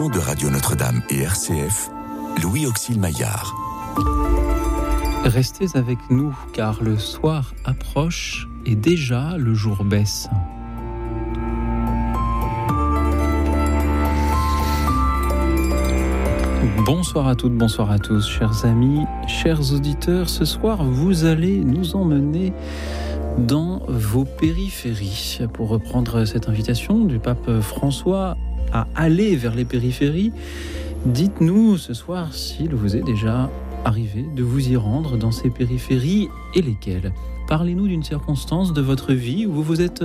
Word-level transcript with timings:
de 0.00 0.18
Radio 0.18 0.50
Notre-Dame 0.50 1.02
et 1.08 1.20
RCF, 1.20 1.88
Louis 2.42 2.66
Auxil 2.66 2.98
Maillard. 2.98 3.54
Restez 5.24 5.66
avec 5.74 5.98
nous 6.10 6.36
car 6.52 6.82
le 6.82 6.98
soir 6.98 7.54
approche 7.64 8.48
et 8.66 8.74
déjà 8.74 9.36
le 9.38 9.54
jour 9.54 9.84
baisse. 9.84 10.28
Bonsoir 16.84 17.28
à 17.28 17.36
toutes, 17.36 17.54
bonsoir 17.54 17.92
à 17.92 18.00
tous, 18.00 18.28
chers 18.28 18.64
amis, 18.64 19.04
chers 19.28 19.72
auditeurs. 19.72 20.28
Ce 20.28 20.44
soir, 20.44 20.82
vous 20.82 21.24
allez 21.24 21.60
nous 21.60 21.94
emmener 21.94 22.52
dans 23.38 23.80
vos 23.86 24.24
périphéries. 24.24 25.38
Pour 25.52 25.68
reprendre 25.68 26.24
cette 26.24 26.48
invitation 26.48 27.04
du 27.04 27.20
pape 27.20 27.60
François 27.60 28.36
à 28.74 28.86
aller 28.94 29.36
vers 29.36 29.54
les 29.54 29.64
périphéries, 29.64 30.32
dites-nous 31.06 31.78
ce 31.78 31.94
soir 31.94 32.34
s'il 32.34 32.74
vous 32.74 32.96
est 32.96 33.02
déjà 33.02 33.50
arrivé 33.84 34.26
de 34.34 34.42
vous 34.42 34.68
y 34.68 34.76
rendre 34.76 35.16
dans 35.16 35.30
ces 35.30 35.48
périphéries 35.48 36.28
et 36.54 36.62
lesquelles. 36.62 37.12
Parlez-nous 37.46 37.88
d'une 37.88 38.02
circonstance 38.02 38.72
de 38.72 38.80
votre 38.80 39.12
vie 39.12 39.46
où 39.46 39.52
vous 39.52 39.62
vous 39.62 39.80
êtes 39.82 40.04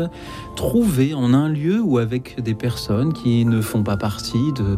trouvé 0.55 1.13
en 1.13 1.33
un 1.33 1.47
lieu 1.47 1.81
ou 1.81 1.97
avec 1.97 2.41
des 2.41 2.53
personnes 2.53 3.13
qui 3.13 3.45
ne 3.45 3.61
font 3.61 3.81
pas 3.81 3.95
partie 3.95 4.51
de 4.53 4.77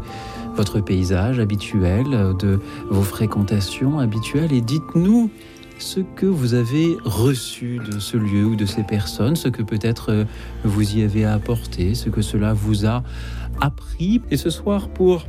votre 0.56 0.80
paysage 0.80 1.40
habituel, 1.40 2.36
de 2.40 2.60
vos 2.90 3.02
fréquentations 3.02 4.00
habituelles 4.00 4.54
et 4.54 4.62
dites-nous 4.62 5.32
ce 5.80 6.00
que 6.00 6.28
vous 6.28 6.54
avez 6.54 6.98
reçu 7.04 7.80
de 7.80 8.00
ce 8.00 8.16
lieu 8.16 8.46
ou 8.46 8.56
de 8.56 8.68
ces 8.68 8.84
personnes, 8.84 9.36
ce 9.36 9.48
que 9.48 9.64
peut-être 9.64 10.28
vous 10.64 10.96
y 10.96 11.02
avez 11.02 11.26
apporté, 11.26 11.96
ce 11.96 12.10
que 12.10 12.22
cela 12.22 12.54
vous 12.54 12.86
a 12.86 13.04
appris. 13.62 14.22
Et 14.32 14.38
ce 14.38 14.50
soir, 14.50 14.90
pour 14.90 15.26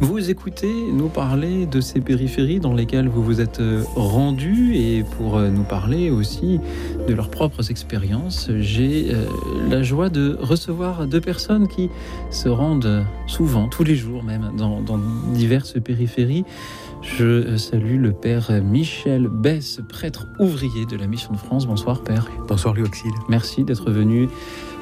vous 0.00 0.30
écoutez 0.30 0.72
nous 0.92 1.08
parler 1.08 1.66
de 1.66 1.80
ces 1.80 2.00
périphéries 2.00 2.60
dans 2.60 2.74
lesquelles 2.74 3.08
vous 3.08 3.22
vous 3.22 3.40
êtes 3.40 3.60
euh, 3.60 3.82
rendu 3.94 4.74
et 4.74 5.04
pour 5.16 5.36
euh, 5.36 5.48
nous 5.48 5.62
parler 5.62 6.10
aussi 6.10 6.58
de 7.06 7.14
leurs 7.14 7.30
propres 7.30 7.70
expériences, 7.70 8.50
j'ai 8.60 9.12
euh, 9.12 9.26
la 9.68 9.82
joie 9.82 10.08
de 10.08 10.38
recevoir 10.40 11.06
deux 11.06 11.20
personnes 11.20 11.68
qui 11.68 11.90
se 12.30 12.48
rendent 12.48 13.04
souvent, 13.26 13.68
tous 13.68 13.84
les 13.84 13.94
jours 13.94 14.22
même, 14.22 14.52
dans, 14.56 14.80
dans 14.80 14.98
diverses 15.34 15.78
périphéries. 15.80 16.44
Je 17.02 17.56
salue 17.56 17.98
le 17.98 18.12
père 18.12 18.50
Michel 18.62 19.28
Bess, 19.28 19.80
prêtre 19.88 20.26
ouvrier 20.38 20.84
de 20.84 20.96
la 20.96 21.06
Mission 21.06 21.32
de 21.32 21.38
France. 21.38 21.66
Bonsoir 21.66 22.02
père. 22.02 22.28
Bonsoir 22.46 22.74
Auxil. 22.78 23.12
Merci 23.28 23.64
d'être 23.64 23.90
venu 23.90 24.28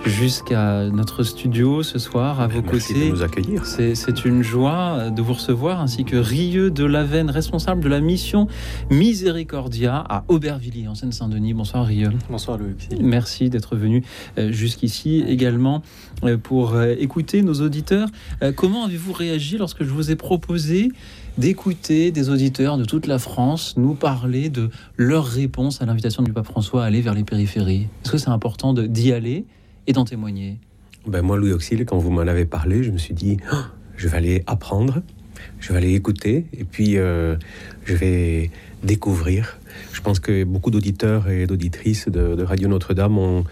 jusqu'à 0.08 0.84
notre 0.90 1.22
studio 1.22 1.82
ce 1.82 1.98
soir 1.98 2.40
à 2.40 2.46
vos 2.46 2.62
Merci 2.62 2.94
côtés. 2.94 3.06
de 3.06 3.10
nous 3.10 3.22
accueillir. 3.22 3.66
C'est 3.66 4.24
une 4.24 4.42
joie 4.42 5.10
de 5.10 5.22
vous 5.22 5.34
recevoir, 5.34 5.80
ainsi 5.80 6.04
que 6.04 6.16
Rieux 6.16 6.70
de 6.70 6.84
Lavenne, 6.84 7.30
responsable 7.30 7.82
de 7.82 7.88
la 7.88 8.00
mission 8.00 8.48
Miséricordia 8.90 10.04
à 10.08 10.24
Aubervilliers, 10.28 10.88
en 10.88 10.94
Seine-Saint-Denis. 10.94 11.52
Bonsoir 11.54 11.84
Rieux. 11.86 12.10
Bonsoir 12.30 12.58
Louis. 12.58 12.74
Merci 13.00 13.50
d'être 13.50 13.76
venu 13.76 14.02
euh, 14.38 14.50
jusqu'ici 14.50 15.22
également 15.28 15.82
euh, 16.24 16.38
pour 16.38 16.74
euh, 16.74 16.94
écouter 16.98 17.42
nos 17.42 17.54
auditeurs. 17.60 18.08
Euh, 18.42 18.50
comment 18.52 18.86
avez-vous 18.86 19.12
réagi 19.12 19.58
lorsque 19.58 19.84
je 19.84 19.90
vous 19.90 20.10
ai 20.10 20.16
proposé 20.16 20.90
d'écouter 21.36 22.10
des 22.10 22.30
auditeurs 22.30 22.78
de 22.78 22.84
toute 22.84 23.06
la 23.06 23.18
France 23.18 23.74
nous 23.76 23.94
parler 23.94 24.48
de 24.48 24.70
leur 24.96 25.26
réponse 25.26 25.82
à 25.82 25.86
l'invitation 25.86 26.22
du 26.22 26.32
pape 26.32 26.46
François 26.46 26.82
à 26.84 26.86
aller 26.86 27.02
vers 27.02 27.14
les 27.14 27.24
périphéries? 27.24 27.88
Est-ce 28.04 28.12
que 28.12 28.18
c'est 28.18 28.30
important 28.30 28.72
d'y 28.72 29.12
aller? 29.12 29.44
Et 29.88 29.92
d'en 29.92 30.04
témoigner 30.04 30.58
Ben 31.06 31.22
moi, 31.22 31.36
Louis 31.36 31.52
Auxil, 31.52 31.84
quand 31.86 31.98
vous 31.98 32.10
m'en 32.10 32.20
avez 32.20 32.44
parlé, 32.44 32.84
je 32.84 32.92
me 32.92 32.98
suis 32.98 33.14
dit, 33.14 33.38
Oh, 33.52 33.56
je 33.96 34.06
vais 34.06 34.18
aller 34.18 34.42
apprendre, 34.46 35.02
je 35.58 35.72
vais 35.72 35.78
aller 35.78 35.94
écouter, 35.94 36.44
et 36.52 36.64
puis 36.64 36.98
euh, 36.98 37.36
je 37.84 37.94
vais 37.94 38.50
découvrir. 38.84 39.58
Je 39.92 40.00
pense 40.02 40.20
que 40.20 40.44
beaucoup 40.44 40.70
d'auditeurs 40.70 41.28
et 41.28 41.46
d'auditrices 41.46 42.08
de, 42.08 42.42
Radio 42.42 42.68
Notre-Dame 42.68 43.18
ont 43.18 43.44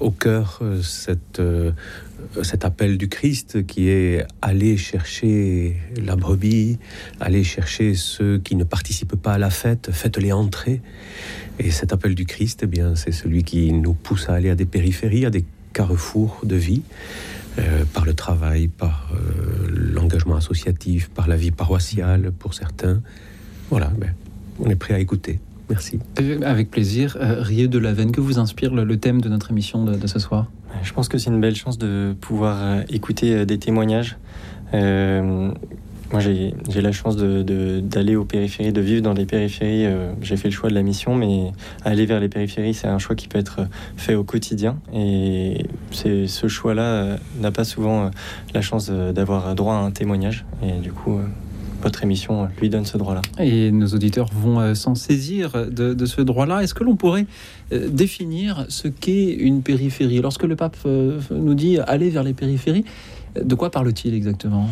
au 0.00 0.10
cœur 0.10 0.58
euh, 0.62 0.80
euh, 1.38 1.72
cet 2.42 2.64
appel 2.64 2.98
du 2.98 3.08
Christ 3.08 3.66
qui 3.66 3.88
est 3.88 4.24
aller 4.42 4.76
chercher 4.76 5.76
la 5.96 6.14
brebis, 6.14 6.78
aller 7.20 7.42
chercher 7.42 7.94
ceux 7.94 8.38
qui 8.38 8.54
ne 8.54 8.64
participent 8.64 9.16
pas 9.16 9.32
à 9.32 9.38
la 9.38 9.50
fête, 9.50 9.90
faites-les 9.92 10.32
entrer. 10.32 10.82
Et 11.58 11.70
cet 11.70 11.92
appel 11.92 12.14
du 12.14 12.26
Christ, 12.26 12.60
eh 12.64 12.66
bien, 12.66 12.94
c'est 12.94 13.12
celui 13.12 13.44
qui 13.44 13.72
nous 13.72 13.94
pousse 13.94 14.28
à 14.28 14.34
aller 14.34 14.50
à 14.50 14.54
des 14.54 14.66
périphéries, 14.66 15.26
à 15.26 15.30
des 15.30 15.44
carrefours 15.72 16.40
de 16.44 16.56
vie, 16.56 16.82
euh, 17.58 17.84
par 17.92 18.04
le 18.04 18.14
travail, 18.14 18.68
par 18.68 19.10
euh, 19.12 19.68
l'engagement 19.70 20.36
associatif, 20.36 21.10
par 21.10 21.28
la 21.28 21.36
vie 21.36 21.50
paroissiale 21.50 22.32
pour 22.38 22.54
certains. 22.54 23.00
Voilà, 23.70 23.92
ben, 23.98 24.14
on 24.60 24.70
est 24.70 24.76
prêt 24.76 24.94
à 24.94 24.98
écouter. 24.98 25.40
Merci. 25.68 26.00
Avec 26.42 26.70
plaisir. 26.70 27.16
Euh, 27.20 27.42
Rieux 27.42 27.68
de 27.68 27.78
Lavenne, 27.78 28.12
que 28.12 28.20
vous 28.20 28.38
inspire 28.38 28.74
le, 28.74 28.84
le 28.84 28.96
thème 28.98 29.20
de 29.20 29.28
notre 29.28 29.50
émission 29.50 29.84
de, 29.84 29.94
de 29.94 30.06
ce 30.06 30.18
soir 30.18 30.50
Je 30.82 30.92
pense 30.92 31.08
que 31.08 31.18
c'est 31.18 31.30
une 31.30 31.40
belle 31.40 31.54
chance 31.54 31.78
de 31.78 32.14
pouvoir 32.20 32.58
euh, 32.60 32.82
écouter 32.88 33.46
des 33.46 33.58
témoignages. 33.58 34.16
Moi, 36.12 36.20
j'ai 36.20 36.80
la 36.80 36.90
chance 36.90 37.16
d'aller 37.16 38.16
aux 38.16 38.24
périphéries, 38.24 38.72
de 38.72 38.80
vivre 38.80 39.00
dans 39.00 39.12
les 39.12 39.26
périphéries. 39.26 39.86
Euh, 39.86 40.12
j'ai 40.22 40.36
fait 40.36 40.48
le 40.48 40.54
choix 40.54 40.68
de 40.68 40.74
la 40.74 40.82
mission, 40.82 41.14
mais 41.14 41.52
aller 41.84 42.04
vers 42.04 42.18
les 42.18 42.28
périphéries, 42.28 42.74
c'est 42.74 42.88
un 42.88 42.98
choix 42.98 43.14
qui 43.14 43.28
peut 43.28 43.38
être 43.38 43.60
fait 43.96 44.16
au 44.16 44.24
quotidien. 44.24 44.76
Et 44.92 45.66
ce 45.92 46.48
choix-là 46.48 46.82
euh, 46.82 47.16
n'a 47.40 47.52
pas 47.52 47.62
souvent 47.62 48.06
euh, 48.06 48.10
la 48.54 48.60
chance 48.60 48.90
d'avoir 48.90 49.54
droit 49.54 49.74
à 49.74 49.78
un 49.78 49.92
témoignage. 49.92 50.44
Et 50.64 50.80
du 50.80 50.90
coup, 50.90 51.20
votre 51.80 52.02
émission 52.02 52.48
lui 52.60 52.70
donne 52.70 52.86
ce 52.86 52.98
droit-là. 52.98 53.22
Et 53.38 53.70
nos 53.70 53.86
auditeurs 53.86 54.30
vont 54.34 54.74
s'en 54.74 54.96
saisir 54.96 55.66
de, 55.70 56.06
ce 56.06 56.22
droit-là. 56.22 56.62
Est-ce 56.62 56.74
que 56.74 56.82
l'on 56.82 56.96
pourrait 56.96 57.26
définir 57.70 58.66
ce 58.68 58.88
qu'est 58.88 59.32
une 59.32 59.62
périphérie? 59.62 60.20
Lorsque 60.20 60.42
le 60.42 60.56
pape 60.56 60.76
nous 60.84 61.54
dit 61.54 61.78
aller 61.78 62.10
vers 62.10 62.24
les 62.24 62.34
périphéries, 62.34 62.84
de 63.40 63.54
quoi 63.54 63.70
parle-t-il 63.70 64.12
exactement? 64.14 64.68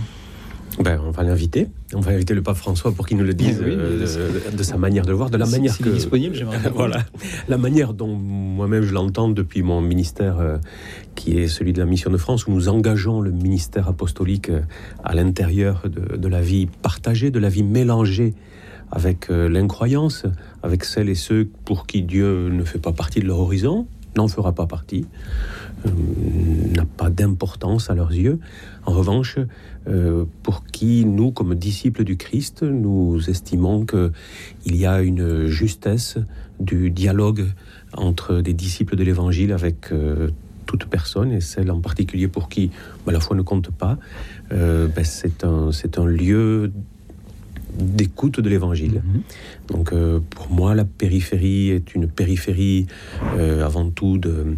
Ben, 0.81 1.01
on 1.05 1.11
va 1.11 1.23
l'inviter. 1.25 1.67
On 1.95 2.01
va 2.01 2.13
inviter 2.13 2.35
le 2.35 2.43
pape 2.43 2.57
François 2.57 2.93
pour 2.93 3.07
qu'il 3.07 3.17
nous 3.17 3.25
le 3.25 3.35
dise 3.35 3.61
Oui, 3.65 3.73
euh, 3.77 4.07
de, 4.53 4.63
sa 4.63 4.77
manière 4.77 5.05
de 5.05 5.11
le 5.11 5.17
voir, 5.17 5.29
de 5.29 5.37
la 5.37 5.45
Si- 5.45 5.53
manière 5.53 5.73
s'il 5.75 5.85
que 5.87 5.91
est 5.91 5.95
disponible, 5.95 6.37
voilà, 6.75 7.05
la 7.49 7.59
manière 7.59 7.95
dont 7.95 8.15
moi-même 8.15 8.83
je 8.85 8.93
l'entends 8.95 9.29
depuis 9.29 9.63
mon 9.63 9.81
ministère, 9.81 10.39
euh, 10.39 10.59
qui 11.17 11.39
est 11.39 11.49
celui 11.49 11.73
de 11.73 11.81
la 11.81 11.87
Mission 11.87 12.11
de 12.11 12.17
France, 12.17 12.47
où 12.47 12.53
nous 12.53 12.69
engageons 12.69 13.21
le 13.21 13.33
ministère 13.33 13.89
apostolique 13.89 14.51
euh, 14.51 14.61
à 15.03 15.15
l'intérieur 15.15 15.83
de, 15.89 16.17
de 16.17 16.29
la 16.29 16.41
vie 16.41 16.67
partagée, 16.67 17.31
de 17.31 17.39
la 17.41 17.49
vie 17.49 17.65
mélangée 17.65 18.35
avec 18.93 19.31
euh, 19.31 19.49
l'incroyance, 19.49 20.25
avec 20.63 20.85
celles 20.85 21.09
et 21.09 21.15
ceux 21.17 21.49
pour 21.65 21.87
qui 21.87 22.03
Dieu 22.03 22.51
ne 22.51 22.63
fait 22.65 22.79
pas 22.79 22.93
partie 22.93 23.19
de 23.21 23.27
leur 23.27 23.41
horizon, 23.41 23.87
n'en 24.17 24.29
fera 24.29 24.53
pas 24.53 24.67
partie, 24.67 25.07
n'a 25.87 26.85
pas 26.85 27.11
d'importance 27.11 27.91
à 27.91 27.95
leurs 27.95 28.13
yeux. 28.13 28.39
En 28.87 28.93
revanche, 28.93 29.39
euh, 29.89 30.25
pour 30.43 30.65
qui 30.65 31.05
nous, 31.05 31.31
comme 31.31 31.55
disciples 31.55 32.05
du 32.05 32.17
Christ, 32.17 32.63
nous 32.63 33.29
estimons 33.29 33.85
que 33.85 34.13
il 34.65 34.77
y 34.77 34.87
a 34.87 35.01
une 35.03 35.47
justesse 35.47 36.19
du 36.61 36.91
dialogue 36.91 37.47
entre 37.95 38.41
des 38.41 38.55
disciples 38.55 38.97
de 38.97 39.05
l'Évangile 39.05 39.53
avec 39.53 39.93
euh, 39.93 40.31
toute 40.67 40.85
personne, 40.85 41.33
et 41.33 41.41
celle 41.41 41.71
en 41.71 41.81
particulier 41.81 42.29
pour 42.29 42.49
qui 42.49 42.71
ben, 43.07 43.13
la 43.13 43.21
foi 43.21 43.37
ne 43.37 43.43
compte 43.43 43.71
pas, 43.71 43.99
euh, 44.53 44.89
un, 45.43 45.73
c'est 45.73 45.99
un 45.99 46.07
lieu 46.07 46.73
d'écoute 47.77 48.41
de 48.41 48.49
l'Évangile. 48.49 49.03
Mhm. 49.05 49.23
Donc 49.69 49.93
euh, 49.93 50.21
pour 50.31 50.51
moi, 50.51 50.75
la 50.75 50.85
périphérie 50.85 51.71
est 51.71 51.95
une 51.95 52.09
périphérie 52.09 52.87
euh, 53.37 53.65
avant 53.65 53.91
tout 53.91 54.19
de, 54.19 54.57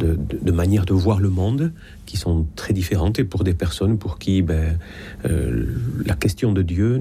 de, 0.00 0.18
de- 0.42 0.52
manières 0.52 0.84
de 0.84 0.92
voir 0.92 1.18
le 1.20 1.30
monde 1.30 1.72
qui 2.06 2.16
sont 2.16 2.46
très 2.56 2.72
différentes 2.72 3.18
et 3.18 3.24
pour 3.24 3.42
des 3.44 3.54
personnes 3.54 3.98
pour 3.98 4.18
qui 4.18 4.42
ben, 4.42 4.78
euh, 5.24 5.66
la 6.04 6.14
question 6.14 6.52
de 6.52 6.62
Dieu 6.62 7.00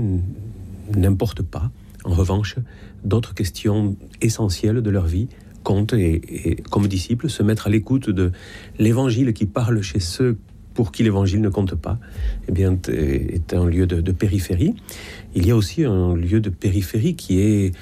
n'importe 0.95 1.41
pas. 1.41 1.69
En 2.03 2.13
revanche, 2.13 2.55
d'autres 3.03 3.33
questions 3.33 3.95
essentielles 4.21 4.81
de 4.81 4.89
leur 4.89 5.05
vie 5.05 5.27
comptent 5.63 5.93
et, 5.93 6.49
et 6.49 6.55
comme 6.55 6.87
disciples, 6.87 7.29
se 7.29 7.43
mettre 7.43 7.67
à 7.67 7.69
l'écoute 7.69 8.09
de 8.09 8.31
l'Évangile 8.79 9.33
qui 9.33 9.45
parle 9.45 9.81
chez 9.81 9.99
ceux 9.99 10.37
pour 10.81 10.91
qui 10.91 11.03
l'Évangile 11.03 11.41
ne 11.41 11.49
compte 11.49 11.75
pas, 11.75 11.99
eh 12.49 12.51
bien, 12.51 12.75
t- 12.75 13.35
est 13.35 13.53
un 13.53 13.67
lieu 13.67 13.85
de, 13.85 14.11
périphérie. 14.11 14.73
Il 15.35 15.45
y 15.45 15.51
a 15.51 15.55
aussi 15.55 15.83
un 15.83 16.15
lieu 16.15 16.39
de 16.39 16.49
périphérie 16.49 17.13
qui 17.13 17.39
est 17.39 17.75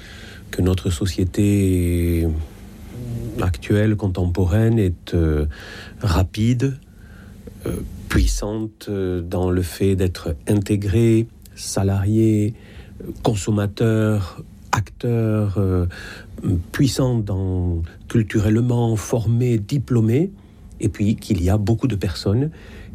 que 0.50 0.60
notre 0.60 0.90
société 0.90 2.28
actuelle, 3.40 3.96
contemporaine, 3.96 4.78
est 4.78 5.14
euh, 5.14 5.46
rapide, 6.02 6.76
euh, 7.64 7.76
puissante 8.10 8.88
euh, 8.90 9.22
dans 9.22 9.50
le 9.50 9.62
fait 9.62 9.96
d'être 9.96 10.36
intégrée, 10.46 11.26
salariée, 11.54 12.52
euh, 13.02 13.12
consommateur, 13.22 14.42
acteur, 14.72 15.54
euh, 15.56 15.86
puissant 16.70 17.18
dans, 17.18 17.80
culturellement, 18.08 18.94
formé, 18.96 19.56
diplômé, 19.56 20.32
et 20.80 20.88
puis 20.88 21.16
qu'il 21.16 21.42
y 21.42 21.50
a 21.50 21.58
beaucoup 21.58 21.86
de 21.86 21.96
personnes 21.96 22.50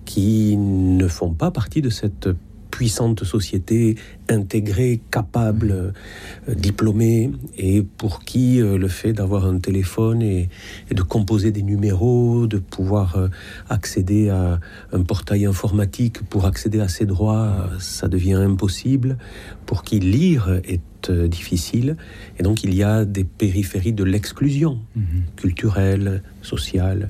qui 0.06 0.56
ne 0.58 1.08
font 1.08 1.34
pas 1.34 1.52
partie 1.52 1.82
de 1.82 1.90
cette 1.90 2.30
puissante 2.76 3.24
société 3.24 3.96
intégrée, 4.28 5.00
capable, 5.10 5.72
euh, 5.72 6.56
diplômée, 6.56 7.32
et 7.58 7.82
pour 7.82 8.20
qui 8.20 8.60
euh, 8.60 8.78
le 8.78 8.90
fait 8.90 9.14
d'avoir 9.14 9.46
un 9.46 9.60
téléphone 9.60 10.22
et, 10.22 10.50
de 10.92 11.02
composer 11.02 11.52
des 11.52 11.62
numéros, 11.62 12.48
de 12.48 12.58
pouvoir 12.58 13.16
euh, 13.16 13.30
accéder 13.70 14.28
à 14.30 14.60
un 14.92 15.04
portail 15.04 15.46
informatique 15.46 16.22
pour 16.30 16.46
accéder 16.46 16.82
à 16.82 16.90
ses 16.90 17.06
droits, 17.06 17.70
ça 17.80 18.10
devient 18.10 18.34
impossible, 18.34 19.18
pour 19.66 19.84
qui 19.84 20.02
lire 20.02 20.60
est 20.66 20.82
difficile, 21.30 21.96
et 22.40 22.44
donc 22.44 22.64
il 22.64 22.74
y 22.74 22.84
a 22.84 23.06
des 23.06 23.24
périphéries 23.24 23.94
de 23.94 24.04
l'exclusion 24.04 24.80
mhm. 24.96 25.06
culturelle, 25.38 26.24
sociale, 26.42 27.10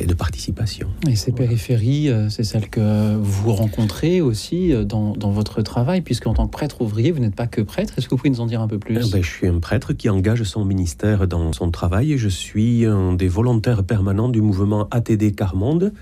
et 0.00 0.06
de 0.06 0.14
participation. 0.14 0.88
Et 1.08 1.16
ces 1.16 1.32
périphéries, 1.32 2.10
euh, 2.10 2.28
c'est 2.28 2.44
celles 2.44 2.68
que 2.68 3.16
vous 3.16 3.52
rencontrez 3.52 4.20
aussi 4.20 4.72
euh, 4.72 4.84
dans, 4.84 5.14
dans 5.14 5.30
votre 5.30 5.62
travail, 5.62 6.00
puisque 6.00 6.26
en 6.26 6.34
tant 6.34 6.46
que 6.46 6.52
prêtre 6.52 6.80
ouvrier, 6.82 7.12
vous 7.12 7.20
n'êtes 7.20 7.34
pas 7.34 7.46
que 7.46 7.60
prêtre. 7.60 7.94
Est-ce 7.96 8.06
que 8.06 8.10
vous 8.10 8.18
pouvez 8.18 8.30
nous 8.30 8.40
en 8.40 8.46
dire 8.46 8.60
un 8.60 8.68
peu 8.68 8.78
plus? 8.78 9.10
Ben, 9.10 9.22
Je 9.22 9.28
suis 9.28 9.46
un 9.46 9.58
prêtre 9.58 9.92
qui 9.92 10.08
engage 10.08 10.42
son 10.44 10.64
ministère 10.64 11.26
dans 11.26 11.52
son 11.52 11.70
travail 11.70 12.12
et 12.12 12.18
je 12.18 12.28
suis 12.28 12.84
un 12.84 13.12
des 13.12 13.28
volontaires 13.28 13.84
permanents 13.84 14.28
du 14.28 14.40
mouvement 14.40 14.88
ATD 14.90 15.34
Carmonde, 15.34 15.92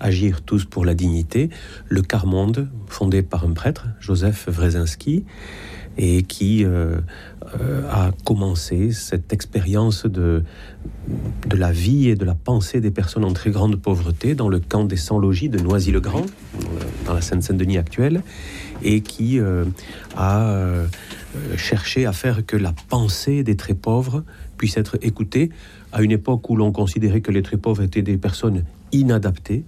Agir 0.00 0.42
tous 0.42 0.64
pour 0.64 0.84
la 0.84 0.94
dignité, 0.94 1.50
le 1.88 2.02
Carmonde, 2.02 2.68
fondé 2.86 3.22
par 3.22 3.44
un 3.44 3.52
prêtre, 3.52 3.88
Joseph 3.98 4.48
Wrezinski 4.48 5.24
et 5.98 6.22
qui 6.22 6.64
euh, 6.64 7.00
euh, 7.60 7.82
a 7.90 8.10
commencé 8.24 8.92
cette 8.92 9.32
expérience 9.32 10.06
de, 10.06 10.44
de 11.46 11.56
la 11.56 11.72
vie 11.72 12.08
et 12.08 12.14
de 12.14 12.24
la 12.24 12.34
pensée 12.34 12.80
des 12.80 12.90
personnes 12.90 13.24
en 13.24 13.32
très 13.32 13.50
grande 13.50 13.76
pauvreté 13.76 14.34
dans 14.34 14.48
le 14.48 14.60
camp 14.60 14.84
des 14.84 14.96
sans-logis 14.96 15.48
de 15.48 15.58
Noisy-le-Grand, 15.58 16.26
dans 17.06 17.14
la 17.14 17.20
Seine-Saint-Denis 17.20 17.78
actuelle, 17.78 18.22
et 18.82 19.00
qui 19.00 19.38
euh, 19.38 19.64
a 20.16 20.54
cherché 21.56 22.06
à 22.06 22.12
faire 22.12 22.44
que 22.46 22.56
la 22.56 22.72
pensée 22.88 23.42
des 23.42 23.56
très 23.56 23.74
pauvres 23.74 24.24
puisse 24.56 24.76
être 24.76 24.98
écoutée 25.02 25.50
à 25.92 26.02
une 26.02 26.10
époque 26.10 26.48
où 26.50 26.56
l'on 26.56 26.72
considérait 26.72 27.20
que 27.20 27.30
les 27.30 27.42
très 27.42 27.56
pauvres 27.56 27.82
étaient 27.82 28.02
des 28.02 28.16
personnes 28.16 28.64
inadaptées 28.92 29.64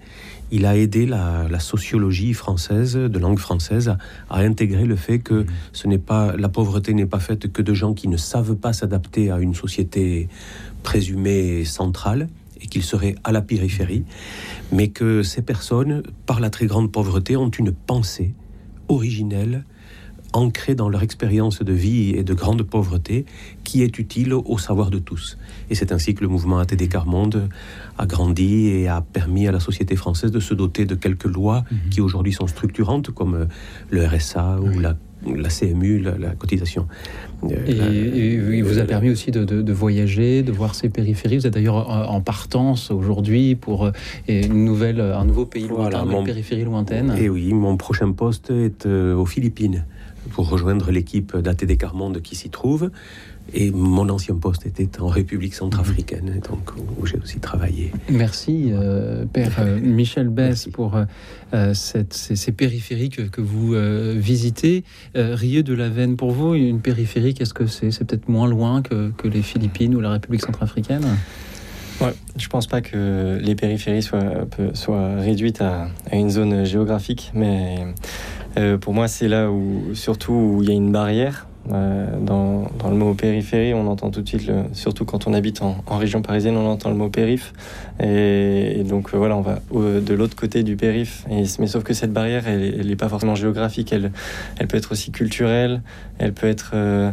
il 0.50 0.66
a 0.66 0.76
aidé 0.76 1.06
la, 1.06 1.58
sociologie 1.58 2.32
française, 2.32 2.94
de 2.94 3.18
langue 3.18 3.38
française, 3.38 3.94
à, 4.28 4.40
intégrer 4.40 4.84
le 4.84 4.96
fait 4.96 5.18
que 5.18 5.46
ce 5.72 5.86
n'est 5.86 5.98
pas 5.98 6.36
la 6.36 6.48
pauvreté 6.48 6.94
n'est 6.94 7.06
pas 7.06 7.20
faite 7.20 7.52
que 7.52 7.62
de 7.62 7.74
gens 7.74 7.94
qui 7.94 8.08
ne 8.08 8.16
savent 8.16 8.56
pas 8.56 8.72
s'adapter 8.72 9.30
à 9.30 9.38
une 9.38 9.54
société 9.54 10.28
présumée 10.82 11.64
centrale 11.64 12.28
et 12.60 12.66
qu'ils 12.66 12.82
seraient 12.82 13.14
à 13.24 13.32
la 13.32 13.42
périphérie, 13.42 14.04
mais 14.72 14.88
que 14.88 15.22
ces 15.22 15.42
personnes, 15.42 16.02
par 16.26 16.40
la 16.40 16.50
très 16.50 16.66
grande 16.66 16.92
pauvreté, 16.92 17.36
ont 17.36 17.50
une 17.50 17.72
pensée 17.72 18.34
originelle 18.88 19.64
ancrée 20.32 20.74
dans 20.74 20.88
leur 20.88 21.02
expérience 21.02 21.62
de 21.62 21.72
vie 21.72 22.10
et 22.10 22.22
de 22.22 22.34
grande 22.34 22.62
pauvreté, 22.62 23.24
qui 23.64 23.82
est 23.82 23.98
utile 23.98 24.34
au 24.34 24.58
savoir 24.58 24.90
de 24.90 24.98
tous. 24.98 25.38
Et 25.70 25.74
c'est 25.74 25.92
ainsi 25.92 26.14
que 26.14 26.22
le 26.22 26.28
mouvement 26.28 26.58
ATD 26.58 26.88
Carmonde 26.88 27.48
a 27.98 28.06
grandi 28.06 28.68
et 28.68 28.88
a 28.88 29.00
permis 29.00 29.46
à 29.48 29.52
la 29.52 29.60
société 29.60 29.96
française 29.96 30.30
de 30.30 30.40
se 30.40 30.54
doter 30.54 30.86
de 30.86 30.94
quelques 30.94 31.24
lois 31.24 31.64
mhm. 31.70 31.90
qui 31.90 32.00
aujourd'hui 32.00 32.32
sont 32.32 32.46
structurantes, 32.46 33.10
comme 33.10 33.48
le 33.90 34.06
RSA 34.06 34.60
ou 34.60 34.78
la 34.78 34.96
la 35.26 35.48
CMU, 35.48 35.98
la, 35.98 36.30
cotisation. 36.30 36.86
Euh, 37.44 37.48
et, 37.66 38.34
il 38.56 38.64
vous 38.64 38.78
a 38.78 38.84
permis 38.84 39.10
aussi 39.10 39.30
de, 39.30 39.72
voyager, 39.72 40.42
de 40.42 40.52
voir 40.52 40.74
ces 40.74 40.88
périphéries. 40.88 41.38
Vous 41.38 41.46
êtes 41.46 41.54
d'ailleurs 41.54 41.88
en 42.10 42.20
partance 42.20 42.90
aujourd'hui 42.90 43.54
pour 43.54 43.86
euh, 43.86 43.92
une 44.28 44.64
nouvelle, 44.64 45.00
un 45.00 45.24
nouveau 45.24 45.46
pays 45.46 45.68
lointain, 45.68 46.04
une 46.08 46.24
périphérie 46.24 46.64
lointaine. 46.64 47.14
Et 47.18 47.28
oui, 47.28 47.52
mon 47.52 47.76
prochain 47.76 48.12
poste 48.12 48.50
est 48.50 48.86
aux 48.86 49.26
Philippines 49.26 49.84
pour 50.32 50.48
rejoindre 50.48 50.90
l'équipe 50.90 51.36
d'ATD 51.36 51.76
Carmonde 51.76 52.20
qui 52.20 52.36
s'y 52.36 52.50
trouve. 52.50 52.90
Et 53.52 53.70
mon 53.72 54.08
ancien 54.08 54.36
poste 54.36 54.66
était 54.66 55.00
en 55.00 55.08
République 55.08 55.54
centrafricaine, 55.54 56.40
donc 56.48 56.70
où 56.98 57.06
j'ai 57.06 57.18
aussi 57.18 57.40
travaillé. 57.40 57.92
Merci, 58.08 58.70
euh, 58.72 59.24
Père 59.32 59.56
euh, 59.58 59.80
Michel 59.80 60.28
Bess, 60.28 60.68
pour 60.72 60.96
euh, 61.52 61.74
cette, 61.74 62.14
ces, 62.14 62.52
périphéries 62.52 63.10
que, 63.10 63.40
vous 63.40 63.74
visitez. 64.16 64.84
Rieux 65.14 65.62
de 65.62 65.74
la 65.74 65.88
Veine, 65.88 66.16
pour 66.16 66.30
vous, 66.30 66.54
une 66.54 66.80
périphérie, 66.80 67.34
qu'est-ce 67.34 67.54
que 67.54 67.66
c'est 67.66 67.90
C'est 67.90 68.04
peut-être 68.04 68.28
moins 68.28 68.48
loin 68.48 68.82
que, 68.82 69.10
que, 69.10 69.26
les 69.26 69.42
Philippines 69.42 69.94
ou 69.94 70.00
la 70.00 70.10
République 70.10 70.42
centrafricaine? 70.42 71.04
Ouais, 72.00 72.14
je 72.36 72.48
pense 72.48 72.66
pas 72.66 72.80
que 72.80 73.38
les 73.42 73.54
périphéries 73.54 74.02
soient, 74.02 74.46
soient 74.74 75.16
réduites 75.16 75.60
à, 75.60 75.88
à 76.10 76.16
une 76.16 76.30
zone 76.30 76.64
géographique, 76.64 77.32
mais 77.34 77.78
pour 78.80 78.94
moi, 78.94 79.08
c'est 79.08 79.28
là 79.28 79.50
où, 79.50 79.94
surtout, 79.94 80.32
où 80.32 80.62
il 80.62 80.68
y 80.68 80.72
a 80.72 80.74
une 80.74 80.92
barrière 80.92 81.46
euh, 81.68 82.06
dans, 82.20 82.66
le 82.88 82.96
mot 82.96 83.14
périphérie, 83.14 83.74
on 83.74 83.86
entend 83.86 84.10
tout 84.10 84.22
de 84.22 84.28
suite, 84.28 84.50
surtout 84.72 85.04
quand 85.04 85.26
on 85.26 85.34
habite 85.34 85.62
en, 85.62 85.76
région 85.90 86.22
parisienne, 86.22 86.56
on 86.56 86.66
entend 86.66 86.90
le 86.90 86.96
mot 86.96 87.08
périph. 87.08 87.52
Et, 88.02 88.82
donc 88.88 89.12
euh, 89.12 89.18
voilà, 89.18 89.36
on 89.36 89.42
va 89.42 89.60
de 89.72 90.14
l'autre 90.14 90.36
côté 90.36 90.62
du 90.62 90.76
périph. 90.76 91.24
Mais 91.28 91.66
sauf 91.66 91.84
que 91.84 91.92
cette 91.92 92.12
barrière, 92.12 92.48
elle 92.48 92.86
n'est 92.86 92.96
pas 92.96 93.08
forcément 93.08 93.34
géographique, 93.34 93.92
elle, 93.92 94.10
peut 94.66 94.76
être 94.76 94.92
aussi 94.92 95.10
culturelle, 95.12 95.82
elle 96.18 96.32
peut 96.32 96.48
être 96.48 96.72
euh, 96.74 97.10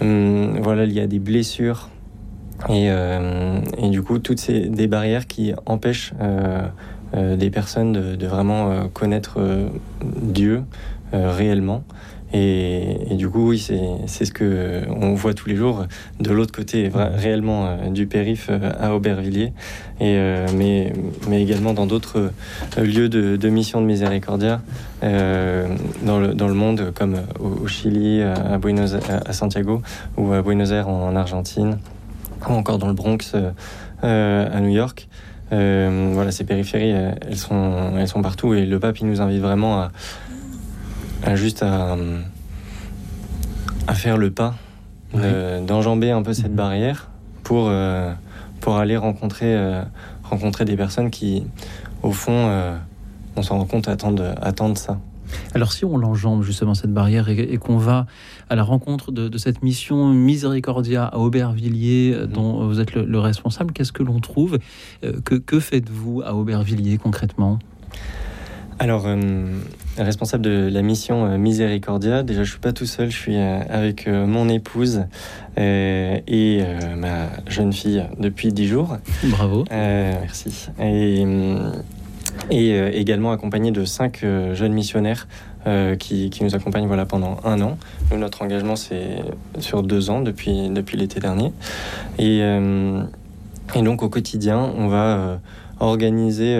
hum, 0.00 0.58
voilà, 0.60 0.84
il 0.84 0.92
y 0.92 1.00
a 1.00 1.06
des 1.06 1.18
blessures. 1.18 1.90
Et, 2.70 2.90
du 3.90 4.02
coup, 4.02 4.18
toutes 4.18 4.40
ces 4.40 4.70
des 4.70 4.86
barrières 4.86 5.26
qui 5.26 5.52
empêchent 5.66 6.14
des 7.14 7.50
personnes 7.50 8.16
de 8.16 8.26
vraiment 8.26 8.88
connaître 8.94 9.38
Dieu 10.02 10.62
réellement. 11.12 11.84
Et, 12.32 13.14
du 13.14 13.28
coup, 13.28 13.50
oui, 13.50 13.58
c'est 14.06 14.24
ce 14.24 14.32
que 14.32 14.82
on 14.90 15.14
voit 15.14 15.32
tous 15.32 15.48
les 15.48 15.56
jours 15.56 15.86
de 16.20 16.30
l'autre 16.32 16.52
côté, 16.52 16.90
réellement 16.92 17.66
euh, 17.66 17.90
du 17.90 18.06
périph 18.06 18.48
euh, 18.50 18.72
à 18.78 18.94
Aubervilliers, 18.94 19.52
et, 20.00 20.16
euh, 20.16 20.46
mais, 20.54 20.92
mais 21.28 21.42
également 21.42 21.72
dans 21.72 21.86
d'autres 21.86 22.32
lieux 22.76 23.08
de, 23.08 23.48
mission 23.48 23.80
de 23.80 23.86
Miséricordia 23.86 24.60
dans, 25.02 26.18
le, 26.18 26.34
dans 26.34 26.48
le 26.48 26.54
monde, 26.54 26.92
comme 26.94 27.16
au, 27.38 27.66
Chili, 27.68 28.22
à, 28.22 28.58
Buenos, 28.58 28.94
à 28.94 29.32
Santiago, 29.32 29.82
ou 30.16 30.32
à 30.32 30.42
Buenos 30.42 30.72
Aires 30.72 30.88
en, 30.88 31.14
Argentine, 31.14 31.78
ou 32.48 32.52
encore 32.52 32.78
dans 32.78 32.88
le 32.88 32.94
Bronx 32.94 33.34
à 34.02 34.60
New 34.60 34.70
York. 34.70 35.08
voilà, 35.50 36.30
ces 36.32 36.44
périphéries, 36.44 36.90
elles, 36.90 37.36
sont, 37.36 37.92
elles 37.96 38.08
sont 38.08 38.20
partout, 38.20 38.52
et 38.52 38.66
le 38.66 38.80
pape, 38.80 38.98
il 38.98 39.06
nous 39.06 39.20
invite 39.20 39.40
vraiment 39.40 39.80
à 39.80 39.92
juste 41.34 41.62
à, 41.62 41.96
à, 43.86 43.94
faire 43.94 44.16
le 44.16 44.30
pas, 44.30 44.54
d'enjamber 45.12 46.10
un 46.10 46.22
peu 46.22 46.32
cette 46.32 46.50
mhm. 46.50 46.56
barrière 46.56 47.10
pour, 47.46 47.68
euh, 47.68 48.12
pour 48.60 48.76
aller 48.76 48.96
rencontrer, 48.96 49.54
euh, 49.54 49.82
rencontrer 50.24 50.64
des 50.64 50.76
personnes 50.76 51.10
qui, 51.10 51.44
au 52.02 52.10
fond, 52.10 52.32
euh, 52.32 52.76
on 53.36 53.42
s'en 53.42 53.58
rend 53.58 53.66
compte, 53.66 53.86
attendent, 53.86 54.34
attendent 54.42 54.78
ça. 54.78 54.98
Alors 55.54 55.72
si 55.72 55.84
on 55.84 55.96
l'enjambe 55.96 56.42
justement 56.42 56.74
cette 56.74 56.92
barrière 56.92 57.28
et, 57.28 57.56
qu'on 57.58 57.78
va 57.78 58.06
à 58.48 58.54
la 58.54 58.62
rencontre 58.62 59.10
de, 59.10 59.38
cette 59.38 59.62
mission 59.62 60.08
Miséricordia 60.08 61.04
à 61.04 61.18
Aubervilliers 61.18 62.16
mhm. 62.16 62.26
dont 62.26 62.66
vous 62.66 62.80
êtes 62.80 62.94
le, 62.94 63.18
responsable, 63.18 63.72
qu'est-ce 63.72 63.92
que 63.92 64.02
l'on 64.02 64.20
trouve 64.20 64.58
Que, 65.02 65.34
que 65.36 65.60
faites-vous 65.60 66.22
à 66.24 66.34
Aubervilliers 66.34 66.98
concrètement? 66.98 67.58
Alors, 68.78 69.06
responsable 69.98 70.44
de 70.44 70.68
la 70.70 70.82
mission 70.82 71.26
euh, 71.26 71.38
Miséricordia. 71.38 72.22
Déjà, 72.22 72.44
je 72.44 72.50
suis 72.50 72.60
pas 72.60 72.72
tout 72.72 72.86
seul, 72.86 73.10
je 73.10 73.16
suis 73.16 73.36
euh, 73.36 73.60
avec 73.68 74.06
euh, 74.06 74.26
mon 74.26 74.48
épouse 74.48 75.04
et 75.58 76.62
ma 76.96 77.28
jeune 77.48 77.72
fille 77.72 78.04
depuis 78.18 78.52
dix 78.52 78.66
jours. 78.66 78.98
Bravo. 79.24 79.64
merci. 79.70 80.68
Et, 80.78 81.24
et 82.50 82.98
également 82.98 83.32
accompagné 83.32 83.70
de 83.70 83.86
cinq 83.86 84.22
jeunes 84.52 84.74
missionnaires 84.74 85.26
qui, 85.98 86.28
qui, 86.28 86.44
nous 86.44 86.54
accompagnent 86.54 86.86
voilà, 86.86 87.06
pendant 87.06 87.38
un 87.42 87.62
an. 87.62 87.78
Nous, 88.10 88.18
notre 88.18 88.42
engagement, 88.42 88.76
c'est 88.76 89.22
sur 89.60 89.82
deux 89.82 90.10
ans 90.10 90.20
depuis, 90.20 90.68
depuis 90.68 90.98
l'été 90.98 91.20
dernier. 91.20 91.54
Et, 92.18 92.40
et 93.74 93.82
donc, 93.82 94.02
au 94.02 94.10
quotidien, 94.10 94.58
on 94.76 94.88
va 94.88 95.40
organiser 95.80 96.54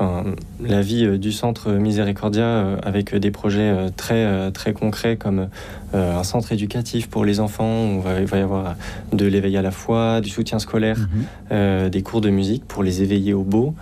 la 0.00 0.80
vie 0.82 1.04
euh, 1.04 1.18
du 1.18 1.32
centre 1.32 1.72
Miséricordia 1.72 2.44
euh, 2.44 2.76
avec 2.82 3.14
des 3.14 3.30
projets 3.30 3.60
euh, 3.60 3.90
très, 3.94 4.50
très 4.52 4.72
concrets 4.72 5.16
comme 5.16 5.48
un 5.92 6.24
centre 6.24 6.50
éducatif 6.50 7.08
pour 7.08 7.24
les 7.24 7.38
enfants. 7.38 7.86
Où 7.86 8.02
il 8.18 8.26
va 8.26 8.38
y 8.38 8.40
avoir 8.40 8.74
de 9.12 9.26
l'éveil 9.26 9.56
à 9.56 9.62
la 9.62 9.70
foi, 9.70 10.20
du 10.20 10.28
soutien 10.28 10.58
scolaire, 10.58 10.98
mhm. 11.50 11.88
des 11.88 12.02
cours 12.02 12.20
de 12.20 12.30
musique 12.30 12.64
pour 12.66 12.82
les 12.82 13.02
éveiller 13.02 13.32
au 13.32 13.44
beau, 13.44 13.74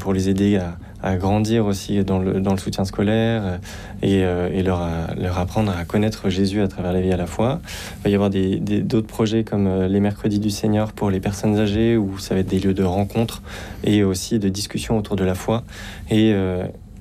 pour 0.00 0.14
les 0.14 0.30
aider 0.30 0.56
à, 0.56 0.76
à 1.04 1.16
grandir 1.16 1.66
aussi 1.66 2.02
dans 2.02 2.18
le, 2.18 2.40
dans 2.40 2.52
le 2.52 2.58
soutien 2.58 2.86
scolaire 2.86 3.42
euh, 3.44 3.58
et, 4.02 4.24
euh, 4.24 4.48
et 4.52 4.62
leur, 4.62 4.80
leur, 5.18 5.38
apprendre 5.38 5.70
à 5.76 5.84
connaître 5.84 6.30
Jésus 6.30 6.62
à 6.62 6.68
travers 6.68 6.94
la 6.94 7.02
vie 7.02 7.12
à 7.12 7.18
la 7.18 7.26
fois. 7.26 7.60
Il 8.00 8.04
va 8.04 8.10
y 8.10 8.14
avoir 8.14 8.30
d'autres 8.30 8.64
des, 8.64 8.80
d'autres 8.80 9.06
projets 9.06 9.44
comme 9.44 9.66
euh, 9.66 9.86
les 9.86 10.00
mercredis 10.00 10.38
du 10.38 10.48
Seigneur 10.48 10.92
pour 10.92 11.10
les 11.10 11.20
personnes 11.20 11.58
âgées 11.58 11.98
où 11.98 12.18
ça 12.18 12.34
va 12.34 12.40
être 12.40 12.48
des 12.48 12.58
lieux 12.58 12.72
de 12.72 12.82
rencontre 12.82 13.42
et 13.84 14.02
aussi 14.02 14.38
de 14.38 14.48
discussion 14.48 14.96
autour 14.96 15.16
de 15.16 15.24
la 15.24 15.34
foi. 15.34 15.62
Et, 16.10 16.34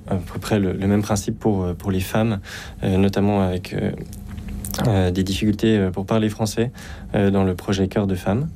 à 0.10 0.16
peu 0.16 0.38
près 0.38 0.60
le, 0.60 0.74
même 0.74 1.02
principe 1.02 1.40
pour, 1.40 1.74
pour 1.76 1.90
les 1.90 2.02
femmes, 2.02 2.40
notamment 2.84 3.42
avec 3.42 3.74
des 4.86 5.24
difficultés 5.24 5.90
pour 5.94 6.06
parler 6.06 6.28
français 6.28 6.72
dans 7.14 7.46
le 7.46 7.56
projet 7.56 7.88
Cœur 7.88 8.06
de 8.06 8.16
femmes. 8.16 8.50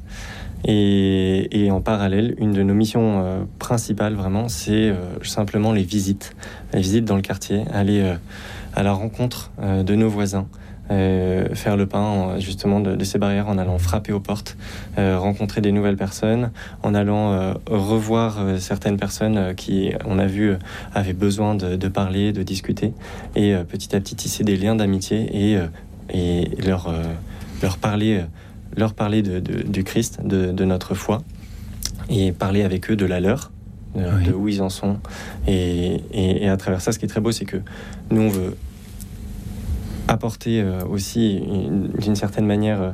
Et, 0.66 1.70
en 1.72 1.82
parallèle, 1.82 2.36
une 2.40 2.52
de 2.52 2.64
nos 2.64 2.74
missions 2.74 3.48
principales, 3.60 4.16
vraiment, 4.16 4.48
c'est 4.48 4.94
simplement 5.22 5.72
les 5.72 5.84
visites. 5.84 6.36
Les 6.74 6.82
visites 6.82 7.06
dans 7.06 7.16
le 7.16 7.22
quartier, 7.22 7.64
aller 7.74 8.04
à 8.74 8.84
la 8.84 8.92
rencontre 8.92 9.52
de 9.62 9.96
nos 9.96 10.10
voisins, 10.10 10.48
euh, 10.90 11.54
faire 11.54 11.76
le 11.76 11.86
pain 11.86 12.40
justement 12.40 12.80
de, 12.80 13.04
ces 13.04 13.20
barrières 13.20 13.50
en 13.50 13.58
allant 13.58 13.78
frapper 13.78 14.14
aux 14.14 14.22
portes, 14.22 14.56
euh, 14.98 15.20
rencontrer 15.20 15.60
des 15.60 15.74
nouvelles 15.74 15.98
personnes, 15.98 16.52
en 16.82 16.94
allant 16.94 17.34
euh, 17.34 17.54
revoir 17.70 18.38
certaines 18.60 18.96
personnes 18.96 19.54
qui, 19.56 19.92
on 20.06 20.18
a 20.18 20.28
vu, 20.28 20.54
avaient 20.94 21.14
besoin 21.14 21.56
de, 21.56 21.88
parler, 21.90 22.32
de 22.32 22.42
discuter, 22.42 22.94
et 23.36 23.54
petit 23.68 23.96
à 23.96 24.00
petit 24.00 24.16
tisser 24.16 24.44
des 24.44 24.56
liens 24.56 24.76
d'amitié 24.76 25.30
et, 25.34 25.58
et 26.10 26.62
leur, 26.66 26.94
leur 27.62 27.78
parler, 27.78 28.22
leur 28.76 28.94
parler 28.94 29.22
de, 29.22 29.40
du 29.40 29.84
Christ, 29.84 30.20
de, 30.24 30.66
notre 30.66 30.96
foi, 30.96 31.22
et 32.10 32.32
parler 32.32 32.64
avec 32.64 32.92
eux 32.92 32.96
de 32.96 33.06
la 33.06 33.20
leur. 33.20 33.52
de 33.96 34.32
où 34.32 34.48
ils 34.48 34.62
en 34.62 34.70
sont. 34.70 34.98
Et, 35.48 36.02
et, 36.12 36.50
à 36.50 36.58
travers 36.58 36.82
ça, 36.82 36.92
ce 36.92 37.00
qui 37.00 37.06
est 37.06 37.10
très 37.10 37.22
beau, 37.22 37.32
c'est 37.32 37.46
que 37.46 37.58
nous, 38.12 38.22
on 38.22 38.30
veut 38.30 38.56
apporter 40.08 40.62
euh, 40.62 40.84
aussi 40.86 41.42
d'une 42.00 42.16
certaine 42.16 42.46
manière 42.46 42.82
euh, 42.82 42.92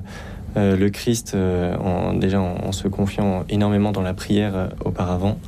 euh, 0.56 0.78
le 0.78 0.90
Christ 0.92 1.36
en, 1.36 2.14
déjà 2.14 2.40
en, 2.40 2.72
se 2.72 2.88
confiant 2.88 3.44
énormément 3.50 3.92
dans 3.92 4.04
la 4.04 4.14
prière 4.14 4.70
auparavant, 4.86 5.40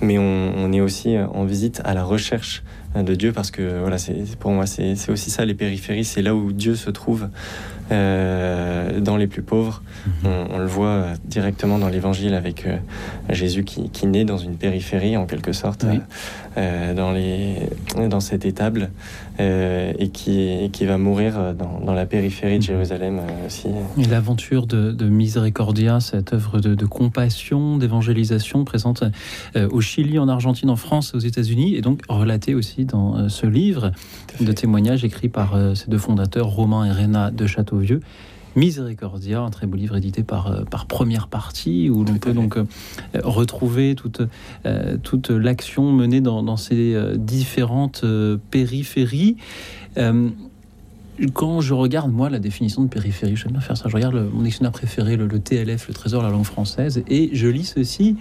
mais 0.00 0.16
on, 0.18 0.72
est 0.72 0.80
aussi 0.80 1.14
en 1.18 1.44
visite 1.44 1.82
à 1.84 1.92
la 1.92 2.02
recherche 2.02 2.62
de 3.02 3.14
Dieu 3.14 3.32
parce 3.32 3.50
que 3.50 3.80
voilà, 3.80 3.98
c'est 3.98 4.36
pour 4.38 4.50
moi 4.50 4.66
c'est 4.66 5.10
aussi 5.10 5.30
ça 5.30 5.44
les 5.44 5.54
périphéries, 5.54 6.04
c'est 6.04 6.22
là 6.22 6.34
où 6.34 6.52
Dieu 6.52 6.74
se 6.74 6.90
trouve 6.90 7.28
euh, 7.92 8.98
dans 9.00 9.16
les 9.16 9.28
plus 9.28 9.42
pauvres. 9.42 9.80
Mhm. 10.06 10.30
On, 10.54 10.58
le 10.58 10.66
voit 10.66 11.12
directement 11.24 11.78
dans 11.78 11.88
l'évangile 11.88 12.34
avec 12.34 12.66
euh, 12.66 12.78
Jésus 13.30 13.62
qui, 13.62 13.90
qui, 13.90 14.08
naît 14.08 14.24
dans 14.24 14.38
une 14.38 14.56
périphérie 14.56 15.16
en 15.16 15.26
quelque 15.26 15.52
sorte, 15.52 15.86
euh, 16.56 16.94
dans, 16.94 17.12
les, 17.12 17.70
dans 18.08 18.18
cette 18.18 18.44
étable, 18.44 18.90
et 19.38 20.08
qui, 20.12 20.70
qui 20.72 20.86
va 20.86 20.96
mourir 20.96 21.54
dans, 21.54 21.78
dans 21.84 21.92
la 21.92 22.06
périphérie 22.06 22.58
de 22.58 22.64
mhm. 22.64 22.68
Jérusalem 22.68 23.20
aussi. 23.46 23.68
Et 23.98 24.04
l'aventure 24.04 24.66
de, 24.66 24.90
de, 24.90 25.08
Misericordia, 25.08 26.00
cette 26.00 26.32
œuvre 26.32 26.58
de, 26.58 26.74
de 26.74 26.86
compassion, 26.86 27.76
d'évangélisation 27.76 28.64
présente 28.64 29.04
au 29.54 29.80
Chili, 29.82 30.18
en 30.18 30.28
Argentine, 30.28 30.70
en 30.70 30.76
France 30.76 31.14
aux 31.14 31.18
États-Unis, 31.18 31.76
et 31.76 31.82
donc 31.82 32.00
relatée 32.08 32.54
aussi 32.54 32.85
dans 32.86 33.28
ce 33.28 33.46
livre 33.46 33.92
de 34.40 34.52
témoignages 34.52 35.04
écrit 35.04 35.28
par 35.28 35.58
ces 35.74 35.90
deux 35.90 35.98
fondateurs, 35.98 36.46
Romain 36.46 36.84
et 36.84 36.92
Réna 36.92 37.30
de 37.30 37.46
Château 37.46 37.78
vieux. 37.78 38.00
Miséricordia, 38.56 39.42
un 39.42 39.50
très 39.50 39.66
beau 39.66 39.76
livre 39.76 39.96
édité 39.96 40.22
par, 40.22 40.46
euh, 40.46 40.64
par 40.64 40.86
Première 40.86 41.28
Partie, 41.28 41.90
où 41.90 42.04
l'on 42.04 42.14
peut 42.14 42.32
donc 42.32 42.56
euh, 42.56 42.64
retrouver 43.22 43.94
toute, 43.94 44.22
euh, 44.64 44.96
toute 45.02 45.28
l'action 45.28 45.92
menée 45.92 46.22
dans, 46.22 46.56
ces 46.56 46.96
différentes 47.16 48.04
périphéries. 48.50 49.36
quand 51.34 51.60
je 51.60 51.74
regarde, 51.74 52.10
moi, 52.10 52.30
la 52.30 52.38
définition 52.38 52.82
de 52.82 52.88
périphérie, 52.88 53.36
j'aime 53.36 53.52
bien 53.52 53.60
faire 53.60 53.76
ça, 53.76 53.88
je 53.88 53.94
regarde 53.94 54.14
mon 54.32 54.42
dictionnaire 54.42 54.72
préféré, 54.72 55.16
le, 55.16 55.26
le, 55.26 55.38
TLF, 55.38 55.88
le 55.88 55.94
Trésor 55.94 56.22
de 56.22 56.26
la 56.26 56.32
langue 56.32 56.44
française, 56.44 57.02
et 57.08 57.30
je 57.34 57.48
lis 57.48 57.64
ceci. 57.64 58.16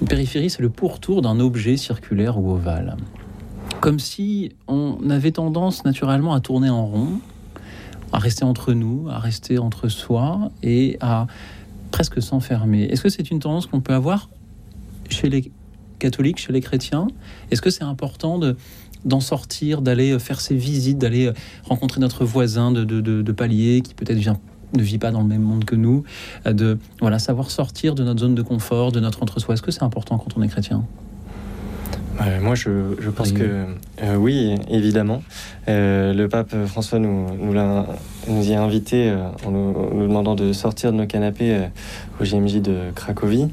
Une 0.00 0.08
périphérie, 0.08 0.50
c'est 0.50 0.62
le 0.62 0.70
pourtour 0.70 1.22
d'un 1.22 1.38
objet 1.38 1.76
circulaire 1.76 2.38
ou 2.38 2.50
ovale. 2.50 2.96
Comme 3.80 3.98
si 3.98 4.52
on 4.66 5.10
avait 5.10 5.32
tendance 5.32 5.84
naturellement 5.84 6.34
à 6.34 6.40
tourner 6.40 6.70
en 6.70 6.86
rond, 6.86 7.20
à 8.12 8.18
rester 8.18 8.44
entre 8.44 8.72
nous, 8.72 9.08
à 9.10 9.18
rester 9.18 9.58
entre 9.58 9.88
soi 9.88 10.50
et 10.62 10.96
à 11.00 11.26
presque 11.90 12.22
s'enfermer. 12.22 12.84
Est-ce 12.84 13.02
que 13.02 13.08
c'est 13.08 13.30
une 13.30 13.40
tendance 13.40 13.66
qu'on 13.66 13.80
peut 13.80 13.92
avoir 13.92 14.30
chez 15.08 15.28
les 15.28 15.52
catholiques, 15.98 16.38
chez 16.38 16.52
les 16.52 16.60
chrétiens? 16.60 17.08
Est-ce 17.50 17.62
que 17.62 17.70
c'est 17.70 17.84
important 17.84 18.38
de 18.38 18.56
d'en 19.04 19.20
sortir, 19.20 19.82
d'aller 19.82 20.18
faire 20.18 20.40
ses 20.40 20.54
visites, 20.54 20.96
d'aller 20.96 21.30
rencontrer 21.64 22.00
notre 22.00 22.24
voisin 22.24 22.72
de, 22.72 22.84
de, 22.84 23.00
de, 23.00 23.32
palier 23.32 23.82
qui 23.82 23.92
peut-être 23.92 24.18
ne 24.74 24.82
vit 24.82 24.96
pas 24.96 25.10
dans 25.10 25.20
le 25.20 25.26
même 25.26 25.42
monde 25.42 25.66
que 25.66 25.76
nous, 25.76 26.04
de 26.46 26.78
voilà 27.00 27.18
savoir 27.18 27.50
sortir 27.50 27.94
de 27.94 28.02
notre 28.02 28.20
zone 28.20 28.34
de 28.34 28.40
confort, 28.40 28.92
de 28.92 29.00
notre 29.00 29.22
entre-soi? 29.22 29.54
Est-ce 29.54 29.62
que 29.62 29.70
c'est 29.70 29.82
important 29.82 30.16
quand 30.16 30.38
on 30.38 30.42
est 30.42 30.48
chrétien? 30.48 30.86
Euh, 32.20 32.40
moi, 32.40 32.54
je, 32.54 32.70
je 33.00 33.10
pense 33.10 33.32
que 33.32 33.66
euh, 34.02 34.16
oui, 34.16 34.54
évidemment. 34.68 35.22
Euh, 35.68 36.12
le 36.12 36.28
pape 36.28 36.54
François 36.66 36.98
nous, 36.98 37.26
nous, 37.36 37.54
nous 38.28 38.50
y 38.50 38.54
a 38.54 38.62
invités 38.62 39.12
en 39.44 39.50
nous, 39.50 39.72
nous, 39.94 40.02
demandant 40.06 40.34
de 40.34 40.52
sortir 40.52 40.92
de 40.92 40.98
nos 40.98 41.06
canapés 41.06 41.68
au 42.20 42.24
JMJ 42.24 42.60
de 42.60 42.76
Cracovie. 42.94 43.48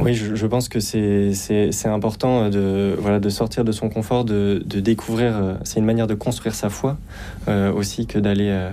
oui, 0.00 0.14
je, 0.14 0.34
je, 0.34 0.46
pense 0.46 0.68
que 0.68 0.80
c'est 0.80 1.86
important 1.86 2.48
de, 2.50 2.96
voilà, 2.98 3.20
de 3.20 3.28
sortir 3.28 3.64
de 3.64 3.72
son 3.72 3.88
confort, 3.88 4.24
de, 4.24 4.62
de 4.64 4.80
découvrir. 4.80 5.58
c'est 5.64 5.78
une 5.78 5.86
manière 5.86 6.06
de 6.06 6.14
construire 6.14 6.54
sa 6.54 6.70
foi 6.70 6.96
aussi 7.48 8.06
que 8.06 8.18
d'aller. 8.18 8.68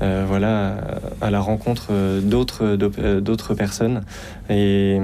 voilà, 0.00 0.76
à 1.20 1.30
la 1.30 1.40
rencontre 1.40 1.92
d'autres 2.22 2.76
d'autres 2.76 3.54
personnes 3.54 4.02
et 4.48 4.98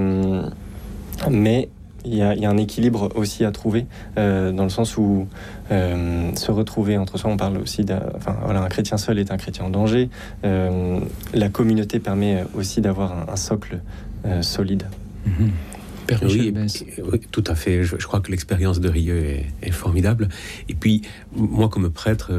mais 1.29 1.69
il 2.05 2.15
y, 2.15 2.23
a, 2.23 2.51
un 2.51 2.57
équilibre 2.57 3.11
aussi 3.15 3.45
à 3.45 3.53
trouver, 3.53 3.87
euh, 4.17 4.53
dans 4.53 4.65
le 4.65 4.71
sens 4.71 4.97
où 4.97 5.27
euh, 5.71 6.35
se 6.35 6.51
retrouver 6.51 6.97
entre 6.97 7.19
soi, 7.19 7.31
on 7.31 7.37
parle 7.37 7.59
aussi 7.59 7.85
d'un 7.85 8.01
enfin, 8.17 8.37
voilà, 8.45 8.63
un 8.63 8.69
chrétien 8.69 8.97
seul 8.97 9.19
est 9.19 9.31
un 9.31 9.37
chrétien 9.37 9.67
en 9.67 9.71
danger. 9.71 10.09
Euh, 10.45 11.01
la 11.35 11.49
communauté 11.49 12.01
permet 12.01 12.45
aussi 12.55 12.81
d'avoir 12.81 13.31
un, 13.31 13.37
socle 13.37 13.81
solide. 14.43 14.85
Mhm. 15.27 15.51
Oui, 16.23 16.53
tout 17.31 17.45
à 17.47 17.55
fait. 17.55 17.85
Je, 17.85 17.97
crois 17.97 18.21
que 18.21 18.33
l'expérience 18.33 18.81
de 18.81 18.89
Rieux 18.89 19.25
est, 19.25 19.47
est, 19.63 19.71
formidable. 19.71 20.29
Et 20.69 20.75
puis, 20.75 21.03
moi, 21.37 21.69
comme 21.69 21.89
prêtre, 21.91 22.33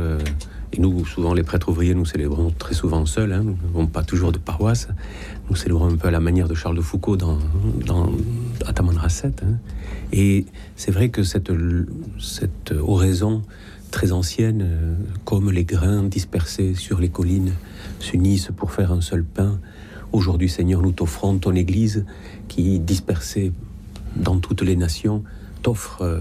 et 0.74 0.80
nous, 0.80 1.06
souvent, 1.06 1.34
les 1.34 1.44
prêtres 1.44 1.70
ouvriers, 1.70 1.94
nous 1.94 2.06
célébrons 2.06 2.51
très 2.58 2.74
souvent 2.74 3.06
seuls, 3.06 3.34
hein, 3.34 3.44
nous 3.44 3.58
n'avons 3.66 3.88
pas 3.88 4.04
toujours 4.04 4.32
de 4.32 4.38
paroisse. 4.38 4.88
Nous 5.50 5.56
célébrons 5.56 5.88
un 5.88 5.98
peu 5.98 6.08
à 6.08 6.12
la 6.12 6.22
manière 6.22 6.48
de 6.48 6.54
Charles 6.54 6.78
de 6.78 6.82
Foucault 6.82 7.18
dans, 7.18 7.40
dans 7.86 8.10
à 8.66 8.72
Tamanrasset. 8.72 9.34
Hein. 9.44 9.58
Et 10.13 10.46
c'est 10.78 10.92
vrai 10.92 11.10
que 11.10 11.24
cette, 11.24 11.51
cette 12.20 12.72
oraison 12.72 13.42
très 13.92 14.13
ancienne, 14.13 14.62
euh, 14.63 14.96
comme 15.25 15.51
les 15.51 15.66
grains 15.66 16.04
dispersés 16.04 16.74
sur 16.74 17.00
les 17.01 17.10
collines 17.10 17.51
s'unissent 18.00 18.51
pour 18.56 18.72
faire 18.72 18.94
un 18.94 19.01
seul 19.01 19.25
pain, 19.25 19.60
aujourd'hui, 20.13 20.48
Seigneur, 20.48 20.82
nous 20.82 20.94
t'offrons 20.94 21.38
ton 21.38 21.54
Église 21.54 22.06
qui, 22.48 22.80
dispersée 22.80 23.51
dans 24.16 24.40
toutes 24.40 24.62
les 24.62 24.78
nations, 24.78 25.24
t'offre 25.62 26.01
euh, 26.01 26.20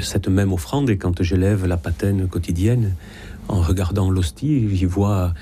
cette 0.00 0.28
même 0.28 0.52
offrande. 0.52 0.90
Et 0.90 0.96
quand 0.96 1.22
j'élève 1.22 1.66
la 1.66 1.76
patène 1.76 2.26
quotidienne, 2.26 2.94
en 3.48 3.60
regardant 3.60 4.10
l'hostie, 4.10 4.74
j'y 4.74 4.84
vois 4.84 5.34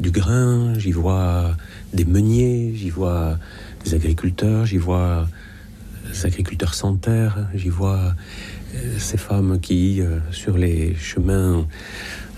du 0.00 0.10
grain, 0.10 0.74
j'y 0.78 0.92
vois 0.92 1.56
des 1.92 2.04
meuniers, 2.04 2.72
j'y 2.74 2.90
vois 2.90 3.38
des 3.84 3.94
agriculteurs, 3.94 4.66
j'y 4.66 4.78
vois 4.78 5.28
des 6.10 6.26
agriculteurs 6.26 6.74
sans 6.74 6.96
terre, 6.96 7.48
j'y 7.54 7.68
vois 7.68 8.14
euh, 8.74 8.98
ces 8.98 9.16
femmes 9.16 9.60
qui, 9.60 10.00
euh, 10.00 10.18
sur 10.30 10.58
les 10.58 10.94
chemins, 10.96 11.66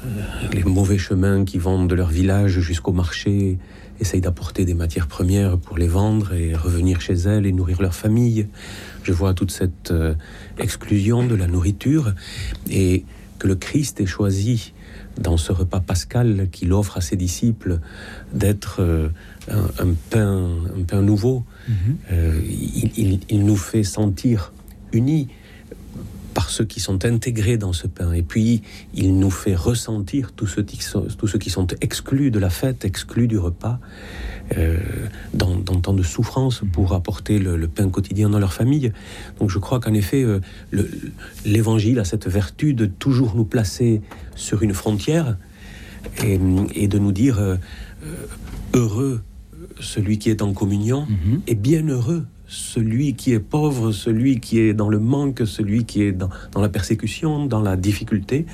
euh, 0.04 0.08
les 0.52 0.64
mauvais 0.64 0.98
chemins 0.98 1.44
qui 1.44 1.58
vont 1.58 1.84
de 1.84 1.94
leur 1.94 2.08
village 2.08 2.60
jusqu'au 2.60 2.92
marché, 2.92 3.58
essayent 3.98 4.20
d'apporter 4.20 4.66
des 4.66 4.74
matières 4.74 5.06
premières 5.06 5.56
pour 5.56 5.78
les 5.78 5.88
vendre 5.88 6.34
et 6.34 6.54
revenir 6.54 7.00
chez 7.00 7.14
elles 7.14 7.46
et 7.46 7.52
nourrir 7.52 7.80
leur 7.80 7.94
famille. 7.94 8.46
Je 9.04 9.12
vois 9.12 9.32
toute 9.32 9.50
cette 9.50 9.92
exclusion 10.58 11.26
de 11.26 11.34
la 11.34 11.46
nourriture 11.46 12.12
et 12.68 13.06
que 13.38 13.46
le 13.46 13.54
Christ 13.54 13.98
ait 14.02 14.06
choisi 14.06 14.74
dans 15.18 15.36
ce 15.36 15.52
repas 15.52 15.80
pascal 15.80 16.48
qu'il 16.50 16.72
offre 16.72 16.98
à 16.98 17.00
ses 17.00 17.16
disciples 17.16 17.80
d'être 18.32 18.80
euh, 18.80 19.08
un, 19.48 19.94
pain, 20.10 20.50
un 20.78 20.82
pain 20.82 21.02
nouveau. 21.02 21.44
Mhm. 21.68 21.74
Euh, 22.12 22.40
il, 22.96 23.44
nous 23.44 23.56
fait 23.56 23.84
sentir 23.84 24.52
unis 24.92 25.28
par 26.34 26.50
ceux 26.50 26.64
qui 26.64 26.80
sont 26.80 27.04
intégrés 27.06 27.56
dans 27.56 27.72
ce 27.72 27.86
pain. 27.86 28.12
Et 28.12 28.22
puis, 28.22 28.62
il 28.92 29.18
nous 29.18 29.30
fait 29.30 29.54
ressentir 29.54 30.32
tous 30.32 30.46
ceux 30.46 30.62
qui 30.62 30.82
sont, 30.82 31.06
tous 31.16 31.28
ceux 31.28 31.38
qui 31.38 31.48
sont 31.48 31.66
exclus 31.80 32.30
de 32.30 32.38
la 32.38 32.50
fête, 32.50 32.84
exclus 32.84 33.26
du 33.26 33.38
repas, 33.38 33.80
euh, 34.56 34.78
dans, 35.34 35.56
dans, 35.56 35.80
tant 35.80 35.92
de 35.92 36.02
souffrance 36.02 36.62
pour 36.72 36.92
apporter 36.92 37.38
le, 37.38 37.66
pain 37.66 37.88
quotidien 37.88 38.30
dans 38.30 38.38
leur 38.38 38.52
famille. 38.52 38.92
Donc 39.40 39.50
je 39.50 39.58
crois 39.58 39.80
qu'en 39.80 39.92
effet, 39.92 40.22
euh, 40.22 40.40
l'Évangile 41.44 41.98
a 41.98 42.04
cette 42.04 42.28
vertu 42.28 42.72
de 42.72 42.86
toujours 42.86 43.34
nous 43.34 43.44
placer 43.44 44.02
sur 44.36 44.62
une 44.62 44.72
frontière 44.72 45.36
et, 46.24 46.38
et 46.74 46.86
de 46.86 46.98
nous 46.98 47.12
dire 47.12 47.38
euh, 47.40 47.56
heureux 48.72 49.22
celui 49.80 50.18
qui 50.18 50.30
est 50.30 50.42
en 50.42 50.52
communion, 50.52 51.06
mhm. 51.06 51.42
et 51.46 51.54
bienheureux 51.54 52.24
celui 52.46 53.14
qui 53.14 53.32
est 53.32 53.40
pauvre, 53.40 53.90
celui 53.90 54.38
qui 54.38 54.60
est 54.60 54.74
dans 54.74 54.88
le 54.88 55.00
manque, 55.00 55.42
celui 55.44 55.84
qui 55.84 56.02
est 56.02 56.12
dans, 56.12 56.30
dans 56.52 56.60
la 56.60 56.68
persécution, 56.68 57.46
dans 57.46 57.60
la 57.60 57.76
difficulté. 57.76 58.46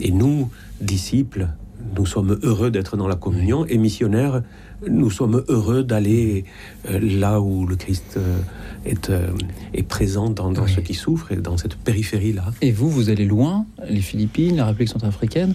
Et 0.00 0.10
nous, 0.10 0.50
disciples, 0.80 1.48
nous 1.96 2.06
sommes 2.06 2.38
heureux 2.42 2.70
d'être 2.70 2.96
dans 2.96 3.08
la 3.08 3.16
communion 3.16 3.66
et 3.66 3.78
missionnaires, 3.78 4.42
nous 4.88 5.10
sommes 5.10 5.42
heureux 5.48 5.82
d'aller 5.82 6.44
euh, 6.90 6.98
là 7.00 7.40
où 7.40 7.66
le 7.66 7.76
Christ 7.76 8.14
euh, 8.16 8.38
est, 8.84 9.10
euh, 9.10 9.28
est 9.74 9.82
présent 9.82 10.30
dans, 10.30 10.50
dans 10.52 10.64
Oui. 10.64 10.72
ceux 10.74 10.82
qui 10.82 10.94
souffrent 10.94 11.32
et 11.32 11.36
dans 11.36 11.56
cette 11.56 11.76
périphérie-là. 11.76 12.44
Et 12.62 12.72
vous, 12.72 12.90
vous 12.90 13.10
allez 13.10 13.24
loin, 13.24 13.66
les 13.88 14.00
Philippines, 14.00 14.56
la 14.56 14.66
République 14.66 14.88
centrafricaine. 14.90 15.54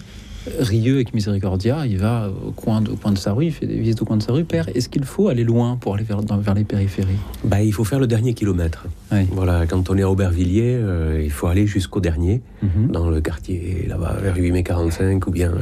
Rieux 0.58 0.94
avec 0.96 1.14
Miséricordia, 1.14 1.86
il 1.86 1.98
va 1.98 2.28
au 2.28 2.50
coin 2.50 2.80
de, 2.80 2.90
au 2.90 2.96
coin 2.96 3.12
de 3.12 3.18
sa 3.18 3.32
rue, 3.32 3.46
il 3.46 3.52
fait 3.52 3.66
des 3.66 3.76
visites 3.78 4.02
au 4.02 4.04
coin 4.04 4.16
de 4.16 4.22
sa 4.22 4.32
rue. 4.32 4.44
Père, 4.44 4.68
est-ce 4.74 4.88
qu'il 4.88 5.04
faut 5.04 5.28
aller 5.28 5.44
loin 5.44 5.76
pour 5.76 5.94
aller 5.94 6.02
vers, 6.02 6.22
dans- 6.22 6.36
vers 6.38 6.54
les 6.54 6.64
périphéries? 6.64 7.16
Bah, 7.44 7.62
il 7.62 7.72
faut 7.72 7.84
faire 7.84 8.00
le 8.00 8.06
dernier 8.08 8.34
kilomètre. 8.34 8.86
Oui. 9.12 9.20
Voilà, 9.30 9.66
quand 9.66 9.88
on 9.90 9.96
est 9.96 10.02
à 10.02 10.10
Aubervilliers, 10.10 10.74
euh, 10.80 11.20
il 11.22 11.30
faut 11.30 11.46
aller 11.46 11.66
jusqu'au 11.66 12.00
dernier, 12.00 12.40
Mhm. 12.62 12.90
dans 12.90 13.08
le 13.08 13.20
quartier 13.20 13.86
là-bas, 13.88 14.16
vers 14.20 14.36
8 14.36 14.50
mai 14.50 14.62
45, 14.64 15.24
ou 15.26 15.30
bien 15.30 15.52
euh, 15.52 15.58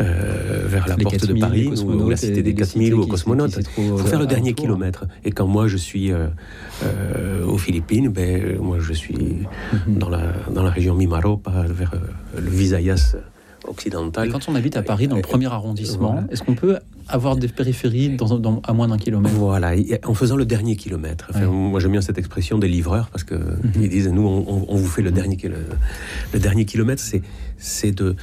euh, 0.00 0.64
vers 0.66 0.88
la 0.88 0.96
Les 0.96 1.02
porte 1.04 1.14
de 1.14 1.32
4000, 1.32 1.34
les 1.34 1.40
Paris, 1.40 1.82
ou, 1.84 2.08
la 2.10 2.16
cité 2.16 2.42
des 2.42 2.50
les 2.50 2.54
4000 2.54 2.86
cités 2.88 2.94
ou 2.98 3.02
qui- 3.04 3.08
cosmonautes. 3.10 3.58
Il 3.58 3.64
faut 3.66 3.92
au- 3.92 3.98
faire 3.98 4.18
le 4.18 4.26
dernier 4.26 4.54
kilomètre. 4.54 5.06
Et 5.24 5.30
quand 5.30 5.46
moi 5.46 5.68
je 5.68 5.76
suis 5.76 6.10
aux 7.46 7.58
Philippines, 7.58 8.08
ben, 8.08 8.58
moi 8.60 8.78
je 8.80 8.92
suis 8.92 9.14
Mhm. 9.72 9.98
dans, 9.98 10.08
la, 10.08 10.22
dans 10.52 10.62
la 10.62 10.70
région 10.70 10.94
Mimaro, 10.94 11.40
vers 11.68 11.92
le 12.36 12.50
Visayas 12.50 13.16
Et 14.24 14.28
quand 14.30 14.48
on 14.48 14.54
habite 14.54 14.76
à 14.76 14.82
Paris, 14.82 15.06
dans 15.08 15.16
le 15.16 15.22
premier 15.22 15.46
arrondissement, 15.46 16.12
voilà. 16.12 16.26
est-ce 16.30 16.42
qu'on 16.42 16.54
peut 16.54 16.78
avoir 17.08 17.36
des 17.36 17.48
périphéries 17.48 18.16
dans, 18.16 18.38
dans- 18.38 18.60
à 18.64 18.72
moins 18.72 18.88
d'un 18.88 18.98
kilomètre? 18.98 19.34
Voilà, 19.34 19.72
en 20.06 20.14
faisant 20.14 20.36
le 20.36 20.44
dernier 20.44 20.76
kilomètre. 20.76 21.26
Enfin, 21.30 21.40
Ouais. 21.46 21.46
Moi, 21.46 21.80
j'aime 21.80 21.92
bien 21.92 22.00
cette 22.00 22.18
expression 22.18 22.58
des 22.58 22.68
livreurs 22.68 23.08
parce 23.10 23.24
que 23.24 23.34
Mhm. 23.34 23.72
ils 23.80 23.88
disent 23.88 24.08
nous, 24.08 24.22
on, 24.26 24.76
vous 24.76 24.86
fait 24.86 25.02
le 25.02 25.10
dernier 25.10 25.36
kilo- 25.36 25.56
le 26.32 26.38
dernier 26.38 26.64
kilomètre. 26.64 27.02
C'est 27.02 27.22
c'est 27.58 27.92
de 27.92 28.16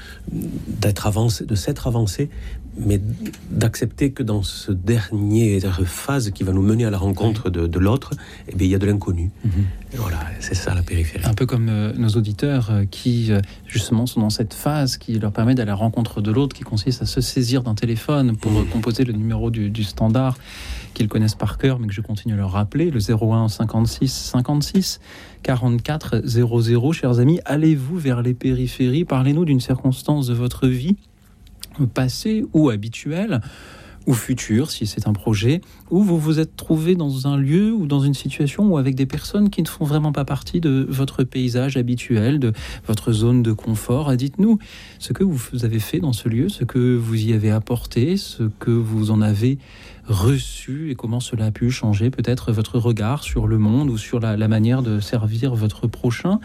d'être 0.67 1.05
avancé, 1.05 1.45
de 1.45 1.55
s'être 1.55 1.85
avancé, 1.87 2.29
mais 2.77 3.01
d'accepter 3.49 4.11
que 4.11 4.23
dans 4.23 4.43
ce 4.43 4.71
dernier 4.71 5.59
phase 5.85 6.31
qui 6.31 6.43
va 6.43 6.53
nous 6.53 6.61
mener 6.61 6.85
à 6.85 6.89
la 6.89 6.97
rencontre 6.97 7.49
de, 7.49 7.67
de 7.67 7.79
l'autre, 7.79 8.11
eh 8.47 8.55
bien, 8.55 8.67
il 8.67 8.71
y 8.71 8.75
a 8.75 8.79
de 8.79 8.85
l'inconnu. 8.85 9.31
Mhm. 9.43 9.51
Voilà, 9.95 10.19
c'est 10.39 10.53
ça 10.53 10.75
la 10.75 10.83
périphérie. 10.83 11.25
Un 11.25 11.33
peu 11.33 11.45
comme 11.45 11.69
euh, 11.69 11.93
nos 11.97 12.09
auditeurs 12.09 12.69
euh, 12.71 12.85
qui, 12.89 13.31
euh, 13.31 13.39
justement, 13.65 14.05
sont 14.05 14.19
dans 14.19 14.29
cette 14.29 14.53
phase 14.53 14.97
qui 14.97 15.17
leur 15.17 15.31
permet 15.31 15.55
d'aller 15.55 15.69
à 15.69 15.73
la 15.73 15.75
rencontre 15.75 16.21
de 16.21 16.31
l'autre, 16.31 16.55
qui 16.55 16.63
consiste 16.63 17.01
à 17.01 17.05
se 17.05 17.21
saisir 17.21 17.63
d'un 17.63 17.75
téléphone 17.75 18.35
pour 18.35 18.51
euh, 18.51 18.63
composer 18.71 19.05
le 19.05 19.13
numéro 19.13 19.49
du, 19.49 19.69
du 19.69 19.83
standard 19.83 20.37
qu'ils 20.93 21.07
connaissent 21.07 21.35
par 21.35 21.57
cœur, 21.57 21.79
mais 21.79 21.87
que 21.87 21.93
je 21.93 22.01
continue 22.01 22.33
à 22.33 22.37
leur 22.37 22.51
rappeler, 22.51 22.89
le 22.89 22.99
01 22.99 23.49
56 23.49 24.11
56 24.11 24.99
44 25.43 26.21
00. 26.25 26.91
Chers 26.93 27.19
amis, 27.19 27.39
allez-vous 27.45 27.97
vers 27.97 28.21
les 28.21 28.33
périphéries? 28.33 29.05
Parlez-nous 29.05 29.45
d'une 29.45 29.59
circonstance 29.59 30.27
de 30.27 30.33
votre 30.33 30.67
vie, 30.67 30.97
passée 31.85 32.45
ou 32.53 32.69
habituelle, 32.69 33.41
ou 34.07 34.13
future, 34.13 34.71
si 34.71 34.87
c'est 34.87 35.07
un 35.07 35.13
projet, 35.13 35.61
où 35.91 36.01
vous 36.01 36.17
vous 36.17 36.39
êtes 36.39 36.55
trouvé 36.55 36.95
dans 36.95 37.27
un 37.27 37.37
lieu 37.37 37.73
ou 37.73 37.87
dans 37.87 37.99
une 37.99 38.13
situation 38.13 38.65
ou 38.67 38.77
avec 38.77 38.95
des 38.95 39.05
personnes 39.05 39.49
qui 39.49 39.61
ne 39.61 39.67
font 39.67 39.83
vraiment 39.83 40.13
pas 40.13 40.23
partie 40.23 40.61
de 40.61 40.87
votre 40.89 41.25
paysage 41.25 41.75
habituel, 41.75 42.39
de 42.39 42.53
votre 42.87 43.11
zone 43.11 43.43
de 43.43 43.51
confort. 43.51 44.15
Dites-nous 44.15 44.59
ce 44.97 45.11
que 45.11 45.25
vous 45.25 45.65
avez 45.65 45.79
fait 45.79 45.99
dans 45.99 46.13
ce 46.13 46.29
lieu, 46.29 46.47
ce 46.47 46.63
que 46.63 46.95
vous 46.95 47.21
y 47.21 47.33
avez 47.33 47.51
apporté, 47.51 48.15
ce 48.15 48.43
que 48.59 48.71
vous 48.71 49.11
en 49.11 49.21
avez 49.21 49.59
reçu 50.07 50.89
et 50.89 50.95
comment 50.95 51.19
cela 51.19 51.45
a 51.45 51.51
pu 51.51 51.69
changer 51.69 52.09
peut-être 52.09 52.51
votre 52.51 52.79
regard 52.79 53.23
sur 53.23 53.47
le 53.47 53.57
monde 53.57 53.89
ou 53.89 53.97
sur 53.97 54.19
la, 54.19 54.47
manière 54.47 54.81
de 54.81 54.99
servir 54.99 55.53
votre 55.53 55.87
prochain. 55.87 56.39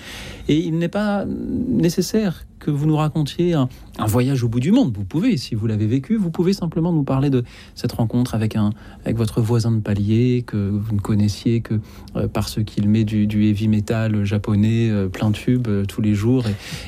Et 0.49 0.57
il 0.57 0.79
n'est 0.79 0.89
pas 0.89 1.25
nécessaire 1.25 2.45
que 2.59 2.71
vous 2.71 2.87
nous 2.87 2.97
racontiez 2.97 3.55
un, 3.55 3.69
voyage 4.07 4.45
au 4.45 4.49
bout 4.49 4.61
du 4.61 4.71
monde. 4.71 4.97
Vous 4.97 5.05
pouvez, 5.05 5.37
si 5.37 5.55
vous 5.55 5.67
l'avez 5.67 5.87
vécu, 5.87 6.17
vous 6.17 6.31
pouvez 6.31 6.53
simplement 6.53 6.93
nous 6.93 7.03
parler 7.03 7.29
de 7.29 7.45
cette 7.75 7.93
rencontre 7.93 8.35
avec, 8.35 8.55
un, 8.55 8.71
avec 9.05 9.17
votre 9.17 9.41
voisin 9.41 9.73
de 9.73 9.81
palier 9.81 10.45
que 10.47 10.57
vous 10.57 10.95
ne 10.95 11.01
connaissiez 11.01 11.61
que 11.61 11.81
euh, 12.15 12.29
parce 12.29 12.63
qu'il 12.63 12.89
met 12.89 13.05
du, 13.05 13.49
heavy 13.49 13.67
metal 13.67 14.25
japonais 14.25 14.91
euh, 14.91 15.09
plein 15.09 15.31
de 15.31 15.37
tubes 15.37 15.69
euh, 15.69 15.85
tous 15.85 16.03
les 16.03 16.15
jours. 16.15 16.45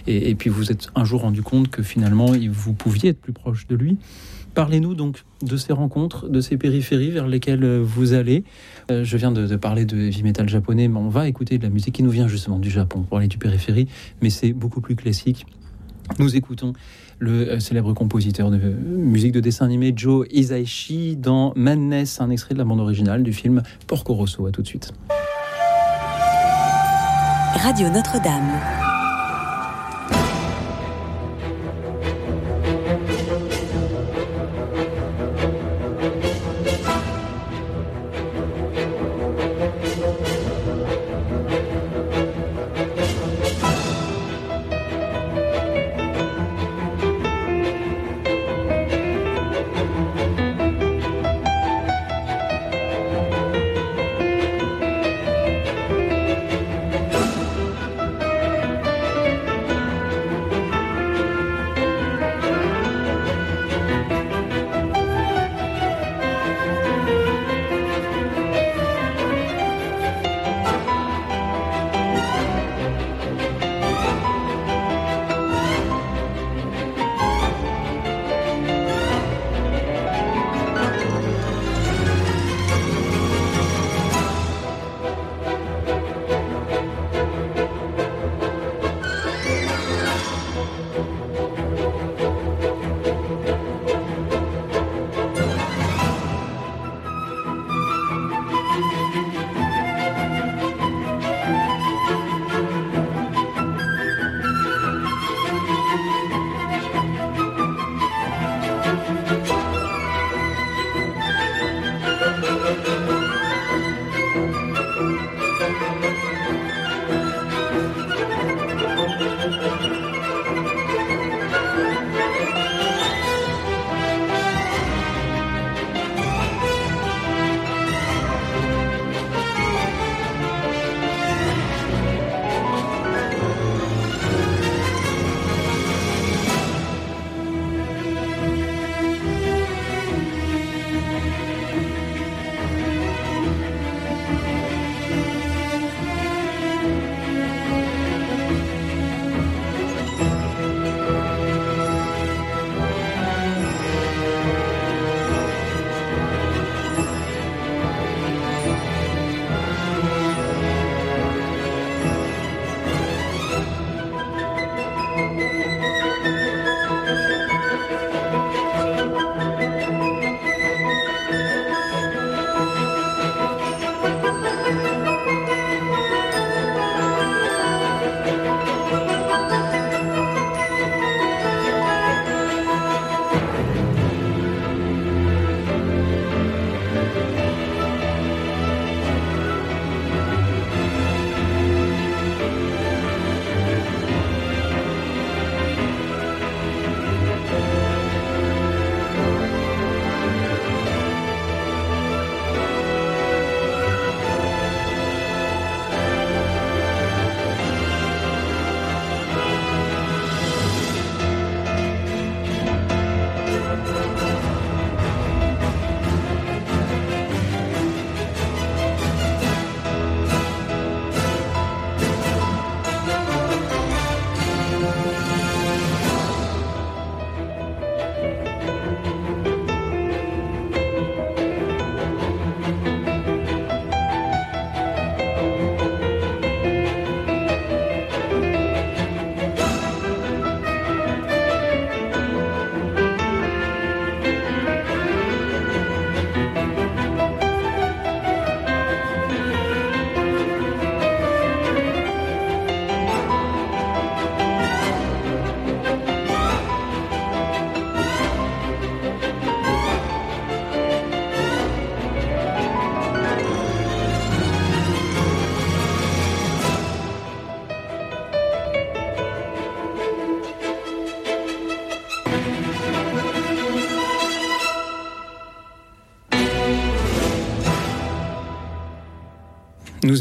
Et, 0.07 0.31
et, 0.31 0.35
puis 0.37 0.49
vous 0.49 0.71
êtes 0.71 0.89
un 0.95 1.05
jour 1.05 1.23
rendu 1.23 1.43
compte 1.43 1.69
que 1.69 1.83
finalement, 1.83 2.33
vous 2.51 2.73
pouviez 2.73 3.11
être 3.11 3.21
plus 3.21 3.33
proche 3.33 3.67
de 3.67 3.75
lui. 3.75 3.99
Parlez-nous 4.55 4.95
donc 4.95 5.25
de 5.43 5.57
ces 5.57 5.73
rencontres, 5.73 6.29
de 6.29 6.40
ces 6.40 6.57
périphéries 6.57 7.11
vers 7.11 7.27
lesquelles 7.27 7.64
euh, 7.64 7.83
vous 7.83 8.12
allez. 8.12 8.45
Euh, 8.90 9.05
je 9.05 9.17
viens 9.17 9.33
de, 9.33 9.57
parler 9.57 9.85
de 9.85 9.97
heavy 9.97 10.23
metal 10.23 10.49
japonais, 10.49 10.87
mais 10.87 10.99
on 10.99 11.09
va 11.09 11.29
écouter 11.29 11.59
de 11.59 11.64
la 11.64 11.71
musique 11.71 11.97
qui 11.97 12.03
nous 12.05 12.11
vient 12.11 12.29
justement 12.29 12.61
du 12.61 12.71
Japon 12.71 13.03
pour 13.03 13.19
aller 13.19 13.27
du 13.27 13.38
périphérie, 13.38 13.88
mais 14.23 14.31
c'est 14.31 14.53
beaucoup 14.53 14.81
plus 14.81 14.95
classique. 14.95 15.47
Nous 16.19 16.37
écoutons 16.37 16.73
le 17.19 17.51
euh, 17.51 17.61
célèbre 17.61 17.93
compositeur 17.95 18.51
de 18.51 18.59
musique 18.59 19.33
de 19.33 19.40
dessin 19.40 19.64
animé 19.64 19.93
Joe 19.97 20.27
Hisaishi 20.31 21.17
dans 21.17 21.53
Madness, 21.57 22.21
un 22.21 22.31
extrait 22.31 22.55
de 22.55 22.59
la 22.59 22.64
bande 22.64 22.81
originale 22.81 23.25
du 23.25 23.33
film 23.33 23.62
Porco 23.88 24.14
Rosso. 24.14 24.47
À 24.47 24.53
tout 24.53 24.62
de 24.62 24.69
suite. 24.69 24.93
Radio 27.57 27.88
Notre-Dame. 27.88 28.84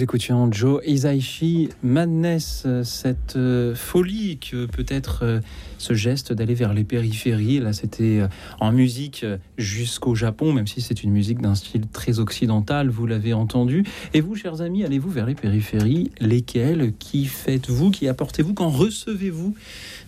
Écoutions 0.04 0.52
Joe 0.52 0.82
Isaichi, 0.86 1.70
Madness, 1.82 2.68
cette 2.84 3.38
euh, 3.38 3.74
folie 3.74 4.38
que 4.38 4.66
peut 4.66 4.86
être 4.90 5.20
euh, 5.24 5.40
ce 5.78 5.94
geste 5.94 6.34
d'aller 6.34 6.56
vers 6.56 6.74
les 6.74 6.84
périphéries. 6.84 7.60
Là, 7.60 7.72
c'était 7.72 8.20
euh, 8.20 8.28
en 8.60 8.74
musique 8.74 9.26
jusqu'au 9.58 10.14
Japon, 10.14 10.52
même 10.52 10.68
si 10.68 10.82
c'est 10.82 11.04
une 11.04 11.12
musique 11.12 11.42
d'un 11.42 11.56
style 11.56 11.88
très 11.88 12.20
occidental, 12.20 12.90
vous 12.90 13.08
l'avez 13.08 13.34
entendu. 13.34 13.86
Et 14.14 14.20
vous, 14.20 14.36
chers 14.36 14.62
amis, 14.62 14.84
allez-vous 14.84 15.10
vers 15.10 15.26
les 15.26 15.36
périphéries? 15.36 16.12
Lesquelles? 16.20 16.94
Qui 17.00 17.26
faites-vous? 17.26 17.92
Qui 17.92 18.10
apportez-vous? 18.10 18.54
Qu'en 18.54 18.70
recevez-vous? 18.70 19.56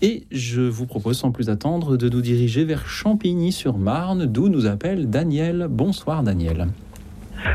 Et 0.01 0.25
je 0.29 0.62
vous 0.62 0.86
propose 0.86 1.17
sans 1.17 1.31
plus 1.31 1.49
attendre 1.49 1.95
de 1.95 2.10
nous 2.10 2.21
diriger 2.21 2.65
vers 2.65 2.88
Champigny-sur-Marne, 2.88 4.25
d'où 4.25 4.49
nous 4.49 4.65
appelle 4.65 5.10
Daniel. 5.10 5.67
Bonsoir 5.69 6.21
Daniel. 6.21 6.67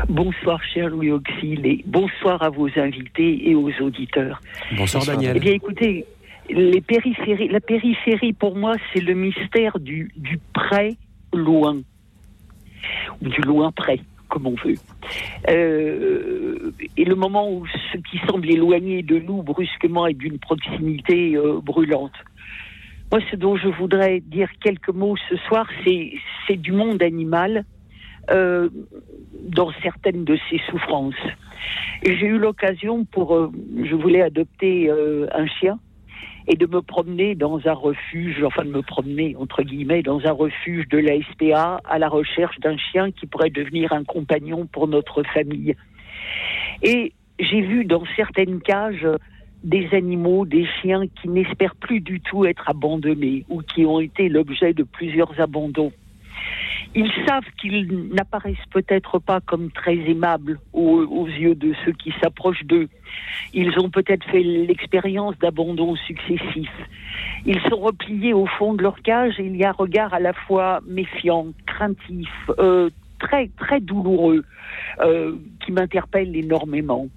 Bonsoir, 0.07 0.61
cher 0.63 0.89
Louis 0.89 1.11
Auxil, 1.11 1.65
et 1.65 1.83
bonsoir 1.85 2.41
à 2.41 2.49
vos 2.49 2.69
invités 2.75 3.49
et 3.49 3.55
aux 3.55 3.71
auditeurs. 3.81 4.41
Bonsoir, 4.77 5.05
Daniel. 5.05 5.37
Eh 5.37 5.39
bien, 5.39 5.53
écoutez, 5.53 6.05
les 6.49 6.81
périphéries, 6.81 7.47
la 7.49 7.59
périphérie, 7.59 8.33
pour 8.33 8.55
moi, 8.55 8.75
c'est 8.93 9.01
le 9.01 9.13
mystère 9.13 9.79
du, 9.79 10.11
du 10.15 10.39
près 10.53 10.95
loin, 11.33 11.81
ou 13.21 13.29
du 13.29 13.41
loin 13.41 13.71
près, 13.71 13.99
comme 14.29 14.47
on 14.47 14.55
veut. 14.63 14.75
Euh, 15.49 16.71
et 16.97 17.05
le 17.05 17.15
moment 17.15 17.51
où 17.51 17.65
ce 17.67 17.97
qui 17.97 18.19
semble 18.27 18.49
éloigné 18.49 19.03
de 19.03 19.19
nous 19.19 19.43
brusquement 19.43 20.07
est 20.07 20.13
d'une 20.13 20.39
proximité 20.39 21.35
euh, 21.35 21.59
brûlante. 21.61 22.13
Moi, 23.11 23.21
ce 23.29 23.35
dont 23.35 23.57
je 23.57 23.67
voudrais 23.67 24.21
dire 24.21 24.49
quelques 24.63 24.89
mots 24.89 25.17
ce 25.29 25.35
soir, 25.47 25.67
c'est 25.85 26.55
du 26.55 26.71
monde 26.71 27.03
animal 27.03 27.65
euh, 28.29 28.69
dans 29.49 29.71
certaines 29.81 30.23
de 30.23 30.37
ses 30.49 30.59
souffrances. 30.69 31.15
J'ai 32.03 32.27
eu 32.27 32.37
l'occasion 32.37 33.05
pour, 33.05 33.35
euh, 33.35 33.51
je 33.83 33.95
voulais 33.95 34.21
adopter 34.21 34.89
euh, 34.89 35.27
un 35.33 35.47
chien 35.47 35.79
et 36.47 36.55
de 36.55 36.65
me 36.65 36.81
promener 36.81 37.35
dans 37.35 37.59
un 37.65 37.73
refuge, 37.73 38.43
enfin 38.43 38.63
de 38.63 38.69
me 38.69 38.81
promener 38.81 39.35
entre 39.37 39.63
guillemets 39.63 40.01
dans 40.03 40.25
un 40.25 40.31
refuge 40.31 40.87
de 40.89 40.97
la 40.97 41.13
SPA 41.31 41.81
à 41.85 41.99
la 41.99 42.09
recherche 42.09 42.59
d'un 42.59 42.77
chien 42.77 43.11
qui 43.11 43.27
pourrait 43.27 43.49
devenir 43.49 43.93
un 43.93 44.03
compagnon 44.03 44.67
pour 44.71 44.87
notre 44.87 45.23
famille. 45.23 45.75
Et 46.83 47.13
j'ai 47.39 47.61
vu 47.61 47.85
dans 47.85 48.03
certaines 48.15 48.61
cages 48.61 49.07
des 49.63 49.89
animaux, 49.93 50.45
des 50.45 50.65
chiens 50.81 51.03
qui 51.07 51.29
n'espèrent 51.29 51.75
plus 51.75 52.01
du 52.01 52.19
tout 52.19 52.45
être 52.45 52.69
abandonnés 52.69 53.45
ou 53.49 53.61
qui 53.61 53.85
ont 53.85 53.99
été 53.99 54.29
l'objet 54.29 54.73
de 54.73 54.83
plusieurs 54.83 55.39
abandons. 55.39 55.91
Ils 56.93 57.11
savent 57.25 57.49
qu'ils 57.59 58.09
n'apparaissent 58.13 58.57
peut-être 58.69 59.19
pas 59.19 59.39
comme 59.39 59.71
très 59.71 59.95
aimables 59.95 60.59
aux, 60.73 61.25
yeux 61.27 61.55
de 61.55 61.73
ceux 61.85 61.93
qui 61.93 62.13
s'approchent 62.21 62.65
d'eux. 62.65 62.89
Ils 63.53 63.79
ont 63.79 63.89
peut-être 63.89 64.25
fait 64.25 64.43
l'expérience 64.43 65.37
d'abandons 65.39 65.95
successifs. 65.95 66.69
Ils 67.45 67.61
sont 67.69 67.77
repliés 67.77 68.33
au 68.33 68.45
fond 68.45 68.73
de 68.73 68.83
leur 68.83 69.01
cage 69.01 69.39
et 69.39 69.45
il 69.45 69.55
y 69.55 69.63
a 69.63 69.69
un 69.69 69.73
regard 69.73 70.13
à 70.13 70.19
la 70.19 70.33
fois 70.33 70.81
méfiant, 70.85 71.47
craintif, 71.65 72.29
euh, 72.59 72.89
très 73.19 73.49
très 73.57 73.79
douloureux, 73.79 74.43
euh, 74.99 75.35
qui 75.65 75.71
m'interpelle 75.71 76.35
énormément. 76.35 77.07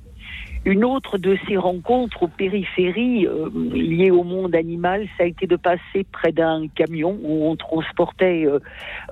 Une 0.67 0.85
autre 0.85 1.19
de 1.19 1.37
ces 1.47 1.59
rencontres 1.59 2.23
aux 2.23 2.29
périphéries 2.29 3.27
euh, 3.27 3.51
liées 3.71 4.11
au 4.11 4.25
monde 4.25 4.55
animal, 4.55 5.07
ça 5.19 5.25
a 5.25 5.27
été 5.27 5.47
de 5.47 5.57
passer 5.57 6.07
près 6.11 6.33
d'un 6.33 6.69
camion 6.69 7.19
où 7.23 7.47
on 7.47 7.55
transportait 7.55 8.47
euh, 8.47 8.61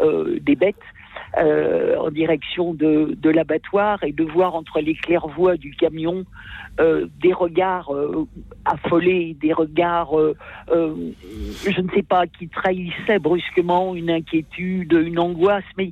euh, 0.01 0.39
des 0.41 0.57
bêtes. 0.57 0.77
en 1.37 2.11
direction 2.11 2.75
de, 2.75 3.31
l'abattoir 3.31 4.03
et 4.03 4.13
de 4.13 4.25
voir 4.25 4.55
entre 4.55 4.81
les 4.81 4.95
claires-voies 4.95 5.57
du 5.57 5.73
camion 5.75 6.25
des 6.79 7.33
regards 7.33 7.91
affolés, 8.65 9.37
des 9.41 9.53
regards, 9.53 10.15
je 10.69 11.81
ne 11.81 11.91
sais 11.95 12.03
pas, 12.03 12.27
qui 12.27 12.49
trahissaient 12.49 13.19
brusquement 13.19 13.95
une 13.95 14.11
inquiétude, 14.11 14.93
une 14.93 15.19
angoisse, 15.19 15.71
mais 15.79 15.91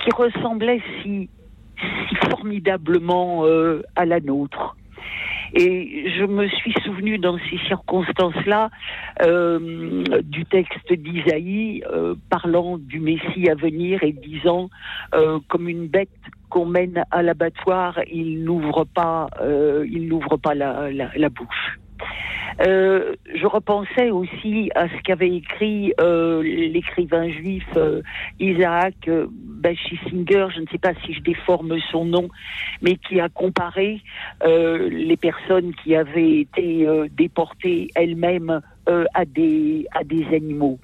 qui 0.00 0.10
ressemblaient 0.10 0.82
si, 1.02 1.28
si 2.08 2.14
formidablement 2.28 3.44
à 3.94 4.04
la 4.04 4.20
nôtre. 4.20 4.76
Et 5.56 6.10
je 6.18 6.24
me 6.24 6.48
suis 6.48 6.74
souvenu 6.84 7.18
dans 7.18 7.38
ces 7.38 7.58
circonstances-là 7.68 8.70
euh, 9.22 10.02
du 10.24 10.44
texte 10.46 10.92
d'Isaïe 10.92 11.84
euh, 11.88 12.16
parlant 12.28 12.76
du 12.76 12.98
Messie 12.98 13.48
à 13.48 13.54
venir 13.54 14.02
et 14.02 14.12
disant 14.12 14.68
euh, 15.14 15.38
comme 15.48 15.68
une 15.68 15.86
bête 15.86 16.08
qu'on 16.50 16.66
mène 16.66 17.04
à 17.12 17.22
l'abattoir, 17.22 18.00
il 18.12 18.42
n'ouvre 18.44 18.84
pas, 18.84 19.28
il 19.88 20.06
n'ouvre 20.08 20.36
pas 20.36 20.54
la, 20.54 20.90
la, 20.92 21.10
la 21.16 21.28
bouche. 21.28 21.78
Euh, 22.60 23.16
je 23.34 23.46
repensais 23.46 24.10
aussi 24.10 24.70
à 24.74 24.88
ce 24.88 25.02
qu'avait 25.02 25.34
écrit 25.34 25.92
euh, 26.00 26.42
l'écrivain 26.42 27.28
juif 27.28 27.66
euh, 27.76 28.00
Isaac 28.38 28.94
Bachisinger, 29.08 30.46
je 30.54 30.60
ne 30.60 30.66
sais 30.70 30.78
pas 30.78 30.92
si 31.04 31.14
je 31.14 31.20
déforme 31.20 31.76
son 31.90 32.04
nom, 32.04 32.28
mais 32.80 32.96
qui 32.96 33.18
a 33.20 33.28
comparé 33.28 34.00
les 34.44 35.16
personnes 35.16 35.74
qui 35.82 35.96
avaient 35.96 36.40
été 36.40 36.86
déportées 37.16 37.88
elles-mêmes 37.94 38.60
à, 38.86 39.24
des, 39.24 39.86
à 39.92 40.04
des 40.04 40.26
animaux. 40.26 40.78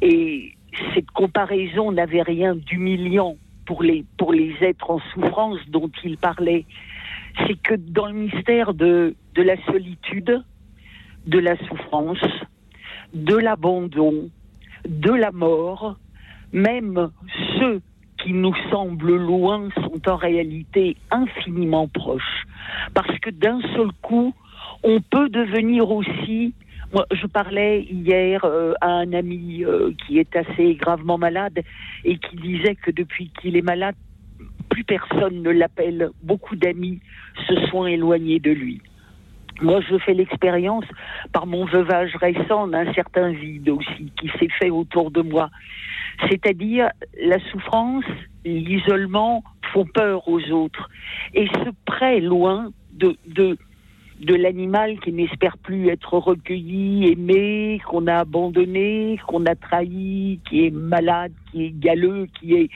Et 0.00 0.54
cette 0.94 1.10
comparaison 1.10 1.92
n'avait 1.92 2.22
rien 2.22 2.54
d'humiliant 2.54 3.36
pour 3.66 3.82
les, 3.82 4.04
pour 4.18 4.32
les 4.32 4.54
êtres 4.60 4.90
en 4.90 5.00
souffrance 5.12 5.58
dont 5.68 5.90
il 6.04 6.16
parlait. 6.16 6.64
C'est 7.38 7.60
que 7.62 7.74
dans 7.74 8.06
le 8.06 8.14
mystère 8.14 8.74
de, 8.74 9.14
la 9.36 9.56
solitude, 9.64 10.42
de 11.26 11.38
la 11.38 11.56
souffrance, 11.68 12.24
de 13.14 13.36
l'abandon, 13.36 14.30
de 14.86 15.12
la 15.12 15.30
mort, 15.32 15.96
même 16.52 17.10
ceux 17.58 17.80
qui 18.18 18.32
nous 18.32 18.54
semblent 18.70 19.16
loin 19.16 19.68
sont 19.76 20.08
en 20.08 20.16
réalité 20.16 20.96
infiniment 21.10 21.88
proches. 21.88 22.44
Parce 22.94 23.18
que 23.18 23.30
d'un 23.30 23.60
seul 23.74 23.90
coup, 24.00 24.34
on 24.82 25.00
peut 25.00 25.28
devenir 25.28 25.90
aussi 25.90 26.54
je 27.12 27.26
parlais 27.26 27.82
hier 27.82 28.44
euh, 28.44 28.74
à 28.80 28.88
un 28.88 29.12
ami 29.12 29.64
euh, 29.64 29.92
qui 30.04 30.18
est 30.18 30.36
assez 30.36 30.74
gravement 30.74 31.18
malade 31.18 31.60
et 32.04 32.18
qui 32.18 32.36
disait 32.36 32.74
que 32.74 32.90
depuis 32.90 33.30
qu'il 33.40 33.56
est 33.56 33.62
malade, 33.62 33.94
plus 34.72 34.84
personne 34.84 35.42
ne 35.42 35.50
l'appelle. 35.50 36.10
Beaucoup 36.22 36.56
d'amis 36.56 37.00
se 37.46 37.54
sont 37.66 37.86
éloignés 37.86 38.40
de 38.40 38.50
lui. 38.50 38.80
Moi, 39.60 39.80
je 39.88 39.98
fais 39.98 40.14
l'expérience 40.14 40.86
par 41.32 41.46
mon 41.46 41.66
veuvage 41.66 42.16
récent 42.16 42.66
d'un 42.66 42.90
certain 42.94 43.30
vide 43.30 43.68
aussi 43.68 44.10
qui 44.18 44.28
s'est 44.38 44.48
fait 44.58 44.70
autour 44.70 45.10
de 45.10 45.20
moi. 45.20 45.50
C'est-à-dire 46.28 46.88
la 47.22 47.38
souffrance, 47.50 48.04
l'isolement 48.44 49.44
font 49.72 49.84
peur 49.84 50.26
aux 50.26 50.42
autres. 50.50 50.88
Et 51.34 51.46
ce 51.46 51.70
près 51.84 52.20
loin 52.20 52.70
de, 52.92 53.16
de, 53.26 53.58
de 54.20 54.34
l'animal 54.34 54.98
qui 55.00 55.12
n'espère 55.12 55.58
plus 55.58 55.88
être 55.88 56.16
recueilli, 56.16 57.12
aimé, 57.12 57.80
qu'on 57.86 58.06
a 58.06 58.16
abandonné, 58.16 59.20
qu'on 59.26 59.44
a 59.44 59.54
trahi, 59.54 60.40
qui 60.48 60.66
est 60.66 60.70
malade, 60.70 61.32
qui 61.50 61.66
est 61.66 61.78
galeux, 61.78 62.26
qui 62.40 62.54
est... 62.54 62.70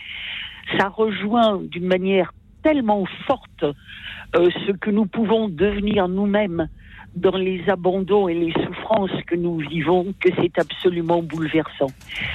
Ça 0.78 0.88
rejoint 0.88 1.60
d'une 1.62 1.86
manière 1.86 2.32
tellement 2.62 3.04
forte 3.26 3.64
euh, 3.64 4.50
ce 4.66 4.72
que 4.72 4.90
nous 4.90 5.06
pouvons 5.06 5.48
devenir 5.48 6.08
nous-mêmes 6.08 6.68
dans 7.14 7.36
les 7.36 7.62
abandons 7.68 8.28
et 8.28 8.34
les 8.34 8.52
souffrances 8.52 9.22
que 9.26 9.36
nous 9.36 9.58
vivons 9.58 10.12
que 10.20 10.28
c'est 10.36 10.58
absolument 10.58 11.22
bouleversant. 11.22 11.90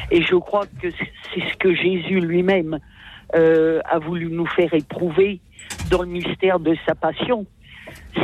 Et 0.10 0.22
je 0.22 0.36
crois 0.36 0.66
que 0.82 0.90
c'est 0.90 1.42
ce 1.42 1.58
que 1.58 1.76
Jésus 1.76 2.20
lui-même 2.20 2.80
euh, 3.36 3.80
a 3.86 4.00
voulu 4.00 4.32
nous 4.32 4.48
faire 4.48 4.74
éprouver 4.74 5.40
dans 5.90 6.02
le 6.02 6.08
mystère 6.08 6.60
de 6.60 6.76
sa 6.86 6.96
passion 6.96 7.46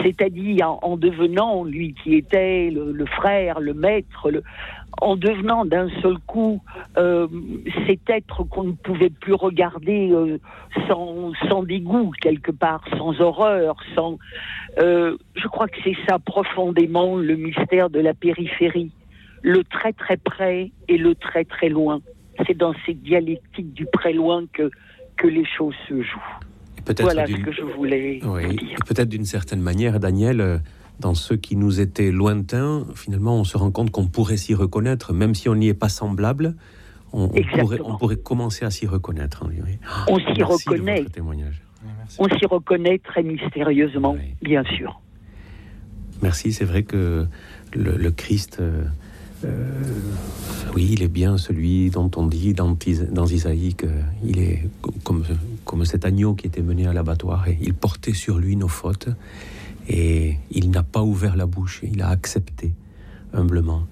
c'est-à-dire 0.03 0.77
en 0.82 0.97
devenant, 0.97 1.63
lui 1.63 1.93
qui 1.93 2.15
était 2.15 2.69
le, 2.71 3.06
frère, 3.06 3.60
le 3.60 3.73
maître, 3.73 4.30
en 5.01 5.15
devenant 5.15 5.65
d'un 5.65 5.89
seul 6.01 6.17
coup 6.25 6.62
euh, 6.97 7.27
cet 7.86 8.10
être 8.10 8.43
qu'on 8.43 8.63
ne 8.63 8.71
pouvait 8.71 9.10
plus 9.10 9.34
regarder 9.34 10.12
euh, 10.12 10.39
sans, 10.88 11.63
dégoût 11.63 12.12
quelque 12.21 12.51
part, 12.51 12.84
sans 12.97 13.19
horreur, 13.21 13.77
sans. 13.95 14.17
Euh, 14.80 15.17
je 15.36 15.47
crois 15.47 15.67
que 15.67 15.77
c'est 15.84 15.97
ça 16.08 16.19
profondément 16.19 17.17
le 17.17 17.36
mystère 17.36 17.89
de 17.89 17.99
la 17.99 18.13
périphérie, 18.13 18.91
le 19.41 19.63
très 19.63 19.93
très 19.93 20.17
près 20.17 20.71
et 20.88 20.97
le 20.97 21.15
très 21.15 21.45
très 21.45 21.69
loin. 21.69 22.01
C'est 22.45 22.58
dans 22.58 22.73
cette 22.86 23.01
dialectique 23.01 23.73
du 23.73 23.88
très 23.91 24.13
loin 24.13 24.43
que 24.53 25.27
les 25.27 25.45
choses 25.45 25.75
se 25.89 26.01
jouent 26.01 26.39
voilà 27.00 27.26
ce 27.28 27.34
que 27.34 27.52
je 27.52 27.62
voulais 27.62 28.19
dire. 28.19 28.80
Peut-être 28.86 29.10
d'une 29.10 29.26
certaine 29.26 29.62
manière, 29.62 30.00
Daniel, 30.00 30.41
euh, 30.41 30.58
dans 31.00 31.13
ceux 31.13 31.36
qui 31.36 31.56
nous 31.56 31.80
étaient 31.80 32.12
lointains, 32.12 32.86
finalement, 32.95 33.36
on 33.36 33.43
se 33.43 33.58
rend 33.58 33.71
compte 33.71 33.91
qu'on 33.91 34.08
pourrait 34.08 34.38
s'y 34.38 34.54
reconnaître, 34.54 35.13
même 35.13 35.36
si 35.36 35.50
on 35.50 35.56
n'y 35.56 35.67
est 35.67 35.73
pas 35.73 35.89
semblable. 35.89 36.56
On, 37.13 37.30
pourrait, 37.30 37.80
on, 37.84 37.97
pourrait, 37.97 38.17
commencer 38.17 38.65
à 38.65 38.69
s'y 38.69 38.86
reconnaître. 38.86 39.45
On 40.10 40.19
s'y 40.19 40.43
reconnaît. 40.43 41.06
on 42.19 42.28
s'y 42.28 42.45
reconnaît 42.45 43.00
très 43.00 43.23
mystérieusement, 43.23 44.13
Oui. 44.13 44.36
bien 44.41 44.63
sûr. 44.63 45.00
Merci, 46.21 46.52
c'est 46.52 46.65
vrai 46.65 46.84
que 46.84 47.26
le, 47.73 47.91
le 47.95 48.12
Christ, 48.12 48.58
euh, 48.60 48.84
oui, 50.76 50.89
il 50.93 51.04
est 51.04 51.08
bien 51.08 51.38
celui 51.38 51.89
dont 51.89 52.10
on 52.15 52.28
dit 52.28 52.54
dans, 52.54 52.78
Is- 52.86 53.12
dans 53.12 53.26
Isaïe 53.26 53.76
qu'il 53.76 54.39
est 54.39 54.67
co- 54.82 54.93
comme, 55.04 55.23
comme 55.65 55.86
cet 55.86 56.06
agneau 56.06 56.34
qui 56.36 56.47
était 56.47 56.62
mené 56.62 56.88
à 56.88 56.93
l'abattoir 56.93 57.47
et 57.47 57.58
il 57.62 57.73
portait 57.73 58.13
sur 58.13 58.38
lui 58.38 58.56
nos 58.56 58.67
fautes 58.67 59.10
et 59.89 60.36
il 60.52 60.69
n'a 60.69 60.84
pas 60.84 61.02
ouvert 61.04 61.36
la 61.36 61.45
bouche, 61.45 61.82
il 61.84 62.02
a 62.02 62.10
accepté 62.10 62.73
humblement. 63.34 63.84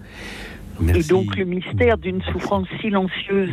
Merci. 0.79 0.99
Et 0.99 1.03
donc 1.03 1.35
le 1.37 1.45
mystère 1.45 1.97
d'une 1.97 2.21
souffrance 2.23 2.67
silencieuse, 2.81 3.49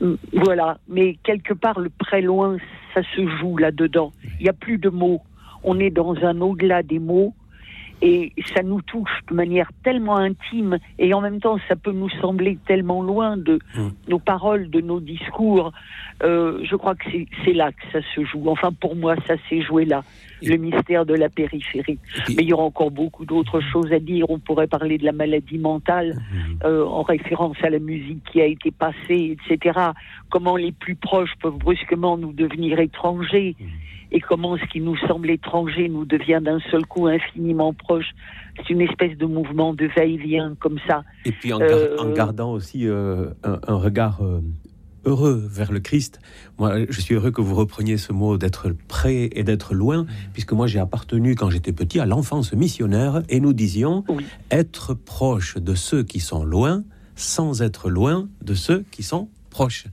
Oui, 0.00 0.16
Voilà, 0.32 0.78
mais 0.88 1.16
quelque 1.22 1.54
part, 1.54 1.78
le 1.78 1.90
très 1.98 2.20
loin, 2.20 2.56
ça 2.94 3.02
se 3.14 3.26
joue 3.38 3.56
là-dedans. 3.56 4.12
Il 4.40 4.42
n'y 4.44 4.48
a 4.48 4.52
plus 4.52 4.78
de 4.78 4.88
mots. 4.88 5.20
On 5.62 5.78
est 5.78 5.90
dans 5.90 6.14
un 6.16 6.40
au-delà 6.40 6.82
des 6.82 6.98
mots 6.98 7.32
et 8.02 8.32
ça 8.54 8.62
nous 8.62 8.82
touche 8.82 9.20
de 9.30 9.34
manière 9.34 9.70
tellement 9.84 10.16
intime 10.16 10.78
et 10.98 11.14
en 11.14 11.20
même 11.20 11.40
temps, 11.40 11.58
ça 11.68 11.76
peut 11.76 11.92
nous 11.92 12.10
sembler 12.20 12.58
tellement 12.66 13.02
loin 13.02 13.36
de 13.36 13.60
Mm. 13.76 13.88
nos 14.08 14.18
paroles, 14.18 14.68
de 14.70 14.80
nos 14.80 15.00
discours. 15.00 15.72
Euh, 16.22 16.58
je 16.64 16.76
crois 16.76 16.94
que 16.94 17.04
c'est- 17.44 17.52
là 17.52 17.70
que 17.72 17.82
ça 17.92 18.00
se 18.14 18.24
joue. 18.24 18.44
Enfin, 18.48 18.72
pour 18.72 18.96
moi, 18.96 19.14
ça 19.26 19.34
s'est 19.48 19.62
joué 19.62 19.84
là, 19.84 20.02
le 20.42 20.56
mystère 20.56 21.06
de 21.06 21.14
la 21.14 21.28
périphérie. 21.28 21.98
Puis- 22.24 22.34
Mais 22.36 22.42
il 22.42 22.48
y 22.48 22.52
aura 22.52 22.64
encore 22.64 22.90
beaucoup 22.90 23.24
d'autres 23.24 23.60
choses 23.60 23.92
à 23.92 23.98
dire. 23.98 24.26
On 24.28 24.38
pourrait 24.38 24.66
parler 24.66 24.98
de 24.98 25.04
la 25.04 25.12
maladie 25.12 25.58
mentale 25.58 26.14
Mhm. 26.32 26.58
euh, 26.64 26.84
en 26.86 27.02
référence 27.02 27.56
à 27.62 27.70
la 27.70 27.78
musique 27.78 28.22
qui 28.30 28.40
a 28.40 28.46
été 28.46 28.70
passée, 28.70 29.36
etc. 29.48 29.78
Comment 30.30 30.56
les 30.56 30.72
plus 30.72 30.94
proches 30.96 31.34
peuvent 31.40 31.58
brusquement 31.58 32.16
nous 32.16 32.32
devenir 32.32 32.78
étrangers 32.80 33.54
Mhm. 33.60 33.66
Et 34.14 34.20
comment 34.20 34.56
ce 34.56 34.64
qui 34.72 34.80
nous 34.80 34.96
semble 35.08 35.30
étranger 35.30 35.88
nous 35.88 36.04
devient 36.04 36.40
d'un 36.42 36.60
seul 36.70 36.84
coup 36.86 37.06
infiniment 37.06 37.72
proche. 37.72 38.10
C'est 38.56 38.70
une 38.70 38.82
espèce 38.82 39.16
de 39.18 39.26
mouvement 39.26 39.72
de 39.74 39.86
va-et-vient 39.96 40.54
comme 40.60 40.78
ça. 40.86 41.02
Et 41.24 41.32
puis 41.32 41.52
en, 41.52 41.58
gar- 41.58 41.68
Euh, 41.70 41.96
en 41.98 42.10
gardant 42.12 42.52
aussi 42.52 42.86
euh, 42.86 43.30
un, 43.42 43.58
un 43.66 43.76
regard 43.76 44.20
euh, 44.22 44.40
heureux 45.04 45.42
vers 45.50 45.72
le 45.72 45.80
Christ. 45.80 46.20
Moi, 46.58 46.84
je 46.88 47.00
suis 47.00 47.14
heureux 47.16 47.30
que 47.32 47.40
vous 47.40 47.54
repreniez 47.56 47.96
ce 47.96 48.12
mot 48.12 48.36
d'être 48.38 48.68
près 48.86 49.30
et 49.32 49.42
d'être 49.42 49.74
loin, 49.74 50.06
puisque 50.32 50.52
moi 50.52 50.66
j'ai 50.68 50.78
appartenu 50.78 51.34
quand 51.34 51.50
j'étais 51.50 51.72
petit 51.72 51.98
à 51.98 52.06
l'enfance 52.06 52.52
missionnaire 52.52 53.22
et 53.28 53.40
nous 53.40 53.52
disions 53.52 54.04
Oui. 54.08 54.24
être 54.50 54.94
proche 54.94 55.56
de 55.56 55.74
ceux 55.74 56.02
qui 56.04 56.20
sont 56.20 56.44
loin 56.44 56.84
sans 57.16 57.62
être 57.62 57.90
loin 57.90 58.28
de 58.42 58.54
ceux 58.54 58.84
qui 58.92 59.02
sont 59.02 59.28
proches. 59.52 59.84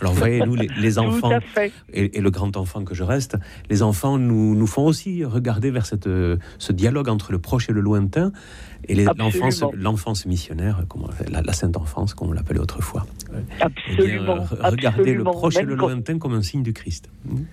Alors 0.00 0.12
voyez, 0.14 0.40
nous 0.40 0.56
les, 0.56 0.68
les 0.76 0.98
enfants 1.06 1.38
et, 1.92 2.18
et 2.18 2.20
le 2.20 2.30
grand 2.30 2.56
enfant 2.56 2.82
que 2.84 2.94
je 2.94 3.04
reste, 3.04 3.36
les 3.70 3.82
enfants 3.82 4.18
nous, 4.18 4.56
nous 4.56 4.66
font 4.66 4.84
aussi 4.84 5.24
regarder 5.24 5.70
vers 5.70 5.86
cette, 5.86 6.08
ce 6.58 6.72
dialogue 6.72 7.08
entre 7.08 7.30
le 7.30 7.38
proche 7.38 7.68
et 7.68 7.72
le 7.72 7.80
lointain, 7.80 8.32
et 8.88 9.04
l'enfance, 9.76 10.26
missionnaire, 10.26 10.84
comme 10.88 11.06
la, 11.30 11.42
la 11.42 11.52
sainte 11.52 11.76
enfance, 11.76 12.14
comme 12.14 12.30
on 12.30 12.32
l'appelait 12.32 12.58
autrefois. 12.58 13.06
Eh 13.88 13.94
bien, 13.96 14.44
regarder 14.60 15.14
le 15.14 15.24
proche 15.24 15.56
et 15.56 15.62
le 15.62 15.76
lointain 15.76 16.18
comme 16.18 16.34
un 16.34 16.42
signe 16.42 16.62
du 16.62 16.72
Christ. 16.72 17.08
Hmm. 17.24 17.44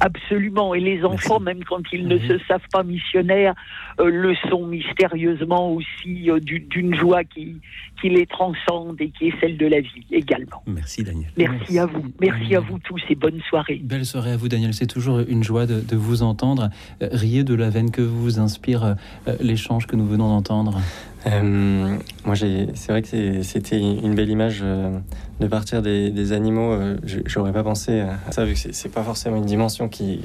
Absolument. 0.00 0.74
Et 0.74 0.80
les 0.80 1.04
enfants, 1.04 1.40
même 1.40 1.62
quand 1.64 1.80
ils 1.92 2.06
ne 2.06 2.18
se 2.18 2.38
savent 2.46 2.66
pas 2.72 2.82
missionnaires, 2.82 3.54
euh, 4.00 4.10
le 4.10 4.34
sont 4.48 4.66
mystérieusement 4.66 5.72
aussi 5.72 6.30
euh, 6.30 6.40
du- 6.40 6.60
d'une 6.60 6.94
joie 6.94 7.24
qui, 7.24 7.56
qui 8.00 8.08
les 8.08 8.26
transcende 8.26 8.96
et 9.00 9.10
qui 9.10 9.28
est 9.28 9.34
celle 9.40 9.56
de 9.56 9.66
la 9.66 9.80
vie 9.80 10.04
également. 10.10 10.62
Merci 10.66 11.02
Daniel. 11.04 11.30
Merci, 11.36 11.54
Merci. 11.58 11.78
à 11.78 11.86
vous. 11.86 12.04
Merci 12.20 12.56
à 12.56 12.60
vous 12.60 12.78
tous 12.78 13.02
et 13.08 13.14
bonne 13.14 13.40
soirée. 13.48 13.80
Belle 13.82 14.04
soirée 14.04 14.32
à 14.32 14.36
vous, 14.36 14.48
Daniel. 14.48 14.74
C'est 14.74 14.86
toujours 14.86 15.20
une 15.20 15.42
joie 15.44 15.66
de, 15.66 15.80
de 15.80 15.96
vous 15.96 16.22
entendre. 16.22 16.70
Euh, 17.02 17.08
riez 17.12 17.44
de 17.44 17.54
la 17.54 17.70
veine 17.70 17.90
que 17.90 18.02
vous 18.02 18.38
inspire 18.40 18.84
euh, 19.28 19.36
l'échange 19.40 19.86
que 19.86 19.96
nous 19.96 20.06
venons 20.06 20.28
d'entendre. 20.28 20.78
Euh, 21.26 21.96
moi, 22.24 22.34
c'est 22.36 22.88
vrai 22.88 23.02
que 23.02 23.42
c'était 23.42 23.78
une 23.78 24.14
belle 24.14 24.28
image 24.28 24.60
euh, 24.62 24.98
de 25.40 25.46
partir 25.46 25.82
des, 25.82 26.32
animaux. 26.32 26.72
euh, 26.72 26.96
J'aurais 27.26 27.52
pas 27.52 27.62
pensé 27.62 28.00
à 28.00 28.30
ça, 28.30 28.44
vu 28.44 28.54
que 28.54 28.58
c'est- 28.58 28.88
pas 28.88 29.02
forcément 29.02 29.36
une 29.36 29.46
dimension 29.46 29.88
qui, 29.88 30.20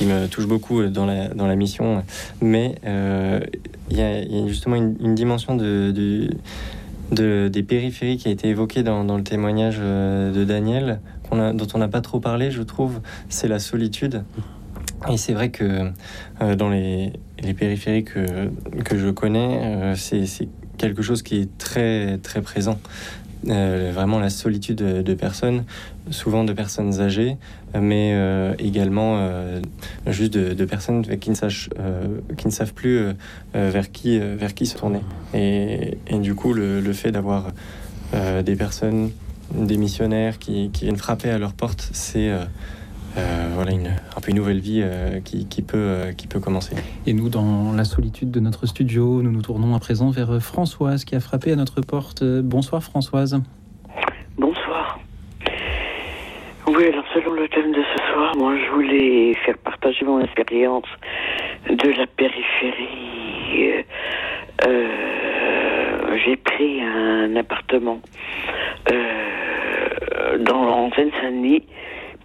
me 0.00 0.26
touche 0.26 0.46
beaucoup 0.46 0.80
euh, 0.80 0.88
dans 0.88 1.06
la, 1.06 1.56
mission. 1.56 2.02
Mais 2.40 2.76
il 3.90 3.96
y, 3.96 4.02
a, 4.02 4.46
justement 4.46 4.76
une, 4.76 5.14
dimension 5.14 5.56
de, 5.56 6.30
des 7.12 7.62
périphéries 7.62 8.16
qui 8.16 8.28
a 8.28 8.30
été 8.30 8.48
évoquée 8.48 8.82
dans, 8.82 9.16
le 9.16 9.22
témoignage 9.22 9.78
de 9.78 10.44
Daniel, 10.44 11.00
dont 11.30 11.68
on 11.74 11.78
n'a 11.78 11.88
pas 11.88 12.00
trop 12.00 12.20
parlé, 12.20 12.50
je 12.50 12.62
trouve. 12.62 13.00
C'est 13.28 13.48
la 13.48 13.58
solitude. 13.58 14.22
Et 15.10 15.16
c'est 15.16 15.32
vrai 15.32 15.50
que 15.50 15.90
euh, 16.40 16.56
dans 16.56 16.70
les, 16.70 17.12
périphéries 17.56 18.04
que, 18.04 18.50
que 18.84 18.98
je 18.98 19.08
connais, 19.10 19.60
euh, 19.62 19.94
c'est 19.94 20.48
quelque 20.76 21.02
chose 21.02 21.22
qui 21.22 21.40
est 21.40 21.58
très, 21.58 22.18
très 22.18 22.42
présent. 22.42 22.78
Euh, 23.46 23.92
vraiment 23.94 24.18
la 24.18 24.30
solitude 24.30 24.78
de, 24.78 25.14
personnes, 25.14 25.64
souvent 26.10 26.42
de 26.42 26.52
personnes 26.52 27.00
âgées, 27.00 27.36
mais 27.72 28.12
euh, 28.14 28.54
également 28.58 29.18
euh, 29.18 29.60
juste 30.08 30.34
de, 30.34 30.64
personnes 30.64 31.02
qui 31.02 31.30
ne, 31.30 31.34
sachent, 31.36 31.70
euh, 31.78 32.18
qui 32.36 32.48
ne 32.48 32.52
savent 32.52 32.74
plus 32.74 32.98
euh, 32.98 33.12
euh, 33.54 33.70
vers, 33.72 33.92
qui, 33.92 34.18
euh, 34.18 34.34
vers 34.36 34.54
qui 34.54 34.66
se 34.66 34.76
tourner. 34.76 35.00
Et, 35.34 35.98
du 36.20 36.34
coup, 36.34 36.52
le, 36.52 36.92
fait 36.92 37.12
d'avoir 37.12 37.52
euh, 38.12 38.42
des 38.42 38.56
personnes, 38.56 39.10
des 39.54 39.76
missionnaires 39.76 40.40
qui 40.40 40.68
viennent 40.68 40.96
frapper 40.96 41.30
à 41.30 41.38
leur 41.38 41.52
porte, 41.52 41.90
c'est 41.92 42.32
euh, 43.18 43.48
voilà 43.54 43.72
une, 43.72 43.88
un 43.88 44.20
peu 44.20 44.30
une 44.30 44.36
nouvelle 44.36 44.60
vie 44.60 44.80
euh, 44.82 45.20
qui, 45.20 45.46
qui 45.48 45.62
peut, 45.62 45.76
euh, 45.76 46.12
qui 46.12 46.26
peut 46.26 46.40
commencer. 46.40 46.76
Et 47.06 47.12
nous, 47.12 47.28
dans 47.28 47.72
la 47.76 47.84
solitude 47.84 48.30
de 48.30 48.40
notre 48.40 48.66
studio, 48.66 49.22
nous 49.22 49.30
nous 49.30 49.42
tournons 49.42 49.74
à 49.74 49.78
présent 49.78 50.10
vers 50.10 50.40
Françoise 50.40 51.04
qui 51.04 51.14
a 51.16 51.20
frappé 51.20 51.52
à 51.52 51.56
notre 51.56 51.80
porte. 51.80 52.22
Bonsoir 52.24 52.82
Françoise. 52.82 53.40
Bonsoir. 54.38 54.98
Oui, 56.66 56.86
alors 56.86 57.04
selon 57.12 57.32
le 57.32 57.48
thème 57.48 57.72
de 57.72 57.82
ce 57.82 58.12
soir, 58.12 58.36
moi 58.36 58.54
je 58.56 58.70
voulais 58.72 59.34
faire 59.44 59.58
partager 59.58 60.04
mon 60.04 60.20
expérience 60.20 60.86
de 61.68 61.88
la 61.90 62.06
périphérie. 62.06 63.08
J'ai 66.24 66.36
pris 66.36 66.82
un 66.82 67.36
appartement 67.36 68.00
euh, 68.92 70.38
dans 70.38 70.62
en 70.62 70.90
Seine-Saint-Denis 70.92 71.64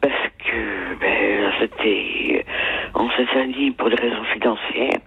parce 0.03 0.27
que 0.37 0.99
ben, 0.99 1.51
c'était 1.59 2.45
en 2.93 3.09
Seine-Saint-Denis 3.11 3.71
pour 3.71 3.89
des 3.89 3.95
raisons 3.95 4.23
financières. 4.33 4.99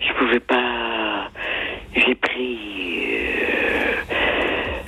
Je 0.00 0.12
pouvais 0.12 0.40
pas. 0.40 1.30
J'ai 1.96 2.14
pris. 2.14 2.58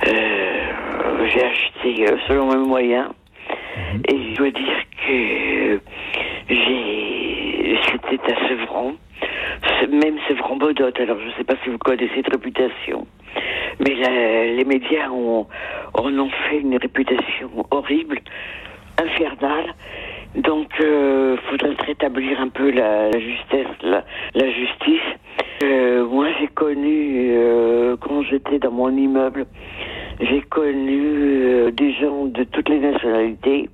euh, 0.05 0.07
euh, 0.07 1.27
j'ai 1.33 1.43
acheté 1.43 2.05
euh, 2.11 2.17
selon 2.27 2.51
mes 2.51 2.65
moyens. 2.67 3.09
Et 4.07 4.15
je 4.31 4.35
dois 4.37 4.51
dire 4.51 4.83
que 5.07 5.79
j'ai 6.49 7.77
c'était 7.91 8.33
à 8.33 8.47
Sevran, 8.47 8.93
Ce- 9.81 9.85
même 9.87 10.17
Sevran 10.27 10.57
Bodot. 10.57 10.91
Alors 10.99 11.17
je 11.19 11.25
ne 11.25 11.31
sais 11.37 11.43
pas 11.43 11.55
si 11.63 11.69
vous 11.69 11.77
connaissez 11.79 12.11
cette 12.15 12.31
réputation, 12.31 13.07
mais 13.79 13.95
la- 13.95 14.45
les 14.53 14.63
médias 14.65 15.09
ont, 15.09 15.47
en 15.93 16.19
ont 16.19 16.29
fait 16.49 16.59
une 16.59 16.77
réputation 16.77 17.49
horrible, 17.71 18.19
infernale. 19.01 19.73
Donc, 20.35 20.67
il 20.79 21.37
faudrait 21.49 21.75
rétablir 21.85 22.41
un 22.41 22.49
peu 22.49 22.69
la, 22.69 23.09
la 23.09 23.19
justesse, 23.19 23.67
la, 23.83 24.03
la 24.33 24.51
justice. 24.51 25.01
Euh, 25.63 26.05
moi, 26.05 26.27
j'ai 26.39 26.47
connu, 26.47 27.29
euh, 27.31 27.95
quand 28.01 28.21
j'étais 28.23 28.59
dans 28.59 28.71
mon 28.71 28.89
immeuble, 28.89 29.45
j'ai 30.19 30.41
connu 30.41 31.01
euh, 31.01 31.71
des 31.71 31.93
gens 31.93 32.25
de 32.25 32.43
toutes 32.43 32.67
les 32.69 32.79
nationalités. 32.79 33.69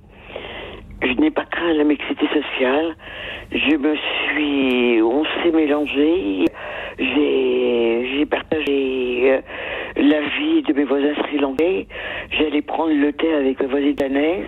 Je 1.02 1.12
n'ai 1.14 1.32
pas 1.32 1.44
craint 1.44 1.72
la 1.72 1.82
mixité 1.82 2.26
sociale. 2.28 2.94
Je 3.50 3.76
me 3.76 3.96
suis, 3.96 5.02
on 5.02 5.24
s'est 5.24 5.50
mélangé. 5.50 6.44
J'ai, 6.98 8.10
j'ai 8.14 8.26
partagé 8.26 9.32
euh, 9.32 9.40
la 9.96 10.20
vie 10.20 10.62
de 10.62 10.72
mes 10.72 10.84
voisins 10.84 11.14
sri-lankais. 11.24 11.86
J'allais 12.30 12.62
prendre 12.62 12.92
le 12.94 13.12
thé 13.12 13.32
avec 13.34 13.60
mes 13.60 13.66
voisins 13.66 13.92
danaises. 13.92 14.46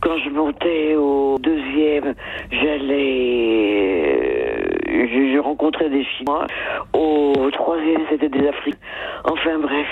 Quand 0.00 0.16
je 0.18 0.30
montais 0.30 0.94
au 0.96 1.38
deuxième, 1.38 2.14
j'allais, 2.50 4.06
euh, 4.88 5.06
je, 5.06 5.32
je 5.34 5.38
rencontrais 5.38 5.88
des 5.88 6.04
Chinois. 6.04 6.46
Au 6.92 7.50
troisième, 7.52 8.02
c'était 8.10 8.28
des 8.28 8.46
Africains. 8.46 8.78
Enfin 9.24 9.58
bref, 9.58 9.86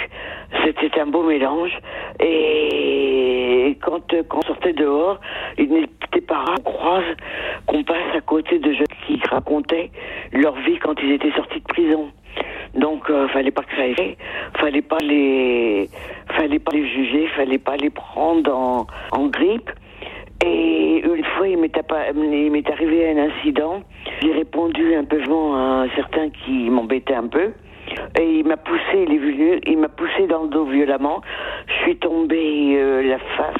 c'était 0.65 1.01
un 1.01 1.07
beau 1.07 1.23
mélange. 1.23 1.77
Et 2.21 3.77
quand, 3.83 4.15
quand 4.29 4.39
on 4.39 4.47
sortait 4.47 4.73
dehors, 4.73 5.19
il 5.59 5.71
n'était 5.71 6.21
pas 6.27 6.39
rare 6.39 6.63
qu'on 6.65 6.73
croise, 6.73 7.17
qu'on 7.67 7.83
passe 7.85 8.17
à 8.17 8.21
côté 8.21 8.59
de 8.59 8.73
jeunes 8.73 8.87
qui 9.07 9.21
racontaient 9.31 9.91
leur 10.33 10.55
vie 10.57 10.79
quand 10.79 10.95
ils 11.03 11.13
étaient 11.13 11.33
sortis 11.33 11.61
de 11.61 11.65
prison. 11.65 12.11
Donc, 12.75 13.11
euh, 13.11 13.29
fallait 13.29 13.51
pas 13.51 13.63
aille. 13.79 14.17
Fallait 14.59 14.83
pas 14.83 14.99
les, 15.03 15.89
fallait 16.37 16.59
pas 16.59 16.73
les 16.73 16.89
juger, 16.89 17.27
fallait 17.37 17.59
pas 17.59 17.77
les 17.77 17.91
prendre 17.91 18.87
en, 19.13 19.27
grippe. 19.27 19.71
Et 20.45 21.03
une 21.05 21.25
fois, 21.37 21.49
il 21.49 21.59
m'est 21.59 22.71
arrivé 22.71 23.11
un 23.11 23.19
incident. 23.19 23.83
J'ai 24.23 24.33
répondu 24.33 24.95
un 24.95 25.05
peu 25.05 25.21
à 25.55 25.83
un 25.83 25.89
certain 25.91 26.31
qui 26.31 26.71
m'embêtait 26.71 27.15
un 27.15 27.27
peu. 27.27 27.53
Et 28.19 28.39
il 28.39 28.47
m'a 28.47 28.57
poussé, 28.57 29.05
il 29.07 29.15
est 29.15 29.19
venu, 29.19 29.61
il 29.67 29.79
m'a 29.79 29.89
poussé 29.89 30.27
dans 30.27 30.43
le 30.43 30.49
dos 30.49 30.65
violemment. 30.65 31.21
Je 31.67 31.73
suis 31.85 31.97
tombée 31.97 32.77
euh, 32.77 33.03
la 33.03 33.19
face 33.19 33.57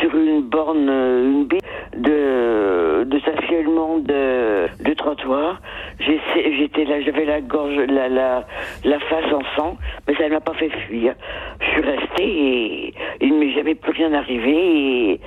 sur 0.00 0.14
une 0.14 0.42
borne, 0.42 0.88
euh, 0.88 1.30
une 1.30 1.44
bille 1.44 1.60
de, 1.96 3.04
de 3.04 3.18
stationnement 3.20 3.98
de, 3.98 4.66
de 4.82 4.94
trottoir. 4.94 5.60
J'étais 6.00 6.84
là, 6.84 7.00
j'avais 7.00 7.24
la 7.24 7.40
gorge, 7.40 7.76
la, 7.76 8.08
la, 8.08 8.46
la 8.84 8.98
face 9.00 9.32
en 9.32 9.40
sang, 9.56 9.76
mais 10.06 10.14
ça 10.14 10.24
ne 10.24 10.34
m'a 10.34 10.40
pas 10.40 10.54
fait 10.54 10.70
fuir. 10.70 11.14
Je 11.60 11.66
suis 11.70 11.82
restée 11.82 12.24
et 12.24 12.94
il 13.20 13.34
ne 13.34 13.38
m'est 13.40 13.52
jamais 13.52 13.74
plus 13.74 13.92
rien 13.92 14.12
arrivé. 14.12 15.12
Et 15.12 15.20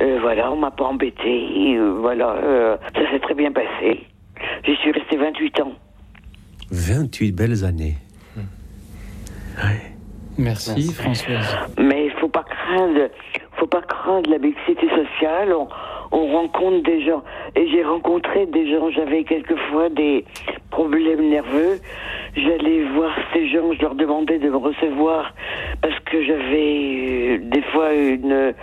euh, 0.00 0.18
voilà, 0.20 0.52
on 0.52 0.56
m'a 0.56 0.70
pas 0.70 0.84
embêté. 0.84 1.28
et, 1.28 1.76
euh, 1.76 1.96
voilà, 2.00 2.30
euh, 2.42 2.76
ça 2.94 3.10
s'est 3.10 3.20
très 3.20 3.34
bien 3.34 3.52
passé. 3.52 4.06
J'y 4.64 4.76
suis 4.76 4.92
restée 4.92 5.16
28 5.16 5.60
ans. 5.60 5.72
28 6.70 7.32
belles 7.32 7.64
années. 7.64 7.94
Ouais. 8.36 9.80
Merci, 10.38 10.70
Merci. 10.70 10.92
Françoise. 10.94 11.58
Mais 11.78 12.06
il 12.06 12.12
faut 12.20 12.28
pas 12.28 12.44
craindre, 12.44 13.08
faut 13.56 13.66
pas 13.66 13.82
craindre 13.82 14.30
la 14.30 14.38
mixité 14.38 14.86
sociale. 14.88 15.52
On, 15.52 15.66
on 16.12 16.26
rencontre 16.32 16.84
des 16.84 17.04
gens 17.04 17.22
et 17.56 17.68
j'ai 17.68 17.82
rencontré 17.82 18.46
des 18.46 18.70
gens. 18.70 18.88
J'avais 18.90 19.24
quelquefois 19.24 19.88
des 19.88 20.24
problèmes 20.70 21.28
nerveux. 21.28 21.80
J'allais 22.36 22.84
voir 22.94 23.12
ces 23.32 23.48
gens, 23.48 23.72
je 23.72 23.82
leur 23.82 23.94
demandais 23.96 24.38
de 24.38 24.48
me 24.48 24.56
recevoir 24.56 25.34
parce 25.82 25.98
que 26.00 26.22
j'avais 26.22 27.38
euh, 27.38 27.38
des 27.42 27.62
fois 27.72 27.92
une 27.94 28.54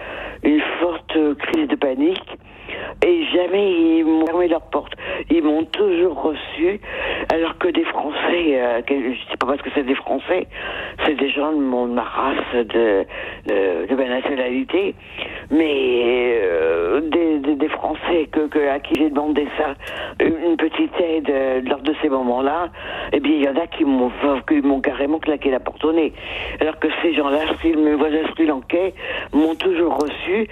une 0.43 0.61
forte 0.79 1.17
crise 1.39 1.67
de 1.67 1.75
panique. 1.75 2.37
Et 3.05 3.25
jamais 3.33 3.97
ils 3.97 4.05
m'ont 4.05 4.25
fermé 4.25 4.47
leurs 4.47 4.69
portes. 4.69 4.93
Ils 5.29 5.43
m'ont 5.43 5.65
toujours 5.65 6.21
reçu, 6.21 6.79
alors 7.33 7.57
que 7.57 7.67
des 7.69 7.83
Français, 7.85 8.59
euh, 8.59 8.81
je 8.89 9.31
sais 9.31 9.37
pas 9.39 9.47
parce 9.47 9.61
que 9.61 9.69
c'est 9.75 9.83
des 9.83 9.95
Français, 9.95 10.47
c'est 11.05 11.15
des 11.15 11.29
gens 11.29 11.51
de, 11.51 11.59
mon, 11.59 11.87
ma 11.87 12.03
race, 12.03 12.55
de, 12.55 13.05
de, 13.47 13.95
ma 13.95 14.07
nationalité, 14.07 14.95
mais 15.51 16.39
euh, 16.41 17.01
des, 17.01 17.35
Français 17.69 18.29
que, 18.31 18.69
à 18.69 18.79
qui 18.79 18.93
j'ai 18.95 19.09
demandé 19.09 19.47
ça, 19.57 19.73
une 20.19 20.55
petite 20.55 20.93
aide 20.99 21.29
euh, 21.29 21.61
lors 21.61 21.81
de 21.81 21.93
ces 22.01 22.09
moments-là, 22.09 22.69
eh 23.11 23.19
bien 23.19 23.33
il 23.33 23.43
y 23.43 23.49
en 23.49 23.55
a 23.55 23.67
qui 23.67 23.83
m'ont 23.83 24.81
carrément 24.81 25.19
claqué 25.19 25.49
la 25.49 25.59
porte 25.59 25.83
au 25.83 25.91
nez. 25.91 26.13
Alors 26.61 26.79
que 26.79 26.87
ces 27.01 27.13
gens-là, 27.13 27.39
mes 27.63 27.95
voisins 27.95 28.27
sri-lankais, 28.33 28.93
m'ont 29.33 29.55
toujours 29.55 29.97
reçu. 29.97 30.47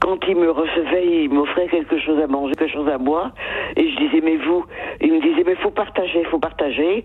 Quand 0.00 0.18
ils 0.28 0.36
me 0.36 0.50
recevaient, 0.50 1.24
ils 1.24 1.30
m'offraient 1.30 1.68
quelque 1.68 1.98
chose 1.98 2.20
à 2.20 2.26
manger, 2.26 2.54
quelque 2.54 2.72
chose 2.72 2.88
à 2.88 2.98
boire. 2.98 3.32
Et 3.76 3.90
je 3.90 3.96
disais, 3.96 4.20
mais 4.22 4.36
vous 4.36 4.64
Ils 5.00 5.12
me 5.12 5.20
disaient, 5.20 5.42
mais 5.44 5.54
faut 5.56 5.70
partager, 5.70 6.22
faut 6.24 6.38
partager. 6.38 7.04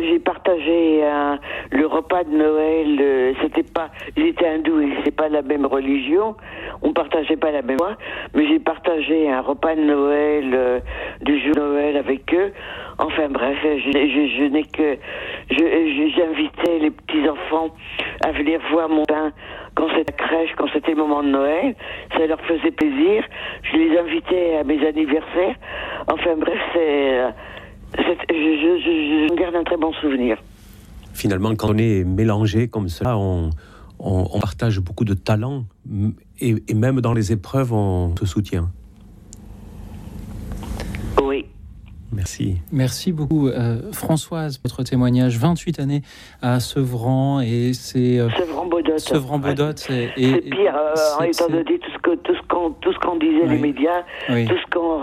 J'ai 0.00 0.18
partagé 0.18 1.00
euh, 1.04 1.36
le 1.70 1.86
repas 1.86 2.24
de 2.24 2.30
Noël. 2.30 2.98
euh, 3.00 3.32
C'était 3.42 3.62
pas, 3.62 3.90
ils 4.16 4.26
étaient 4.26 4.48
hindous 4.48 4.80
c'est 5.04 5.14
pas 5.14 5.28
la 5.28 5.42
même 5.42 5.66
religion. 5.66 6.34
On 6.82 6.92
partageait 6.92 7.36
pas 7.36 7.50
la 7.52 7.62
même 7.62 7.78
foi, 7.78 7.96
mais 8.34 8.46
j'ai 8.48 8.58
partagé 8.58 9.30
un 9.30 9.40
repas 9.40 9.74
de 9.76 9.82
Noël 9.82 10.50
euh, 10.52 10.80
du 11.22 11.38
jour 11.40 11.54
de 11.54 11.60
Noël 11.60 11.96
avec 11.96 12.32
eux. 12.34 12.52
Enfin 12.98 13.28
bref, 13.28 13.56
je, 13.62 13.90
je, 13.92 14.36
je 14.38 14.44
n'ai 14.44 14.64
que, 14.64 14.96
j'invitais 15.50 16.78
les 16.80 16.90
petits 16.90 17.28
enfants 17.28 17.68
à 18.24 18.32
venir 18.32 18.60
voir 18.70 18.88
mon 18.88 19.04
pain 19.04 19.32
quand 19.74 19.88
c'était 19.96 20.12
la 20.12 20.26
crèche, 20.26 20.50
quand 20.56 20.66
c'était 20.72 20.92
le 20.92 20.98
moment 20.98 21.22
de 21.22 21.28
Noël. 21.28 21.74
Ça 22.12 22.26
leur 22.26 22.40
faisait 22.42 22.70
plaisir. 22.70 23.24
Je 23.62 23.76
les 23.76 23.98
invitais 23.98 24.56
à 24.56 24.64
mes 24.64 24.84
anniversaires. 24.86 25.56
Enfin 26.06 26.36
bref, 26.38 26.58
c'est, 26.72 27.22
je, 27.98 29.28
je, 29.28 29.34
garde 29.34 29.56
un 29.56 29.64
très 29.64 29.76
bon 29.76 29.92
souvenir. 29.94 30.38
Finalement, 31.12 31.54
quand 31.54 31.70
on 31.70 31.78
est 31.78 32.04
mélangé 32.04 32.68
comme 32.68 32.88
cela, 32.88 33.16
on, 33.18 33.50
partage 34.40 34.80
beaucoup 34.80 35.04
de 35.04 35.14
talents 35.14 35.64
et 36.40 36.74
même 36.74 37.00
dans 37.00 37.14
les 37.14 37.32
épreuves, 37.32 37.72
on 37.72 38.14
se 38.16 38.26
soutient. 38.26 38.70
Oui. 41.22 41.46
Merci. 42.14 42.56
Merci 42.72 43.12
beaucoup, 43.12 43.48
euh, 43.48 43.92
Françoise, 43.92 44.58
pour 44.58 44.70
votre 44.70 44.82
témoignage. 44.84 45.38
28 45.38 45.80
années 45.80 46.02
à 46.42 46.60
Sevran 46.60 47.40
et 47.40 47.72
c'est 47.74 48.18
euh. 48.18 48.28
Sevran-Bodot. 48.98 49.70
et- 49.70 49.74
C'est 49.76 50.40
pire, 50.40 50.74
euh, 51.20 51.24
étant 51.24 51.48
donné 51.48 51.64
tout 51.64 51.90
ce 51.92 51.98
que 51.98 52.14
tout 52.16 52.34
ce 52.34 52.46
qu'on 52.48 52.70
tout 52.70 52.92
ce 52.92 52.98
qu'on 52.98 53.16
disait 53.16 53.46
les 53.46 53.58
médias, 53.58 54.02
oui. 54.30 54.46
tout 54.46 54.54
ce 54.54 54.70
qu'on 54.70 54.98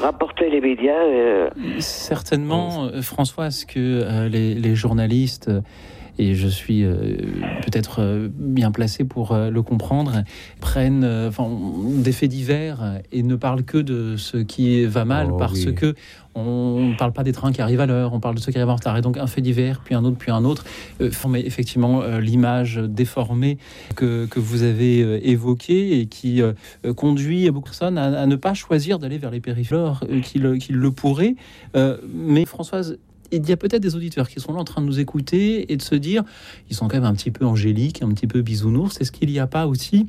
rapportait 0.00 0.48
les 0.50 0.60
médias. 0.60 0.92
euh, 1.04 1.50
Certainement, 1.78 2.84
euh, 2.86 3.02
Françoise, 3.02 3.64
que 3.64 3.78
euh, 3.78 4.28
les, 4.28 4.54
les 4.54 4.74
journalistes, 4.74 5.48
euh, 5.48 5.60
et 6.18 6.34
je 6.34 6.48
suis 6.48 6.84
euh, 6.84 7.16
peut-être 7.62 8.00
euh, 8.00 8.28
bien 8.32 8.70
placé 8.70 9.04
pour 9.04 9.32
euh, 9.32 9.50
le 9.50 9.62
comprendre, 9.62 10.24
prennent 10.60 11.04
enfin, 11.04 11.48
des 11.96 12.12
faits 12.12 12.30
divers 12.30 13.00
et 13.12 13.22
ne 13.22 13.36
parlent 13.36 13.64
que 13.64 13.78
de 13.78 14.16
ce 14.16 14.38
qui 14.38 14.84
va 14.84 15.04
mal 15.04 15.28
Oh, 15.30 15.36
parce 15.36 15.66
oui. 15.66 15.74
que 15.74 15.94
on 16.34 16.90
ne 16.90 16.94
parle 16.96 17.12
pas 17.12 17.24
des 17.24 17.32
trains 17.32 17.52
qui 17.52 17.60
arrivent 17.60 17.80
à 17.80 17.86
l'heure, 17.86 18.12
on 18.12 18.20
parle 18.20 18.36
de 18.36 18.40
ceux 18.40 18.52
qui 18.52 18.58
arrivent 18.58 18.70
en 18.70 18.76
retard. 18.76 18.96
Et 18.96 19.00
donc 19.00 19.16
un 19.16 19.26
fait 19.26 19.40
divers, 19.40 19.80
puis 19.84 19.94
un 19.94 20.04
autre, 20.04 20.16
puis 20.16 20.30
un 20.30 20.44
autre, 20.44 20.64
euh, 21.00 21.10
former 21.10 21.40
effectivement 21.40 22.02
euh, 22.02 22.20
l'image 22.20 22.76
déformée 22.76 23.58
que, 23.96 24.26
que 24.26 24.38
vous 24.38 24.62
avez 24.62 25.02
euh, 25.02 25.20
évoquée 25.22 26.00
et 26.00 26.06
qui 26.06 26.40
conduit 26.96 27.50
beaucoup 27.50 27.70
de 27.70 27.76
personnes 27.76 27.98
à, 27.98 28.20
à 28.20 28.26
ne 28.26 28.36
pas 28.36 28.54
choisir 28.54 28.98
d'aller 28.98 29.18
vers 29.18 29.30
les 29.30 29.40
périphéries 29.40 29.68
euh, 30.02 30.20
qu'ils 30.20 30.76
le 30.76 30.90
pourraient. 30.90 31.34
Mais 31.74 32.44
Françoise, 32.44 32.98
il 33.32 33.48
y 33.48 33.52
a 33.52 33.56
peut-être 33.56 33.82
des 33.82 33.96
auditeurs 33.96 34.28
qui 34.28 34.40
sont 34.40 34.52
là 34.52 34.60
en 34.60 34.64
train 34.64 34.80
de 34.80 34.86
nous 34.86 35.00
écouter 35.00 35.72
et 35.72 35.76
de 35.76 35.82
se 35.82 35.94
dire, 35.94 36.22
ils 36.70 36.76
sont 36.76 36.88
quand 36.88 36.96
même 36.96 37.04
un 37.04 37.14
petit 37.14 37.30
peu 37.30 37.44
angéliques, 37.44 38.02
un 38.02 38.08
petit 38.08 38.26
peu 38.26 38.42
bisounours. 38.42 39.00
Est-ce 39.00 39.12
qu'il 39.12 39.30
n'y 39.30 39.38
a 39.38 39.46
pas 39.46 39.66
aussi 39.66 40.06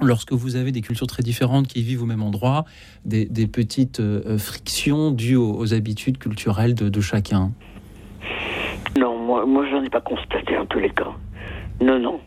Lorsque 0.00 0.32
vous 0.32 0.56
avez 0.56 0.72
des 0.72 0.80
cultures 0.80 1.06
très 1.06 1.22
différentes 1.22 1.68
qui 1.68 1.82
vivent 1.82 2.02
au 2.02 2.06
même 2.06 2.22
endroit, 2.22 2.64
des, 3.04 3.26
petites 3.46 4.00
euh, 4.00 4.36
frictions 4.36 5.12
dues 5.12 5.36
aux, 5.36 5.74
habitudes 5.74 6.18
culturelles 6.18 6.74
de, 6.74 7.00
chacun? 7.00 7.52
Non, 8.98 9.16
moi, 9.18 9.46
moi 9.46 9.64
j'en 9.70 9.82
ai 9.82 9.90
pas 9.90 10.00
constaté 10.00 10.56
en 10.56 10.66
tous 10.66 10.80
les 10.80 10.90
cas. 10.90 11.12
Non, 11.80 11.98
non. 11.98 12.20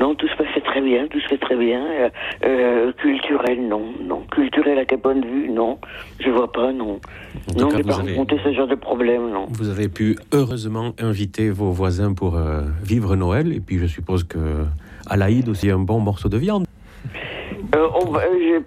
Non, 0.00 0.14
tout 0.14 0.26
se 0.28 0.36
passait 0.36 0.62
très 0.62 0.80
bien, 0.80 1.06
tout 1.08 1.20
se 1.20 1.28
fait 1.28 1.38
très 1.38 1.56
bien. 1.56 1.84
Euh, 1.84 2.10
euh, 2.44 2.92
culturel, 2.92 3.68
non, 3.68 3.82
non. 4.02 4.22
Culturel 4.30 4.78
à 4.78 4.86
quel 4.86 4.98
point 4.98 5.14
de 5.14 5.26
vue, 5.26 5.50
non. 5.50 5.78
Je 6.18 6.30
vois 6.30 6.50
pas, 6.50 6.72
non. 6.72 7.00
En 7.54 7.60
Non, 7.60 7.68
j'ai 7.76 7.82
pas 7.82 7.98
avez, 7.98 8.12
rencontré 8.12 8.38
ce 8.42 8.52
genre 8.54 8.66
de 8.66 8.76
problème, 8.76 9.30
non. 9.30 9.46
vous 9.50 9.68
avez 9.68 9.88
pu 9.88 10.16
heureusement 10.32 10.92
inviter 10.98 11.50
vos 11.50 11.70
voisins 11.70 12.14
pour 12.14 12.36
euh, 12.36 12.62
vivre 12.82 13.14
Noël. 13.14 13.52
Et 13.52 13.60
puis, 13.60 13.78
je 13.78 13.86
suppose 13.86 14.24
que 14.24 14.64
à 15.06 15.16
l'Aïd 15.18 15.48
aussi, 15.50 15.70
un 15.70 15.78
bon 15.78 16.00
morceau 16.00 16.30
de 16.30 16.38
viande. 16.38 16.64
Euh, 17.74 17.88
on 17.94 18.12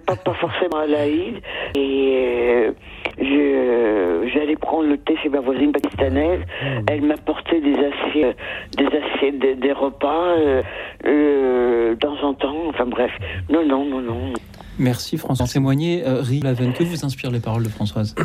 pas, 0.06 0.16
pas 0.16 0.34
forcément 0.34 0.78
à 0.78 0.86
l'Aïd. 0.86 1.36
Et 1.74 2.70
j'allais 3.18 4.56
prendre 4.56 4.88
le 4.88 4.98
thé 4.98 5.14
chez 5.22 5.28
ma 5.28 5.40
voisine 5.40 5.72
pakistanaise. 5.72 6.40
Elle 6.88 7.02
m'apportait 7.02 7.60
des 7.60 7.74
assiettes, 7.74 8.36
des 8.76 8.86
assiettes, 8.86 9.38
des, 9.38 9.54
des 9.54 9.72
repas 9.72 10.36
euh, 10.38 10.62
euh, 11.06 11.90
de 11.90 11.98
temps 11.98 12.16
en 12.22 12.34
temps. 12.34 12.56
Enfin 12.68 12.86
bref. 12.86 13.10
Non, 13.50 13.64
non, 13.66 13.84
non, 13.84 14.00
non. 14.00 14.32
Merci 14.78 15.18
François. 15.18 15.46
Témoigner, 15.46 16.02
euh, 16.04 16.20
Rie 16.20 16.40
Laven, 16.40 16.72
que 16.72 16.82
vous 16.82 17.04
inspirent 17.04 17.30
les 17.30 17.38
paroles 17.40 17.62
de 17.62 17.68
Françoise 17.68 18.14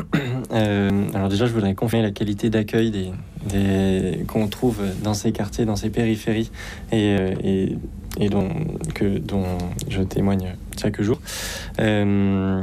Euh, 0.51 0.89
alors 1.13 1.29
déjà, 1.29 1.45
je 1.45 1.51
voudrais 1.53 1.75
confirmer 1.75 2.03
la 2.05 2.11
qualité 2.11 2.49
d'accueil 2.49 2.89
des, 2.89 3.11
des- 3.45 4.23
qu'on 4.25 4.47
trouve 4.47 4.81
dans 5.03 5.13
ces 5.13 5.31
quartiers, 5.31 5.63
dans 5.65 5.75
ces 5.75 5.91
périphéries, 5.91 6.49
et, 6.91 7.15
euh, 7.19 7.33
et, 7.43 7.75
et 8.19 8.29
dont, 8.29 8.49
que, 8.95 9.19
dont 9.19 9.43
je 9.89 10.01
témoigne 10.01 10.55
chaque 10.81 10.99
jour. 11.03 11.19
Euh, 11.79 12.61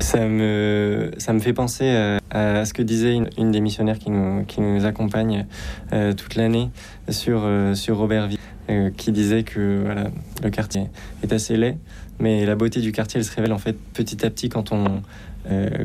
ça 0.00 0.26
me, 0.26 1.10
ça 1.18 1.32
me 1.32 1.40
fait 1.40 1.52
penser 1.52 1.84
euh, 1.84 2.18
à 2.30 2.64
ce 2.64 2.72
que 2.74 2.82
disait 2.82 3.18
une, 3.36 3.50
des 3.50 3.60
missionnaires 3.60 3.98
qui 3.98 4.10
nous, 4.10 4.44
qui 4.44 4.60
nous 4.60 4.84
accompagne 4.84 5.46
euh, 5.92 6.12
toute 6.12 6.34
l'année 6.34 6.70
sur, 7.08 7.42
euh, 7.44 7.74
sur 7.74 7.98
Robertville, 7.98 8.38
euh, 8.70 8.90
qui 8.96 9.12
disait 9.12 9.42
que 9.42 9.82
voilà, 9.84 10.10
le 10.42 10.50
quartier 10.50 10.88
est 11.22 11.32
assez 11.32 11.56
laid, 11.56 11.76
mais 12.18 12.46
la 12.46 12.54
beauté 12.54 12.80
du 12.80 12.92
quartier, 12.92 13.20
elle 13.20 13.24
se 13.24 13.34
révèle 13.34 13.52
en 13.52 13.58
fait 13.58 13.76
petit 13.92 14.24
à 14.24 14.30
petit 14.30 14.48
quand 14.48 14.72
on, 14.72 15.02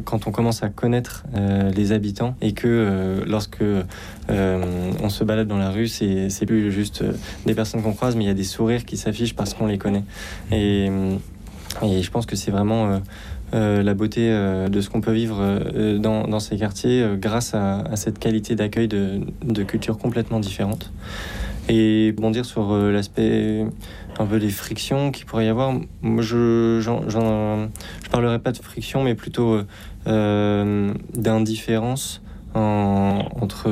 quand 0.05 0.27
on 0.27 0.31
commence 0.31 0.61
à 0.61 0.69
connaître 0.69 1.23
les 1.75 1.91
habitants 1.91 2.35
et 2.41 2.53
que 2.53 3.23
lorsque 3.25 3.63
on 4.29 5.09
se 5.09 5.23
balade 5.23 5.47
dans 5.47 5.57
la 5.57 5.71
rue, 5.71 5.87
c'est 5.87 6.29
c'est 6.29 6.45
plus 6.45 6.71
juste 6.71 7.03
des 7.47 7.55
personnes 7.55 7.81
qu'on 7.81 7.93
croise, 7.93 8.15
mais 8.15 8.25
il 8.25 8.27
y 8.27 8.29
a 8.29 8.35
des 8.35 8.43
sourires 8.43 8.85
qui 8.85 8.97
s'affichent 8.97 9.35
parce 9.35 9.55
qu'on 9.55 9.65
les 9.65 9.79
connaît. 9.79 10.03
Et, 10.51 10.91
et 11.81 12.03
je 12.03 12.11
pense 12.11 12.27
que 12.27 12.35
c'est 12.35 12.51
vraiment 12.51 13.01
euh, 13.53 13.81
la 13.81 13.93
beauté 13.93 14.29
euh, 14.29 14.67
de 14.67 14.81
ce 14.81 14.89
qu'on 14.89 14.99
peut 14.99 15.13
vivre 15.13 15.37
euh, 15.39 15.99
dans, 15.99 16.39
ces 16.39 16.57
quartiers 16.57 17.15
grâce 17.15 17.53
à, 17.53 17.95
cette 17.95 18.19
qualité 18.19 18.55
d'accueil 18.55 18.89
de, 18.89 19.21
de 19.43 19.63
cultures 19.63 19.97
complètement 19.97 20.39
différentes. 20.39 20.91
Et 21.69 22.13
bondir 22.13 22.45
sur 22.45 22.73
l'aspect 22.73 23.65
un 24.19 24.25
peu 24.25 24.39
des 24.39 24.49
frictions 24.49 25.11
qu'il 25.11 25.25
pourrait 25.25 25.47
y 25.47 25.49
avoir. 25.49 25.73
Je 26.19 26.79
je 26.79 28.09
parlerai 28.09 28.39
pas 28.39 28.53
de 28.53 28.57
friction, 28.57 29.03
mais 29.03 29.15
plutôt 29.15 29.63
d'indifférence 30.05 32.21
entre 32.53 33.69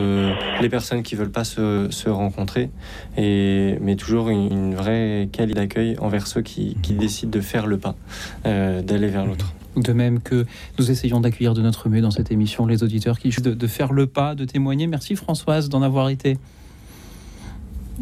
les 0.61 0.67
personnes 0.67 1.03
qui 1.03 1.15
veulent 1.15 1.31
pas 1.31 1.45
se, 1.45 2.09
rencontrer, 2.09 2.69
mais 3.17 3.95
toujours 3.97 4.27
une, 4.27 4.75
vraie 4.75 5.29
qualité 5.31 5.61
d'accueil 5.61 5.95
envers 5.99 6.27
ceux 6.27 6.41
qui, 6.41 6.75
décident 6.89 7.31
de 7.31 7.39
faire 7.39 7.65
le 7.65 7.77
pas, 7.77 7.95
d'aller 8.43 9.07
vers 9.07 9.25
l'autre. 9.25 9.53
De 9.75 9.93
même 9.93 10.19
que 10.21 10.45
nous 10.79 10.89
essayons 10.89 11.19
d'accueillir 11.19 11.53
de 11.53 11.61
notre 11.61 11.89
mieux 11.89 12.01
dans 12.01 12.11
cette 12.11 12.31
émission 12.31 12.65
les 12.65 12.83
auditeurs 12.83 13.19
qui 13.19 13.29
de, 13.29 13.53
de 13.53 13.67
faire 13.67 13.91
le 13.91 14.07
pas, 14.07 14.35
de 14.35 14.45
témoigner. 14.45 14.87
Merci 14.87 15.15
Françoise 15.15 15.69
d'en 15.69 15.81
avoir 15.81 16.09
été. 16.09 16.37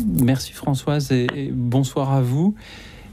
Merci 0.05 0.53
Françoise 0.53 1.11
et 1.11 1.51
bonsoir 1.51 2.11
à 2.11 2.21
vous. 2.21 2.55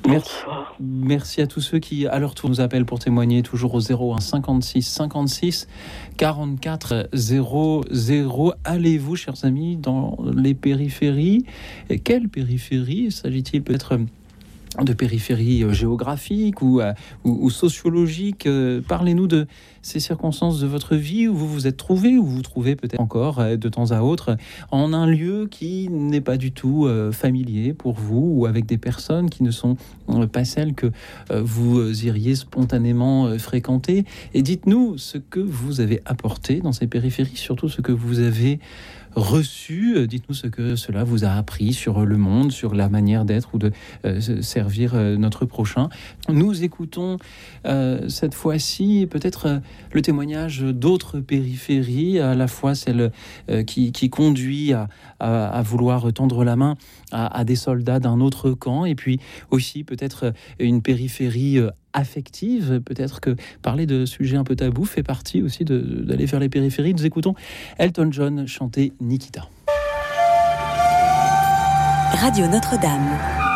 Merci, 0.09 0.35
merci, 0.81 1.43
à 1.43 1.47
tous 1.47 1.61
ceux 1.61 1.79
qui, 1.79 2.07
à 2.07 2.19
leur 2.19 2.35
tour, 2.35 2.49
nous 2.49 2.63
appellent 2.63 2.87
pour 2.87 2.99
témoigner, 2.99 3.43
toujours 3.43 3.75
au 3.75 3.81
01 3.81 4.21
56 4.21 4.83
56 4.83 5.69
44 6.17 7.11
00. 7.13 8.55
Allez-vous, 8.65 9.17
chers 9.17 9.45
amis, 9.45 9.77
dans 9.77 10.17
les 10.35 10.55
périphéries? 10.55 11.45
Et 11.91 11.99
Quelles 11.99 12.31
périphéries? 12.31 13.13
S'agit-il 13.13 13.63
peut-être 13.63 13.99
de 14.79 14.93
périphérie 14.93 15.65
euh, 15.65 15.73
géographique 15.73 16.63
ou, 16.63 16.81
euh, 16.81 16.93
sociologique. 17.51 18.47
Euh, 18.47 18.81
parlez-nous 18.87 19.27
de 19.27 19.47
ces 19.83 19.99
circonstances 19.99 20.61
de 20.61 20.67
votre 20.67 20.95
vie 20.95 21.27
où 21.27 21.35
vous 21.35 21.49
vous 21.49 21.67
êtes 21.67 21.77
trouvé, 21.77 22.17
ou 22.17 22.25
vous 22.25 22.37
vous 22.37 22.43
trouvez 22.43 22.77
peut-être 22.77 23.01
encore 23.01 23.43
de 23.43 23.69
temps 23.69 23.93
à 23.93 24.03
autre 24.03 24.37
en 24.71 24.93
un 24.93 25.07
lieu 25.07 25.49
qui 25.51 25.89
n'est 25.89 26.21
pas 26.21 26.37
du 26.37 26.53
tout 26.53 26.87
familier 27.13 27.73
pour 27.73 27.95
vous 27.95 28.35
ou 28.37 28.47
avec 28.47 28.67
des 28.67 28.77
personnes 28.77 29.31
qui 29.31 29.43
ne 29.43 29.51
sont 29.51 29.77
pas 30.31 30.45
celles 30.45 30.75
que 30.75 30.93
vous 31.31 32.05
iriez 32.05 32.35
spontanément 32.35 33.39
fréquenter. 33.39 34.05
Et 34.35 34.43
dites-nous 34.43 34.99
ce 34.99 35.17
que 35.17 35.41
vous 35.41 35.81
avez 35.81 36.03
apporté 36.05 36.61
dans 36.61 36.73
ces 36.73 36.87
périphéries, 36.87 37.37
surtout 37.37 37.71
ce 37.71 37.81
que 37.81 37.93
vous 37.93 38.21
avez 38.21 38.61
reçu. 39.15 39.97
Euh, 39.97 40.07
dites-nous 40.07 40.35
ce 40.35 40.47
que 40.47 40.77
cela 40.77 41.05
vous 41.05 41.25
a 41.25 41.31
appris 41.31 41.73
sur 41.73 42.05
le 42.05 42.17
monde, 42.17 42.53
sur 42.53 42.75
la 42.75 42.89
manière 42.89 43.25
d'être 43.25 43.55
ou 43.55 43.59
de 43.59 43.73
euh, 44.05 44.21
servir 44.43 44.93
euh, 44.95 45.17
notre 45.17 45.45
prochain. 45.45 45.89
Nous 46.29 46.63
écoutons 46.63 47.19
cette 48.09 48.35
fois-ci 48.35 49.07
peut-être 49.11 49.61
le 49.93 50.03
témoignage 50.03 50.61
d'autres 50.61 51.21
périphéries, 51.21 52.19
à 52.19 52.35
la 52.35 52.47
fois 52.47 52.75
celle 52.75 53.13
qui, 53.67 54.11
conduit 54.11 54.73
à, 54.73 54.89
vouloir 55.63 56.13
tendre 56.13 56.45
la 56.45 56.57
main 56.57 56.77
à, 57.13 57.45
des 57.45 57.57
soldats 57.57 58.01
d'un 58.01 58.21
autre 58.21 58.51
camp, 58.53 58.85
et 58.85 58.95
puis 58.95 59.21
aussi 59.51 59.85
peut-être 59.85 60.33
une 60.59 60.83
périphérie 60.83 61.59
affective. 61.93 62.81
Peut-être 62.85 63.21
que 63.21 63.37
parler 63.63 63.87
de 63.87 64.07
sujets 64.07 64.37
un 64.37 64.45
peu 64.45 64.57
tabous 64.57 64.85
fait 64.85 65.03
partie 65.03 65.43
aussi 65.43 65.65
d'aller 65.65 66.27
vers 66.27 66.41
les 66.41 66.49
périphéries. 66.49 66.95
Nous 66.95 67.07
écoutons 67.07 67.35
Elton 67.79 68.09
John 68.11 68.47
chanter 68.47 68.93
Nikita. 69.01 69.49
Radio 72.13 72.47
Notre-Dame. 72.49 73.50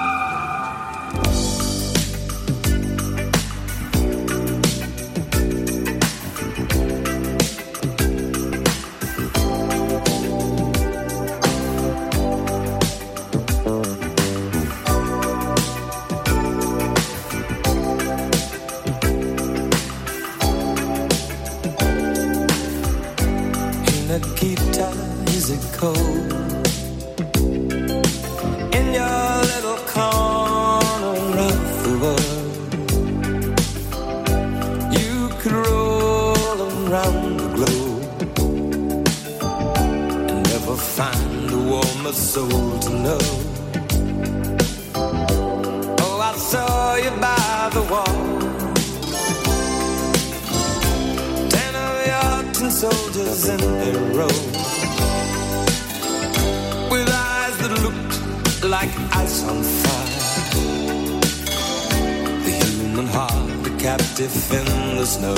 captive 63.97 64.53
in 64.53 64.97
the 64.97 65.07
snow. 65.07 65.36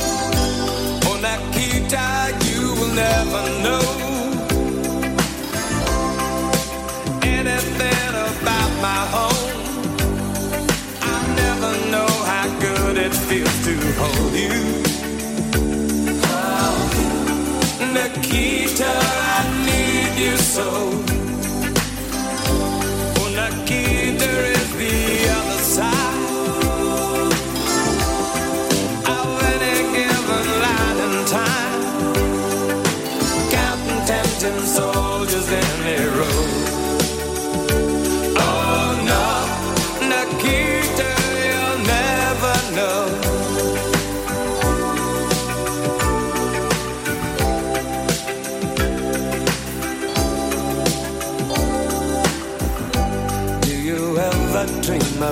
Oh, 0.00 1.12
On 1.12 1.22
that 1.22 1.40
you 2.48 2.62
will 2.78 2.94
never 3.06 3.42
know 3.64 3.86
anything 7.38 8.12
about 8.30 8.72
my 8.88 9.02
home. 9.14 9.52
I 11.14 11.16
never 11.42 11.72
know 11.92 12.12
how 12.30 12.46
good 12.66 12.96
it 13.06 13.14
feels 13.28 13.56
to 13.66 13.74
hold 14.00 14.34
you. 14.46 14.58
Oh, 16.34 16.76
Nikita, 17.94 18.92
I 19.36 19.42
need 19.68 20.12
you 20.24 20.36
so. 20.36 21.11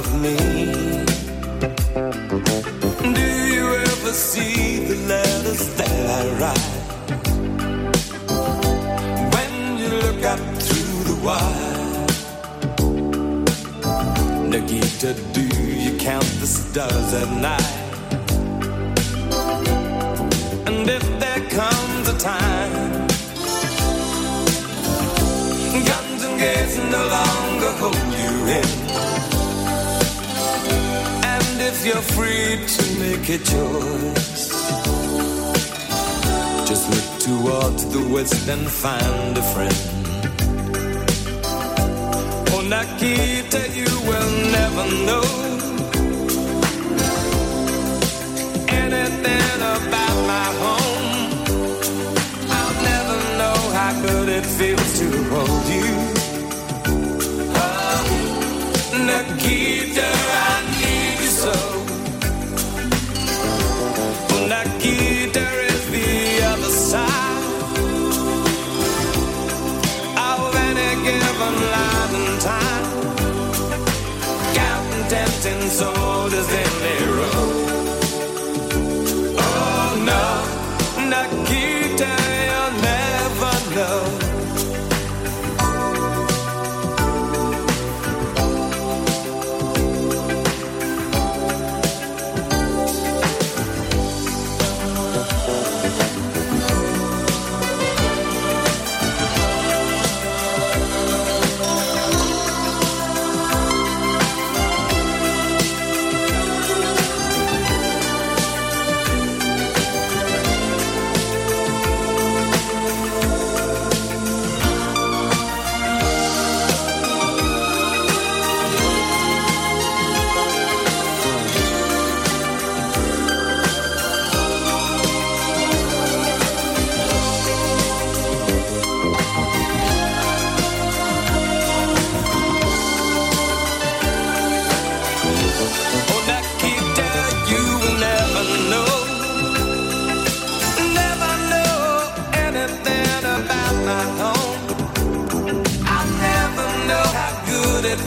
of 0.00 0.08
me. 0.22 0.36
Do 3.16 3.26
you 3.54 3.66
ever 3.92 4.12
see 4.28 4.84
the 4.90 4.98
letters 5.12 5.62
that 5.78 6.04
I 6.18 6.22
write? 6.40 6.70
When 9.34 9.52
you 9.80 9.88
look 10.04 10.22
up 10.34 10.42
through 10.66 10.96
the 11.10 11.16
wire, 11.26 12.06
Nikita, 14.52 15.10
do 15.36 15.44
you 15.84 15.92
count 15.98 16.30
the 16.42 16.50
stars 16.58 17.10
at 17.22 17.30
night? 17.48 17.72
And 20.68 20.88
if 20.98 21.04
there 21.22 21.42
comes 21.60 22.04
a 22.14 22.16
time, 22.18 22.72
guns 25.90 26.22
and 26.26 26.36
gates 26.44 26.76
no 26.96 27.02
longer 27.16 27.72
hold 27.82 28.10
you 28.22 28.34
in 28.60 29.19
guess 31.82 31.86
you're 31.86 32.02
free 32.02 32.66
to 32.66 32.98
make 32.98 33.28
a 33.28 33.38
choice. 33.38 34.48
Just 36.68 36.88
look 36.90 37.08
toward 37.20 37.78
the 37.92 38.08
west 38.12 38.48
and 38.48 38.68
find 38.68 39.38
a 39.38 39.42
friend. 39.42 39.74
Oh, 42.52 42.62
Nakita, 42.64 43.62
you 43.74 43.90
will 44.08 44.30
never 44.52 44.84
know 45.06 45.26
anything 48.68 49.60
about 49.76 50.16
my 50.26 50.48
home. 50.62 51.08
I'll 52.50 52.76
never 52.82 53.16
know 53.38 53.58
how 53.78 54.02
good 54.02 54.28
it 54.28 54.46
feels 54.46 54.98
to 54.98 55.24
hold 55.30 55.66
you. 55.68 56.19
soldiers 75.70 76.69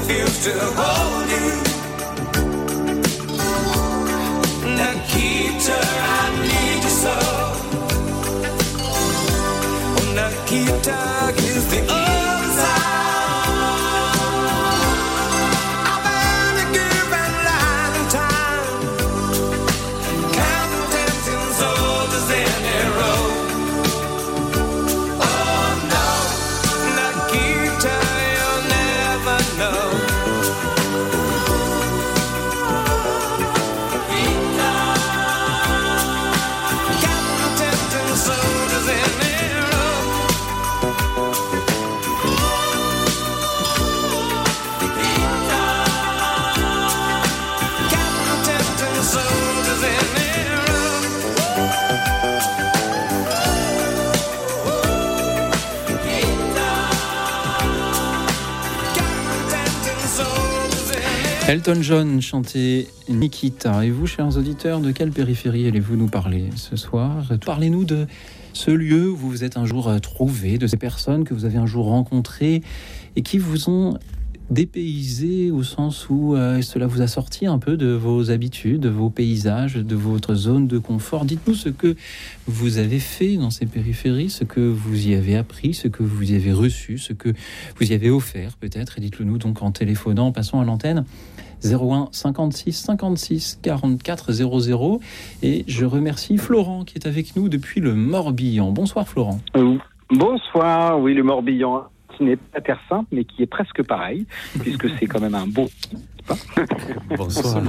Feels 0.07 0.43
to 0.43 0.53
hold 0.79 1.29
you. 1.29 1.49
Nikita, 4.77 5.79
I 5.79 6.23
need 6.43 6.83
you 6.83 6.93
so. 7.03 7.15
Oh, 9.97 10.05
Nikita. 10.15 11.32
Elton 61.53 61.83
John 61.83 62.19
chantait 62.19 62.87
Nikita. 63.09 63.85
Et 63.85 63.91
vous, 63.91 64.07
chers 64.07 64.37
auditeurs, 64.37 64.79
de 64.79 64.89
quelle 64.89 65.11
périphérie 65.11 65.67
allez-vous 65.67 65.95
nous 65.95 66.07
parler 66.07 66.45
ce 66.55 66.75
soir? 66.75 67.27
Parlez-nous 67.45 67.85
de 67.85 68.07
ce 68.53 68.71
lieu 68.71 69.11
où 69.11 69.15
vous 69.15 69.29
vous 69.29 69.43
êtes 69.43 69.55
un 69.55 69.67
jour 69.67 69.93
trouvé, 70.01 70.57
de 70.57 70.65
ces 70.65 70.77
personnes 70.77 71.23
que 71.25 71.35
vous 71.35 71.45
avez 71.45 71.59
un 71.59 71.67
jour 71.67 71.85
rencontrées 71.85 72.63
et 73.15 73.21
qui 73.21 73.37
vous 73.37 73.69
ont 73.69 73.99
dépaysé 74.49 75.51
au 75.51 75.61
sens 75.61 76.09
où 76.09 76.35
euh, 76.35 76.61
cela 76.63 76.87
vous 76.87 77.01
a 77.01 77.07
sorti 77.07 77.45
un 77.45 77.59
peu 77.59 77.77
de 77.77 77.91
vos 77.91 78.31
habitudes, 78.31 78.81
de 78.81 78.89
vos 78.89 79.11
paysages, 79.11 79.75
de 79.75 79.95
votre 79.95 80.33
zone 80.33 80.67
de 80.67 80.79
confort. 80.79 81.23
Dites-nous 81.23 81.53
ce 81.53 81.69
que 81.69 81.95
vous 82.47 82.79
avez 82.79 82.99
fait 82.99 83.37
dans 83.37 83.51
ces 83.51 83.67
périphéries, 83.67 84.31
ce 84.31 84.43
que 84.43 84.59
vous 84.59 85.07
y 85.07 85.13
avez 85.13 85.35
appris, 85.37 85.75
ce 85.75 85.87
que 85.87 86.01
vous 86.01 86.31
y 86.31 86.35
avez 86.35 86.51
reçu, 86.51 86.97
ce 86.97 87.13
que 87.13 87.29
vous 87.77 87.91
y 87.91 87.93
avez 87.93 88.09
offert 88.09 88.57
peut-être. 88.57 88.97
Et 88.97 89.01
dites-le 89.01 89.25
nous 89.25 89.37
donc 89.37 89.61
en 89.61 89.71
téléphonant, 89.71 90.31
passons 90.31 90.59
à 90.59 90.65
l'antenne. 90.65 91.05
01 91.63 92.09
56 92.11 92.73
56 92.73 93.59
44 93.61 94.31
00 94.31 94.99
et 95.41 95.63
je 95.67 95.85
remercie 95.85 96.37
Florent 96.37 96.83
qui 96.83 96.95
est 96.95 97.07
avec 97.07 97.35
nous 97.35 97.49
depuis 97.49 97.81
le 97.81 97.93
Morbihan. 97.93 98.71
Bonsoir 98.71 99.07
Florent. 99.07 99.39
Euh, 99.55 99.77
bonsoir, 100.09 100.99
oui 100.99 101.13
le 101.13 101.23
Morbihan 101.23 101.83
qui 102.17 102.23
n'est 102.23 102.35
pas 102.35 102.61
Terre 102.61 102.79
Sainte, 102.87 103.07
mais 103.11 103.23
qui 103.23 103.41
est 103.43 103.47
presque 103.47 103.83
pareil, 103.83 104.25
puisque 104.61 104.87
c'est 104.99 105.07
quand 105.07 105.19
même 105.19 105.35
un 105.35 105.47
beau. 105.47 105.67
Bonsoir. 107.17 107.63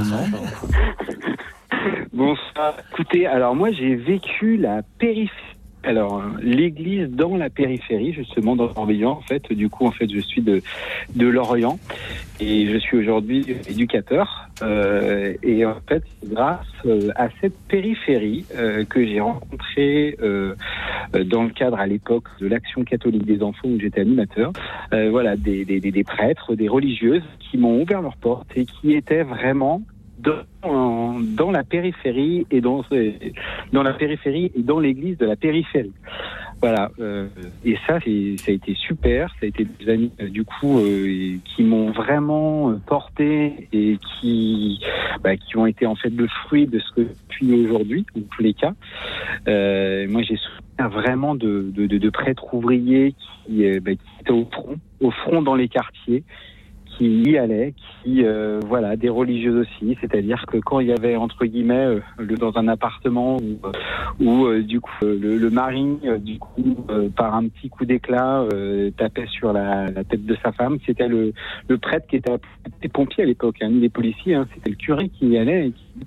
Bonsoir. 2.13 2.75
Écoutez, 2.93 3.27
alors 3.27 3.55
moi 3.55 3.73
j'ai 3.73 3.97
vécu 3.97 4.57
la 4.57 4.83
périphérie. 4.99 5.54
Alors, 5.87 6.23
l'église 6.41 7.11
dans 7.11 7.37
la 7.37 7.51
périphérie, 7.51 8.13
justement, 8.13 8.57
dans 8.57 8.73
Morbihan, 8.75 9.11
en 9.11 9.21
fait. 9.21 9.53
Du 9.53 9.69
coup, 9.69 9.87
en 9.87 9.91
fait, 9.91 10.11
je 10.11 10.21
suis 10.21 10.41
de, 10.41 10.63
de 11.15 11.27
Lorient 11.27 11.79
et 12.41 12.67
je 12.73 12.79
suis 12.79 12.97
aujourd'hui 12.97 13.57
éducateur. 13.69 14.49
Euh, 14.63 15.35
et 15.43 15.67
en 15.67 15.77
fait, 15.87 16.03
grâce 16.25 16.67
euh, 16.87 17.11
à 17.17 17.29
cette 17.41 17.57
périphérie 17.69 18.45
euh, 18.57 18.85
que 18.85 19.05
j'ai 19.05 19.21
rencontré 19.21 20.17
euh, 20.23 20.55
dans 21.27 21.43
le 21.43 21.51
cadre 21.51 21.79
à 21.79 21.87
l'époque 21.87 22.29
de 22.41 22.47
l'Action 22.47 22.85
catholique 22.85 23.27
des 23.27 23.43
enfants 23.43 23.69
où 23.69 23.79
j'étais 23.79 24.01
animateur, 24.01 24.53
euh, 24.93 25.11
voilà, 25.11 25.37
des, 25.37 25.65
des, 25.65 25.81
des 25.81 26.05
prêtres, 26.05 26.55
des 26.55 26.69
religieuses 26.69 27.25
qui 27.41 27.59
m'ont 27.59 27.83
ouvert 27.83 28.01
leurs 28.01 28.17
portes 28.17 28.49
et 28.57 28.65
qui 28.65 28.95
étaient 28.95 29.23
vraiment 29.25 29.83
dans, 30.25 31.21
dans 31.21 31.51
la 31.51 31.65
périphérie 31.65 32.47
et 32.51 32.61
dans, 32.61 32.85
dans 33.73 33.83
la 33.83 33.93
périphérie 33.93 34.51
et 34.57 34.63
dans 34.63 34.81
l'église 34.81 35.19
de 35.19 35.27
la 35.27 35.37
périphérie. 35.37 35.93
Voilà. 36.61 36.91
Euh, 36.99 37.27
et 37.65 37.77
ça, 37.87 37.99
ça 38.01 38.51
a 38.51 38.55
été 38.55 38.75
super. 38.75 39.29
Ça 39.41 39.41
a 39.43 39.47
été 39.47 39.67
des 39.67 39.89
amis, 39.91 40.13
euh, 40.21 40.29
du 40.29 40.45
coup, 40.45 40.79
euh, 40.79 41.37
qui 41.45 41.63
m'ont 41.63 41.91
vraiment 41.91 42.71
euh, 42.71 42.77
porté 42.87 43.69
et 43.73 43.99
qui, 43.99 44.81
bah, 45.23 45.37
qui 45.37 45.59
ont 45.59 45.67
été 45.67 45.85
en 45.85 45.95
fait 45.95 46.11
le 46.11 46.27
fruit 46.27 46.67
de 46.67 46.79
ce 46.79 46.91
que 46.93 47.03
je 47.03 47.35
suis 47.35 47.53
aujourd'hui, 47.67 48.07
en 48.17 48.21
tous 48.35 48.43
les 48.43 48.55
cas. 48.55 48.73
Euh, 49.47 50.07
moi, 50.09 50.23
j'ai 50.23 50.37
souvenir 50.37 50.89
vraiment 50.91 51.35
de, 51.35 51.71
de, 51.75 51.87
de, 51.87 51.99
de 51.99 52.11
prêtres 52.11 52.55
ouvriers 52.55 53.15
qui, 53.19 53.67
euh, 53.67 53.81
bah, 53.83 53.93
qui 53.93 54.21
étaient 54.21 54.31
au 54.31 54.49
front, 54.51 54.77
au 55.01 55.11
front 55.11 55.43
dans 55.43 55.57
les 55.57 55.69
quartiers 55.69 56.23
qui 56.97 57.23
y 57.23 57.39
allaient, 57.39 57.75
qui 58.03 58.25
euh, 58.25 58.61
voilà, 58.67 58.97
des 58.97 59.09
religieuses 59.09 59.67
aussi, 59.67 59.97
c'est-à-dire 60.01 60.45
que 60.47 60.59
quand 60.59 60.81
il 60.81 60.89
y 60.89 60.93
avait 60.93 61.17
entre 61.17 61.45
guillemets 61.45 61.87
euh, 61.87 62.01
le, 62.19 62.37
dans 62.37 62.57
un 62.57 62.69
appartement 62.69 63.37
où, 63.37 63.59
où 64.21 64.47
euh, 64.47 64.63
du 64.63 64.81
coup 64.81 64.93
le, 65.03 65.39
le 65.39 65.51
mari 65.51 65.99
du 66.19 66.39
coup 66.39 66.77
par 67.17 67.35
un 67.35 67.49
petit 67.49 67.69
coup 67.69 67.85
d'éclat 67.85 68.47
tapait 68.97 69.27
sur 69.27 69.53
la, 69.53 69.91
la, 69.91 70.05
tête 70.05 70.25
de 70.25 70.37
sa 70.43 70.53
femme, 70.53 70.79
c'était 70.87 71.09
le, 71.09 71.33
le 71.69 71.79
prêtre 71.79 72.07
qui 72.07 72.17
était, 72.17 72.33
était 72.79 72.89
pompier 72.89 73.25
à 73.25 73.27
l'époque, 73.27 73.57
hein, 73.63 73.71
ni 73.71 73.89
policiers, 73.89 74.35
hein, 74.35 74.47
c'était 74.55 74.71
le 74.71 74.77
curé 74.77 75.09
qui 75.09 75.29
y 75.29 75.39
allait 75.39 75.69
et 75.69 75.73
qui 75.73 76.05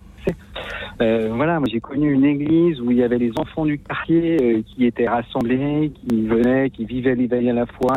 euh, 1.01 1.29
voilà, 1.33 1.59
moi 1.59 1.67
j'ai 1.71 1.79
connu 1.79 2.11
une 2.11 2.25
église 2.25 2.81
où 2.81 2.91
il 2.91 2.97
y 2.97 3.03
avait 3.03 3.17
les 3.17 3.31
enfants 3.37 3.65
du 3.65 3.77
quartier 3.77 4.37
euh, 4.41 4.61
qui 4.65 4.85
étaient 4.85 5.07
rassemblés, 5.07 5.91
qui 5.93 6.27
venaient, 6.27 6.69
qui 6.69 6.85
vivaient 6.85 7.15
l'éveil 7.15 7.49
à 7.49 7.53
la 7.53 7.65
fois, 7.65 7.93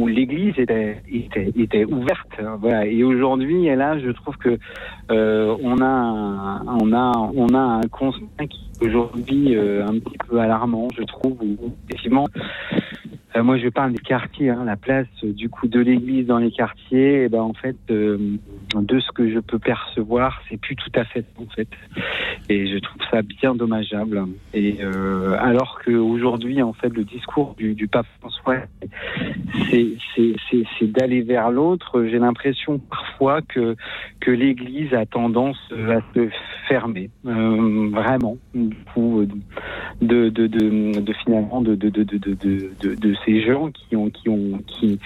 où 0.00 0.06
l'église 0.06 0.54
était, 0.58 1.02
était, 1.12 1.52
était 1.56 1.84
ouverte. 1.84 2.28
Hein, 2.38 2.56
voilà. 2.60 2.86
Et 2.86 3.02
aujourd'hui, 3.02 3.66
et 3.66 3.76
là, 3.76 3.98
je 3.98 4.10
trouve 4.10 4.36
que 4.36 4.58
euh, 5.10 5.56
on 5.62 5.80
a, 5.80 6.62
on 6.80 6.92
a, 6.92 7.12
on 7.34 7.54
a 7.54 7.58
un 7.58 7.88
constat 7.90 8.46
qui 8.48 8.66
aujourd'hui 8.80 9.56
euh, 9.56 9.86
un 9.86 9.98
petit 9.98 10.18
peu 10.28 10.38
alarmant, 10.38 10.88
je 10.96 11.02
trouve. 11.02 11.36
Où, 11.42 11.74
effectivement, 11.88 12.26
euh, 13.36 13.42
moi, 13.42 13.58
je 13.58 13.68
parle 13.68 13.92
des 13.92 13.98
quartiers, 13.98 14.50
hein, 14.50 14.64
la 14.64 14.76
place 14.76 15.06
du 15.22 15.48
coup 15.48 15.66
de 15.68 15.80
l'église 15.80 16.26
dans 16.26 16.38
les 16.38 16.50
quartiers. 16.50 17.24
Et 17.24 17.28
ben 17.28 17.40
en 17.40 17.54
fait, 17.54 17.76
de 17.88 19.00
ce 19.00 19.12
que 19.12 19.30
je 19.30 19.38
peux 19.38 19.58
percevoir, 19.58 20.42
c'est 20.48 20.60
plus 20.60 20.76
tout 20.76 20.92
à 20.94 21.04
fait 21.04 21.24
en 21.38 21.46
fait. 21.54 21.68
Et 22.48 22.66
je 22.68 22.78
trouve 22.78 23.02
ça 23.10 23.22
bien 23.22 23.54
dommageable. 23.54 24.24
Et 24.54 24.78
euh, 24.80 25.36
alors 25.38 25.80
qu'aujourd'hui, 25.84 26.62
en 26.62 26.72
fait, 26.72 26.88
le 26.88 27.04
discours 27.04 27.54
du, 27.56 27.88
pape 27.88 28.06
François, 28.20 28.56
c'est 29.70 30.92
d'aller 30.92 31.22
vers 31.22 31.50
l'autre. 31.50 32.04
J'ai 32.04 32.18
l'impression 32.18 32.78
parfois 32.78 33.42
que 33.42 33.76
que 34.20 34.30
l'Église 34.30 34.92
a 34.94 35.06
tendance 35.06 35.58
à 35.72 36.00
se 36.14 36.28
fermer, 36.68 37.10
euh, 37.26 37.88
vraiment, 37.90 38.36
du 38.54 38.76
coup, 38.92 39.24
de 40.00 40.32
finalement 41.24 41.60
de 41.60 43.14
ces 43.24 43.42
gens 43.42 43.70
qui 43.70 43.96
ont 43.96 44.10
qui 44.10 44.28
ont 44.28 44.60
qui 44.66 44.98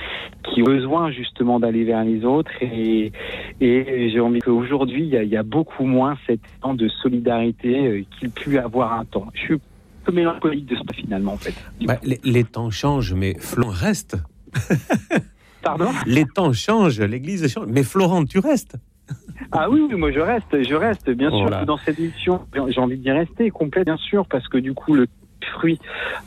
qui 0.43 0.63
besoin 0.63 1.11
justement 1.11 1.61
d'aller 1.61 1.85
vers 1.85 2.05
les 2.05 2.25
autres 2.25 2.51
et 2.61 3.13
j'ai 3.61 4.21
envie 4.21 4.41
qu'aujourd'hui 4.41 5.05
il 5.05 5.25
y 5.25 5.31
y 5.31 5.37
a 5.37 5.43
beaucoup 5.43 5.85
moins 5.85 6.17
cette 6.27 6.41
temps 6.61 6.75
de 6.81 6.89
solidarité 6.89 7.87
euh, 7.87 8.03
qu'il 8.19 8.31
pu 8.31 8.59
avoir 8.59 8.93
un 8.95 9.05
temps. 9.05 9.29
Je 9.35 9.41
suis 9.41 9.55
un 9.55 9.59
peu 10.05 10.13
mélancolique 10.13 10.67
de 10.67 10.77
ça 10.77 10.83
finalement 10.95 11.35
en 11.35 11.37
fait. 11.37 11.55
Bah, 11.85 11.99
les, 12.03 12.21
les 12.25 12.45
temps 12.45 12.71
changent, 12.71 13.15
mais 13.15 13.35
Florent 13.39 13.71
reste. 13.73 14.17
Pardon? 15.63 15.91
Les 16.07 16.25
temps 16.25 16.53
changent, 16.53 17.01
l'Église 17.01 17.47
change, 17.53 17.67
mais 17.69 17.83
Florent, 17.83 18.25
tu 18.25 18.39
restes. 18.39 18.77
Ah 19.53 19.69
oui, 19.69 19.81
oui, 19.89 19.95
moi 19.97 20.11
je 20.13 20.21
reste, 20.21 20.63
je 20.63 20.75
reste, 20.75 21.11
bien 21.11 21.29
sûr, 21.31 21.41
Voilà. 21.43 21.65
dans 21.65 21.77
cette 21.77 21.99
émission. 21.99 22.41
J'ai 22.69 22.81
envie 22.81 22.97
d'y 22.99 23.11
rester 23.11 23.51
complet, 23.51 23.85
bien 23.85 23.97
sûr, 23.97 24.25
parce 24.27 24.47
que 24.49 24.59
du 24.59 24.73
coup, 24.73 24.95
le 24.95 25.07
fruit 25.45 25.79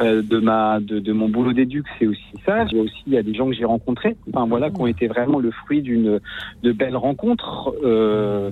euh, 0.01 0.21
de 0.21 0.39
ma 0.39 0.79
de, 0.79 0.99
de 0.99 1.13
mon 1.13 1.29
boulot 1.29 1.53
d'éduc, 1.53 1.85
c'est 1.99 2.07
aussi 2.07 2.21
ça. 2.45 2.65
Il 2.71 2.77
y 2.77 2.79
a 2.79 2.83
aussi 2.83 3.03
il 3.07 3.13
y 3.13 3.17
a 3.17 3.23
des 3.23 3.33
gens 3.33 3.47
que 3.47 3.53
j'ai 3.53 3.65
rencontrés, 3.65 4.15
enfin 4.33 4.45
voilà, 4.47 4.69
qui 4.69 4.81
ont 4.81 4.87
été 4.87 5.07
vraiment 5.07 5.39
le 5.39 5.51
fruit 5.51 5.81
d'une 5.81 6.19
de 6.63 6.71
belles 6.71 6.97
rencontres. 6.97 7.73
Euh, 7.83 8.51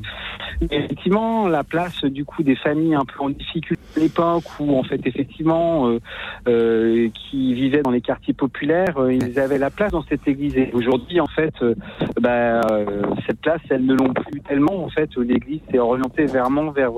effectivement, 0.69 1.47
la 1.47 1.63
place 1.63 2.03
du 2.05 2.25
coup 2.25 2.43
des 2.43 2.55
familles 2.55 2.95
un 2.95 3.05
peu 3.05 3.23
en 3.23 3.29
difficulté 3.29 3.81
à 3.95 3.99
l'époque, 3.99 4.43
où 4.59 4.77
en 4.77 4.83
fait 4.83 5.01
effectivement, 5.05 5.89
euh, 5.89 5.99
euh, 6.47 7.09
qui 7.13 7.53
vivaient 7.53 7.81
dans 7.81 7.91
les 7.91 8.01
quartiers 8.01 8.33
populaires, 8.33 8.97
euh, 8.97 9.13
ils 9.13 9.39
avaient 9.39 9.57
la 9.57 9.69
place 9.69 9.91
dans 9.91 10.03
cette 10.03 10.27
église. 10.27 10.55
Et 10.57 10.69
aujourd'hui, 10.73 11.19
en 11.19 11.27
fait, 11.27 11.53
euh, 11.61 11.75
bah, 12.19 12.61
euh, 12.71 13.01
cette 13.27 13.39
place, 13.41 13.61
elles 13.69 13.85
ne 13.85 13.93
l'ont 13.93 14.13
plus 14.13 14.41
tellement. 14.41 14.83
En 14.83 14.89
fait, 14.89 15.09
l'église 15.17 15.61
s'est 15.69 15.79
orientée 15.79 16.25
vraiment 16.25 16.71
vers, 16.71 16.91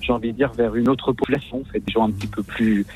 j'ai 0.00 0.12
envie 0.12 0.32
de 0.32 0.36
dire, 0.36 0.52
vers 0.52 0.74
une 0.74 0.88
autre 0.88 1.12
population. 1.12 1.60
En 1.60 1.72
fait, 1.72 1.80
des 1.80 1.92
gens 1.92 2.06
un 2.06 2.10
petit 2.10 2.26
peu 2.26 2.42
plus, 2.42 2.86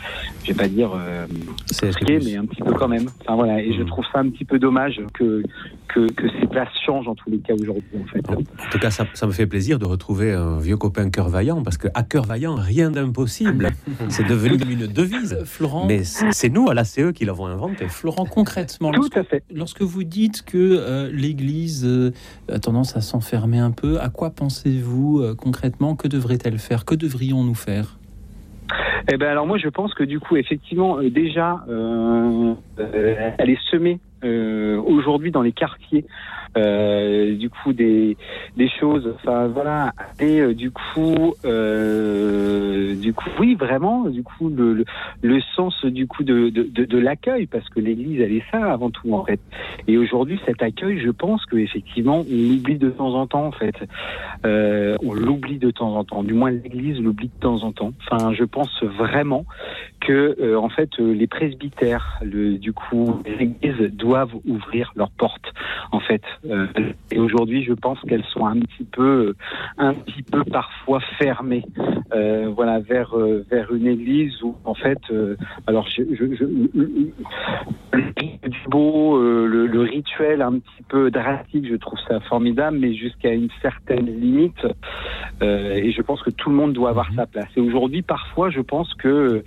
je 0.44 0.48
vais 0.48 0.54
pas 0.54 0.68
dire 0.68 0.90
euh, 0.94 1.26
C'est 1.66 1.86
risqués, 1.86 2.18
mais 2.24 2.36
un 2.36 2.46
petit 2.46 2.62
peu 2.62 2.72
quand 2.72 2.88
même. 2.88 3.06
Enfin 3.20 3.34
voilà. 3.36 3.60
Et 3.62 3.72
je 3.72 3.82
trouve 3.82 4.04
ça 4.12 4.20
un 4.20 4.28
petit 4.30 4.44
peu 4.44 4.58
dommage 4.58 5.00
que 5.14 5.42
que, 5.88 6.06
que 6.12 6.28
ces 6.40 6.46
places 6.46 6.68
changent 6.84 7.08
en 7.08 7.14
tous 7.14 7.30
les 7.30 7.38
cas 7.38 7.54
aujourd'hui. 7.54 7.82
En 7.98 8.06
fait. 8.06 8.28
En 8.30 8.70
tout 8.70 8.78
cas, 8.78 8.90
ça, 8.90 9.06
ça 9.14 9.26
me 9.26 9.32
fait 9.32 9.46
plaisir 9.46 9.78
de 9.78 9.86
retrouver 9.86 10.32
un 10.32 10.58
vieux 10.58 10.76
copain 10.76 11.08
cœur 11.10 11.28
vaillant, 11.30 11.62
parce 11.62 11.78
que 11.78 11.88
à 11.94 12.02
cœur 12.02 12.24
vaillant, 12.26 12.56
rien 12.56 12.90
d'impossible. 12.90 13.70
C'est 14.08 14.26
devenu 14.26 14.56
une 14.70 14.86
devise. 14.86 15.32
Euh, 15.32 15.44
Florent, 15.44 15.86
Mais 15.86 16.04
c'est 16.04 16.32
c'est 16.32 16.48
nous, 16.50 16.68
à 16.68 16.74
la 16.74 16.84
CE, 16.84 17.10
qui 17.12 17.24
l'avons 17.24 17.46
inventé. 17.46 17.88
Florent, 17.88 18.26
concrètement, 18.26 18.90
Tout 18.92 19.00
lorsque, 19.00 19.16
à 19.16 19.24
fait. 19.24 19.42
lorsque 19.52 19.82
vous 19.82 20.04
dites 20.04 20.42
que 20.44 20.58
euh, 20.58 21.10
l'Église 21.12 21.84
euh, 21.86 22.12
a 22.52 22.58
tendance 22.58 22.96
à 22.96 23.00
s'enfermer 23.00 23.58
un 23.58 23.70
peu, 23.70 24.00
à 24.00 24.08
quoi 24.10 24.30
pensez-vous 24.30 25.20
euh, 25.20 25.34
concrètement? 25.34 25.96
Que 25.96 26.06
devrait-elle 26.08 26.58
faire? 26.58 26.84
Que 26.84 26.94
devrions-nous 26.94 27.54
faire? 27.54 27.97
Eh 29.10 29.16
ben 29.16 29.28
alors 29.28 29.46
moi 29.46 29.58
je 29.58 29.68
pense 29.68 29.94
que 29.94 30.04
du 30.04 30.20
coup 30.20 30.36
effectivement 30.36 30.98
euh, 30.98 31.10
déjà 31.10 31.64
euh, 31.68 32.54
euh, 32.78 33.30
elle 33.38 33.50
est 33.50 33.62
semée 33.70 34.00
euh, 34.24 34.80
aujourd'hui 34.80 35.30
dans 35.30 35.42
les 35.42 35.52
quartiers 35.52 36.04
euh, 36.56 37.36
du 37.36 37.50
coup 37.50 37.72
des 37.72 38.16
des 38.56 38.68
choses 38.80 39.12
enfin 39.16 39.48
voilà. 39.48 39.92
Et 40.18 40.40
euh, 40.40 40.54
du 40.54 40.70
coup 40.70 41.34
euh, 41.44 42.94
du 42.96 43.12
coup 43.12 43.28
oui 43.38 43.54
vraiment 43.54 44.04
du 44.04 44.22
coup 44.22 44.48
le, 44.48 44.74
le, 44.74 44.84
le 45.22 45.40
sens 45.54 45.84
du 45.84 46.06
coup 46.06 46.24
de 46.24 46.48
de, 46.48 46.84
de, 46.84 46.98
l'accueil 46.98 47.46
parce 47.46 47.68
que 47.68 47.80
l'église 47.80 48.20
elle 48.20 48.32
est 48.32 48.44
ça 48.50 48.72
avant 48.72 48.90
tout 48.90 49.12
en 49.14 49.24
fait. 49.24 49.40
Et 49.86 49.98
aujourd'hui 49.98 50.40
cet 50.46 50.62
accueil 50.62 51.00
je 51.00 51.10
pense 51.10 51.44
que 51.46 51.56
effectivement 51.56 52.20
on 52.20 52.48
l'oublie 52.48 52.78
de 52.78 52.90
temps 52.90 53.14
en 53.14 53.26
temps 53.26 53.46
en 53.46 53.52
fait. 53.52 53.76
Euh, 54.46 54.96
on 55.04 55.12
l'oublie 55.12 55.58
de 55.58 55.70
temps 55.70 55.94
en 55.96 56.04
temps. 56.04 56.22
Du 56.22 56.34
moins 56.34 56.50
l'église 56.50 56.98
l'oublie 57.00 57.28
de 57.28 57.40
temps 57.40 57.62
en 57.62 57.72
temps. 57.72 57.92
Enfin 58.10 58.32
je 58.32 58.44
pense 58.44 58.82
vraiment 58.82 59.44
que 60.00 60.36
euh, 60.40 60.58
en 60.58 60.68
fait 60.68 60.90
euh, 60.98 61.12
les 61.12 61.26
presbytères 61.26 62.18
le, 62.22 62.58
du 62.58 62.72
coup 62.72 63.22
les 63.26 63.44
églises 63.44 63.92
doivent 63.92 64.34
ouvrir 64.46 64.92
leurs 64.96 65.10
portes 65.10 65.52
en 65.92 66.00
fait. 66.00 66.22
Euh, 66.48 66.66
et 67.10 67.18
aujourd'hui 67.18 67.64
je 67.64 67.72
pense 67.72 68.00
qu'elles 68.02 68.24
sont 68.32 68.46
un 68.46 68.58
petit 68.60 68.84
peu 68.84 69.34
un 69.78 69.94
petit 69.94 70.22
peu 70.22 70.44
parfois 70.44 71.00
fermées 71.18 71.64
euh, 72.14 72.50
voilà 72.54 72.80
vers 72.80 73.16
euh, 73.16 73.44
vers 73.50 73.72
une 73.72 73.86
église 73.86 74.42
où 74.42 74.56
en 74.64 74.74
fait 74.74 74.98
euh, 75.10 75.36
alors 75.66 75.86
je, 75.88 76.02
je, 76.12 76.34
je, 76.34 76.44
le 77.92 78.70
beau 78.70 79.16
euh, 79.18 79.46
le, 79.46 79.66
le 79.66 79.80
rituel 79.80 80.42
un 80.42 80.58
petit 80.58 80.82
peu 80.88 81.10
drastique 81.10 81.66
je 81.68 81.76
trouve 81.76 81.98
ça 82.08 82.20
formidable 82.20 82.78
mais 82.78 82.94
jusqu'à 82.94 83.32
une 83.32 83.48
certaine 83.62 84.06
limite 84.06 84.66
euh, 85.42 85.74
et 85.74 85.92
je 85.92 86.02
pense 86.02 86.22
que 86.22 86.30
tout 86.30 86.50
le 86.50 86.56
monde 86.56 86.72
doit 86.72 86.90
avoir 86.90 87.08
sa 87.14 87.26
place. 87.26 87.48
Et 87.56 87.60
aujourd'hui 87.60 88.02
parfois 88.02 88.50
je 88.50 88.60
pense 88.60 88.92
que 88.94 89.44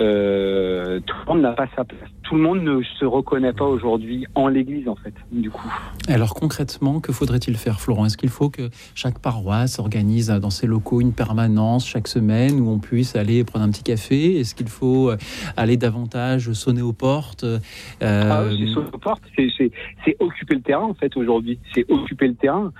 euh, 0.00 1.00
tout 1.00 1.14
le 1.26 1.32
monde 1.32 1.42
n'a 1.42 1.52
pas 1.52 1.68
sa 1.76 1.84
place. 1.84 2.10
Tout 2.22 2.36
le 2.36 2.40
monde 2.40 2.62
ne 2.62 2.82
se 2.98 3.04
reconnaît 3.04 3.52
pas 3.52 3.66
aujourd'hui 3.66 4.26
en 4.34 4.48
l'Église, 4.48 4.88
en 4.88 4.96
fait, 4.96 5.14
du 5.30 5.50
coup. 5.50 5.70
Alors 6.08 6.34
concrètement, 6.34 7.00
que 7.00 7.12
faudrait-il 7.12 7.56
faire, 7.56 7.80
Florent? 7.80 8.06
Est-ce 8.06 8.16
qu'il 8.16 8.30
faut 8.30 8.50
que 8.50 8.70
chaque 8.94 9.18
paroisse 9.18 9.78
organise 9.78 10.28
dans 10.28 10.50
ses 10.50 10.66
locaux 10.66 11.00
une 11.00 11.12
permanence 11.12 11.86
chaque 11.86 12.08
semaine 12.08 12.60
où 12.60 12.70
on 12.70 12.78
puisse 12.78 13.14
aller 13.14 13.44
prendre 13.44 13.64
un 13.64 13.70
petit 13.70 13.82
café? 13.82 14.40
Est-ce 14.40 14.54
qu'il 14.54 14.68
faut 14.68 15.10
euh, 15.10 15.16
aller 15.56 15.76
davantage 15.76 16.52
sonner 16.52 16.82
aux 16.82 16.92
portes? 16.92 17.44
Euh, 17.44 17.58
Ah 18.02 18.44
oui, 18.48 18.64
c'est 18.66 18.72
sur 18.72 18.82
nos 18.82 18.98
portes, 18.98 19.22
c'est 19.36 20.16
occuper 20.18 20.54
le 20.54 20.62
terrain, 20.62 20.84
en 20.84 20.94
fait, 20.94 21.16
aujourd'hui. 21.16 21.58
C'est 21.74 21.88
occuper 21.90 22.28
le 22.28 22.34
terrain. 22.34 22.72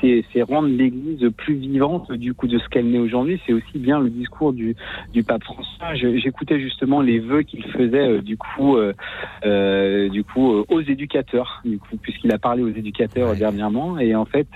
C'est 0.00 0.24
c'est 0.32 0.42
rendre 0.42 0.68
l'Église 0.68 1.28
plus 1.36 1.54
vivante, 1.54 2.10
du 2.12 2.34
coup, 2.34 2.46
de 2.46 2.58
ce 2.58 2.68
qu'elle 2.68 2.90
n'est 2.90 2.98
aujourd'hui. 2.98 3.40
C'est 3.46 3.52
aussi 3.52 3.78
bien 3.78 4.00
le 4.00 4.10
discours 4.10 4.52
du, 4.52 4.76
du 5.12 5.22
pape 5.22 5.44
François. 5.44 5.94
J'écoutais 5.94 6.58
justement 6.60 7.00
les 7.00 7.18
vœux 7.18 7.42
qu'il 7.42 7.64
faisait, 7.64 8.08
euh, 8.08 8.20
du 8.22 8.36
coup, 8.36 8.76
euh, 8.76 8.92
euh, 9.44 10.08
du 10.08 10.24
coup, 10.24 10.52
euh, 10.52 10.64
aux 10.68 10.80
éducateurs, 10.80 11.60
du 11.64 11.78
coup, 11.78 11.96
puisqu'il 11.96 12.32
a 12.34 12.38
parlé 12.38 12.62
aux 12.62 12.68
éducateurs 12.68 13.30
Ouais. 13.30 13.36
dernièrement. 13.36 13.98
Et 13.98 14.14
en 14.14 14.24
fait, 14.24 14.48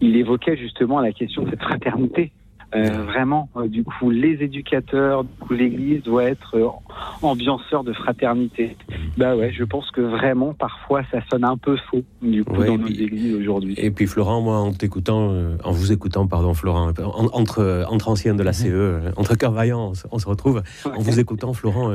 il 0.00 0.16
évoquait 0.16 0.56
justement 0.56 1.00
la 1.00 1.12
question 1.12 1.42
de 1.44 1.50
cette 1.50 1.62
fraternité. 1.62 2.32
Euh, 2.74 3.02
vraiment, 3.04 3.48
euh, 3.56 3.66
du 3.66 3.82
coup, 3.82 4.10
les 4.10 4.42
éducateurs, 4.42 5.24
du 5.24 5.30
coup, 5.40 5.54
l'Église 5.54 6.02
doit 6.02 6.24
être 6.24 6.54
euh, 6.56 6.66
ambianceur 7.22 7.82
de 7.82 7.94
fraternité. 7.94 8.76
Bah 9.16 9.34
ouais, 9.36 9.50
je 9.52 9.64
pense 9.64 9.90
que 9.90 10.02
vraiment, 10.02 10.52
parfois, 10.52 11.00
ça 11.10 11.20
sonne 11.30 11.44
un 11.44 11.56
peu 11.56 11.78
faux, 11.90 12.02
du 12.20 12.44
coup, 12.44 12.56
Ouais, 12.56 12.66
dans 12.66 12.76
nos 12.76 12.86
églises 12.88 13.34
aujourd'hui. 13.34 13.74
Et 13.78 13.90
puis 13.90 14.06
Florent, 14.06 14.42
moi, 14.42 14.58
en 14.58 14.72
t'écoutant, 14.72 15.32
en 15.64 15.70
vous 15.72 15.92
écoutant, 15.92 16.26
pardon, 16.26 16.52
Florent, 16.52 16.90
en- 17.02 17.28
entre, 17.32 17.86
entre 17.88 18.08
anciens 18.10 18.34
de 18.34 18.42
la 18.42 18.52
CE, 18.52 19.00
entre 19.16 19.34
cœur 19.34 19.52
vaillant, 19.52 19.88
on, 19.90 19.94
se- 19.94 20.06
on 20.12 20.18
se 20.18 20.26
retrouve. 20.28 20.62
En 20.84 21.00
vous 21.00 21.18
écoutant, 21.18 21.54
Florent, 21.54 21.90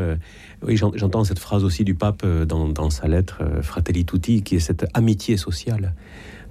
oui, 0.65 0.75
j'en- 0.75 0.91
j'entends 0.95 1.23
cette 1.23 1.39
phrase 1.39 1.63
aussi 1.63 1.83
du 1.83 1.93
pape 1.93 2.25
dans, 2.25 2.67
dans 2.69 2.89
sa 2.89 3.07
lettre 3.07 3.43
Fratelli 3.61 4.05
Tutti, 4.05 4.41
qui 4.41 4.55
est 4.55 4.59
cette 4.59 4.87
amitié 4.95 5.37
sociale. 5.37 5.93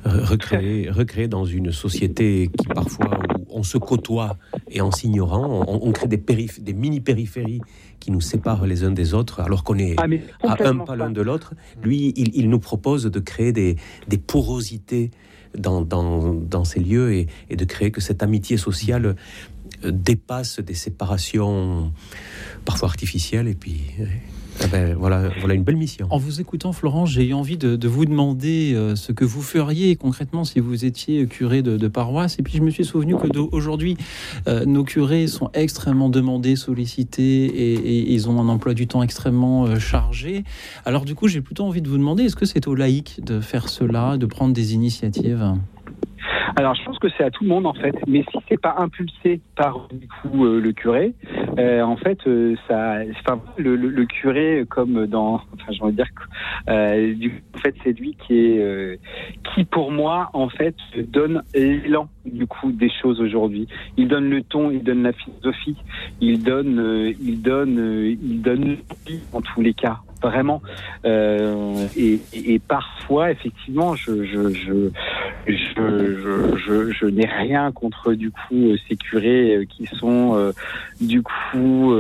Recréée, 0.05 0.91
recréée 0.91 1.29
dans 1.29 1.45
une 1.45 1.71
société 1.71 2.51
qui 2.59 2.67
parfois 2.67 3.19
on 3.55 3.63
se 3.63 3.79
côtoie 3.79 4.37
et 4.69 4.81
en 4.81 4.91
s'ignorant, 4.91 5.65
on, 5.69 5.89
on 5.89 5.93
crée 5.93 6.09
des, 6.09 6.17
des 6.17 6.73
mini-périphéries 6.73 7.61
qui 8.01 8.11
nous 8.11 8.21
séparent 8.21 8.67
les 8.67 8.85
uns 8.85 8.91
des 8.91 9.15
autres 9.15 9.41
alors 9.41 9.65
qu'on 9.65 9.79
est 9.79 9.95
Ah, 9.99 10.07
à 10.49 10.69
un 10.69 10.79
pas 10.79 10.97
l'un 10.97 11.11
de 11.11 11.23
l'autre. 11.23 11.55
Lui, 11.83 12.13
il, 12.17 12.35
il 12.35 12.49
nous 12.49 12.59
propose 12.59 13.05
de 13.05 13.21
créer 13.21 13.53
des, 13.53 13.77
des 14.09 14.19
porosités 14.19 15.11
dans, 15.57 15.83
dans, 15.83 16.35
dans 16.35 16.65
ces 16.65 16.81
lieux 16.81 17.15
et, 17.15 17.27
et 17.51 17.57
de 17.57 17.65
créer 17.65 17.91
que 17.91 18.01
cette 18.01 18.23
amitié 18.23 18.57
sociale 18.57 19.17
euh, 19.85 19.91
dépasse 19.93 20.61
des 20.61 20.75
séparations 20.75 21.93
parfois 22.65 22.89
artificielles. 22.89 23.49
Et 23.49 23.55
puis, 23.55 23.83
eh 24.61 24.67
ben, 24.69 24.95
voilà, 24.95 25.31
voilà 25.41 25.55
une 25.55 25.63
belle 25.63 25.77
mission. 25.77 26.07
En 26.11 26.19
vous 26.19 26.41
écoutant, 26.41 26.73
Florent, 26.73 27.07
j'ai 27.07 27.27
eu 27.27 27.33
envie 27.33 27.57
de, 27.57 27.89
vous 27.89 28.05
demander 28.05 28.73
euh, 28.75 28.97
ce 28.97 29.13
que 29.13 29.25
vous 29.25 29.43
feriez 29.43 29.97
concrètement 29.97 30.45
si 30.45 30.61
vous 30.61 30.85
étiez 30.85 31.27
curé 31.27 31.63
de, 31.63 31.89
paroisse. 31.89 32.39
Et 32.39 32.43
puis 32.43 32.57
je 32.57 32.63
me 32.63 32.71
suis 32.71 32.85
souvenu 32.85 33.17
que 33.17 33.39
aujourd'hui, 33.53 33.97
euh, 34.49 34.65
nos 34.65 34.85
curés 34.85 35.27
sont 35.27 35.51
extrêmement 35.55 36.09
demandés, 36.09 36.57
sollicités, 36.57 37.45
et, 37.45 37.75
et 37.75 38.13
ils 38.13 38.29
ont 38.29 38.41
un 38.41 38.49
emploi 38.49 38.75
du 38.75 38.87
temps 38.87 39.03
extrêmement 39.03 39.67
euh, 39.67 39.79
chargé. 39.79 40.45
Alors 40.85 41.05
du 41.05 41.15
coup, 41.15 41.29
j'ai 41.29 41.41
plutôt 41.41 41.65
envie 41.65 41.83
de 41.83 41.89
vous 41.89 41.99
demander, 41.99 42.25
est-ce 42.25 42.37
que 42.37 42.47
c'est 42.47 42.67
aux 42.67 42.75
laïcs 42.75 43.21
de 43.25 43.41
faire 43.41 43.69
cela, 43.69 44.17
de 44.17 44.27
prendre 44.27 44.55
des 44.55 44.75
initiatives? 44.75 45.55
Alors, 46.57 46.75
je 46.75 46.85
pense 46.85 46.99
que 46.99 47.09
c'est 47.17 47.25
à 47.25 47.31
tout 47.31 47.45
le 47.45 47.49
monde 47.49 47.67
en 47.67 47.73
fait, 47.73 47.95
mais 48.07 48.25
si 48.31 48.39
c'est 48.49 48.61
pas 48.61 48.75
impulsé 48.79 49.41
par 49.57 49.89
du 49.91 50.07
coup 50.07 50.45
euh, 50.45 50.61
le 50.61 50.73
curé, 50.73 51.15
euh, 51.59 51.83
en 51.83 51.97
fait, 51.97 52.19
euh, 52.27 52.57
ça, 52.69 52.99
enfin, 53.21 53.41
le, 53.57 53.75
le, 53.77 53.89
le 53.89 54.05
curé 54.07 54.65
comme 54.69 55.07
dans, 55.07 55.35
enfin, 55.35 55.71
j'ai 55.71 55.83
envie 55.83 55.93
de 55.93 55.97
dire, 55.97 56.11
euh, 56.69 57.15
du 57.15 57.43
en 57.55 57.59
fait, 57.59 57.75
c'est 57.83 57.99
lui 57.99 58.17
qui 58.27 58.35
est, 58.35 58.59
euh, 58.59 58.97
qui 59.55 59.65
pour 59.65 59.91
moi 59.91 60.31
en 60.35 60.49
fait 60.49 60.75
donne 60.95 61.43
l'élan 61.55 62.09
du 62.27 62.47
coup 62.47 62.71
des 62.71 62.91
choses 63.01 63.21
aujourd'hui. 63.21 63.67
Il 63.97 64.09
donne 64.09 64.29
le 64.29 64.43
ton, 64.43 64.71
il 64.71 64.83
donne 64.83 65.03
la 65.03 65.13
philosophie, 65.13 65.77
il 66.21 66.43
donne, 66.43 66.79
euh, 66.79 67.15
il 67.21 67.41
donne, 67.41 68.17
il 68.23 68.43
donne 68.43 68.77
en 69.33 69.41
tous 69.41 69.63
les 69.63 69.75
cas 69.75 70.01
vraiment. 70.23 70.63
Euh, 71.05 71.87
et, 71.97 72.21
et, 72.33 72.59
parfois, 72.59 73.31
effectivement, 73.31 73.95
je, 73.95 74.25
je, 74.25 74.51
je, 74.53 74.91
je, 75.47 76.57
je, 76.57 76.93
je 76.93 77.07
n'ai 77.07 77.27
rien 77.27 77.73
contre 77.73 78.15
du 78.15 78.31
coup 78.31 78.77
ces 78.89 78.97
curés 78.97 79.67
qui 79.69 79.87
sont 79.87 80.53
du 81.01 81.23
coup 81.23 81.95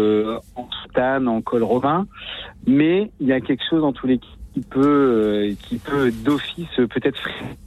en 0.56 0.68
soutane, 0.82 1.28
en 1.28 1.40
col 1.40 1.62
romain, 1.62 2.06
mais 2.66 3.10
il 3.20 3.26
y 3.26 3.32
a 3.32 3.40
quelque 3.40 3.62
chose 3.68 3.84
en 3.84 3.92
tous 3.92 4.06
les 4.06 4.18
cas 4.18 4.26
qui 4.52 4.60
peut, 4.60 4.80
euh, 4.80 5.54
qui 5.62 5.78
peut 5.78 6.10
d'office 6.24 6.76
peut-être. 6.76 7.18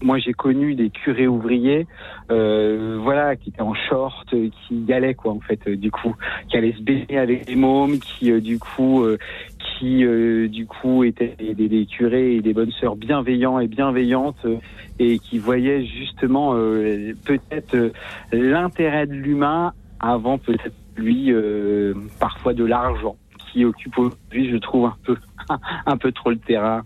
Moi, 0.02 0.20
j'ai 0.20 0.34
connu 0.34 0.76
des 0.76 0.90
curés 0.90 1.28
ouvriers, 1.28 1.88
euh, 2.32 3.00
voilà, 3.02 3.36
qui 3.36 3.50
étaient 3.50 3.62
en 3.62 3.74
short, 3.74 4.30
qui 4.30 4.76
y 4.88 4.94
allaient 4.94 5.16
quoi, 5.16 5.32
en 5.34 5.40
fait, 5.40 5.68
du 5.68 5.92
coup, 5.92 6.16
qui 6.50 6.58
allaient 6.58 6.74
se 6.74 6.84
baigner 6.84 7.18
avec 7.18 7.46
des 7.46 7.56
mômes, 7.56 8.00
qui 8.00 8.32
euh, 8.32 8.40
du 8.40 8.60
coup, 8.60 9.06
qui 9.60 10.06
du 10.50 10.66
coup 10.66 11.04
étaient 11.04 11.36
des, 11.40 11.68
des, 11.68 11.86
curés 11.86 12.36
et 12.36 12.42
des 12.42 12.54
bonnes 12.54 12.72
sœurs 12.72 12.96
bienveillants 12.96 13.60
et 13.60 13.68
bienveillantes 13.68 14.46
et 15.00 15.20
qui 15.20 15.38
voyaient 15.38 15.86
justement 15.86 16.54
peut-être 16.54 17.92
l'intérêt 18.32 19.06
de 19.06 19.14
l'humain 19.14 19.74
avant 20.00 20.38
peut-être 20.38 20.76
lui 20.96 21.34
parfois 22.20 22.54
de 22.54 22.64
l'argent 22.64 23.18
qui 23.56 23.64
occupe 23.64 23.98
aujourd'hui, 23.98 24.52
je 24.52 24.58
trouve, 24.58 24.86
un 24.86 24.98
peu, 25.06 25.16
un 25.86 25.98
peu 25.98 26.12
trop 26.12 26.30
le 26.30 26.38
terrain. 26.38 26.84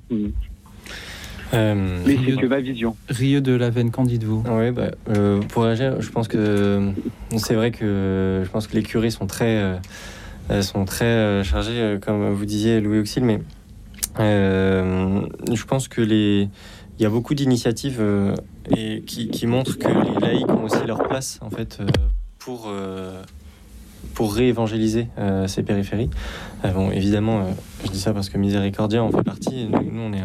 Euh, 1.53 2.03
Mais 2.05 2.15
c'est 2.23 2.35
que 2.35 2.45
ma 2.45 2.59
vision. 2.59 2.95
Rieux 3.09 3.41
de 3.41 3.53
la 3.53 3.71
veine, 3.71 3.89
qu'en 3.89 4.03
dites-vous? 4.03 4.43
Oui, 4.47 4.71
bah, 4.71 4.91
euh, 5.09 5.41
pour 5.41 5.63
réagir, 5.63 5.99
je 5.99 6.09
pense 6.11 6.27
que 6.27 6.91
c'est 7.37 7.55
vrai 7.55 7.71
que 7.71 8.43
je 8.45 8.49
pense 8.49 8.67
que 8.67 8.75
les 8.75 8.83
curés 8.83 9.09
sont 9.09 9.25
très, 9.25 9.79
euh, 10.51 10.61
sont 10.61 10.85
très 10.85 11.43
chargés, 11.43 11.97
comme 12.01 12.29
vous 12.29 12.45
disiez, 12.45 12.79
Louis 12.81 12.99
Auxil, 12.99 13.23
mais 13.23 13.41
je 14.19 15.65
pense 15.65 15.87
que 15.87 16.01
les, 16.01 16.49
il 16.99 17.03
y 17.03 17.05
a 17.05 17.09
beaucoup 17.09 17.33
d'initiatives 17.33 18.03
et 18.77 19.01
qui, 19.07 19.29
qui, 19.29 19.47
montrent 19.47 19.79
que 19.79 19.87
les 19.87 20.19
laïcs 20.19 20.49
ont 20.49 20.65
aussi 20.65 20.85
leur 20.85 21.07
place 21.07 21.39
en 21.41 21.49
fait 21.49 21.79
pour 22.37 22.71
pour 24.13 24.33
réévangéliser 24.33 25.07
euh, 25.17 25.47
ces 25.47 25.63
périphéries. 25.63 26.09
Euh, 26.65 26.71
bon, 26.71 26.91
évidemment, 26.91 27.39
euh, 27.39 27.43
je 27.85 27.91
dis 27.91 27.99
ça 27.99 28.13
parce 28.13 28.29
que 28.29 28.37
Miséricordia 28.37 29.03
en 29.03 29.11
fait 29.11 29.23
partie. 29.23 29.67
Nous, 29.67 30.01
on 30.01 30.13
est 30.13 30.23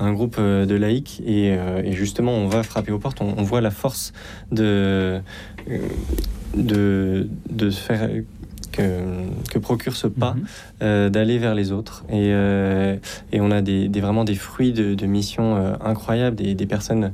un, 0.00 0.12
groupe 0.12 0.40
de 0.40 0.74
laïcs 0.74 1.20
et, 1.26 1.58
justement, 1.90 2.32
on 2.32 2.46
va 2.46 2.62
frapper 2.62 2.92
aux 2.92 2.98
portes. 2.98 3.20
On, 3.20 3.42
voit 3.42 3.60
la 3.60 3.70
force 3.70 4.12
de, 4.52 5.20
de, 6.54 7.28
de 7.50 7.70
faire 7.70 8.08
que, 9.50 9.58
procure 9.58 9.96
ce 9.96 10.06
pas 10.06 10.34
mhm. 10.34 10.46
euh, 10.82 11.10
d'aller 11.10 11.38
vers 11.38 11.54
les 11.54 11.72
autres. 11.72 12.04
Et, 12.08 12.30
euh, 12.32 12.96
et 13.32 13.40
on 13.40 13.50
a 13.50 13.60
des, 13.60 13.88
vraiment 14.00 14.24
des 14.24 14.34
fruits 14.34 14.72
de, 14.72 14.94
de 14.94 15.06
missions 15.06 15.56
euh, 15.56 15.74
incroyables, 15.84 16.36
des, 16.36 16.54
des 16.54 16.66
personnes 16.66 17.12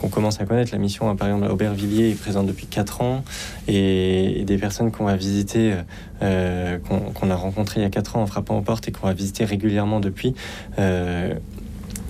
qu'on 0.00 0.08
commence 0.08 0.40
à 0.40 0.46
connaître. 0.46 0.72
La 0.72 0.78
mission, 0.78 1.14
par 1.16 1.28
exemple, 1.28 1.46
à 1.46 1.52
Aubervilliers 1.52 2.10
est 2.10 2.20
présente 2.20 2.46
depuis 2.46 2.66
4 2.66 3.02
ans, 3.02 3.24
et, 3.68 4.44
des 4.44 4.58
personnes 4.58 4.90
qu'on 4.90 5.04
va 5.04 5.16
visiter, 5.16 5.74
qu'on 6.20 7.30
a 7.30 7.36
rencontrées 7.36 7.80
il 7.80 7.82
y 7.84 7.86
a 7.86 7.90
4 7.90 8.16
ans 8.16 8.22
en 8.22 8.26
frappant 8.26 8.58
aux 8.58 8.62
portes 8.62 8.88
et 8.88 8.92
qu'on 8.92 9.06
va 9.06 9.12
visiter 9.12 9.44
régulièrement 9.44 10.00
depuis 10.00 10.34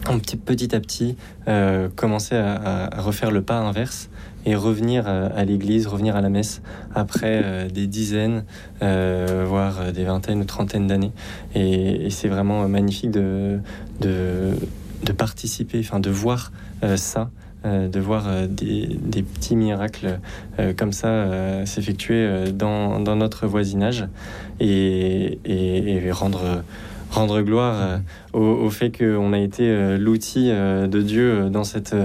petit, 0.05 0.37
petit 0.37 0.75
à 0.75 0.81
petit 0.81 1.17
commencer 1.97 2.37
à, 2.37 2.87
à, 2.87 3.01
refaire 3.03 3.31
le 3.31 3.43
pas 3.43 3.59
inverse 3.59 4.09
et 4.47 4.55
revenir 4.55 5.05
euh, 5.07 5.29
à 5.37 5.45
l'église, 5.45 5.87
revenir 5.87 6.17
à 6.17 6.21
la 6.23 6.31
messe 6.31 6.63
après 6.95 7.43
euh, 7.45 7.69
des 7.69 7.87
dizaines, 7.87 8.45
euh, 8.83 9.45
voire 9.47 9.93
des 9.93 10.05
vingtaines 10.05 10.41
ou 10.41 10.45
trentaines 10.45 10.87
d'années. 10.87 11.13
Et, 11.55 12.09
c'est 12.11 12.29
vraiment 12.29 12.67
magnifique 12.69 13.11
de, 13.11 13.59
participer, 15.19 15.81
enfin 15.81 16.01
de 16.01 16.11
voir 16.11 16.53
ça. 16.97 17.31
de 17.65 18.01
voir 18.01 18.47
des, 18.49 19.23
petits 19.35 19.57
miracles 19.57 20.21
comme 20.77 20.93
ça 20.93 21.67
s'effectuer 21.67 22.53
dans, 22.53 23.01
notre 23.01 23.47
voisinage 23.47 24.07
et 24.61 25.39
rendre 26.13 26.63
rendre 27.17 27.41
gloire 27.41 27.75
euh, 27.77 27.99
au, 28.39 28.71
fait 28.71 28.97
qu'on 28.97 29.33
a 29.33 29.39
été 29.39 29.65
euh, 29.69 29.97
l'outil 29.97 30.51
euh, 30.51 30.87
de 30.87 31.01
Dieu 31.01 31.49
dans 31.51 31.65
cette, 31.65 31.97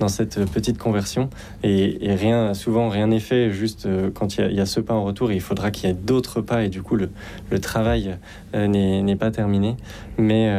dans 0.00 0.08
cette 0.08 0.50
petite 0.50 0.78
conversion. 0.78 1.30
Et, 1.62 1.98
rien, 2.14 2.54
souvent, 2.54 2.88
rien 2.88 3.06
n'est 3.08 3.20
fait 3.20 3.50
juste 3.50 3.88
quand 4.14 4.36
il 4.36 4.52
y, 4.52 4.60
a, 4.60 4.66
ce 4.66 4.80
pas 4.80 4.94
en 4.94 5.04
retour. 5.04 5.32
il 5.32 5.40
faudra 5.40 5.70
qu'il 5.70 5.88
y 5.88 5.92
ait 5.92 5.96
d'autres 5.96 6.40
pas. 6.40 6.64
Et 6.64 6.68
du 6.68 6.82
coup, 6.82 6.96
le, 6.96 7.10
le 7.50 7.60
travail 7.60 8.16
n'est 8.54 9.16
pas 9.16 9.30
terminé. 9.30 9.76
Mais, 10.18 10.50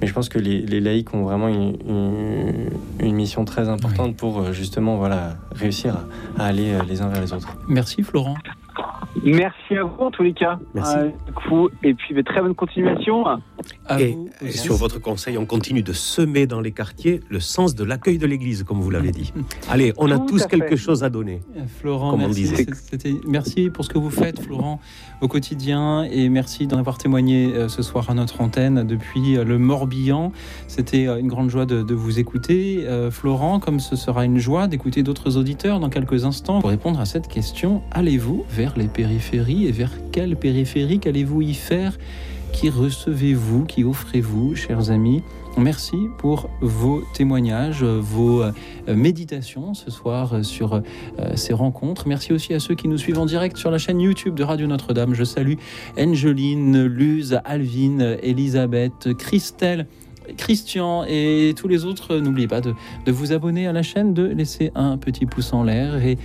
mais 0.00 0.06
je 0.06 0.12
pense 0.12 0.28
que 0.28 0.38
les, 0.38 0.60
les 0.62 0.80
laïcs 0.80 1.14
ont 1.14 1.22
vraiment 1.22 1.48
une, 1.48 1.76
une, 3.00 3.14
mission 3.14 3.44
très 3.44 3.68
importante 3.68 4.16
pour 4.16 4.52
justement 4.52 4.96
voilà, 4.96 5.36
réussir 5.52 5.96
à 6.38 6.46
aller 6.46 6.72
les 6.88 7.02
uns 7.02 7.08
vers 7.08 7.20
les 7.20 7.32
autres. 7.32 7.56
Merci 7.68 8.02
Florent. 8.02 8.36
Merci 9.22 9.76
à 9.76 9.84
vous 9.84 9.96
en 9.98 10.10
tous 10.10 10.22
les 10.22 10.32
cas. 10.32 10.58
Merci. 10.74 10.96
Euh, 10.96 11.68
et 11.82 11.94
puis 11.94 12.14
très 12.24 12.40
bonne 12.40 12.54
continuation. 12.54 13.24
et, 13.98 14.16
sur 14.50 14.74
votre 14.74 15.00
conseil, 15.00 15.36
on 15.36 15.46
continue 15.46 15.82
de 15.82 15.92
semer 15.92 16.46
dans 16.46 16.60
les 16.60 16.72
quartiers 16.72 17.20
le 17.28 17.40
sens 17.40 17.74
de 17.74 17.84
l'accueil 17.84 18.18
de 18.18 18.26
l'Église, 18.26 18.62
comme 18.62 18.80
vous 18.80 18.90
l'avez 18.90 19.10
dit. 19.10 19.32
Allez, 19.70 19.92
on 19.96 20.10
a 20.10 20.18
tous 20.18 20.46
quelque 20.46 20.76
chose 20.76 21.02
à 21.04 21.10
donner. 21.10 21.42
Euh, 21.56 21.62
Florent, 21.80 22.16
merci. 22.16 22.66
merci 23.26 23.70
pour 23.70 23.84
ce 23.84 23.90
que 23.90 23.98
vous 23.98 24.10
faites, 24.10 24.40
Florent, 24.40 24.80
au 25.20 25.28
quotidien, 25.28 26.04
et 26.04 26.28
merci 26.28 26.66
d'en 26.66 26.78
avoir 26.78 26.98
témoigné 26.98 27.52
euh, 27.54 27.68
ce 27.68 27.82
soir 27.82 28.10
à 28.10 28.14
notre 28.14 28.40
antenne 28.40 28.86
depuis 28.86 29.34
le 29.34 29.58
Morbihan. 29.58 30.32
C'était 30.68 31.06
une 31.06 31.28
grande 31.28 31.50
joie 31.50 31.66
de, 31.66 31.94
vous 31.94 32.18
écouter, 32.18 32.86
Florent, 33.10 33.60
comme 33.60 33.80
ce 33.80 33.96
sera 33.96 34.24
une 34.24 34.38
joie 34.38 34.68
d'écouter 34.68 35.02
d'autres 35.02 35.36
auditeurs 35.36 35.80
dans 35.80 35.90
quelques 35.90 36.24
instants. 36.24 36.60
Pour 36.60 36.70
répondre 36.70 37.00
à 37.00 37.04
cette 37.04 37.28
question, 37.28 37.82
allez-vous 37.90 38.44
vers 38.48 38.76
les 38.76 38.88
périphéries 38.90 39.66
et 39.66 39.72
vers 39.72 39.92
quelle 40.12 40.36
périphérie 40.36 40.98
qu'allez-vous 40.98 41.42
y 41.42 41.54
faire 41.54 41.98
Qui 42.52 42.70
recevez-vous 42.70 43.64
Qui 43.64 43.84
offrez-vous, 43.84 44.54
chers 44.54 44.90
amis 44.90 45.22
Merci 45.56 45.96
pour 46.18 46.48
vos 46.60 47.02
témoignages, 47.12 47.82
vos 47.82 48.42
euh, 48.42 48.52
méditations 48.88 49.74
ce 49.74 49.90
soir 49.90 50.44
sur 50.44 50.74
euh, 50.74 50.80
ces 51.34 51.52
rencontres. 51.52 52.06
Merci 52.06 52.32
aussi 52.32 52.54
à 52.54 52.60
ceux 52.60 52.74
qui 52.74 52.88
nous 52.88 52.98
suivent 52.98 53.18
en 53.18 53.26
direct 53.26 53.56
sur 53.56 53.70
la 53.70 53.78
chaîne 53.78 54.00
YouTube 54.00 54.34
de 54.34 54.44
Radio 54.44 54.66
Notre-Dame. 54.68 55.14
Je 55.14 55.24
salue 55.24 55.54
Angeline, 55.98 56.84
Luz, 56.84 57.40
Alvin, 57.44 58.16
Elisabeth, 58.22 59.14
Christelle. 59.18 59.86
Christian 60.36 61.04
et 61.08 61.54
tous 61.56 61.66
les 61.66 61.84
autres, 61.84 62.16
n'oubliez 62.18 62.46
pas 62.46 62.60
de, 62.60 62.72
de, 63.04 63.10
vous 63.10 63.32
abonner 63.32 63.66
à 63.66 63.72
la 63.72 63.82
chaîne, 63.82 64.14
de 64.14 64.22
laisser 64.22 64.70
un 64.76 64.96
petit 64.96 65.26
pouce 65.26 65.52
en 65.52 65.64
l'air 65.64 65.96
et 65.96 66.18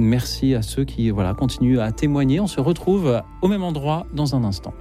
Merci 0.00 0.54
à 0.54 0.62
ceux 0.62 0.84
qui 0.84 1.10
voilà, 1.10 1.34
continuent 1.34 1.78
à 1.78 1.92
témoigner. 1.92 2.40
On 2.40 2.46
se 2.46 2.58
retrouve 2.58 3.20
au 3.42 3.48
même 3.48 3.62
endroit 3.62 4.06
dans 4.14 4.34
un 4.34 4.44
instant. 4.44 4.72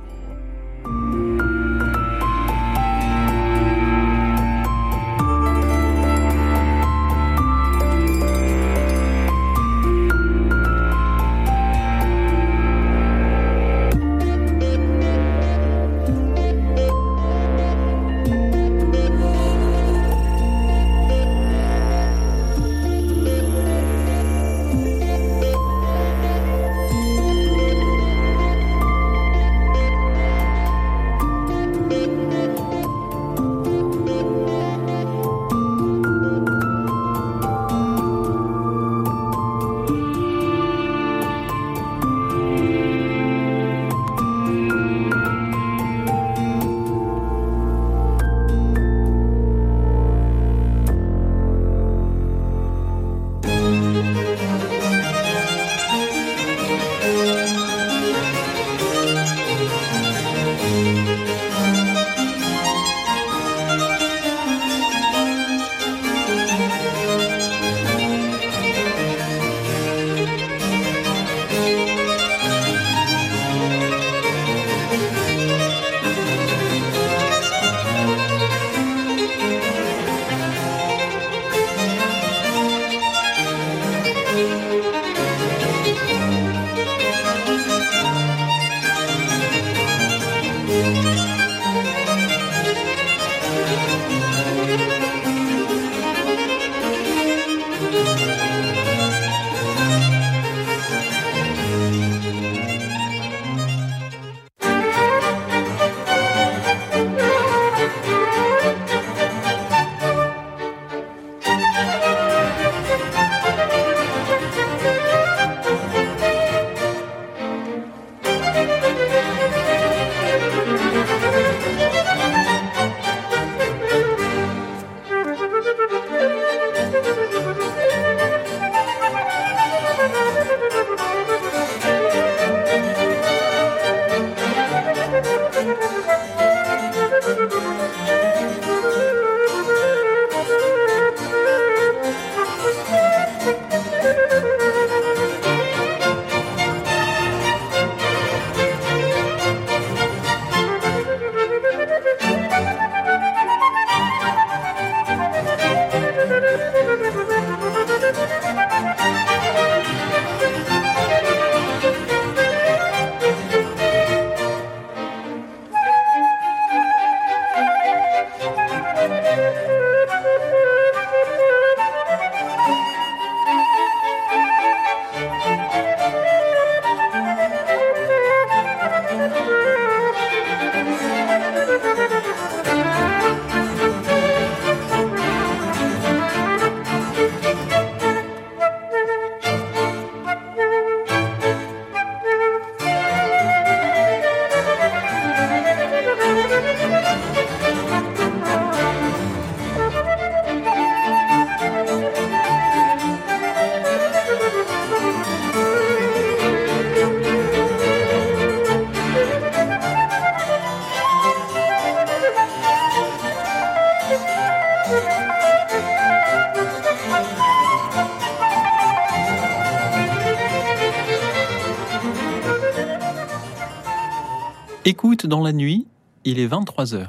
La 225.49 225.53
nuit, 225.53 225.87
il 226.25 226.37
est 226.37 226.47
23h. 226.47 227.07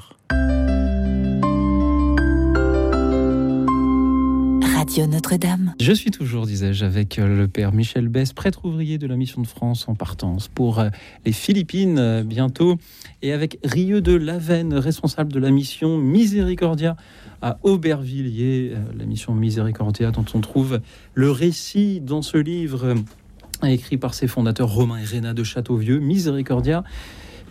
Radio 4.65 5.07
Notre-Dame. 5.07 5.75
Je 5.79 5.93
suis 5.93 6.11
toujours, 6.11 6.47
disais-je, 6.47 6.87
avec 6.87 7.19
euh, 7.19 7.37
le 7.37 7.49
père 7.49 7.75
Michel 7.75 8.09
Bess, 8.09 8.33
prêtre 8.33 8.65
ouvrier 8.65 8.97
de 8.97 9.07
la 9.07 9.17
mission 9.17 9.43
de 9.43 9.47
France 9.47 9.87
en 9.89 9.95
partance 9.95 10.49
pour 10.49 10.79
euh, 10.79 10.89
les 11.27 11.33
Philippines 11.33 11.99
euh, 11.99 12.23
bientôt, 12.23 12.79
et 13.21 13.35
avec 13.35 13.59
Rieux 13.63 14.01
de 14.01 14.15
Lavenne, 14.15 14.73
responsable 14.73 15.31
de 15.35 15.39
la 15.39 15.51
mission 15.51 15.99
Miséricordia 15.99 16.97
à 17.43 17.59
Aubervilliers, 17.63 18.73
la 18.99 19.05
mission 19.05 19.35
Miséricordia 19.35 20.13
dont 20.13 20.25
on 20.33 20.41
trouve 20.41 20.81
le 21.13 21.31
récit 21.31 22.01
dans 22.01 22.23
ce 22.23 22.39
livre 22.39 22.95
écrit 23.69 23.99
par 23.99 24.15
ses 24.15 24.29
fondateurs 24.29 24.73
Romain 24.73 24.97
et 24.97 25.05
Réna 25.05 25.35
de 25.35 25.45
Châteauvieux, 25.45 25.99
Miséricordia. 25.99 26.85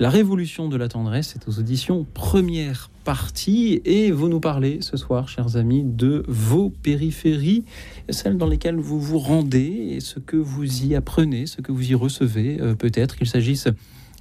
La 0.02 0.10
révolution 0.10 0.70
de 0.70 0.78
la 0.78 0.88
tendresse 0.88 1.36
est 1.36 1.50
aux 1.50 1.60
auditions 1.60 2.08
première 2.14 2.90
partie 3.04 3.82
et 3.84 4.12
vous 4.12 4.30
nous 4.30 4.40
parlez 4.40 4.78
ce 4.80 4.96
soir, 4.96 5.28
chers 5.28 5.58
amis, 5.58 5.84
de 5.84 6.24
vos 6.30 6.70
périphéries, 6.70 7.66
celles 8.08 8.38
dans 8.38 8.48
lesquelles 8.48 8.78
vous 8.78 9.02
vous 9.02 9.20
rendez 9.20 9.90
et 9.92 10.00
ce 10.00 10.20
que 10.20 10.38
vous 10.38 10.86
y 10.86 10.96
apprenez, 10.96 11.48
ce 11.48 11.60
que 11.60 11.74
vous 11.74 11.92
y 11.92 11.96
recevez. 11.96 12.62
Euh, 12.62 12.76
peut-être 12.76 13.18
qu'il 13.18 13.28
s'agisse 13.28 13.68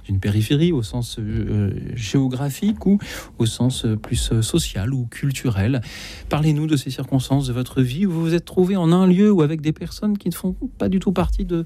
d'une 0.03 0.19
périphérie 0.19 0.73
au 0.73 0.83
sens 0.83 1.17
euh, 1.17 1.71
géographique 1.95 2.85
ou 2.85 2.97
au 3.37 3.45
sens 3.45 3.85
euh, 3.85 3.95
plus 3.95 4.33
social 4.41 4.93
ou 4.93 5.05
culturel. 5.05 5.79
Parlez-nous 6.27 6.67
de 6.67 6.75
ces 6.75 6.89
circonstances 6.89 7.47
de 7.47 7.53
votre 7.53 7.81
vie 7.81 8.05
où 8.05 8.11
vous 8.11 8.21
vous 8.21 8.33
êtes 8.33 8.43
trouvé 8.43 8.75
en 8.75 8.91
un 8.91 9.07
lieu 9.07 9.31
ou 9.31 9.43
avec 9.43 9.61
des 9.61 9.71
personnes 9.71 10.17
qui 10.17 10.27
ne 10.27 10.33
font 10.33 10.57
pas 10.77 10.89
du 10.89 10.99
tout 10.99 11.13
partie 11.13 11.45
de 11.45 11.63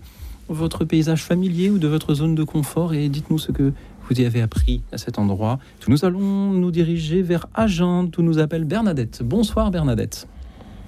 votre 0.49 0.86
paysage 0.86 1.24
familier 1.24 1.70
ou 1.70 1.80
de 1.80 1.88
votre 1.88 2.14
zone 2.14 2.36
de 2.36 2.43
confort 2.43 2.93
et 2.93 3.09
dites-nous 3.09 3.39
ce 3.39 3.51
que 3.51 3.74
vous 4.10 4.22
y 4.22 4.26
avez 4.26 4.41
appris 4.41 4.84
à 4.91 4.97
cet 4.97 5.20
endroit. 5.20 5.60
Nous 5.88 6.06
allons 6.06 6.20
nous 6.20 6.72
diriger 6.72 7.22
vers 7.22 7.47
Agen, 7.54 8.10
où 8.18 8.22
nous 8.22 8.39
appelle 8.39 8.66
Bernadette. 8.66 9.22
Bonsoir 9.24 9.72
Bernadette. 9.72 10.28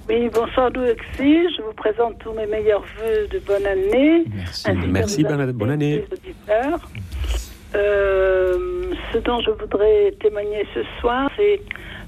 Oui, 0.07 0.29
bonsoir 0.33 0.69
Louxy. 0.69 1.47
Je 1.57 1.61
vous 1.63 1.73
présente 1.73 2.19
tous 2.19 2.33
mes 2.33 2.45
meilleurs 2.45 2.83
voeux 2.97 3.27
de 3.31 3.39
bonne 3.39 3.65
année. 3.65 4.25
Merci, 4.35 4.67
Merci 4.87 5.23
Bernadette, 5.23 5.55
bonne 5.55 5.71
année. 5.71 6.05
Euh, 7.75 8.93
ce 9.11 9.17
dont 9.17 9.41
je 9.41 9.51
voudrais 9.51 10.13
témoigner 10.21 10.65
ce 10.73 10.81
soir, 11.01 11.29
c'est 11.35 11.59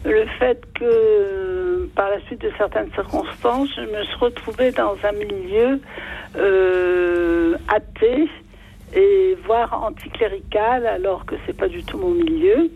le 0.06 0.26
fait 0.40 0.62
que, 0.76 1.90
par 1.96 2.10
la 2.10 2.22
suite 2.28 2.42
de 2.42 2.52
certaines 2.58 2.92
circonstances, 2.94 3.70
je 3.76 3.82
me 3.82 4.04
suis 4.04 4.16
retrouvée 4.20 4.72
dans 4.72 4.96
un 5.04 5.12
milieu 5.14 5.82
euh, 6.38 7.56
athée 7.68 8.30
et 8.94 9.38
voire 9.46 9.84
anticlérical, 9.84 10.86
alors 10.86 11.26
que 11.26 11.36
c'est 11.46 11.58
pas 11.58 11.68
du 11.68 11.84
tout 11.84 11.98
mon 11.98 12.12
milieu. 12.12 12.70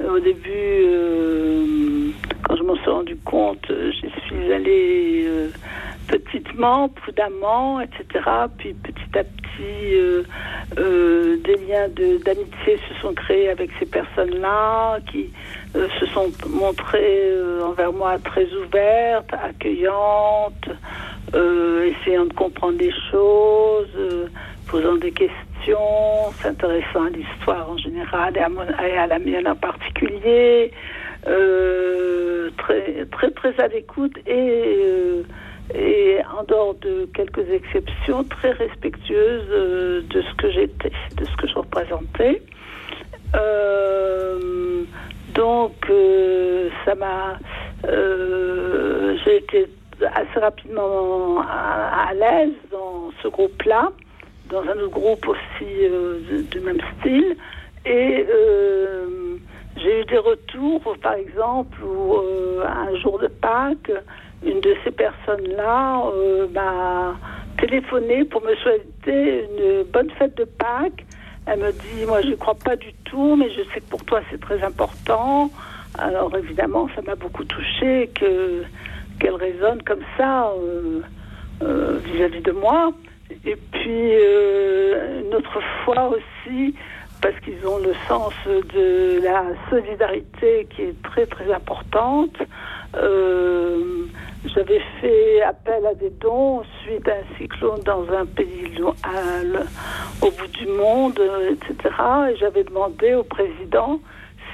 Euh, 0.00 0.16
au 0.16 0.20
début, 0.20 0.50
euh, 0.50 2.10
quand 2.44 2.56
je 2.56 2.62
m'en 2.62 2.76
suis 2.76 2.90
rendu 2.90 3.16
compte, 3.16 3.70
euh, 3.70 3.90
je 3.92 4.08
suis 4.26 4.52
allée 4.52 5.28
petitement, 6.08 6.88
prudemment, 6.88 7.80
etc. 7.80 8.24
Puis 8.58 8.74
petit 8.74 9.18
à 9.18 9.24
petit, 9.24 9.36
des 10.76 11.56
liens 11.66 11.88
d'amitié 11.88 12.78
se 12.88 13.00
sont 13.00 13.14
créés 13.14 13.48
avec 13.48 13.70
ces 13.78 13.86
personnes-là 13.86 14.98
qui 15.10 15.30
se 15.74 16.06
sont 16.06 16.32
montrées 16.48 17.32
envers 17.62 17.92
moi 17.92 18.18
très 18.18 18.46
ouvertes, 18.54 19.32
accueillantes, 19.32 20.68
essayant 21.32 22.24
de 22.24 22.32
comprendre 22.32 22.78
les 22.78 22.92
choses 23.10 24.28
posant 24.70 24.94
des 24.96 25.10
questions, 25.10 26.30
s'intéressant 26.40 27.04
à 27.04 27.10
l'histoire 27.10 27.70
en 27.70 27.76
général 27.76 28.36
et 28.36 28.96
à, 28.96 29.06
la 29.06 29.18
mienne 29.18 29.48
en 29.48 29.56
particulier, 29.56 30.70
euh, 31.26 32.50
très, 32.56 33.04
très 33.06 33.30
très 33.32 33.60
à 33.60 33.66
l'écoute 33.68 34.16
et, 34.26 34.32
euh, 34.32 35.22
et 35.74 36.18
en 36.38 36.44
dehors 36.44 36.74
de 36.76 37.08
quelques 37.14 37.50
exceptions, 37.50 38.22
très 38.24 38.52
respectueuse 38.52 39.44
euh, 39.50 40.02
de 40.08 40.22
ce 40.22 40.34
que 40.34 40.50
j'étais, 40.50 40.92
de 41.16 41.24
ce 41.24 41.36
que 41.36 41.48
je 41.48 41.54
représentais. 41.54 42.40
donc 45.34 45.92
ça 46.84 46.94
m'a, 46.94 47.38
j'ai 49.24 49.36
été 49.36 49.66
assez 50.14 50.38
rapidement 50.40 51.40
à 51.40 52.12
l'aise 52.14 52.54
dans 52.70 53.10
ce 53.22 53.28
groupe-là 53.28 53.90
dans 54.50 54.62
un 54.62 54.78
autre 54.78 54.90
groupe 54.90 55.26
aussi 55.28 55.64
euh, 55.84 56.18
du 56.50 56.60
même 56.60 56.80
style. 56.98 57.36
Et 57.86 58.26
euh, 58.28 59.36
j'ai 59.76 60.02
eu 60.02 60.04
des 60.04 60.18
retours, 60.18 60.96
par 61.02 61.14
exemple, 61.14 61.78
où 61.82 62.14
euh, 62.14 62.64
un 62.66 62.94
jour 62.96 63.18
de 63.18 63.28
Pâques, 63.28 63.92
une 64.44 64.60
de 64.60 64.74
ces 64.84 64.90
personnes-là 64.90 66.02
m'a 66.52 67.14
téléphoné 67.58 68.24
pour 68.24 68.42
me 68.42 68.54
souhaiter 68.56 69.44
une 69.44 69.82
bonne 69.84 70.10
fête 70.10 70.36
de 70.36 70.44
Pâques. 70.44 71.04
Elle 71.46 71.60
me 71.60 71.72
dit, 71.72 72.06
moi 72.06 72.20
je 72.22 72.28
ne 72.28 72.34
crois 72.36 72.54
pas 72.54 72.76
du 72.76 72.92
tout, 73.04 73.36
mais 73.36 73.50
je 73.50 73.62
sais 73.72 73.80
que 73.80 73.90
pour 73.90 74.04
toi 74.04 74.20
c'est 74.30 74.40
très 74.40 74.62
important. 74.62 75.50
Alors 75.98 76.34
évidemment, 76.36 76.88
ça 76.94 77.02
m'a 77.02 77.16
beaucoup 77.16 77.44
touché 77.44 78.10
que 78.14 78.62
qu'elle 79.18 79.34
résonne 79.34 79.82
comme 79.82 80.04
ça 80.16 80.52
vis-à-vis 81.60 82.38
-vis 82.38 82.42
de 82.42 82.52
moi. 82.52 82.92
Et 83.44 83.56
puis, 83.56 84.14
euh, 84.14 85.22
une 85.22 85.34
autre 85.34 85.60
fois 85.84 86.08
aussi, 86.08 86.74
parce 87.22 87.38
qu'ils 87.40 87.66
ont 87.66 87.78
le 87.78 87.94
sens 88.08 88.32
de 88.46 89.22
la 89.22 89.44
solidarité 89.68 90.66
qui 90.70 90.82
est 90.82 91.02
très 91.02 91.26
très 91.26 91.52
importante. 91.52 92.36
Euh, 92.96 94.04
j'avais 94.46 94.80
fait 95.00 95.42
appel 95.42 95.86
à 95.86 95.94
des 95.94 96.10
dons 96.10 96.62
suite 96.82 97.06
à 97.08 97.12
un 97.12 97.38
cyclone 97.38 97.80
dans 97.84 98.10
un 98.10 98.24
pays 98.24 98.80
au 100.22 100.30
bout 100.30 100.46
du 100.48 100.66
monde, 100.66 101.20
etc. 101.50 101.94
Et 102.30 102.36
j'avais 102.36 102.64
demandé 102.64 103.14
au 103.14 103.22
président 103.22 104.00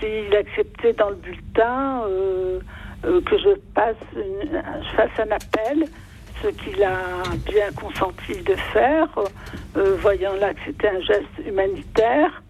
s'il 0.00 0.34
acceptait 0.34 0.92
dans 0.92 1.10
le 1.10 1.16
bulletin 1.16 2.02
euh, 2.08 2.60
que 3.04 3.38
je 3.38 3.50
passe 3.74 3.96
je 4.14 4.96
fasse 4.96 5.10
un 5.18 5.30
appel 5.30 5.88
ce 6.42 6.48
qu'il 6.48 6.82
a 6.82 7.22
bien 7.46 7.70
consenti 7.72 8.40
de 8.42 8.54
faire, 8.72 9.08
euh, 9.76 9.96
voyant 10.00 10.34
là 10.34 10.54
que 10.54 10.60
c'était 10.66 10.88
un 10.88 11.00
geste 11.00 11.46
humanitaire 11.46 12.42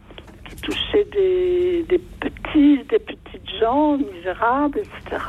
qui 0.49 0.57
touchait 0.57 1.05
des, 1.13 2.01
petits, 2.21 2.85
des 2.85 2.99
petites 2.99 3.51
gens 3.61 3.97
misérables, 3.97 4.79
etc. 4.79 5.23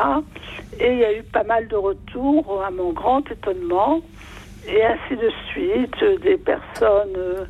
Et 0.80 0.92
il 0.92 1.00
y 1.00 1.06
a 1.06 1.18
eu 1.18 1.24
pas 1.24 1.44
mal 1.44 1.68
de 1.68 1.76
retours, 1.76 2.64
à 2.64 2.72
mon 2.72 2.92
grand 2.92 3.30
étonnement, 3.32 4.02
et 4.68 4.84
ainsi 4.84 5.16
de 5.16 5.32
suite, 5.52 6.22
des 6.22 6.38
personnes 6.38 7.16
euh, 7.18 7.46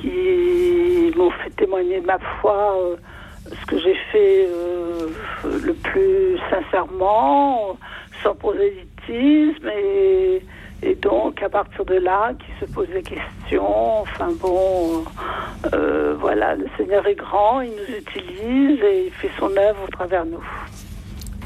qui 0.00 1.16
m'ont 1.16 1.30
fait 1.30 1.50
témoigner 1.50 2.00
de 2.00 2.06
ma 2.06 2.18
foi. 2.40 2.76
Euh, 2.78 2.96
ce 3.44 3.66
que 3.66 3.78
j'ai 3.80 3.96
fait 4.12 4.48
le 5.44 5.74
plus 5.74 6.38
sincèrement, 6.48 7.76
sans 8.22 8.36
et 9.08 10.42
et 10.84 10.96
donc, 10.96 11.40
à 11.42 11.48
partir 11.48 11.84
de 11.84 11.94
là, 11.94 12.32
qui 12.34 12.50
se 12.58 12.70
pose 12.70 12.88
des 12.88 13.02
questions. 13.02 14.00
Enfin 14.00 14.30
bon, 14.40 15.04
euh, 15.72 16.16
voilà, 16.18 16.56
le 16.56 16.66
Seigneur 16.76 17.06
est 17.06 17.14
grand, 17.14 17.60
il 17.60 17.70
nous 17.70 17.96
utilise 17.98 18.80
et 18.82 19.06
il 19.06 19.12
fait 19.12 19.30
son 19.38 19.56
œuvre 19.56 19.84
au 19.84 19.90
travers 19.90 20.26
nous. 20.26 20.42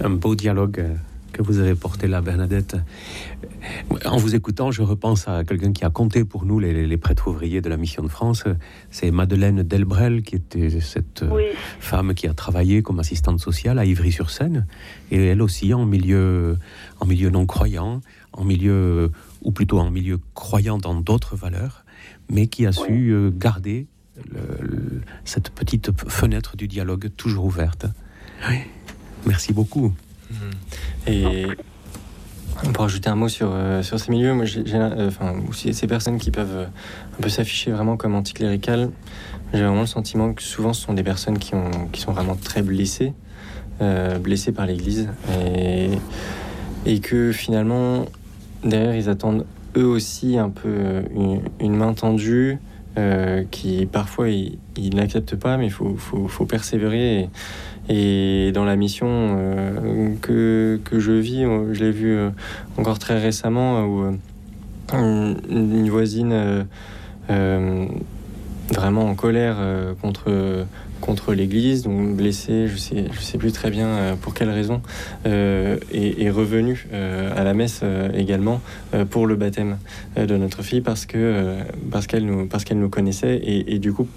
Un 0.02 0.11
beau 0.11 0.34
dialogue 0.34 0.80
euh, 0.80 0.94
que 1.36 1.42
vous 1.42 1.59
avez 1.59 1.74
porté 1.74 2.07
là, 2.07 2.22
Bernadette. 2.22 2.76
En 4.07 4.16
vous 4.16 4.34
écoutant, 4.34 4.70
je 4.70 4.82
repense 4.82 5.28
à 5.28 5.44
quelqu'un 5.44 5.72
qui 5.72 5.84
a 5.84 5.90
compté 5.90 6.24
pour 6.24 6.46
nous, 6.46 6.59
les, 6.59 6.96
prêtres 6.96 7.28
ouvriers 7.28 7.61
de 7.61 7.68
la 7.68 7.76
Mission 7.76 8.02
de 8.02 8.09
France. 8.09 8.44
C'est 8.90 9.11
Madeleine 9.11 9.62
Delbrel, 9.62 10.22
qui 10.22 10.36
était 10.36 10.80
cette 10.80 11.22
euh, 11.22 11.52
femme 11.78 12.14
qui 12.14 12.26
a 12.26 12.32
travaillé 12.32 12.82
comme 12.82 13.00
assistante 13.00 13.38
sociale 13.38 13.78
à 13.78 13.84
Ivry-sur-Seine, 13.84 14.66
et 15.11 15.26
elle 15.26 15.42
aussi 15.42 15.74
en 15.74 15.84
milieu, 15.84 16.57
en 17.01 17.07
milieu 17.07 17.30
non 17.30 17.47
croyant, 17.47 18.01
en 18.32 18.44
milieu, 18.44 19.12
ou 19.42 19.53
plutôt 19.53 19.78
en 19.80 19.90
milieu 19.90 20.18
croyant 20.34 20.78
dans 20.78 20.94
d'autres 20.94 21.36
valeurs, 21.36 21.84
mais 22.28 22.47
qui 22.47 22.66
a 22.66 22.72
su 22.72 23.11
euh, 23.11 23.30
garder 23.30 23.86
cette 25.24 25.51
petite 25.51 25.90
fenêtre 26.09 26.57
du 26.57 26.68
dialogue 26.68 27.11
toujours 27.16 27.44
ouverte. 27.44 27.86
Merci 29.26 29.53
beaucoup. 29.53 29.92
Mmh. 30.30 30.34
Et 31.07 31.47
pour 32.72 32.84
ajouter 32.84 33.11
un 33.11 33.14
mot 33.14 33.28
sur, 33.28 33.51
euh, 33.53 33.82
sur 33.82 34.01
ces 34.01 34.11
milieux, 34.11 34.32
moi, 34.32 34.47
j'ai, 34.47 34.62
euh, 34.72 35.09
enfin, 35.09 35.34
ces 35.53 35.86
personnes 35.86 36.18
qui 36.18 36.30
peuvent 36.30 36.68
un 37.18 37.22
peu 37.22 37.28
s'afficher 37.28 37.72
vraiment 37.72 37.99
comme 37.99 38.14
anticléricales, 38.14 38.90
j'ai 39.53 39.62
vraiment 39.62 39.82
le 39.82 39.86
sentiment 39.86 40.32
que 40.32 40.42
souvent 40.42 40.72
ce 40.72 40.82
sont 40.82 40.94
des 40.94 41.03
personnes 41.03 41.38
qui, 41.38 41.55
ont, 41.55 41.70
qui 41.92 42.01
sont 42.01 42.12
vraiment 42.12 42.36
très 42.36 42.62
blessées, 42.62 43.12
blessées 44.20 44.53
par 44.53 44.64
l'Église. 44.64 45.11
Et 45.55 45.90
et 46.87 47.01
que 47.01 47.32
finalement, 47.32 48.07
derrière, 48.64 48.97
ils 48.97 49.09
attendent 49.09 49.45
eux 49.76 49.84
aussi 49.84 50.39
un 50.39 50.49
peu 50.49 51.03
une, 51.14 51.41
une 51.61 51.76
main 51.76 51.93
tendue. 51.93 52.59
qui 53.51 53.84
parfois 53.84 54.30
ils, 54.30 54.95
n'acceptent 54.95 55.37
pas, 55.37 55.59
mais 55.59 55.66
il 55.66 55.70
faut, 55.70 55.97
faut, 55.97 56.47
persévérer. 56.47 57.28
Et, 57.91 58.53
dans 58.55 58.64
la 58.64 58.76
mission 58.76 59.07
que, 60.22 60.80
que, 60.82 60.99
je 60.99 61.12
vis, 61.12 61.43
je 61.72 61.84
l'ai 61.84 61.91
vu 61.91 62.16
encore 62.78 62.99
très 62.99 63.18
récemment, 63.20 63.84
où 63.84 64.16
une, 64.95 65.91
voisine 65.91 66.66
vraiment 68.70 69.05
en 69.05 69.14
colère 69.14 69.57
euh, 69.59 69.95
contre 70.01 70.66
contre 71.01 71.34
l'Église, 71.34 71.82
donc 71.82 72.16
blessé, 72.16 72.68
je 72.68 72.76
sais, 72.76 73.05
sais 73.20 73.38
plus 73.38 73.53
très 73.53 73.70
bien 73.70 73.86
euh, 73.86 74.14
pour 74.16 74.34
quelle 74.34 74.51
raison, 74.51 74.82
euh, 75.26 75.78
est, 75.92 76.30
revenu 76.30 76.88
à 76.92 77.44
la 77.44 77.55
messe 77.55 77.82
également 78.14 78.61
pour 79.11 79.26
le 79.26 79.36
baptême 79.36 79.78
de 80.16 80.36
notre 80.36 80.62
fille 80.62 80.80
parce 80.80 81.07
que 81.07 81.59
parce 81.90 82.07
qu'elle 82.07 82.26
nous 82.26 82.49
nous 82.74 82.88
connaissait 82.88 83.36
et, 83.36 83.74
et 83.74 83.78
du 83.78 83.92
coup 83.92 84.09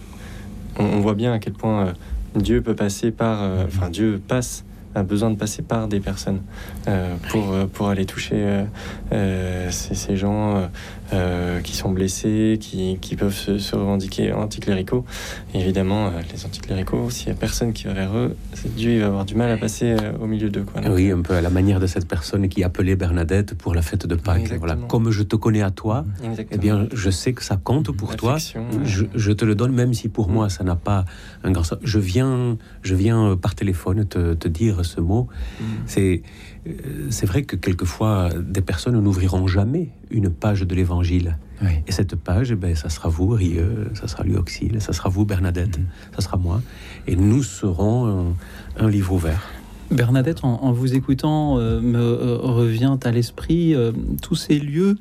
on, 0.78 1.00
voit 1.00 1.14
bien 1.14 1.32
à 1.32 1.40
quel 1.40 1.54
point 1.54 1.94
Dieu 2.36 2.62
peut 2.62 2.76
passer 2.76 3.12
par, 3.12 3.42
enfin 3.68 3.90
Dieu 3.90 4.20
passe 4.28 4.66
a 4.96 5.04
besoin 5.04 5.30
de 5.30 5.36
passer 5.36 5.62
par 5.62 5.88
des 5.88 6.00
personnes 6.00 6.42
euh, 6.88 7.16
pour, 7.30 7.52
euh, 7.52 7.66
pour 7.66 7.90
aller 7.90 8.06
toucher 8.06 8.36
euh, 8.36 8.64
euh 9.12 9.70
ces, 9.72 10.18
gens 10.18 10.70
euh, 11.14 11.62
qui 11.62 11.76
sont 11.76 11.92
blessés, 11.92 12.58
qui, 12.60 12.98
qui 13.02 13.16
peuvent 13.16 13.34
se, 13.34 13.58
se, 13.58 13.76
revendiquer 13.76 14.32
anticléricaux. 14.32 15.06
Et 15.54 15.60
évidemment, 15.60 16.12
les 16.34 16.46
anticléricaux, 16.46 17.10
s'il 17.10 17.28
n'y 17.28 17.32
a 17.34 17.36
personne 17.36 17.74
qui 17.74 17.86
va 17.86 17.94
vers 17.94 18.16
eux, 18.16 18.36
Dieu 18.76 18.94
il 18.94 19.00
va 19.00 19.08
avoir 19.08 19.26
du 19.26 19.36
mal 19.36 19.52
à 19.52 19.58
passer 19.58 19.96
au 20.22 20.28
milieu 20.28 20.50
d'eux. 20.50 20.64
Quoi. 20.64 20.82
oui, 20.92 21.12
un 21.12 21.22
peu 21.22 21.34
à 21.34 21.42
la 21.42 21.50
manière 21.50 21.80
de 21.80 21.88
cette 21.88 22.08
personne 22.08 22.48
qui 22.50 22.64
appelait 22.64 22.96
Bernadette 22.96 23.56
pour 23.56 23.74
la 23.74 23.82
fête 23.82 24.06
de 24.06 24.16
Pâques. 24.16 24.54
Voilà, 24.60 24.76
comme 24.76 25.12
je 25.12 25.24
te 25.24 25.36
connais 25.36 25.62
à 25.62 25.72
toi, 25.72 26.06
Exactement. 26.24 26.48
eh 26.52 26.58
bien, 26.58 26.88
je 26.94 27.10
sais 27.10 27.34
que 27.34 27.44
ça 27.44 27.58
compte 27.58 27.92
pour 27.92 28.16
toi. 28.16 28.38
Je, 28.84 29.06
je, 29.14 29.32
te 29.32 29.46
le 29.46 29.56
donne, 29.56 29.72
même 29.72 29.94
si 29.94 30.10
pour 30.10 30.30
mmh. 30.30 30.34
moi 30.34 30.50
ça 30.50 30.64
n'a 30.64 30.76
pas 30.76 31.06
un 31.44 31.52
grand 31.52 31.64
sens. 31.64 31.80
Je 31.84 32.00
viens, 32.00 32.58
je 32.82 32.96
viens 32.96 33.36
par 33.36 33.56
téléphone 33.56 34.06
te, 34.06 34.34
te 34.34 34.48
dire 34.48 34.86
ce 34.86 35.02
mot. 35.02 35.28
Mm. 35.60 35.64
C'est 35.86 36.22
euh, 36.22 36.59
c'est 37.10 37.26
vrai 37.26 37.44
que 37.44 37.56
quelquefois, 37.56 38.30
des 38.38 38.62
personnes 38.62 39.00
n'ouvriront 39.00 39.48
jamais 39.48 39.90
une 40.12 40.30
page 40.30 40.62
de 40.62 40.76
l'Évangile. 40.76 41.38
Oui. 41.62 41.72
Et 41.88 41.92
cette 41.92 42.16
page, 42.16 42.54
ben, 42.54 42.76
ça 42.76 42.90
sera 42.90 43.10
vous, 43.10 43.30
Rieux, 43.30 43.92
ça 43.94 44.08
sera 44.08 44.24
lui, 44.24 44.36
Auxil, 44.36 44.82
ça 44.82 44.94
sera 44.94 45.10
vous, 45.10 45.26
Bernadette, 45.26 45.78
mm. 45.78 45.86
ça 46.16 46.22
sera 46.22 46.38
moi. 46.38 46.62
Et 47.08 47.16
nous 47.16 47.44
serons 47.44 48.08
un, 48.08 48.84
un 48.86 48.90
livre 48.90 49.14
ouvert. 49.14 49.50
Bernadette, 49.92 50.44
en, 50.44 50.62
en 50.62 50.72
vous 50.72 50.94
écoutant, 50.94 51.58
euh, 51.58 51.82
me 51.82 52.00
euh, 52.00 52.38
revient 52.38 52.98
à 53.04 53.12
l'esprit 53.12 53.74
euh, 53.74 53.92
tous 54.22 54.36
ces 54.36 54.60
lieux 54.60 54.98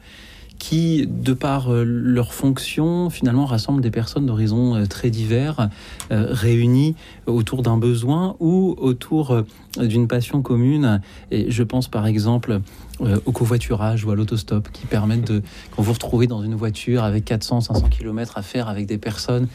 qui, 0.59 1.07
de 1.07 1.33
par 1.33 1.73
euh, 1.73 1.85
leur 1.85 2.33
fonction, 2.35 3.11
finalement 3.11 3.47
rassemblent 3.47 3.81
des 3.81 3.91
personnes 3.91 4.27
d'horizons 4.27 4.75
euh, 4.75 4.87
très 4.87 5.11
divers, 5.11 5.69
euh, 6.11 6.27
réunies 6.31 6.97
autour 7.27 7.63
d'un 7.63 7.77
besoin 7.77 8.37
ou 8.41 8.75
autour 8.79 9.43
d'une 9.79 10.09
passion 10.09 10.43
commune. 10.43 11.01
Et 11.31 11.51
je 11.51 11.63
pense 11.63 11.89
par 11.89 12.07
exemple 12.07 12.61
au 13.01 13.33
covoiturage 13.33 14.05
ou 14.05 14.11
à 14.11 14.17
l'autostop 14.17 14.69
qui 14.73 14.87
permettent 14.87 15.31
de, 15.31 15.43
quand 15.77 15.83
vous 15.83 15.93
retrouvez 15.93 16.27
dans 16.27 16.43
une 16.43 16.55
voiture 16.55 17.05
avec 17.05 17.25
400, 17.25 17.61
500 17.63 17.89
km 17.89 18.39
à 18.39 18.43
faire 18.43 18.69
avec 18.69 18.87
des 18.87 18.99
personnes 18.99 19.49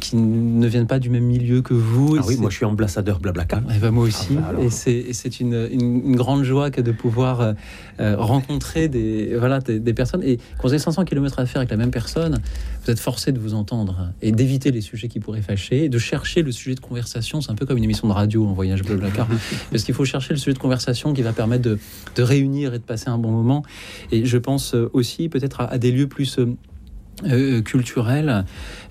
qui 0.00 0.16
ne 0.16 0.66
viennent 0.66 0.86
pas 0.86 0.98
du 0.98 1.10
même 1.10 1.24
milieu 1.24 1.62
que 1.62 1.74
vous. 1.74 2.16
Ah 2.18 2.24
oui, 2.26 2.36
moi 2.36 2.50
je 2.50 2.56
suis 2.56 2.64
ambassadeur 2.64 3.20
Blablacar. 3.20 3.62
Et 3.74 3.78
ben 3.78 3.90
moi 3.90 4.04
aussi. 4.04 4.36
Ah 4.38 4.52
bah 4.52 4.62
et 4.62 4.70
c'est 4.70 5.40
une, 5.40 5.68
une, 5.70 6.06
une, 6.06 6.16
grande 6.16 6.42
joie 6.44 6.70
que 6.70 6.80
de 6.80 6.92
pouvoir 6.92 7.54
euh, 8.00 8.16
rencontrer 8.16 8.88
des, 8.88 9.36
voilà, 9.36 9.60
des, 9.60 9.78
des, 9.78 9.94
personnes. 9.94 10.22
Et 10.22 10.38
quand 10.56 10.64
vous 10.64 10.70
avez 10.70 10.78
500 10.78 11.04
km 11.04 11.38
à 11.38 11.46
faire 11.46 11.58
avec 11.58 11.70
la 11.70 11.76
même 11.76 11.90
personne, 11.90 12.40
vous 12.84 12.90
êtes 12.90 13.00
forcé 13.00 13.32
de 13.32 13.38
vous 13.38 13.54
entendre 13.54 14.12
et 14.22 14.32
d'éviter 14.32 14.70
les 14.70 14.80
sujets 14.80 15.08
qui 15.08 15.20
pourraient 15.20 15.42
fâcher, 15.42 15.88
de 15.88 15.98
chercher 15.98 16.42
le 16.42 16.52
sujet 16.52 16.74
de 16.74 16.80
conversation. 16.80 17.40
C'est 17.40 17.50
un 17.50 17.54
peu 17.54 17.66
comme 17.66 17.78
une 17.78 17.84
émission 17.84 18.08
de 18.08 18.12
radio 18.12 18.46
en 18.46 18.52
voyage 18.52 18.82
bleu 18.82 18.96
placard, 18.96 19.28
parce 19.70 19.84
qu'il 19.84 19.94
faut 19.94 20.04
chercher 20.04 20.34
le 20.34 20.38
sujet 20.38 20.54
de 20.54 20.58
conversation 20.58 21.12
qui 21.12 21.22
va 21.22 21.32
permettre 21.32 21.62
de, 21.62 21.78
de, 22.16 22.22
réunir 22.22 22.74
et 22.74 22.78
de 22.78 22.84
passer 22.84 23.08
un 23.08 23.18
bon 23.18 23.30
moment. 23.30 23.62
Et 24.10 24.24
je 24.24 24.38
pense 24.38 24.74
aussi 24.92 25.28
peut-être 25.28 25.60
à, 25.60 25.66
à, 25.66 25.78
des 25.78 25.92
lieux 25.92 26.08
plus 26.08 26.38
euh, 27.24 27.58
euh, 27.58 27.60
culturel 27.60 28.44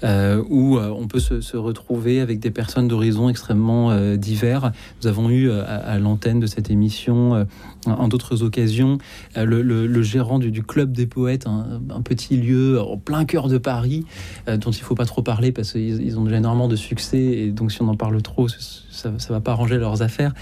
euh, 0.03 0.43
où 0.49 0.78
on 0.78 1.07
peut 1.07 1.19
se, 1.19 1.57
retrouver 1.57 2.22
avec 2.22 2.39
des 2.39 2.51
personnes 2.51 2.88
d'horizons 2.88 3.30
extrêmement 3.30 3.95
divers. 4.15 4.72
Nous 5.01 5.07
avons 5.07 5.30
eu 5.30 5.51
à, 5.51 5.99
l'antenne 5.99 6.39
de 6.39 6.47
cette 6.47 6.69
émission, 6.69 7.45
en 7.86 8.07
d'autres 8.07 8.41
occasions, 8.43 8.97
le, 9.36 10.01
gérant 10.01 10.39
du, 10.39 10.63
club 10.63 10.91
des 10.91 11.05
poètes, 11.05 11.45
un, 11.45 12.01
petit 12.01 12.38
lieu 12.38 12.82
en 12.82 12.97
plein 12.97 13.26
cœur 13.26 13.47
de 13.47 13.57
Paris, 13.57 14.05
dont 14.47 14.72
il 14.72 14.80
ne 14.80 14.86
faut 14.86 14.95
pas 14.95 15.05
trop 15.05 15.22
parler 15.22 15.51
parce 15.51 15.74
qu'ils 15.74 16.01
ils 16.01 16.17
ont 16.17 16.24
déjà 16.24 16.38
énormément 16.38 16.67
de 16.67 16.76
succès 16.76 17.19
et 17.19 17.51
donc 17.51 17.72
si 17.72 17.82
on 17.82 17.88
en 17.89 17.95
parle 17.95 18.19
trop, 18.22 18.47
ça 18.47 19.11
ne 19.11 19.17
va 19.30 19.39
pas 19.39 19.51
arranger 19.51 19.78
leurs 19.78 20.01
affaires, 20.01 20.34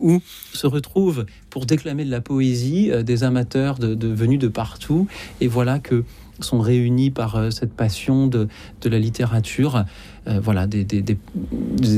où 0.00 0.20
se 0.52 0.66
retrouvent 0.66 1.26
pour 1.50 1.66
déclamer 1.66 2.04
de 2.04 2.10
la 2.10 2.20
poésie 2.20 2.90
des 3.04 3.24
amateurs 3.24 3.78
de, 3.78 3.94
de, 3.94 4.08
venus 4.08 4.38
de 4.38 4.48
partout. 4.48 5.06
Et 5.40 5.46
voilà 5.46 5.78
que 5.78 6.04
sont 6.40 6.60
réunis 6.60 7.10
par 7.10 7.36
euh, 7.36 7.50
cette 7.50 7.72
passion 7.72 8.26
de, 8.26 8.48
de 8.80 8.88
la 8.88 8.98
littérature 8.98 9.84
voilà, 10.42 10.66
des, 10.66 10.84
des, 10.84 11.02
des, 11.02 11.16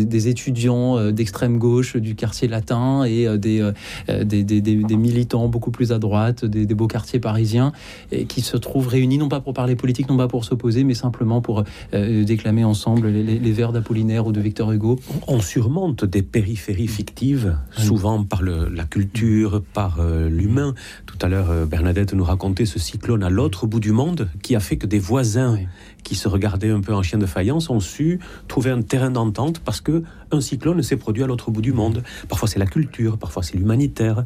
des 0.05 0.29
étudiants 0.29 0.99
euh, 0.99 1.13
d'extrême 1.13 1.59
gauche 1.59 1.97
du 1.97 2.15
quartier 2.15 2.49
latin 2.49 3.05
et 3.05 3.27
euh, 3.27 3.37
des, 3.37 4.45
des, 4.45 4.97
militants 4.97 5.49
beaucoup 5.49 5.71
plus 5.71 5.93
à 5.93 5.99
droite, 5.99 6.45
des, 6.45 6.67
beaux 6.75 6.87
quartiers 6.87 7.21
parisiens, 7.21 7.73
et 8.13 8.25
qui 8.27 8.41
se 8.41 8.57
trouvent 8.57 8.89
réunis 8.89 9.19
non 9.19 9.29
pas 9.29 9.41
pour 9.41 9.55
parler 9.55 9.77
politique, 9.77 10.09
non 10.09 10.17
pas 10.17 10.29
pour 10.29 10.45
s'opposer, 10.45 10.85
mais 10.85 10.95
simplement 10.95 11.41
pour 11.41 11.65
déclamer 11.93 12.65
ensemble 12.65 13.09
les, 13.09 13.23
les, 13.23 13.39
les 13.39 13.53
vers 13.53 13.73
d'Apollinaire 13.73 14.27
ou 14.27 14.33
de 14.33 14.41
Victor 14.41 14.73
Hugo. 14.73 14.99
On 15.27 15.41
surmonte 15.41 16.05
des 16.05 16.23
périphéries 16.23 16.89
fictives, 16.89 17.57
souvent 17.77 18.25
par 18.25 18.43
le, 18.43 18.69
la 18.69 18.85
culture, 18.85 19.63
par 19.73 20.01
l'humain. 20.29 20.75
Tout 21.07 21.19
à 21.23 21.29
l'heure, 21.29 21.67
Bernadette 21.67 22.15
nous 22.15 22.25
racontait 22.25 22.67
ce 22.67 22.79
cyclone 22.79 23.23
à 23.23 23.31
l'autre 23.31 23.67
bout 23.67 23.81
du 23.81 23.93
monde 23.93 24.29
qui 24.43 24.57
a 24.57 24.61
fait 24.61 24.77
que 24.77 24.87
des 24.87 24.99
voisins 24.99 25.55
oui. 25.55 25.67
Qui 26.03 26.15
se 26.15 26.29
regardaient 26.29 26.71
un 26.71 26.81
peu 26.81 26.95
en 26.95 27.03
chien 27.03 27.19
de 27.19 27.27
faïence 27.27 27.71
ont 27.71 27.81
su 27.81 28.19
trouver 28.49 28.71
un 28.71 28.83
terrain 28.83 29.11
d'entente 29.11 29.61
parce 29.61 29.81
que 29.81 30.03
un 30.31 30.41
cyclone 30.41 30.83
s'est 30.83 30.97
produit 30.97 31.23
à 31.23 31.27
l'autre 31.27 31.51
bout 31.51 31.63
du 31.63 31.73
monde. 31.73 32.03
Parfois 32.29 32.49
c'est 32.49 32.59
la 32.59 32.67
culture, 32.67 33.19
parfois 33.19 33.43
c'est 33.43 33.57
l'humanitaire. 33.57 34.25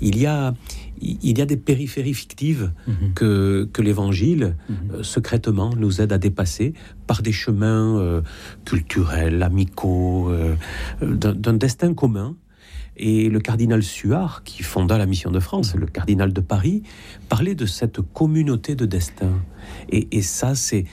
Il 0.00 0.18
y 0.18 0.26
a 0.26 0.54
il 1.02 1.38
y 1.38 1.40
a 1.40 1.46
des 1.46 1.56
périphéries 1.56 2.14
fictives 2.14 2.70
-hmm. 2.86 3.14
que, 3.14 3.68
que 3.72 3.80
l'Évangile, 3.82 4.46
-hmm. 4.54 4.74
euh, 4.94 5.02
secrètement, 5.02 5.70
nous 5.74 6.00
aide 6.02 6.12
à 6.12 6.18
dépasser 6.18 6.74
par 7.06 7.22
des 7.22 7.32
chemins 7.32 7.98
euh, 7.98 8.20
culturels, 8.64 9.42
amicaux, 9.42 10.28
euh, 10.30 10.54
d'un 11.00 11.54
destin 11.54 11.94
commun. 11.94 12.36
Et 13.02 13.30
le 13.30 13.40
cardinal 13.40 13.82
Suard, 13.82 14.42
qui 14.44 14.62
fonda 14.62 14.98
la 14.98 15.06
mission 15.06 15.30
de 15.30 15.40
France, 15.40 15.74
le 15.74 15.86
cardinal 15.86 16.34
de 16.34 16.40
Paris, 16.42 16.82
parlait 17.30 17.54
de 17.54 17.64
cette 17.64 18.02
communauté 18.02 18.74
de 18.74 18.84
destin. 18.84 19.32
Et, 19.88 20.18
et 20.18 20.20
ça, 20.20 20.52
c'est 20.54 20.84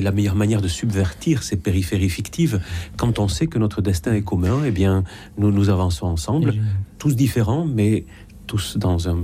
la 0.00 0.12
meilleure 0.12 0.34
manière 0.34 0.60
de 0.60 0.68
subvertir 0.68 1.42
ces 1.42 1.56
périphéries 1.56 2.10
fictives. 2.10 2.60
Quand 2.98 3.18
on 3.18 3.28
sait 3.28 3.46
que 3.46 3.58
notre 3.58 3.80
destin 3.80 4.12
est 4.12 4.20
commun, 4.22 4.60
eh 4.66 4.72
bien, 4.72 5.04
nous 5.38 5.50
nous 5.50 5.70
avançons 5.70 6.06
ensemble, 6.06 6.52
je... 6.52 6.60
tous 6.98 7.16
différents, 7.16 7.64
mais 7.64 8.04
tous 8.46 8.76
dans 8.76 9.08
un, 9.08 9.16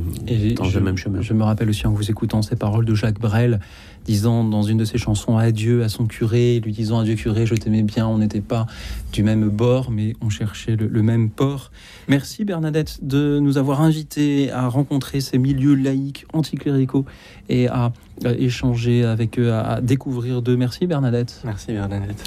dans 0.56 0.64
je, 0.64 0.78
le 0.78 0.84
même 0.84 0.96
chemin. 0.96 1.20
Je 1.20 1.34
me 1.34 1.44
rappelle 1.44 1.68
aussi 1.68 1.86
en 1.86 1.92
vous 1.92 2.10
écoutant 2.10 2.40
ces 2.40 2.56
paroles 2.56 2.86
de 2.86 2.94
Jacques 2.94 3.20
Brel, 3.20 3.60
disant 4.04 4.44
dans 4.44 4.62
une 4.62 4.78
de 4.78 4.84
ses 4.84 4.98
chansons 4.98 5.36
adieu 5.36 5.82
à 5.82 5.88
son 5.88 6.06
curé, 6.06 6.60
lui 6.64 6.72
disant 6.72 7.00
adieu 7.00 7.14
curé, 7.14 7.46
je 7.46 7.54
t'aimais 7.54 7.82
bien, 7.82 8.06
on 8.06 8.18
n'était 8.18 8.40
pas 8.40 8.66
du 9.12 9.22
même 9.22 9.48
bord, 9.48 9.90
mais 9.90 10.14
on 10.20 10.30
cherchait 10.30 10.76
le, 10.76 10.86
le, 10.86 11.02
même 11.02 11.30
port. 11.30 11.70
Merci 12.08 12.44
Bernadette 12.44 12.98
de 13.02 13.38
nous 13.40 13.58
avoir 13.58 13.80
invités 13.82 14.50
à 14.50 14.68
rencontrer 14.68 15.20
ces 15.20 15.38
milieux 15.38 15.74
laïques, 15.74 16.26
anticléricaux 16.32 17.04
et 17.48 17.68
à, 17.68 17.92
à 18.24 18.32
échanger 18.32 19.04
avec 19.04 19.38
eux, 19.38 19.52
à, 19.52 19.60
à 19.60 19.80
découvrir 19.80 20.42
d'eux. 20.42 20.56
Merci 20.56 20.86
Bernadette. 20.86 21.40
Merci 21.44 21.72
Bernadette. 21.72 22.24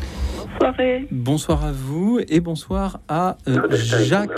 Bonsoir. 0.60 0.74
Bonsoir 1.12 1.66
à 1.66 1.72
vous 1.72 2.20
et 2.28 2.40
bonsoir 2.40 3.00
à 3.08 3.38
euh, 3.48 3.68
Jacques 3.72 4.32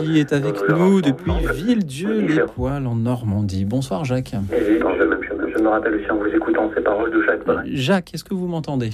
qui 0.00 0.18
est 0.18 0.32
avec 0.32 0.56
nous 0.68 1.00
depuis 1.00 1.32
Villedieu-les-Poils 1.54 2.86
en 2.86 2.96
Normandie. 2.96 3.64
Bonsoir 3.64 4.04
Jacques. 4.04 4.34
Me 5.68 5.74
rappelle 5.74 5.96
aussi 5.96 6.10
en 6.10 6.16
vous 6.16 6.34
écoutant 6.34 6.70
ces 6.74 6.80
paroles 6.80 7.10
de 7.10 7.22
Jacques. 7.22 7.42
Jacques, 7.66 8.14
est-ce 8.14 8.24
que 8.24 8.32
vous 8.32 8.46
m'entendez? 8.46 8.90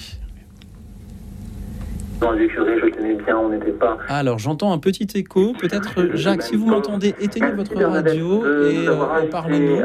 Curé, 2.21 2.81
je 2.83 2.89
tenais 2.91 3.15
bien, 3.15 3.37
on 3.39 3.51
n'était 3.51 3.71
pas. 3.71 3.97
Alors 4.09 4.39
j'entends 4.41 4.73
un 4.73 4.79
petit 4.79 5.07
écho. 5.15 5.53
Peut-être 5.53 6.17
Jacques, 6.17 6.43
si 6.43 6.57
vous 6.57 6.67
m'entendez, 6.67 7.15
éteignez 7.21 7.53
votre 7.53 7.77
radio 7.77 8.45
et 8.67 8.89
euh, 8.89 8.95
parlez-nous. 9.31 9.83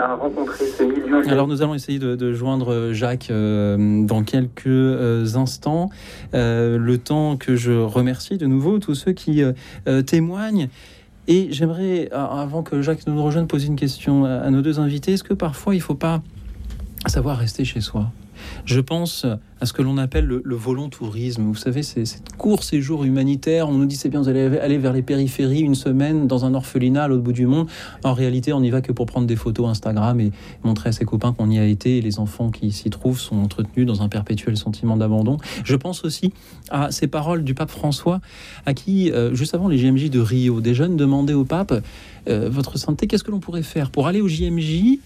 Alors 1.28 1.48
nous 1.48 1.62
allons 1.62 1.76
essayer 1.76 2.00
de, 2.00 2.16
de 2.16 2.34
joindre 2.34 2.92
Jacques 2.92 3.30
euh, 3.30 4.04
dans 4.06 4.24
quelques 4.24 4.66
euh, 4.68 5.26
instants. 5.36 5.90
Euh, 6.34 6.78
le 6.78 6.98
temps 6.98 7.38
que 7.38 7.56
je 7.56 7.74
remercie 7.74 8.38
de 8.38 8.48
nouveau 8.48 8.80
tous 8.80 8.96
ceux 8.96 9.12
qui 9.12 9.44
euh, 9.44 10.02
témoignent 10.02 10.70
Et 11.28 11.50
j'aimerais, 11.52 12.10
avant 12.12 12.64
que 12.64 12.82
Jacques 12.82 13.06
nous 13.06 13.22
rejoigne, 13.22 13.46
poser 13.46 13.68
une 13.68 13.76
question 13.76 14.26
à 14.26 14.50
nos 14.50 14.62
deux 14.64 14.80
invités. 14.80 15.14
Est-ce 15.14 15.24
que 15.24 15.36
parfois 15.36 15.76
il 15.76 15.78
ne 15.78 15.84
faut 15.84 15.94
pas 15.94 16.22
savoir 17.08 17.38
rester 17.38 17.66
chez 17.66 17.82
soi 17.82 18.12
je 18.66 18.80
pense 18.80 19.26
à 19.62 19.66
ce 19.66 19.74
que 19.74 19.82
l'on 19.82 19.98
appelle 19.98 20.26
le, 20.26 20.56
volontourisme. 20.56 21.44
Vous 21.44 21.56
savez, 21.56 21.84
c'est 21.84 22.04
court 22.38 22.64
séjour 22.64 23.04
humanitaire. 23.04 23.70
On 23.70 23.74
nous 23.74 23.86
dit 23.86 23.96
c'est 23.96 24.10
bien, 24.10 24.22
vous 24.22 24.30
allez 24.30 24.58
aller 24.58 24.78
vers 24.78 24.94
les 24.94 25.02
périphéries 25.02 25.62
une 25.62 25.76
semaine 25.76 26.28
dans 26.28 26.46
un 26.46 26.54
orphelinat 26.54 27.04
à 27.04 27.08
l'autre 27.08 27.24
bout 27.24 27.34
du 27.34 27.46
monde. 27.46 27.68
En 28.04 28.14
réalité, 28.14 28.54
on 28.54 28.62
n'y 28.62 28.70
va 28.70 28.82
que 28.82 28.92
pour 28.92 29.06
prendre 29.06 29.28
des 29.28 29.36
photos 29.36 29.68
Instagram 29.68 30.20
et 30.20 30.32
montrer 30.64 30.90
à 30.90 30.92
ses 30.92 31.06
copains 31.06 31.34
qu'on 31.34 31.50
y 31.50 31.60
a 31.60 31.66
été. 31.66 31.98
Et 31.98 32.02
les 32.02 32.20
enfants 32.20 32.52
qui 32.52 32.72
s'y 32.72 32.90
trouvent 32.90 33.20
sont 33.20 33.38
entretenus 33.38 33.86
dans 33.86 34.02
un 34.02 34.10
perpétuel 34.10 34.58
sentiment 34.58 34.98
d'abandon. 34.98 35.38
Je 35.64 35.76
pense 35.76 36.04
aussi 36.06 36.34
à 36.70 36.92
ces 36.92 37.08
paroles 37.08 37.44
du 37.44 37.54
pape 37.54 37.72
François, 37.72 38.22
à 38.66 38.74
qui, 38.74 39.12
euh, 39.12 39.34
juste 39.34 39.56
avant 39.56 39.68
les 39.68 39.78
JMJ 39.78 40.10
de 40.10 40.20
Rio, 40.20 40.62
des 40.62 40.74
jeunes 40.74 40.96
demandaient 40.96 41.34
au 41.34 41.46
pape 41.46 41.74
euh, 42.28 42.50
Votre 42.50 42.78
santé, 42.78 43.08
qu'est-ce 43.08 43.24
que 43.24 43.32
l'on 43.32 43.40
pourrait 43.40 43.64
faire 43.64 43.92
pour 43.92 44.08
aller 44.08 44.22
au 44.22 44.28
JMJ 44.28 45.00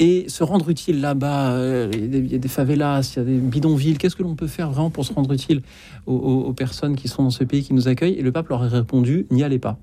et 0.00 0.28
se 0.28 0.42
rendre 0.42 0.68
utile 0.70 1.00
là-bas. 1.02 1.52
Euh, 1.52 1.90
il 1.92 2.32
y 2.32 2.34
a 2.34 2.38
des 2.38 2.48
favelas, 2.48 3.12
il 3.14 3.18
y 3.18 3.22
a 3.22 3.24
des 3.24 3.36
bidonvilles. 3.36 3.98
Qu'est-ce 3.98 4.16
que 4.16 4.22
l'on 4.22 4.34
peut 4.34 4.46
faire 4.46 4.70
vraiment 4.70 4.90
pour 4.90 5.04
se 5.04 5.12
rendre 5.12 5.32
utile 5.32 5.62
aux, 6.06 6.52
personnes 6.54 6.96
qui 6.96 7.06
sont 7.06 7.22
dans 7.22 7.30
ce 7.30 7.44
pays, 7.44 7.62
qui 7.62 7.74
nous 7.74 7.86
accueillent? 7.86 8.14
Et 8.14 8.22
le 8.22 8.32
pape 8.32 8.48
leur 8.48 8.62
a 8.62 8.68
répondu 8.68 9.26
n'y 9.30 9.44
allez 9.44 9.58
pas. 9.58 9.78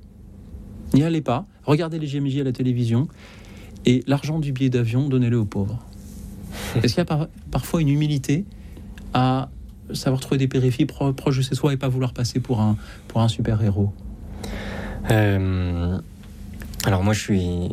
N'y 0.93 1.03
allez 1.03 1.21
pas. 1.21 1.45
Regardez 1.63 1.99
les 1.99 2.07
GMJ 2.07 2.39
à 2.39 2.43
la 2.43 2.51
télévision. 2.51 3.07
Et 3.85 4.03
l'argent 4.07 4.39
du 4.39 4.51
billet 4.51 4.71
d'avion, 4.71 5.07
donnez-le 5.07 5.37
aux 5.37 5.45
pauvres. 5.45 5.85
Est-ce 6.75 6.95
qu'il 6.95 7.05
y 7.07 7.13
a 7.13 7.27
parfois 7.51 7.81
une 7.81 7.89
humilité 7.89 8.43
à 9.13 9.49
savoir 9.93 10.19
trouver 10.19 10.39
des 10.39 10.47
périphéries 10.47 10.87
proches 10.87 11.37
de 11.37 11.41
chez 11.43 11.55
soi 11.55 11.73
et 11.73 11.77
pas 11.77 11.87
vouloir 11.87 12.13
passer 12.13 12.39
pour 12.39 12.59
un, 12.59 12.75
pour 13.07 13.21
un 13.21 13.27
super-héros? 13.27 13.93
Euh, 15.11 15.99
Alors 16.85 17.03
moi, 17.03 17.13
je 17.13 17.19
suis 17.19 17.69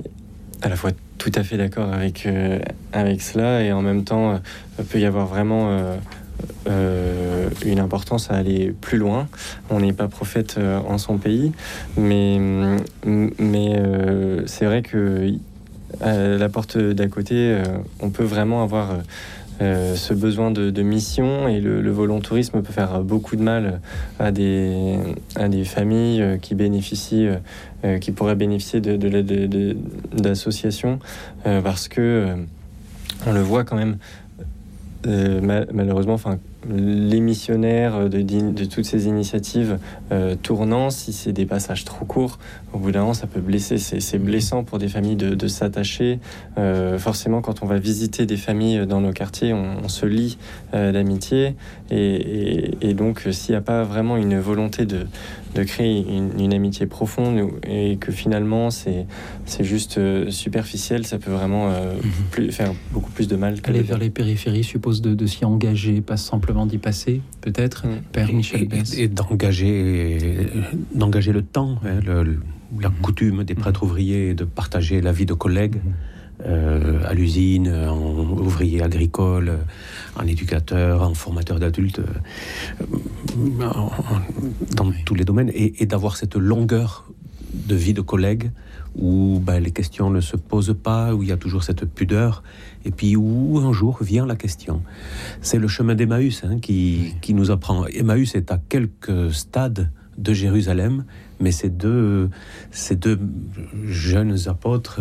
à 0.60 0.68
la 0.68 0.76
fois 0.76 0.92
tout 1.24 1.32
à 1.36 1.42
fait 1.42 1.56
d'accord 1.56 1.90
avec, 1.90 2.26
euh, 2.26 2.58
avec 2.92 3.22
cela 3.22 3.62
et 3.62 3.72
en 3.72 3.80
même 3.80 4.04
temps, 4.04 4.32
euh, 4.32 4.82
peut 4.90 4.98
y 4.98 5.06
avoir 5.06 5.26
vraiment 5.26 5.96
euh, 6.68 7.48
une 7.64 7.78
importance 7.80 8.30
à 8.30 8.34
aller 8.34 8.74
plus 8.78 8.98
loin. 8.98 9.26
On 9.70 9.80
n'est 9.80 9.94
pas 9.94 10.06
prophète 10.06 10.58
en 10.86 10.98
son 10.98 11.16
pays, 11.16 11.52
mais, 11.96 12.38
mais 13.06 13.82
c'est 14.44 14.66
vrai 14.66 14.82
que 14.82 15.32
la 16.02 16.48
porte 16.50 16.76
d'à 16.76 17.06
côté, 17.06 17.62
on 18.00 18.10
peut 18.10 18.24
vraiment 18.24 18.62
avoir 18.62 18.98
ce 19.60 20.12
besoin 20.12 20.50
de, 20.50 20.82
mission 20.82 21.48
et 21.48 21.60
le, 21.60 21.90
volontourisme 21.90 22.60
peut 22.60 22.72
faire 22.72 23.00
beaucoup 23.00 23.36
de 23.36 23.42
mal 23.42 23.80
à 24.18 24.32
des, 24.32 24.98
à 25.36 25.48
des 25.48 25.64
familles 25.64 26.38
qui 26.42 26.54
bénéficient, 26.54 27.28
qui 28.00 28.12
pourraient 28.12 28.34
bénéficier 28.34 28.80
de, 28.80 28.96
de 28.96 29.08
l'aide 29.08 29.76
d'associations 30.12 30.98
parce 31.42 31.88
que 31.88 32.36
on 33.26 33.32
le 33.32 33.40
voit 33.40 33.64
quand 33.64 33.76
même 33.76 33.98
malheureusement, 35.06 36.18
les 36.70 37.20
missionnaires 37.20 38.08
de, 38.08 38.22
de, 38.22 38.64
toutes 38.64 38.84
ces 38.84 39.06
initiatives 39.06 39.78
euh, 40.12 40.34
tournant, 40.40 40.90
si 40.90 41.12
c'est 41.12 41.32
des 41.32 41.46
passages 41.46 41.84
trop 41.84 42.04
courts, 42.04 42.38
au 42.72 42.78
bout 42.78 42.90
d'un 42.90 43.00
moment, 43.00 43.14
ça 43.14 43.26
peut 43.26 43.40
blesser. 43.40 43.78
C'est 43.78 44.18
blessant 44.18 44.64
pour 44.64 44.78
des 44.78 44.88
familles 44.88 45.16
de, 45.16 45.48
s'attacher. 45.48 46.18
Euh, 46.58 46.98
forcément, 46.98 47.40
quand 47.40 47.62
on 47.62 47.66
va 47.66 47.78
visiter 47.78 48.26
des 48.26 48.36
familles 48.36 48.86
dans 48.86 49.00
nos 49.00 49.12
quartiers, 49.12 49.52
on, 49.52 49.88
se 49.88 50.06
lie 50.06 50.38
euh, 50.72 50.92
d'amitié. 50.92 51.54
Et, 51.90 52.94
donc, 52.94 53.26
s'il 53.30 53.52
n'y 53.52 53.56
a 53.56 53.60
pas 53.60 53.82
vraiment 53.84 54.16
une 54.16 54.38
volonté 54.38 54.86
de, 54.86 55.06
créer 55.64 56.04
une, 56.38 56.52
amitié 56.52 56.86
profonde 56.86 57.50
et 57.68 57.96
que 57.96 58.10
finalement, 58.10 58.70
c'est 58.70 59.06
juste 59.60 60.00
superficiel, 60.30 61.06
ça 61.06 61.18
peut 61.18 61.30
vraiment 61.30 61.68
mhm. 61.68 62.50
faire 62.50 62.72
beaucoup 62.92 63.10
plus 63.10 63.28
de 63.28 63.36
mal. 63.36 63.56
Aller 63.64 63.82
vers 63.82 63.98
les 63.98 64.10
périphéries 64.10 64.64
suppose 64.64 65.00
de 65.02 65.26
s'y 65.26 65.44
engager, 65.44 66.00
pas 66.00 66.16
simplement 66.16 66.53
d'y 66.66 66.78
passer, 66.78 67.20
peut-être, 67.40 67.86
mm. 67.86 68.02
Père 68.12 68.32
Michel 68.32 68.68
Bess 68.68 68.94
Et, 68.96 69.08
d'engager, 69.08 70.18
d'engager 70.94 71.32
le 71.32 71.42
temps, 71.42 71.78
hein, 71.84 72.00
la 72.80 72.88
mm. 72.88 72.94
coutume 73.02 73.44
des 73.44 73.54
prêtres 73.54 73.84
mm. 73.84 73.88
ouvriers 73.88 74.34
de 74.34 74.44
partager 74.44 75.00
la 75.00 75.12
vie 75.12 75.26
de 75.26 75.34
collègues. 75.34 75.80
Euh, 76.44 76.98
à 77.04 77.14
l'usine, 77.14 77.68
en 77.68 77.96
ouvrier 77.96 78.82
agricole, 78.82 79.60
en 80.16 80.26
éducateur, 80.26 81.02
en 81.02 81.14
formateur 81.14 81.60
d'adultes, 81.60 82.00
euh, 82.00 82.84
dans 84.76 84.92
tous 85.06 85.14
les 85.14 85.24
domaines, 85.24 85.52
et, 85.54 85.86
d'avoir 85.86 86.16
cette 86.16 86.34
longueur 86.34 87.08
de 87.52 87.76
vie 87.76 87.94
de 87.94 88.00
collègues 88.00 88.50
où 88.96 89.40
ben, 89.40 89.60
les 89.60 89.70
questions 89.70 90.10
ne 90.10 90.20
se 90.20 90.36
posent 90.36 90.76
pas, 90.80 91.14
où 91.14 91.22
il 91.22 91.28
y 91.28 91.32
a 91.32 91.36
toujours 91.36 91.62
cette 91.62 91.84
pudeur, 91.84 92.42
et 92.84 92.90
puis 92.90 93.16
où 93.16 93.58
un 93.58 93.72
jour 93.72 93.98
vient 94.00 94.26
la 94.26 94.36
question. 94.36 94.82
C'est 95.40 95.58
le 95.58 95.68
chemin 95.68 95.94
d'Emmaüs 95.94 96.44
hein, 96.44 96.58
qui, 96.60 97.14
qui, 97.20 97.34
nous 97.34 97.50
apprend. 97.50 97.86
Emmaüs 97.86 98.34
est 98.34 98.50
à 98.50 98.58
quelques 98.68 99.32
stades 99.32 99.90
de 100.18 100.32
Jérusalem, 100.32 101.04
mais 101.40 101.50
ces 101.50 101.70
deux, 101.70 102.30
ces 102.70 102.96
deux 102.96 103.18
jeunes 103.86 104.36
apôtres, 104.46 105.00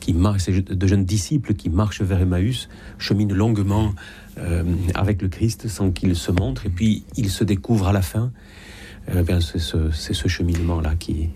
qui 0.00 0.14
marchent, 0.14 0.42
ces 0.42 0.62
deux 0.62 0.86
jeunes 0.86 1.04
disciples 1.04 1.54
qui 1.54 1.68
marchent 1.68 2.02
vers 2.02 2.20
Emmaüs, 2.20 2.68
cheminent 2.98 3.34
longuement 3.34 3.92
euh, 4.38 4.62
avec 4.94 5.20
le 5.22 5.28
Christ 5.28 5.68
sans 5.68 5.90
qu'ils 5.90 6.16
se 6.16 6.30
montrent, 6.30 6.66
et 6.66 6.70
puis 6.70 7.04
ils 7.16 7.30
se 7.30 7.44
découvrent 7.44 7.88
à 7.88 7.92
la 7.92 8.02
fin. 8.02 8.32
Euh, 9.12 9.24
c'est 9.40 9.58
ce, 9.58 9.90
ce 9.90 10.28
cheminement-là 10.28 10.94
qui, 10.94 11.30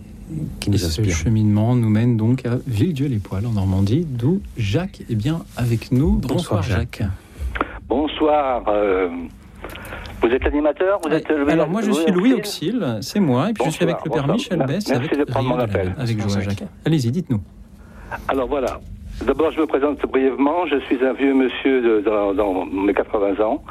qui 0.61 0.71
nous 0.71 0.79
Ce 0.79 1.03
cheminement 1.03 1.75
nous 1.75 1.89
mène 1.89 2.17
donc 2.17 2.47
à 2.47 2.59
Villedieu-les-Poils 2.67 3.47
en 3.47 3.53
Normandie, 3.53 4.07
d'où 4.09 4.41
Jacques 4.57 5.03
est 5.11 5.15
bien 5.15 5.43
avec 5.57 5.93
nous. 5.93 6.13
Bonsoir, 6.13 6.63
Jacques. 6.63 7.03
Bonsoir. 7.89 8.65
Euh, 8.69 9.09
vous 10.23 10.29
êtes 10.29 10.45
l'animateur 10.45 10.99
vous 11.05 11.11
êtes 11.11 11.31
Alors 11.31 11.69
moi 11.69 11.83
je 11.83 11.93
suis 11.93 12.11
Louis 12.11 12.33
Auxil, 12.33 12.99
c'est 13.01 13.21
moi, 13.21 13.51
et 13.51 13.53
puis 13.53 13.65
je 13.67 13.71
suis 13.71 13.85
avec 13.85 13.99
le 14.05 14.11
père 14.11 14.27
Michel 14.27 14.59
Bess. 14.59 14.89
Merci 14.89 14.93
avec 14.93 15.19
de 15.19 15.25
prendre 15.25 15.49
mon 15.49 15.59
appel. 15.59 15.95
Avec 15.99 16.19
Jacques. 16.29 16.65
Allez-y, 16.85 17.11
dites-nous. 17.11 17.41
Alors 18.29 18.49
voilà. 18.49 18.81
D'abord, 19.25 19.51
je 19.51 19.61
me 19.61 19.67
présente 19.67 20.01
brièvement. 20.03 20.67
Je 20.67 20.79
suis 20.81 21.03
un 21.05 21.15
vieux 21.15 21.33
monsieur 21.33 21.81
de, 21.81 22.01
dans, 22.01 22.67
mes 22.67 22.93
80 22.93 23.43
ans. 23.43 23.63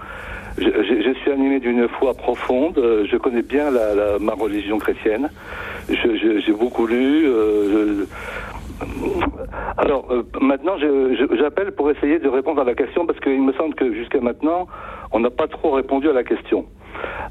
Je, 0.57 1.14
suis 1.22 1.32
animé 1.32 1.60
d'une 1.60 1.88
foi 1.88 2.14
profonde. 2.14 2.76
Je 2.77 3.18
connais 3.18 3.44
bien 3.44 3.69
la, 3.69 4.18
ma 4.19 4.34
religion 4.34 4.80
chrétienne. 4.80 5.30
J'ai 5.90 6.53
beaucoup 6.53 6.88
lu. 6.88 7.26
Euh, 7.28 8.06
alors 9.78 10.06
euh, 10.12 10.24
maintenant, 10.41 10.78
j'appelle 10.78 11.72
pour 11.72 11.91
essayer 11.91 12.20
de 12.20 12.28
répondre 12.28 12.62
à 12.62 12.64
la 12.64 12.74
question 12.74 13.06
parce 13.06 13.20
qu'il 13.20 13.41
me 13.41 13.53
semble 13.53 13.76
que 13.76 13.94
jusqu'à 13.94 14.20
maintenant, 14.20 14.68
on 15.12 15.20
n'a 15.20 15.30
pas 15.30 15.48
trop 15.48 15.72
répondu 15.72 16.10
à 16.10 16.14
la 16.14 16.24
question. 16.24 16.66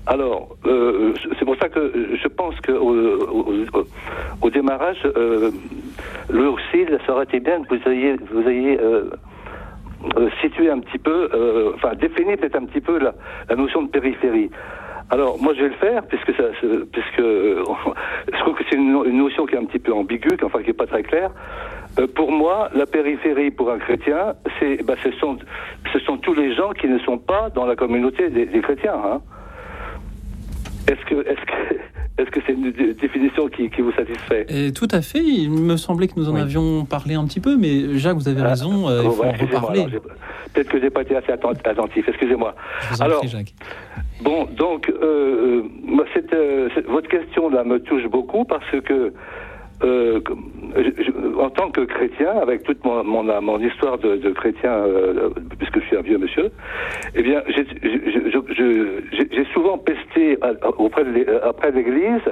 Alors, 0.06 0.56
euh, 0.66 1.14
c'est 1.38 1.44
pour 1.44 1.56
ça 1.56 1.68
que 1.68 1.92
je 2.22 2.28
pense 2.28 2.54
qu'au 2.60 2.94
au, 4.42 4.50
démarrage, 4.50 5.02
le 5.04 6.48
aussi, 6.48 6.84
ça 7.06 7.12
aurait 7.12 7.24
été 7.24 7.40
bien 7.40 7.62
que 7.62 7.74
vous 7.74 7.90
ayez, 7.90 8.16
vous 8.30 8.48
ayez 8.48 8.78
situé 10.42 10.70
un 10.70 10.80
petit 10.80 10.98
peu, 10.98 11.72
enfin 11.74 11.94
défini 11.94 12.36
peut-être 12.36 12.56
un 12.56 12.66
petit 12.66 12.82
peu 12.82 12.98
la, 12.98 13.14
la 13.48 13.56
notion 13.56 13.82
de 13.82 13.88
périphérie. 13.88 14.50
Alors, 15.10 15.40
moi, 15.40 15.52
je 15.54 15.62
vais 15.62 15.68
le 15.68 15.74
faire, 15.74 16.02
puisque, 16.06 16.34
ça, 16.34 16.44
puisque 16.92 17.20
euh, 17.20 17.62
je 18.32 18.38
trouve 18.38 18.54
que 18.54 18.64
c'est 18.70 18.76
une, 18.76 18.92
notion 18.92 19.46
qui 19.46 19.54
est 19.54 19.58
un 19.58 19.64
petit 19.64 19.78
peu 19.78 19.92
ambiguë, 19.92 20.38
enfin, 20.42 20.60
qui 20.60 20.68
n'est 20.68 20.72
pas 20.72 20.86
très 20.86 21.02
claire. 21.02 21.30
Euh, 21.98 22.06
pour 22.06 22.32
moi, 22.32 22.70
la 22.74 22.86
périphérie 22.86 23.50
pour 23.50 23.70
un 23.70 23.78
chrétien, 23.78 24.34
c'est, 24.58 24.82
bah, 24.82 24.94
ce, 25.02 25.12
sont, 25.12 25.38
ce 25.92 25.98
sont 26.00 26.16
tous 26.16 26.34
les 26.34 26.54
gens 26.54 26.70
qui 26.70 26.88
ne 26.88 26.98
sont 27.00 27.18
pas 27.18 27.50
dans 27.50 27.66
la 27.66 27.76
communauté 27.76 28.30
des, 28.30 28.60
chrétiens. 28.60 28.96
Hein. 29.04 29.20
Est-ce 30.86 31.04
que, 31.06 31.14
est-ce 31.28 31.44
que, 31.46 31.74
est-ce 32.22 32.30
que 32.30 32.40
c'est 32.46 32.52
une 32.52 32.70
définition 32.70 33.48
qui, 33.48 33.68
vous 33.80 33.92
satisfait? 33.92 34.46
Et 34.48 34.72
Tout 34.72 34.88
à 34.90 35.02
fait. 35.02 35.22
Il 35.22 35.50
me 35.50 35.76
semblait 35.76 36.08
que 36.08 36.14
nous 36.16 36.28
en 36.28 36.36
avions 36.36 36.84
parlé 36.84 37.14
un 37.14 37.24
petit 37.26 37.40
peu, 37.40 37.56
mais 37.56 37.98
Jacques, 37.98 38.16
vous 38.16 38.28
avez 38.28 38.42
ah, 38.42 38.48
raison. 38.48 38.88
Euh, 38.88 39.02
il 39.04 39.10
faut 39.10 39.24
en 39.24 39.32
reparler. 39.32 39.86
Peut-être 40.52 40.68
que 40.68 40.80
j'ai 40.80 40.90
pas 40.90 41.02
été 41.02 41.16
assez 41.16 41.32
attentif. 41.32 42.08
Excusez-moi. 42.08 42.54
Alors, 43.00 43.18
prie, 43.18 43.28
Jacques. 43.28 43.54
Bon, 44.22 44.44
donc, 44.44 44.88
euh, 44.88 45.62
euh 45.62 46.04
cette, 46.12 46.32
euh, 46.32 46.68
votre 46.88 47.08
question 47.08 47.48
là 47.48 47.64
me 47.64 47.80
touche 47.80 48.06
beaucoup 48.06 48.44
parce 48.44 48.70
que 48.84 49.12
euh, 49.82 50.20
en 51.38 51.50
tant 51.50 51.70
que 51.70 51.82
chrétien, 51.82 52.30
avec 52.40 52.62
toute 52.62 52.84
mon, 52.84 53.58
histoire 53.58 53.98
de, 53.98 54.30
chrétien, 54.30 54.70
euh, 54.72 55.30
puisque 55.58 55.80
je 55.80 55.86
suis 55.86 55.96
un 55.96 56.02
vieux 56.02 56.18
monsieur, 56.18 56.50
eh 57.14 57.22
bien, 57.22 57.42
j'ai 57.48 59.44
souvent 59.52 59.78
pesté 59.78 60.38
auprès 60.78 61.04
de, 61.04 61.40
après 61.42 61.70
l'Église 61.72 62.22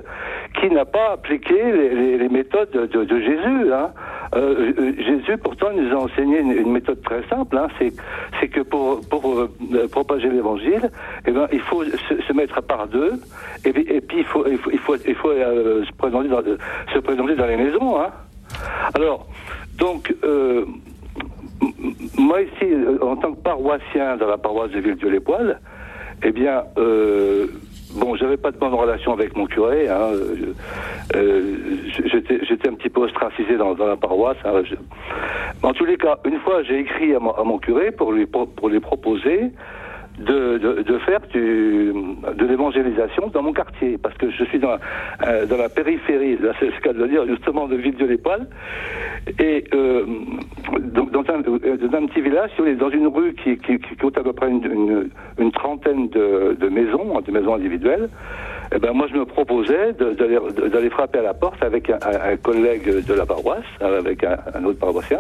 qui 0.60 0.70
n'a 0.70 0.84
pas 0.84 1.12
appliqué 1.12 1.54
les, 1.54 2.28
méthodes 2.28 2.70
de, 2.70 3.20
Jésus. 3.20 3.72
Hein. 3.72 3.90
Euh, 4.34 4.72
euh, 4.78 4.92
Jésus, 4.96 5.36
pourtant, 5.38 5.68
nous 5.74 5.92
a 5.92 5.96
enseigné 5.96 6.38
une, 6.40 6.72
méthode 6.72 7.02
très 7.02 7.22
simple. 7.28 7.56
Hein, 7.56 7.68
c'est, 7.78 8.48
que 8.48 8.60
pour, 8.60 9.00
euh, 9.24 9.88
propager 9.90 10.28
l'évangile, 10.28 10.90
eh 11.26 11.32
il 11.52 11.60
faut 11.60 11.84
se, 11.84 12.32
mettre 12.32 12.58
à 12.58 12.62
part 12.62 12.86
d'eux, 12.86 13.12
et, 13.64 13.72
puis- 13.72 14.18
il 14.18 14.24
faut, 14.24 14.44
euh, 14.46 15.84
se 15.84 16.98
présenter 16.98 17.31
dans 17.36 17.46
les 17.46 17.56
maisons. 17.56 18.00
Hein. 18.00 18.10
Alors, 18.94 19.26
donc, 19.78 20.14
euh, 20.24 20.64
moi 22.18 22.42
ici, 22.42 22.64
euh, 22.64 22.98
en 23.02 23.16
tant 23.16 23.32
que 23.32 23.40
paroissien 23.40 24.16
dans 24.16 24.26
la 24.26 24.38
paroisse 24.38 24.70
de 24.70 24.80
Villedieu-les-Poils, 24.80 25.60
eh 26.24 26.30
bien, 26.30 26.62
euh, 26.78 27.46
bon, 27.94 28.14
j'avais 28.16 28.36
pas 28.36 28.50
de 28.50 28.58
bonne 28.58 28.74
relation 28.74 29.12
avec 29.12 29.36
mon 29.36 29.46
curé. 29.46 29.88
Hein, 29.88 30.12
euh, 31.16 31.56
j'étais, 32.08 32.68
un 32.68 32.74
petit 32.74 32.90
peu 32.90 33.00
ostracisé 33.00 33.56
dans, 33.56 33.74
la 33.74 33.96
paroisse. 33.96 34.36
hein, 34.44 34.62
En 35.62 35.72
tous 35.72 35.84
les 35.84 35.96
cas, 35.96 36.18
une 36.24 36.38
fois, 36.40 36.62
j'ai 36.62 36.80
écrit 36.80 37.14
à 37.14 37.18
mon, 37.18 37.58
curé 37.58 37.90
pour 37.90 38.12
lui 38.12 38.26
pour 38.26 38.68
lui 38.68 38.80
proposer 38.80 39.52
de, 40.18 40.58
de, 40.58 40.82
de 40.82 40.98
faire 40.98 41.20
du, 41.32 41.92
de 42.36 42.46
l'évangélisation 42.46 43.28
dans 43.28 43.42
mon 43.42 43.52
quartier, 43.52 43.98
parce 43.98 44.16
que 44.16 44.30
je 44.30 44.44
suis 44.44 44.58
dans, 44.58 44.76
euh, 45.26 45.46
dans 45.46 45.56
la 45.56 45.68
périphérie, 45.68 46.38
c'est 46.60 46.70
ce 46.70 46.80
qu'elle 46.80 46.96
veut 46.96 47.08
dire 47.08 47.26
justement 47.26 47.66
de 47.66 47.76
Ville-de-l'Époil, 47.76 48.46
et 49.38 49.64
euh, 49.74 50.04
dans 50.80 51.20
un, 51.20 51.42
euh, 51.48 51.76
dans 51.76 51.96
un 51.98 52.06
petit 52.06 52.20
village, 52.20 52.50
dans 52.78 52.90
une 52.90 53.06
rue 53.08 53.34
qui, 53.42 53.56
qui, 53.58 53.78
compte 54.00 54.18
à 54.18 54.22
peu 54.22 54.32
près 54.32 54.50
une, 54.50 55.08
une, 55.38 55.52
trentaine 55.52 56.08
de, 56.08 56.56
de 56.60 56.68
maisons, 56.68 57.20
de 57.20 57.32
maisons 57.32 57.54
individuelles, 57.54 58.08
eh 58.74 58.78
ben 58.78 58.92
moi 58.92 59.06
je 59.10 59.16
me 59.18 59.24
proposais 59.24 59.92
de- 59.94 60.12
d'aller 60.68 60.90
frapper 60.90 61.18
à 61.20 61.22
la 61.22 61.34
porte 61.34 61.62
avec 61.62 61.90
un, 61.90 62.36
collègue 62.36 63.04
de 63.06 63.14
la 63.14 63.26
paroisse, 63.26 63.64
avec 63.80 64.24
un, 64.24 64.64
autre 64.64 64.78
paroissien. 64.78 65.18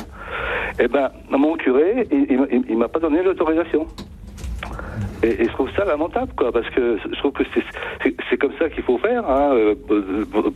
Eh 0.78 0.88
ben 0.88 1.10
mon 1.30 1.54
curé, 1.56 2.06
il, 2.10 2.26
il- 2.50 2.64
il 2.68 2.76
m'a 2.78 2.88
pas 2.88 2.98
donné 3.00 3.22
l'autorisation. 3.22 3.86
Et, 5.22 5.44
je 5.44 5.52
trouve 5.52 5.70
ça 5.76 5.84
lamentable, 5.84 6.32
quoi, 6.36 6.50
parce 6.52 6.68
que 6.70 6.98
je 7.10 7.18
trouve 7.18 7.32
que 7.32 7.44
c'est- 7.54 8.36
comme 8.38 8.52
ça 8.58 8.68
qu'il 8.68 8.82
faut 8.82 8.98
faire 8.98 9.28
hein, 9.30 9.52
euh, 9.54 9.74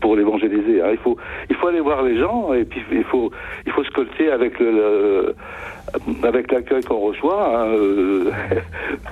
pour- 0.01 0.17
l'évangéliser. 0.17 0.83
Il 0.91 0.99
faut 0.99 1.17
il 1.49 1.55
faut 1.57 1.69
aller 1.69 1.81
voir 1.81 2.03
les 2.03 2.19
gens 2.19 2.53
et 2.53 2.65
puis 2.65 2.81
il 2.91 3.05
faut 3.05 3.31
il 3.65 3.71
faut 3.73 3.85
se 3.85 3.91
colter 3.91 4.31
avec 4.33 4.59
le, 4.59 5.35
avec 6.25 6.51
l'accueil 6.51 6.83
qu'on 6.83 6.99
reçoit, 6.99 7.61
hein, 7.63 7.67
euh, 7.69 8.31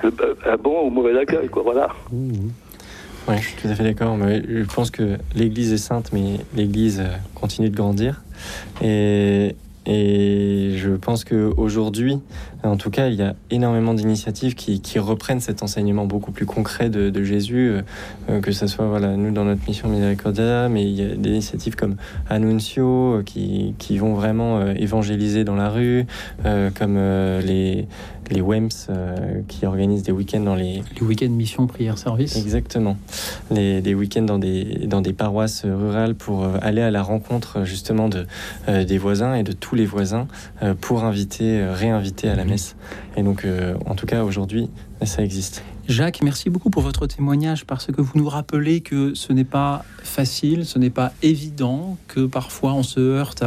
un 0.45 0.57
bon 0.57 0.87
ou 0.87 0.89
mauvais 0.89 1.17
accueil, 1.17 1.47
quoi. 1.47 1.63
Voilà. 1.63 1.87
Oui, 2.11 3.35
je 3.37 3.41
suis 3.47 3.55
tout 3.61 3.67
à 3.69 3.75
fait 3.75 3.83
d'accord. 3.83 4.17
Je 4.21 4.63
pense 4.75 4.91
que 4.91 5.17
l'Église 5.35 5.71
est 5.73 5.77
sainte, 5.77 6.11
mais 6.11 6.39
l'Église 6.55 6.99
euh, 6.99 7.15
continue 7.33 7.69
de 7.69 7.75
grandir. 7.75 8.21
Et, 8.83 9.55
et 9.85 10.71
je 10.75 10.91
pense 10.91 11.23
qu'aujourd'hui, 11.23 12.19
en 12.65 12.77
tout 12.77 12.89
cas, 12.89 13.07
il 13.07 13.15
y 13.15 13.21
a 13.21 13.35
énormément 13.51 13.93
d'initiatives 13.93 14.55
qui, 14.55 14.81
qui 14.81 14.99
reprennent 14.99 15.39
cet 15.39 15.63
enseignement 15.63 16.05
beaucoup 16.05 16.31
plus 16.31 16.45
concret 16.45 16.89
de, 16.89 17.09
de 17.09 17.23
Jésus, 17.23 17.69
euh, 17.69 17.81
euh, 18.29 18.41
que 18.41 18.51
ce 18.51 18.67
soit 18.67 18.87
voilà, 18.87 19.15
nous 19.15 19.31
dans 19.31 19.45
notre 19.45 19.67
mission 19.67 19.89
Misericordia, 19.89 20.69
mais 20.69 20.83
il 20.83 20.95
y 20.95 21.03
a 21.03 21.15
des 21.15 21.29
initiatives 21.29 21.75
comme 21.75 21.95
Annuncio 22.29 23.15
euh, 23.15 23.23
qui, 23.23 23.75
qui 23.77 23.97
vont 23.97 24.13
vraiment 24.13 24.59
euh, 24.59 24.73
évangéliser 24.77 25.43
dans 25.43 25.55
la 25.55 25.69
rue, 25.69 26.05
euh, 26.45 26.69
comme 26.77 26.95
euh, 26.97 27.41
les, 27.41 27.87
les 28.31 28.41
WEMS 28.41 28.69
euh, 28.89 29.41
qui 29.47 29.65
organisent 29.65 30.03
des 30.03 30.11
week-ends 30.11 30.39
dans 30.39 30.55
les, 30.55 30.81
Les 30.99 31.05
week-ends 31.05 31.29
mission 31.29 31.67
prière 31.67 31.97
service. 31.97 32.35
Exactement. 32.35 32.97
Les, 33.51 33.81
des 33.81 33.93
week-ends 33.93 34.23
dans 34.23 34.39
des, 34.39 34.87
dans 34.87 35.01
des 35.01 35.13
paroisses 35.13 35.65
rurales 35.65 36.15
pour 36.15 36.43
euh, 36.43 36.57
aller 36.61 36.81
à 36.81 36.91
la 36.91 37.03
rencontre 37.03 37.59
euh, 37.59 37.65
justement 37.65 38.09
de, 38.09 38.25
euh, 38.67 38.83
des 38.83 38.97
voisins 38.97 39.35
et 39.35 39.43
de 39.43 39.51
tous 39.51 39.75
les 39.75 39.85
voisins 39.85 40.27
euh, 40.63 40.73
pour 40.79 41.03
inviter, 41.03 41.59
euh, 41.59 41.73
réinviter 41.73 42.29
à 42.29 42.35
la 42.35 42.45
Et 43.17 43.23
donc, 43.23 43.45
euh, 43.45 43.75
en 43.85 43.95
tout 43.95 44.05
cas, 44.05 44.23
aujourd'hui, 44.23 44.69
ça 45.03 45.23
existe. 45.23 45.63
Jacques, 45.87 46.21
merci 46.23 46.49
beaucoup 46.49 46.71
pour 46.71 46.81
votre 46.81 47.05
témoignage 47.05 47.65
parce 47.65 47.87
que 47.87 48.01
vous 48.01 48.13
nous 48.15 48.27
rappelez 48.27 48.81
que 48.81 49.13
ce 49.13 49.33
n'est 49.33 49.43
pas 49.43 49.85
facile, 50.01 50.65
ce 50.65 50.79
n'est 50.79 50.89
pas 50.89 51.13
évident, 51.21 51.97
que 52.07 52.25
parfois 52.25 52.73
on 52.73 52.81
se 52.81 52.99
heurte 52.99 53.43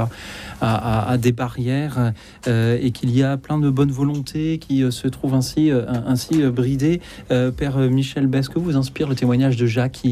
à, 0.60 1.16
des 1.18 1.32
barrières 1.32 2.12
euh, 2.46 2.78
et 2.80 2.92
qu'il 2.92 3.10
y 3.10 3.24
a 3.24 3.36
plein 3.36 3.58
de 3.58 3.70
bonnes 3.70 3.90
volontés 3.90 4.58
qui 4.58 4.84
euh, 4.84 4.92
se 4.92 5.08
trouvent 5.08 5.34
ainsi, 5.34 5.70
ainsi 5.72 6.42
bridées. 6.42 7.00
Père 7.28 7.78
Michel 7.78 8.28
Bess, 8.28 8.48
que 8.48 8.60
vous 8.60 8.76
inspire 8.76 9.08
le 9.08 9.16
témoignage 9.16 9.56
de 9.56 9.66
Jacques 9.66 10.06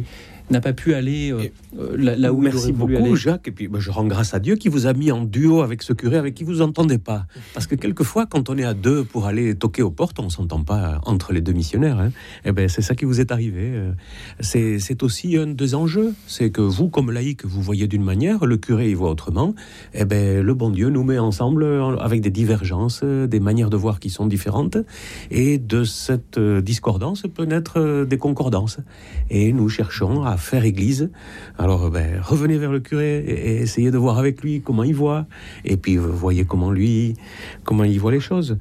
n'a 0.51 0.61
pas 0.61 0.73
pu 0.73 0.95
aller 0.95 1.33
euh, 1.33 1.49
euh, 1.79 1.97
là, 1.97 2.17
là 2.17 2.33
où 2.33 2.39
il 2.39 2.45
Merci 2.45 2.59
aurait 2.59 2.73
voulu 2.73 2.95
beaucoup, 2.95 3.07
aller 3.07 3.17
Jacques. 3.17 3.49
Et 3.49 3.51
puis, 3.51 3.69
ben, 3.69 3.81
je 3.81 3.91
rends 3.91 4.07
grâce 4.07 4.35
à 4.35 4.39
Dieu 4.39 4.57
qui 4.57 4.69
vous 4.69 4.87
a 4.87 4.93
mis 4.93 5.11
en 5.11 5.25
duo 5.25 5.63
avec 5.63 5.83
ce 5.83 5.93
curé 5.93 6.17
avec 6.17 6.35
qui 6.35 6.45
vous 6.45 6.63
entendez 6.63 6.99
pas. 6.99 7.27
Parce 7.55 7.67
que 7.67 7.75
quelquefois, 7.75 8.27
quand 8.27 8.49
on 8.49 8.57
est 8.57 8.65
à 8.65 8.75
deux 8.75 9.05
pour 9.05 9.27
aller 9.27 9.55
toquer 9.55 9.83
aux 9.83 9.91
portes, 9.91 10.19
on 10.21 10.29
s'entend 10.29 10.63
pas 10.63 11.01
entre 11.05 11.33
les 11.33 11.41
deux 11.41 11.53
missionnaires. 11.53 11.99
Hein. 11.99 12.13
Eh 12.45 12.53
ben, 12.53 12.69
c'est 12.69 12.83
ça 12.83 12.95
qui 12.95 13.05
vous 13.05 13.21
est 13.21 13.33
arrivé. 13.33 13.63
Euh, 13.63 13.93
C'est 14.41 14.79
c'est 14.79 15.03
aussi 15.03 15.37
un 15.37 15.49
des 15.49 15.75
enjeux. 15.75 16.15
C'est 16.27 16.51
que 16.51 16.61
vous, 16.61 16.89
comme 16.89 17.11
laïc, 17.11 17.45
vous 17.45 17.63
voyez 17.63 17.89
d'une 17.89 18.05
manière, 18.05 18.47
le 18.47 18.57
curé, 18.57 18.91
il 18.91 18.97
voit 18.97 19.11
autrement. 19.11 19.55
Eh 19.95 20.05
ben, 20.05 20.43
le 20.43 20.55
bon 20.55 20.71
Dieu 20.71 20.91
nous 20.91 21.03
met 21.03 21.19
ensemble 21.19 21.65
avec 22.01 22.21
des 22.21 22.31
divergences, 22.31 23.03
des 23.03 23.41
manières 23.41 23.71
de 23.71 23.77
voir 23.77 23.99
qui 23.99 24.11
sont 24.11 24.27
différentes. 24.27 24.77
Et 25.31 25.59
de 25.59 25.85
cette 25.85 26.39
discordance 26.39 27.25
peut 27.35 27.45
naître 27.45 28.05
des 28.05 28.19
concordances. 28.19 28.79
Et 29.31 29.53
nous 29.53 29.69
cherchons 29.69 30.23
à 30.23 30.36
faire 30.37 30.65
église. 30.65 31.11
Alors, 31.59 31.91
ben, 31.91 32.21
revenez 32.23 32.59
vers 32.59 32.73
le 32.73 32.81
curé 32.81 33.19
et, 33.19 33.31
et 33.51 33.57
essayez 33.63 33.91
de 33.91 33.99
voir 33.99 34.19
avec 34.19 34.43
lui 34.43 34.61
comment 34.63 34.85
il 34.85 34.95
voit. 34.95 35.27
Et 35.65 35.77
puis, 35.77 35.97
vous 35.97 36.13
voyez 36.17 36.45
comment 36.45 36.71
lui, 36.71 37.15
comment 37.65 37.85
il 37.85 37.99
voit 38.01 38.13
les 38.13 38.21
choses. 38.21 38.59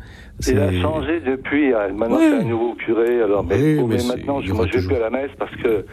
Il 0.47 0.60
a 0.60 0.72
changé 0.81 1.22
depuis. 1.22 1.73
euh, 1.73 1.93
Maintenant, 1.93 2.18
Ouais. 2.18 2.30
c'est 2.30 2.45
un 2.45 2.49
nouveau 2.49 2.73
curé. 2.76 3.22
Alors, 3.22 3.43
mais, 3.43 3.57
mais 3.57 3.84
mais 3.88 4.03
maintenant, 4.03 4.41
je, 4.41 4.47
je 4.47 4.53
vais 4.53 4.85
plus 4.88 4.95
à 4.95 4.99
la 4.99 5.10
messe 5.10 5.31
parce 5.39 5.56
que 5.56 5.85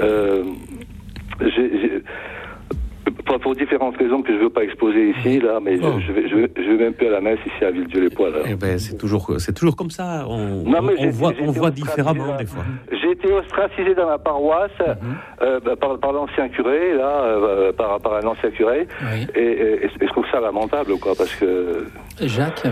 euh, 0.00 0.42
j'ai- 1.40 2.02
pour, 3.26 3.38
pour 3.40 3.54
différentes 3.54 3.96
raisons 3.96 4.22
que 4.22 4.32
je 4.32 4.38
ne 4.38 4.42
veux 4.44 4.50
pas 4.50 4.64
exposer 4.64 5.10
ici, 5.18 5.40
là, 5.40 5.58
mais 5.62 5.78
Oh. 5.82 5.98
je, 5.98 6.06
je 6.06 6.12
vais, 6.12 6.28
je, 6.28 6.34
vais, 6.36 6.50
je 6.56 6.62
vais 6.70 6.76
même 6.84 6.94
plus 6.94 7.06
à 7.06 7.10
la 7.10 7.20
messe 7.20 7.38
ici 7.46 7.64
à 7.64 7.70
Villedieu-les-Poils. 7.70 8.34
Eh 8.46 8.54
ben, 8.54 8.78
c'est 8.78 8.96
toujours, 8.96 9.34
c'est 9.38 9.52
toujours 9.54 9.76
comme 9.76 9.90
ça. 9.90 10.24
On, 10.28 10.62
Non, 10.64 10.80
voit, 11.10 11.32
on 11.40 11.50
différemment 11.70 12.36
des 12.36 12.46
fois. 12.46 12.64
J'ai 12.92 13.10
été 13.12 13.32
ostracisé 13.32 13.94
dans 13.94 14.06
ma 14.06 14.18
paroisse 14.18 14.70
euh, 15.42 15.60
bah, 15.64 15.76
par, 15.76 15.98
par 15.98 16.12
l'ancien 16.12 16.48
curé, 16.48 16.94
là, 16.94 17.22
euh, 17.24 17.72
par, 17.72 18.00
par 18.00 18.14
un 18.16 18.26
ancien 18.26 18.50
curé, 18.50 18.86
Oui. 19.02 19.26
et, 19.34 19.40
et- 19.40 19.84
et 19.84 19.88
je 20.00 20.06
trouve 20.12 20.24
ça 20.30 20.40
lamentable, 20.40 20.98
quoi, 20.98 21.14
parce 21.16 21.34
que 21.36 21.86
Jacques, 22.20 22.66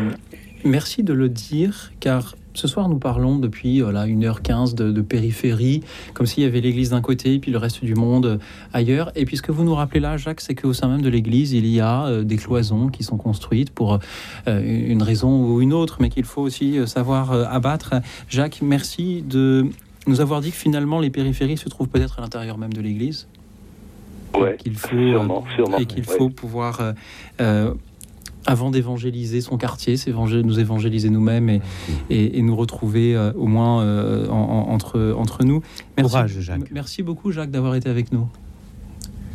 merci 0.65 1.03
de 1.03 1.13
le 1.13 1.29
dire, 1.29 1.91
car 2.01 2.35
ce 2.55 2.69
soir 2.69 2.89
nous 2.89 2.99
parlons 2.99 3.39
depuis 3.39 3.81
voilà, 3.81 4.07
1h15 4.07 4.75
de, 4.75 4.91
de 4.91 5.01
périphérie, 5.01 5.83
comme 6.15 6.27
s'il 6.27 6.43
y 6.43 6.47
avait 6.47 6.61
l'église 6.61 6.91
d'un 6.91 7.01
côté 7.01 7.35
et 7.35 7.39
puis 7.39 7.51
le 7.51 7.59
reste 7.59 7.85
du 7.85 7.95
monde 7.95 8.27
euh, 8.27 8.39
ailleurs. 8.73 9.11
Et 9.15 9.25
puis 9.25 9.37
ce 9.37 9.43
que 9.43 9.53
vous 9.53 9.65
nous 9.65 9.75
rappelez 9.75 10.01
là, 10.01 10.17
Jacques, 10.17 10.41
c'est 10.41 10.55
qu'au 10.55 10.73
sein 10.73 10.89
même 10.89 11.03
de 11.03 11.09
l'église, 11.09 11.53
il 11.53 11.67
y 11.67 11.81
a 11.81 12.07
euh, 12.07 12.25
des 12.25 12.37
cloisons 12.37 12.89
qui 12.89 13.03
sont 13.03 13.17
construites 13.17 13.71
pour 13.71 13.99
euh, 14.49 14.89
une 14.89 15.03
raison 15.03 15.45
ou 15.45 15.61
une 15.61 15.73
autre, 15.73 15.99
mais 16.01 16.09
qu'il 16.09 16.25
faut 16.25 16.43
aussi 16.43 16.79
savoir 16.87 17.33
abattre. 17.33 17.95
Jacques, 18.29 18.61
merci 18.63 19.23
de 19.23 19.67
nous 20.07 20.21
avoir 20.21 20.41
dit 20.41 20.51
que 20.51 20.57
finalement 20.57 21.01
les 21.01 21.11
périphéries 21.11 21.57
se 21.57 21.69
trouvent 21.69 21.89
peut-être 21.89 22.19
à 22.19 22.23
l'intérieur 22.23 22.59
même 22.59 22.73
de 22.73 22.81
l'église. 22.81 23.29
ouais, 24.35 24.57
qu'il 24.57 24.75
faut, 24.75 24.89
sûrement, 24.89 25.45
sûrement. 25.55 25.79
et 25.79 25.87
qu'il 25.87 26.07
ouais. 26.09 26.17
faut 26.17 26.29
pouvoir, 26.29 26.95
euh, 27.41 27.75
avant 28.47 28.71
d'évangéliser 28.71 29.41
son 29.41 29.57
quartier, 29.57 29.97
s'évangé- 29.97 30.43
nous 30.43 30.59
évangéliser 30.59 31.11
nous-mêmes 31.11 31.49
et, 31.49 31.61
et, 32.11 32.39
et 32.39 32.43
nous 32.43 32.57
retrouver 32.57 33.15
euh, 33.15 33.33
au 33.35 33.47
moins 33.47 33.83
euh, 33.83 34.27
en- 34.29 34.35
en- 34.35 34.73
entre, 34.73 35.15
entre 35.17 35.45
nous. 35.45 35.63
Merci, 35.97 36.11
Courage, 36.13 36.41
Jacques. 36.41 36.71
Merci 36.73 37.03
beaucoup, 37.03 37.31
Jacques, 37.33 37.51
d'avoir 37.51 37.75
été 37.75 37.89
avec 37.89 38.13
nous. 38.13 38.27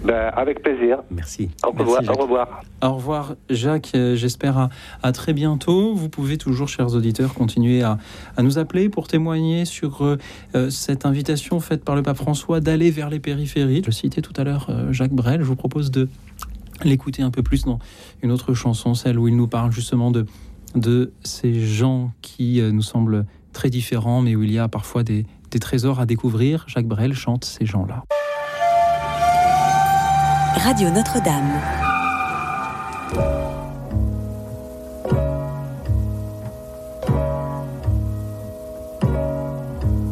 Ben, 0.05 0.31
avec 0.35 0.61
plaisir. 0.61 0.99
Merci. 1.09 1.49
Au 1.65 1.71
revoir. 1.71 2.01
Au 2.07 2.21
revoir. 2.21 2.61
Au 2.83 2.93
revoir, 2.93 3.35
Jacques. 3.49 3.91
Euh, 3.95 4.15
J'espère 4.15 4.55
à, 4.59 4.69
à 5.01 5.11
très 5.11 5.33
bientôt. 5.33 5.95
Vous 5.95 6.07
pouvez 6.07 6.37
toujours, 6.37 6.67
chers 6.69 6.93
auditeurs, 6.93 7.33
continuer 7.33 7.81
à, 7.81 7.97
à 8.37 8.43
nous 8.43 8.59
appeler 8.59 8.89
pour 8.89 9.07
témoigner 9.07 9.65
sur 9.65 10.03
euh, 10.53 10.69
cette 10.69 11.07
invitation 11.07 11.59
faite 11.59 11.83
par 11.83 11.95
le 11.95 12.03
pape 12.03 12.17
François 12.17 12.59
d'aller 12.59 12.91
vers 12.91 13.09
les 13.09 13.19
périphéries. 13.19 13.81
Je 13.83 13.89
citais 13.91 14.21
tout 14.21 14.33
à 14.37 14.43
l'heure 14.43 14.67
euh, 14.69 14.93
Jacques 14.93 15.13
Brel. 15.13 15.39
Je 15.41 15.45
vous 15.47 15.55
propose 15.55 15.89
de 15.89 16.07
l'écouter 16.83 17.23
un 17.23 17.31
peu 17.31 17.43
plus 17.43 17.63
dans 17.63 17.79
une 18.21 18.31
autre 18.31 18.53
chanson, 18.53 18.93
celle 18.93 19.19
où 19.19 19.27
il 19.27 19.35
nous 19.35 19.47
parle 19.47 19.71
justement 19.71 20.11
de, 20.11 20.25
de 20.75 21.11
ces 21.23 21.65
gens 21.65 22.11
qui 22.21 22.61
euh, 22.61 22.71
nous 22.71 22.81
semblent 22.81 23.25
très 23.53 23.69
différents, 23.69 24.21
mais 24.21 24.35
où 24.35 24.43
il 24.43 24.51
y 24.51 24.59
a 24.59 24.67
parfois 24.67 25.03
des, 25.03 25.25
des 25.51 25.59
trésors 25.59 25.99
à 25.99 26.05
découvrir. 26.05 26.65
Jacques 26.67 26.87
Brel 26.87 27.13
chante 27.13 27.45
ces 27.45 27.65
gens-là. 27.65 28.03
Radio 30.55 30.89
Notre-Dame. 30.89 31.61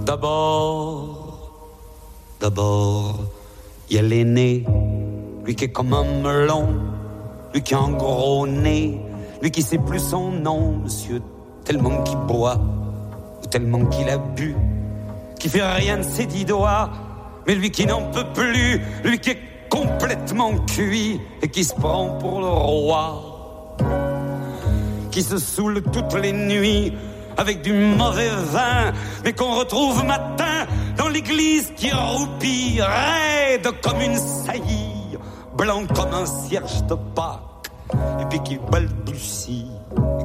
D'abord, 0.06 1.52
d'abord, 2.40 3.20
il 3.90 3.96
y 3.96 4.00
a 4.00 4.02
l'aîné, 4.02 4.64
lui 5.46 5.56
qui 5.56 5.66
est 5.66 5.72
comme 5.72 5.94
un 5.94 6.04
melon, 6.04 6.68
lui 7.54 7.62
qui 7.62 7.74
a 7.74 7.80
un 7.80 7.92
gros 7.92 8.48
nez, 8.48 9.00
lui 9.42 9.52
qui 9.52 9.62
sait 9.62 9.78
plus 9.78 10.00
son 10.00 10.32
nom, 10.32 10.78
monsieur, 10.84 11.22
tellement 11.64 12.04
qu'il 12.04 12.18
boit, 12.18 12.60
ou 13.44 13.48
tellement 13.48 13.86
qu'il 13.86 14.10
a 14.10 14.18
bu, 14.18 14.56
qui 15.40 15.50
fait 15.50 15.66
rien 15.66 15.98
de 15.98 16.04
ses 16.04 16.26
dix 16.26 16.46
doigts, 16.46 16.90
mais 17.46 17.56
lui 17.56 17.70
qui 17.70 17.86
n'en 17.86 18.02
peut 18.12 18.26
plus, 18.34 18.82
lui 19.04 19.20
qui 19.20 19.32
est 19.32 19.40
complètement 19.70 20.52
cuit. 20.66 21.20
Et 21.42 21.48
qui 21.50 21.64
se 21.64 21.74
prend 21.76 22.18
pour 22.20 22.40
le 22.40 22.48
roi, 22.48 23.78
qui 25.12 25.22
se 25.22 25.38
saoule 25.38 25.82
toutes 25.92 26.14
les 26.22 26.32
nuits. 26.32 26.94
Avec 27.38 27.62
du 27.64 27.74
mauvais 27.74 28.30
vin, 28.30 28.94
mais 29.26 29.34
qu'on 29.34 29.56
retrouve 29.56 30.06
matin. 30.06 30.66
Dans 30.98 31.10
l'église 31.10 31.74
qui 31.76 31.92
roupille, 31.92 32.82
raide 32.82 33.68
comme 33.82 34.00
une 34.00 34.18
saillie, 34.18 34.95
blanc 35.56 35.84
comme 35.96 36.14
un 36.14 36.26
cierge 36.26 36.84
de 36.84 36.96
Pâques, 37.16 37.72
et 38.20 38.26
puis 38.30 38.40
qui 38.42 38.58
balbutie, 38.72 39.72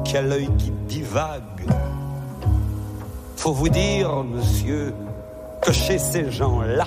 qui 0.03 0.17
a 0.17 0.21
l'œil 0.21 0.49
qui 0.57 0.71
divague. 0.87 1.67
Faut 3.37 3.53
vous 3.53 3.69
dire, 3.69 4.23
monsieur, 4.23 4.93
que 5.61 5.71
chez 5.71 5.97
ces 5.97 6.31
gens-là, 6.31 6.85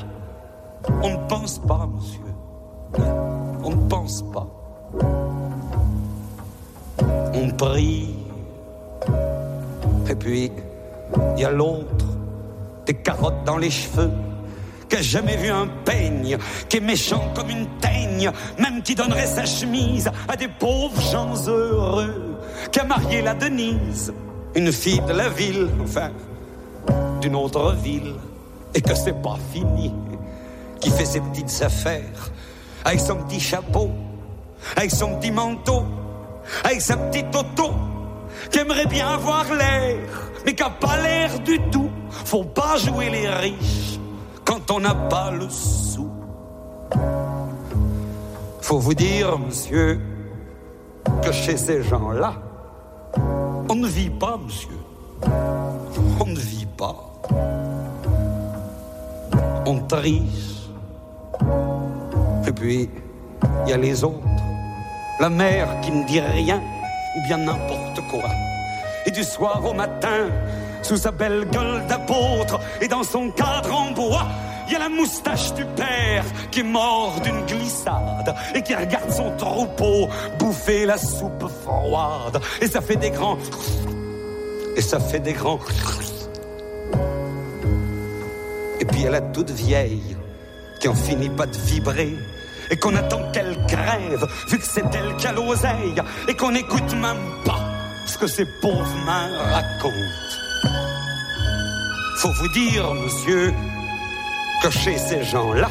on 1.03 1.11
ne 1.11 1.29
pense 1.29 1.59
pas, 1.59 1.89
monsieur. 1.93 2.21
On 3.65 3.71
ne 3.71 3.89
pense 3.89 4.23
pas. 4.33 4.47
On 7.35 7.51
prie. 7.57 8.15
Et 10.09 10.15
puis, 10.15 10.53
il 11.37 11.41
y 11.41 11.45
a 11.45 11.51
l'autre, 11.51 12.07
des 12.87 12.95
carottes 12.95 13.43
dans 13.45 13.57
les 13.57 13.71
cheveux, 13.71 14.11
qui 14.95 15.01
a 15.01 15.03
jamais 15.03 15.37
vu 15.37 15.49
un 15.51 15.67
peigne, 15.85 16.39
qui 16.69 16.77
est 16.77 16.81
méchant 16.81 17.33
comme 17.35 17.51
une 17.51 17.67
teigne, 17.81 18.31
même 18.61 18.81
qui 18.81 18.95
donnerait 18.95 19.27
sa 19.27 19.45
chemise 19.45 20.09
à 20.29 20.37
des 20.37 20.47
pauvres 20.47 21.01
gens 21.01 21.35
heureux, 21.49 22.37
qui 22.71 22.79
a 22.79 22.85
marié 22.85 23.21
la 23.21 23.35
Denise, 23.35 24.15
une 24.55 24.71
fille 24.71 25.01
de 25.01 25.13
la 25.13 25.29
ville, 25.31 25.69
enfin, 25.83 26.11
d'une 27.21 27.35
autre 27.35 27.73
ville, 27.73 28.15
et 28.73 28.81
que 28.81 28.95
c'est 28.95 29.21
pas 29.21 29.37
fini, 29.53 29.93
qui 30.79 30.91
fait 30.91 31.07
ses 31.07 31.21
petites 31.21 31.61
affaires, 31.61 32.31
avec 32.85 33.01
son 33.01 33.17
petit 33.17 33.41
chapeau, 33.41 33.91
avec 34.77 34.93
son 34.93 35.17
petit 35.17 35.33
manteau, 35.33 35.87
avec 36.63 36.81
sa 36.81 36.97
petite 36.97 37.35
auto, 37.35 37.73
qui 38.49 38.61
aimerait 38.61 38.87
bien 38.87 39.09
avoir 39.09 39.53
l'air, 39.53 39.97
mais 40.47 40.55
qui 40.55 40.63
a 40.63 40.71
pas 40.71 40.99
l'air 40.99 41.41
du 41.41 41.59
tout. 41.73 41.91
Faut 42.27 42.45
pas 42.45 42.77
jouer 42.77 43.11
les 43.11 43.29
riches 43.29 43.99
quand 44.45 44.71
on 44.71 44.81
n'a 44.81 44.95
pas 44.95 45.31
le 45.31 45.49
sou. 45.49 46.09
Faut 48.61 48.79
vous 48.79 48.95
dire, 48.95 49.39
monsieur, 49.39 50.01
que 51.23 51.33
chez 51.33 51.57
ces 51.57 51.83
gens-là, 51.83 52.35
on 53.69 53.75
ne 53.75 53.89
vit 53.89 54.11
pas, 54.11 54.39
monsieur. 54.43 54.79
On 56.21 56.27
ne 56.27 56.39
vit 56.39 56.67
pas. 56.67 56.97
On 59.67 59.81
triche. 59.81 60.71
Et 62.47 62.53
puis, 62.53 62.91
il 63.65 63.71
y 63.71 63.73
a 63.73 63.77
les 63.77 64.05
autres. 64.05 64.19
La 65.21 65.31
mère 65.31 65.81
qui 65.81 65.91
ne 65.91 66.07
dit 66.07 66.21
rien, 66.21 66.61
ou 67.17 67.27
bien 67.27 67.39
n'importe 67.39 68.01
quoi. 68.11 68.29
Et 69.07 69.11
du 69.11 69.23
soir 69.23 69.63
au 69.65 69.73
matin, 69.73 70.29
sous 70.85 70.97
sa 70.97 71.11
belle 71.11 71.45
gueule 71.51 71.85
d'apôtre, 71.89 72.61
et 72.81 72.89
dans 72.89 73.03
son 73.03 73.31
cadre 73.31 73.75
en 73.75 73.91
bois, 73.91 74.27
il 74.67 74.73
y 74.73 74.77
a 74.77 74.79
la 74.79 74.89
moustache 74.89 75.53
du 75.55 75.65
père 75.65 76.25
qui 76.51 76.61
est 76.61 76.63
mort 76.63 77.21
d'une 77.23 77.45
glissade 77.45 78.35
et 78.55 78.63
qui 78.63 78.75
regarde 78.75 79.11
son 79.11 79.31
troupeau 79.37 80.09
bouffer 80.39 80.87
la 80.87 80.97
soupe 80.97 81.47
froide. 81.63 82.41
Et 82.61 82.69
ça 82.69 82.81
fait 82.81 82.97
des 82.97 83.11
grands... 83.11 83.37
Et 84.77 84.81
ça 84.81 85.01
fait 85.01 85.21
des 85.21 85.35
grands... 85.35 85.59
Et 88.81 88.85
puis 88.87 89.01
il 89.01 89.05
y 89.05 89.07
a 89.07 89.11
la 89.11 89.21
toute 89.21 89.51
vieille 89.51 90.17
qui 90.81 90.89
en 90.89 90.95
finit 90.95 91.29
pas 91.29 91.47
de 91.47 91.57
vibrer. 91.57 92.17
Et 92.71 92.77
qu'on 92.79 92.97
attend 92.97 93.21
qu'elle 93.33 93.57
crève, 93.67 94.27
vu 94.49 94.59
que 94.59 94.67
c'est 94.67 94.85
elle 94.95 95.15
qui 95.17 95.27
a 95.27 95.33
l'oseille, 95.33 95.95
et 96.27 96.35
qu'on 96.35 96.53
n'écoute 96.53 96.95
même 96.95 97.45
pas 97.45 97.61
ce 98.07 98.17
que 98.17 98.27
ces 98.27 98.47
pauvres 98.63 98.97
mains 99.05 99.29
racontent. 99.53 100.34
Faut 102.25 102.33
vous 102.33 102.49
dire, 102.49 102.95
monsieur, 102.95 103.53
que 104.63 104.71
chez 104.71 104.97
ces 104.97 105.23
gens-là, 105.25 105.69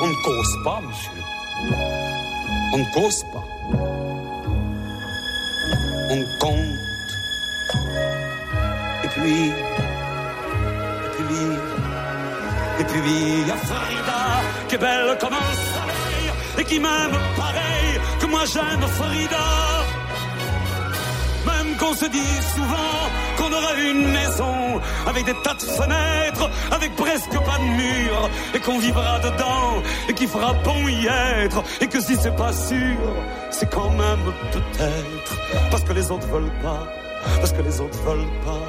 on 0.00 0.06
ne 0.06 0.14
cause 0.22 0.56
pas, 0.62 0.80
monsieur. 0.86 1.10
On 2.72 2.78
ne 2.78 2.84
cause 2.94 3.24
pas. 3.32 3.44
On 6.12 6.24
compte. 6.38 6.78
Et 9.02 9.08
puis, 9.08 9.48
et 11.06 11.22
puis, 11.24 11.46
et 12.78 12.84
puis, 12.84 13.40
il 13.40 13.48
y 13.48 13.50
a 13.50 13.56
Frida, 13.56 14.20
qui 14.68 14.74
est 14.76 14.78
belle 14.78 15.18
comme 15.18 15.34
un 15.34 15.54
soleil, 15.74 16.30
et 16.58 16.64
qui 16.64 16.78
m'aime 16.78 17.18
pareil 17.36 18.00
que 18.20 18.26
moi 18.26 18.44
j'aime 18.44 18.86
Frida. 18.98 19.75
Qu'on 21.86 21.94
se 21.94 22.06
dit 22.06 22.36
souvent 22.52 23.00
qu'on 23.36 23.52
aura 23.52 23.74
une 23.74 24.08
maison 24.08 24.80
avec 25.06 25.24
des 25.24 25.34
tas 25.44 25.54
de 25.54 25.62
fenêtres, 25.62 26.50
avec 26.72 26.96
presque 26.96 27.30
pas 27.30 27.58
de 27.58 27.62
murs, 27.62 28.28
et 28.54 28.58
qu'on 28.58 28.80
vivra 28.80 29.20
dedans, 29.20 29.82
et 30.08 30.12
qu'il 30.12 30.26
fera 30.26 30.52
bon 30.64 30.88
y 30.88 31.06
être, 31.06 31.62
et 31.80 31.86
que 31.86 32.00
si 32.00 32.16
c'est 32.16 32.34
pas 32.34 32.52
sûr, 32.52 32.98
c'est 33.52 33.70
quand 33.70 33.90
même 33.90 34.32
peut-être, 34.50 35.38
parce 35.70 35.84
que 35.84 35.92
les 35.92 36.10
autres 36.10 36.26
veulent 36.26 36.58
pas, 36.60 36.88
parce 37.38 37.52
que 37.52 37.62
les 37.62 37.80
autres 37.80 37.98
veulent 38.02 38.32
pas. 38.44 38.66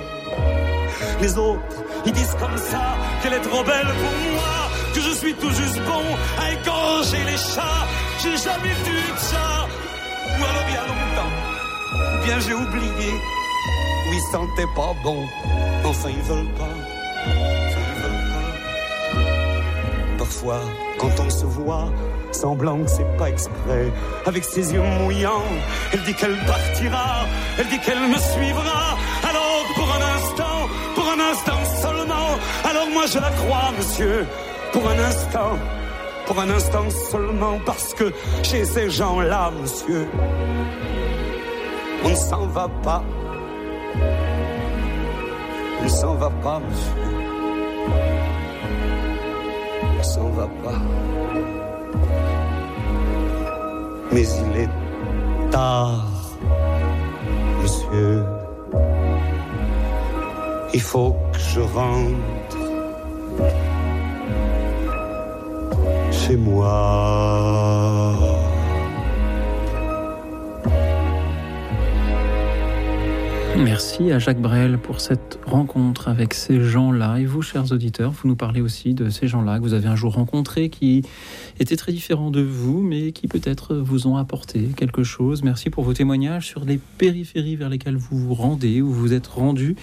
Les 1.20 1.36
autres, 1.40 1.78
ils 2.06 2.12
disent 2.12 2.36
comme 2.40 2.58
ça 2.58 2.98
qu'elle 3.24 3.34
est 3.34 3.48
trop 3.50 3.64
belle 3.64 3.88
pour 3.88 4.32
moi, 4.32 4.70
que 4.94 5.02
je 5.02 5.10
suis 5.16 5.34
tout 5.34 5.52
juste 5.52 5.82
bon 5.88 6.06
à 6.40 6.52
égorger 6.54 7.24
les 7.26 7.38
chats. 7.38 7.88
J'ai 8.22 8.38
jamais 8.38 8.76
vu 8.86 8.94
de 8.94 9.20
chat, 9.32 9.68
ou 10.38 10.44
alors 10.44 10.68
a 10.70 10.88
longtemps, 10.88 11.47
j'ai 12.40 12.54
oublié, 12.54 13.12
ou 14.08 14.14
ils 14.14 14.32
sentaient 14.32 14.74
pas 14.76 14.94
bon. 15.04 15.26
Enfin, 15.86 16.10
ils 16.10 16.24
veulent 16.24 16.54
pas, 16.54 16.64
enfin, 16.64 17.82
ils 17.96 18.02
veulent 18.04 18.32
pas. 18.34 20.18
Parfois, 20.18 20.62
quand 21.00 21.20
on 21.26 21.30
se 21.30 21.46
voit, 21.46 21.90
semblant 22.32 22.80
que 22.84 22.90
c'est 22.90 23.18
pas 23.18 23.30
exprès, 23.30 23.92
avec 24.26 24.44
ses 24.44 24.74
yeux 24.74 24.82
mouillants, 24.82 25.48
elle 25.94 26.04
dit 26.04 26.14
qu'elle 26.14 26.38
partira, 26.46 27.26
elle 27.58 27.68
dit 27.68 27.80
qu'elle 27.80 28.00
me 28.00 28.18
suivra, 28.18 28.98
alors 29.24 29.64
pour 29.76 29.90
un 29.98 30.04
instant, 30.18 30.68
pour 30.96 31.08
un 31.10 31.20
instant 31.32 31.66
seulement, 31.82 32.30
alors 32.70 32.90
moi 32.92 33.06
je 33.08 33.20
la 33.20 33.32
crois, 33.32 33.72
monsieur, 33.78 34.26
pour 34.74 34.88
un 34.90 35.00
instant, 35.00 35.58
pour 36.26 36.40
un 36.40 36.50
instant 36.50 36.90
seulement, 37.12 37.60
parce 37.66 37.94
que 37.94 38.12
chez 38.44 38.66
ces 38.66 38.90
gens-là, 38.90 39.52
monsieur, 39.62 40.08
on 42.04 42.10
ne 42.10 42.16
s'en 42.16 42.46
va 42.48 42.68
pas, 42.84 43.04
on 45.80 45.84
ne 45.84 45.90
s'en 45.90 46.16
va 46.16 46.30
pas, 46.44 46.60
monsieur, 46.60 46.94
on 50.00 50.04
s'en 50.04 50.30
va 50.30 50.48
pas. 50.64 50.80
Mais 54.12 54.24
il 54.24 54.62
est 54.62 54.70
tard, 55.52 56.06
monsieur. 57.62 58.24
Il 60.74 60.82
faut 60.82 61.16
que 61.32 61.40
je 61.40 61.62
rentre 61.62 62.58
chez 66.12 66.36
moi. 66.36 67.67
Merci 73.58 74.12
à 74.12 74.20
Jacques 74.20 74.40
Brel 74.40 74.78
pour 74.78 75.02
cette 75.02 75.40
rencontre 75.46 76.10
avec 76.10 76.36
ces 76.36 76.62
gens-là. 76.62 77.18
Et 77.18 77.26
vous, 77.26 77.42
chers 77.42 77.72
auditeurs, 77.72 78.12
vous 78.12 78.28
nous 78.28 78.36
parlez 78.36 78.62
aussi 78.62 78.94
de 78.94 79.10
ces 79.10 79.28
gens-là 79.28 79.58
que 79.58 79.64
vous 79.64 79.74
avez 79.74 79.88
un 79.88 79.96
jour 79.96 80.14
rencontrés, 80.14 80.70
qui 80.70 81.02
étaient 81.60 81.76
très 81.76 81.92
différents 81.92 82.30
de 82.30 82.42
vous, 82.42 82.82
mais 82.84 83.12
qui 83.12 83.28
peut-être 83.28 83.76
vous 83.76 84.06
ont 84.06 84.16
apporté 84.16 84.70
quelque 84.78 85.04
chose. 85.04 85.44
Merci 85.44 85.72
pour 85.72 85.84
vos 85.84 85.94
témoignages 85.94 86.46
sur 86.46 86.66
les 86.66 86.80
périphéries 87.00 87.56
vers 87.56 87.70
lesquelles 87.70 87.98
vous 87.98 88.18
vous 88.18 88.36
rendez, 88.36 88.82
où 88.82 88.92
vous 88.92 89.14
êtes 89.14 89.28
rendu. 89.28 89.76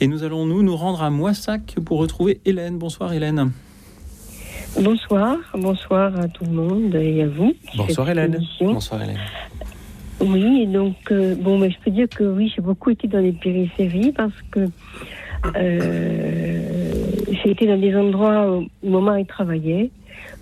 Et 0.00 0.06
nous 0.06 0.22
allons 0.22 0.44
nous 0.44 0.62
nous 0.62 0.76
rendre 0.76 1.02
à 1.02 1.08
Moissac 1.08 1.76
pour 1.84 1.98
retrouver 1.98 2.40
Hélène. 2.44 2.78
Bonsoir 2.78 3.14
Hélène. 3.14 3.52
Bonsoir, 4.80 5.38
bonsoir 5.54 6.18
à 6.18 6.28
tout 6.28 6.44
le 6.44 6.50
monde 6.50 6.94
et 6.94 7.22
à 7.22 7.28
vous. 7.28 7.54
Bonsoir 7.76 8.10
Hélène. 8.10 8.38
Bonsoir 8.60 9.02
Hélène. 9.02 9.20
Oui, 10.24 10.62
et 10.62 10.66
donc, 10.66 10.96
euh, 11.10 11.34
bon, 11.34 11.58
mais 11.58 11.70
je 11.70 11.76
peux 11.84 11.90
dire 11.90 12.08
que 12.08 12.24
oui, 12.24 12.50
j'ai 12.54 12.62
beaucoup 12.62 12.90
été 12.90 13.06
dans 13.08 13.20
les 13.20 13.32
périphéries 13.32 14.12
parce 14.12 14.40
que 14.50 14.68
euh, 15.56 16.60
j'ai 17.30 17.50
été 17.50 17.66
dans 17.66 17.76
des 17.76 17.94
endroits 17.94 18.56
où 18.56 18.66
mon 18.82 19.02
mari 19.02 19.26
travaillait 19.26 19.90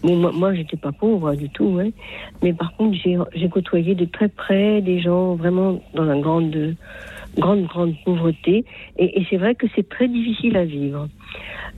Bon, 0.02 0.16
moi, 0.16 0.30
moi 0.32 0.54
j'étais 0.54 0.76
pas 0.76 0.92
pauvre 0.92 1.34
du 1.34 1.48
tout, 1.48 1.78
hein. 1.80 1.90
mais 2.42 2.52
par 2.52 2.76
contre, 2.76 2.96
j'ai 3.34 3.48
côtoyé 3.48 3.94
de 3.94 4.04
très 4.04 4.28
près 4.28 4.80
des 4.80 5.00
gens 5.00 5.34
vraiment 5.34 5.80
dans 5.94 6.04
la 6.04 6.18
grande, 6.18 6.76
grande, 7.36 7.64
grande 7.66 7.94
pauvreté. 8.04 8.64
Et, 8.98 9.24
c'est 9.30 9.36
vrai 9.36 9.54
que 9.54 9.66
c'est 9.74 9.88
très 9.88 10.08
difficile 10.08 10.56
à 10.56 10.64
vivre. 10.64 11.08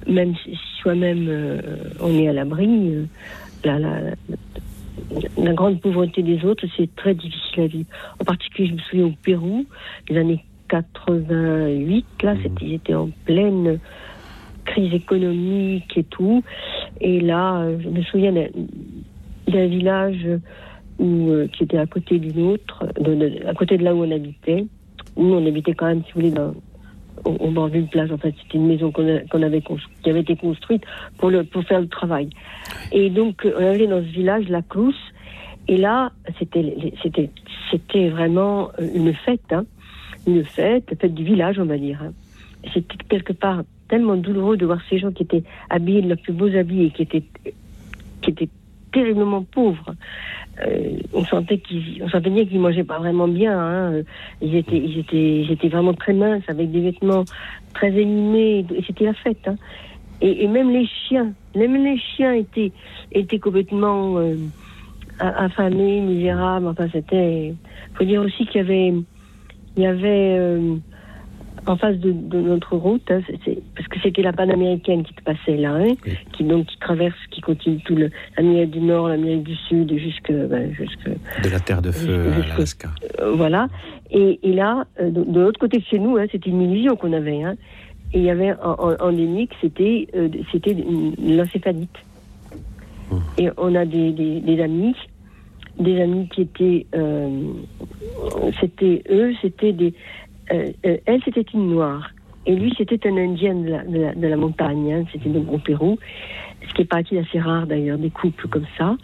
Même 0.06 0.34
si 0.42 0.58
soi-même 0.80 1.26
euh, 1.28 1.60
on 2.00 2.18
est 2.18 2.28
à 2.28 2.32
l'abri, 2.32 3.06
la, 3.62 3.78
la, 3.78 4.00
la, 4.00 4.14
la 5.36 5.52
grande 5.52 5.80
pauvreté 5.80 6.22
des 6.22 6.44
autres, 6.44 6.66
c'est 6.76 6.94
très 6.96 7.14
difficile 7.14 7.62
à 7.62 7.66
vivre. 7.66 7.88
En 8.20 8.24
particulier, 8.24 8.68
je 8.68 8.74
me 8.74 8.78
souviens 8.80 9.06
au 9.06 9.12
Pérou, 9.22 9.64
les 10.08 10.16
années 10.18 10.44
88, 10.68 12.06
là, 12.22 12.34
c'était, 12.42 12.64
ils 12.64 12.74
étaient 12.74 12.94
en 12.94 13.10
pleine 13.24 13.78
crise 14.64 14.94
économique 14.94 15.96
et 15.96 16.04
tout. 16.04 16.42
Et 17.00 17.20
là, 17.20 17.66
je 17.78 17.88
me 17.88 18.02
souviens 18.02 18.32
d'un, 18.32 18.46
d'un 19.48 19.66
village 19.66 20.26
où, 20.98 21.28
euh, 21.30 21.48
qui 21.48 21.64
était 21.64 21.78
à 21.78 21.86
côté 21.86 22.18
d'une 22.18 22.46
autre, 22.46 22.86
de, 23.00 23.14
de- 23.14 23.46
à 23.46 23.52
côté 23.54 23.76
de 23.76 23.84
là 23.84 23.94
où 23.94 24.04
on 24.04 24.10
habitait. 24.10 24.64
Nous, 25.16 25.34
on 25.34 25.46
habitait 25.46 25.74
quand 25.74 25.86
même, 25.86 26.02
si 26.04 26.12
vous 26.12 26.20
voulez, 26.20 26.30
dans, 26.32 26.54
au, 27.24 27.30
au 27.30 27.50
bord 27.50 27.70
d'une 27.70 27.88
plage. 27.88 28.10
En 28.12 28.18
fait, 28.18 28.34
c'était 28.42 28.58
une 28.58 28.66
maison 28.66 28.90
qu'on, 28.92 29.20
qu'on 29.30 29.42
avait 29.42 29.62
qui 30.02 30.10
avait 30.10 30.20
été 30.20 30.36
construite 30.36 30.82
pour, 31.18 31.30
le, 31.30 31.44
pour 31.44 31.62
faire 31.64 31.80
le 31.80 31.88
travail. 31.88 32.28
Et 32.92 33.10
donc, 33.10 33.44
euh, 33.44 33.54
on 33.58 33.66
allait 33.66 33.86
dans 33.86 34.00
ce 34.02 34.08
village, 34.08 34.48
la 34.48 34.62
Clousse, 34.62 34.94
et 35.68 35.76
là, 35.76 36.12
c'était 36.38 38.08
vraiment 38.10 38.70
euh, 38.78 38.88
une 38.94 39.14
fête, 39.14 39.50
hein. 39.52 39.64
une 40.26 40.44
fête, 40.44 40.90
la 40.90 40.96
fête 40.96 41.14
du 41.14 41.24
village, 41.24 41.58
on 41.58 41.64
va 41.64 41.78
dire. 41.78 42.00
hein. 42.02 42.12
C'était 42.72 42.96
quelque 43.08 43.32
part 43.32 43.62
tellement 43.88 44.16
douloureux 44.16 44.56
de 44.56 44.66
voir 44.66 44.78
ces 44.88 44.98
gens 44.98 45.12
qui 45.12 45.22
étaient 45.22 45.44
habillés 45.68 46.02
de 46.02 46.08
leurs 46.08 46.18
plus 46.18 46.32
beaux 46.32 46.54
habits 46.54 46.84
et 46.84 46.90
qui 46.90 47.02
étaient, 47.02 47.22
qui 48.22 48.30
étaient 48.30 48.48
terriblement 48.92 49.42
pauvres. 49.42 49.94
Euh, 50.60 50.98
on 51.12 51.24
sentait 51.24 51.60
sentait 52.12 52.30
bien 52.30 52.44
qu'ils 52.44 52.60
mangeaient 52.60 52.84
pas 52.84 52.98
vraiment 52.98 53.26
bien. 53.26 53.58
hein. 53.58 54.02
Ils 54.40 54.54
étaient, 54.54 54.76
ils 54.78 54.98
étaient, 55.00 55.40
ils 55.42 55.50
étaient 55.50 55.68
vraiment 55.68 55.94
très 55.94 56.12
minces 56.12 56.44
avec 56.48 56.70
des 56.70 56.80
vêtements 56.80 57.24
très 57.74 57.88
élimés. 57.88 58.64
C'était 58.86 59.04
la 59.06 59.14
fête. 59.14 59.46
hein. 59.46 59.56
Et, 60.20 60.46
même 60.46 60.70
les 60.70 60.86
chiens, 60.86 61.32
même 61.54 61.82
les 61.84 61.98
chiens 61.98 62.32
étaient, 62.34 62.72
étaient 63.12 63.40
complètement 63.40 64.16
euh, 64.18 64.36
affamés, 65.18 66.00
misérables. 66.00 66.68
Enfin, 66.68 66.86
c'était. 66.92 67.54
Faut 67.94 68.04
dire 68.04 68.22
aussi 68.22 68.46
qu'il 68.46 68.60
y 68.60 68.64
avait, 68.64 68.94
il 69.76 69.82
y 69.82 69.86
avait 69.86 70.36
euh, 70.38 70.76
en 71.66 71.76
face 71.76 71.96
de, 71.98 72.12
de 72.12 72.40
notre 72.40 72.76
route, 72.76 73.10
hein, 73.10 73.20
parce 73.74 73.88
que 73.88 73.98
c'était 74.02 74.20
la 74.22 74.32
panaméricaine 74.32 75.02
qui 75.02 75.14
passait 75.24 75.56
là, 75.56 75.74
hein, 75.76 75.94
qui 76.32 76.44
donc 76.44 76.66
qui 76.66 76.78
traverse, 76.78 77.16
qui 77.30 77.40
continue 77.40 77.78
tout 77.84 77.94
le 77.96 78.10
l'Amérique 78.36 78.70
du 78.72 78.80
Nord, 78.80 79.08
l'Amérique 79.08 79.44
du 79.44 79.54
Sud, 79.56 79.96
jusque, 79.98 80.30
ben, 80.30 80.72
jusque 80.74 81.08
De 81.42 81.48
la 81.48 81.60
terre 81.60 81.80
de 81.80 81.90
feu 81.90 82.28
à 82.30 82.34
Jusque- 82.34 82.48
l'Alaska. 82.48 82.88
euh, 83.20 83.32
voilà. 83.34 83.68
Et, 84.10 84.38
et 84.42 84.52
là, 84.52 84.84
euh, 85.00 85.10
de, 85.10 85.24
de 85.24 85.40
l'autre 85.40 85.58
côté 85.58 85.78
de 85.78 85.84
chez 85.84 85.98
nous, 85.98 86.16
hein, 86.18 86.26
c'était 86.30 86.50
une 86.50 86.60
illusion 86.62 86.96
qu'on 86.96 87.12
avait. 87.12 87.40
Et 88.12 88.18
il 88.18 88.22
y 88.22 88.30
avait 88.30 88.52
en, 88.62 88.72
en, 88.78 88.96
endémique, 89.00 89.52
c'était 89.60 90.06
euh, 90.14 90.28
c'était 90.52 90.72
une, 90.72 91.14
une 91.18 91.40
encéphalite. 91.40 91.96
Et 93.38 93.48
on 93.58 93.74
a 93.74 93.84
des, 93.84 94.12
des, 94.12 94.40
des 94.40 94.60
amis, 94.62 94.94
des 95.78 96.00
amis 96.00 96.28
qui 96.28 96.42
étaient, 96.42 96.86
euh, 96.94 97.28
c'était 98.60 99.02
eux, 99.10 99.32
c'était 99.42 99.72
des, 99.72 99.94
euh, 100.52 100.70
euh, 100.86 100.96
elle 101.06 101.22
c'était 101.24 101.46
une 101.54 101.70
noire. 101.70 102.10
Et 102.46 102.54
lui, 102.54 102.74
c'était 102.76 103.08
un 103.08 103.16
Indien 103.16 103.54
de 103.54 103.70
la, 103.70 103.84
de 103.84 103.98
la, 103.98 104.14
de 104.14 104.26
la 104.26 104.36
montagne. 104.36 104.92
hein. 104.92 105.04
C'était 105.12 105.30
donc 105.30 105.50
au 105.50 105.58
Pérou. 105.58 105.98
Ce 106.68 106.74
qui 106.74 106.82
est 106.82 106.86
parti 106.86 107.16
assez 107.16 107.40
rare 107.40 107.66
d'ailleurs, 107.66 107.98
des 107.98 108.10
couples 108.10 108.48
comme 108.48 108.66
ça. 108.76 108.96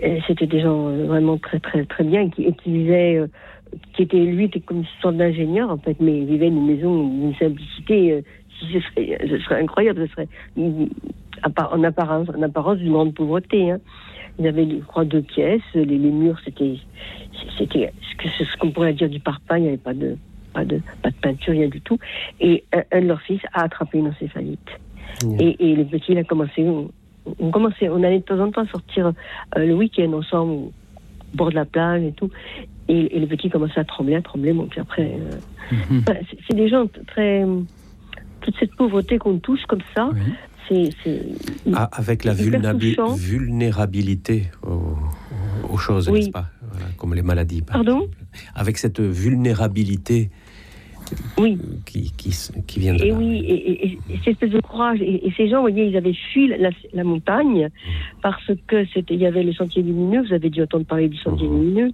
Et 0.00 0.20
C'était 0.26 0.46
des 0.46 0.60
gens 0.60 0.88
euh, 0.88 1.06
vraiment 1.06 1.38
très 1.38 1.58
très 1.58 1.84
très 1.84 2.04
bien 2.04 2.28
qui, 2.28 2.44
et 2.44 2.52
qui 2.52 2.70
vivaient, 2.72 3.16
euh, 3.16 3.26
qui 3.94 4.02
était 4.02 4.18
lui 4.18 4.44
était 4.44 4.60
comme 4.60 4.78
une 4.78 4.86
sorte 5.00 5.16
d'ingénieur 5.16 5.70
en 5.70 5.78
fait, 5.78 5.96
mais 6.00 6.18
il 6.18 6.26
vivait 6.26 6.48
une 6.48 6.66
maison 6.66 7.08
d'une 7.08 7.34
simplicité. 7.36 8.12
euh, 8.12 8.22
si 8.58 8.72
ce 8.74 8.80
serait, 8.80 9.18
ce 9.28 9.38
serait 9.38 9.62
incroyable, 9.62 10.06
ce 10.06 10.12
serait 10.12 10.28
en 11.56 11.82
apparence, 11.82 12.28
en 12.28 12.42
apparence 12.42 12.78
d'une 12.78 12.92
grande 12.92 13.14
pauvreté. 13.14 13.70
Hein. 13.70 13.80
Ils 14.38 14.46
avaient, 14.46 14.68
je 14.68 14.84
crois, 14.84 15.04
deux 15.04 15.22
pièces. 15.22 15.62
Les, 15.74 15.84
les 15.84 15.98
murs, 15.98 16.38
c'était, 16.44 16.76
c'était 17.58 17.92
ce 18.28 18.56
qu'on 18.58 18.70
pourrait 18.70 18.92
dire 18.94 19.08
du 19.08 19.20
parpaing. 19.20 19.56
Il 19.58 19.62
n'y 19.62 19.68
avait 19.68 19.76
pas 19.78 19.94
de, 19.94 20.16
pas 20.52 20.64
de, 20.64 20.80
pas 21.02 21.10
de 21.10 21.16
peinture, 21.16 21.52
rien 21.52 21.68
du 21.68 21.80
tout. 21.80 21.98
Et 22.40 22.64
un, 22.72 22.82
un 22.92 23.00
de 23.02 23.06
leurs 23.06 23.22
fils 23.22 23.40
a 23.52 23.62
attrapé 23.64 23.98
une 23.98 24.08
encéphalite. 24.08 24.58
Et, 25.38 25.70
et 25.70 25.76
le 25.76 25.84
petit, 25.84 26.12
il 26.12 26.18
a 26.18 26.24
commencé, 26.24 26.62
on, 26.62 26.90
on 27.38 27.50
commençait, 27.50 27.88
on 27.88 28.02
allait 28.02 28.18
de 28.18 28.24
temps 28.24 28.38
en 28.40 28.50
temps 28.50 28.66
sortir 28.66 29.12
euh, 29.56 29.66
le 29.66 29.74
week-end 29.74 30.12
ensemble 30.12 30.52
au 30.52 30.72
bord 31.34 31.50
de 31.50 31.54
la 31.54 31.64
plage 31.64 32.02
et 32.02 32.12
tout. 32.12 32.30
Et, 32.88 33.16
et 33.16 33.20
le 33.20 33.26
petit 33.26 33.48
commençait 33.50 33.80
à 33.80 33.84
trembler, 33.84 34.16
à 34.16 34.22
trembler. 34.22 34.52
Bon, 34.52 34.66
puis 34.66 34.80
après, 34.80 35.12
euh, 35.18 35.30
enfin, 36.00 36.14
c'est- 36.30 36.38
c'est 36.48 36.56
des 36.56 36.68
gens 36.68 36.86
très, 37.06 37.44
toute 38.40 38.56
cette 38.58 38.74
pauvreté 38.74 39.18
qu'on 39.18 39.38
touche 39.38 39.62
comme 39.68 39.82
ça. 39.94 40.10
C'est, 40.68 40.90
c'est 41.04 41.22
Ah, 41.74 41.88
avec 41.92 42.24
la 42.24 42.32
vulnérabilité 42.34 44.50
aux, 44.62 44.96
aux 45.72 45.76
choses, 45.76 46.08
Oui. 46.08 46.20
n'est-ce 46.20 46.30
pas? 46.30 46.46
Voilà, 46.70 46.86
Comme 46.96 47.14
les 47.14 47.22
maladies. 47.22 47.62
par 47.62 47.76
Pardon? 47.76 48.08
Avec 48.54 48.78
cette 48.78 49.00
vulnérabilité 49.00 50.30
oui. 51.38 51.58
qui, 51.86 52.10
qui, 52.16 52.28
s- 52.30 52.52
qui 52.66 52.80
vient 52.80 52.94
de 52.94 53.02
Et 53.04 53.08
là. 53.10 53.14
oui, 53.16 53.38
et, 53.46 53.72
et- 53.72 53.92
et 54.10 54.16
cette 54.18 54.28
espèce 54.34 54.50
de 54.50 54.60
courage. 54.60 55.00
Et, 55.00 55.26
et 55.26 55.32
ces 55.36 55.48
gens, 55.48 55.56
vous 55.56 55.62
voyez, 55.72 55.86
ils 55.86 55.96
avaient 55.96 56.14
fui 56.32 56.48
la, 56.48 56.70
la 56.92 57.04
montagne 57.04 57.68
parce 58.22 58.50
que 58.66 58.84
c'était, 58.92 59.14
il 59.14 59.20
y 59.20 59.26
avait 59.26 59.42
le 59.42 59.52
sentier 59.52 59.82
lumineux. 59.82 60.22
Vous 60.26 60.32
avez 60.34 60.50
dû 60.50 60.62
entendre 60.62 60.84
parler 60.86 61.08
du 61.08 61.16
sentier 61.16 61.46
lumineux. 61.48 61.90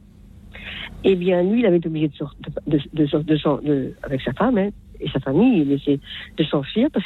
Eh 1.05 1.15
bien, 1.15 1.43
lui, 1.43 1.61
il 1.61 1.67
avait 1.67 1.77
été 1.79 1.89
obligé 1.89 2.09
de 2.09 2.15
sortir, 2.15 2.39
de, 2.67 2.79
de, 2.95 3.07
de, 3.07 3.23
de 3.23 3.37
s'en- 3.37 3.59
de- 3.63 3.93
avec 4.03 4.21
sa 4.23 4.33
femme 4.33 4.59
hein, 4.59 4.71
et 5.01 5.09
sa 5.11 5.21
famille, 5.21 5.61
il 5.63 5.71
essayait 5.71 6.01
de 6.37 6.43
s'enfuir 6.45 6.89
parce 6.93 7.05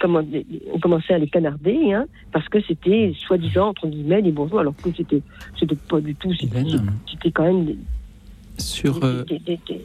qu'on 0.00 0.78
commençait, 0.80 1.12
à 1.12 1.18
les 1.18 1.26
canarder, 1.28 1.92
hein, 1.92 2.06
parce 2.32 2.48
que 2.48 2.58
c'était 2.62 3.12
soi-disant 3.18 3.68
entre 3.68 3.86
guillemets 3.86 4.22
des 4.22 4.32
bourgeois, 4.32 4.62
alors 4.62 4.74
que 4.76 4.88
c'était, 4.96 5.20
c'était 5.60 5.76
pas 5.76 6.00
du 6.00 6.14
tout. 6.14 6.32
C'était, 6.32 7.30
quand 7.30 7.44
même 7.44 7.66
des, 7.66 7.76
Sur 8.56 9.04
euh, 9.04 9.24
des- 9.24 9.38
des- 9.40 9.60
des- 9.68 9.80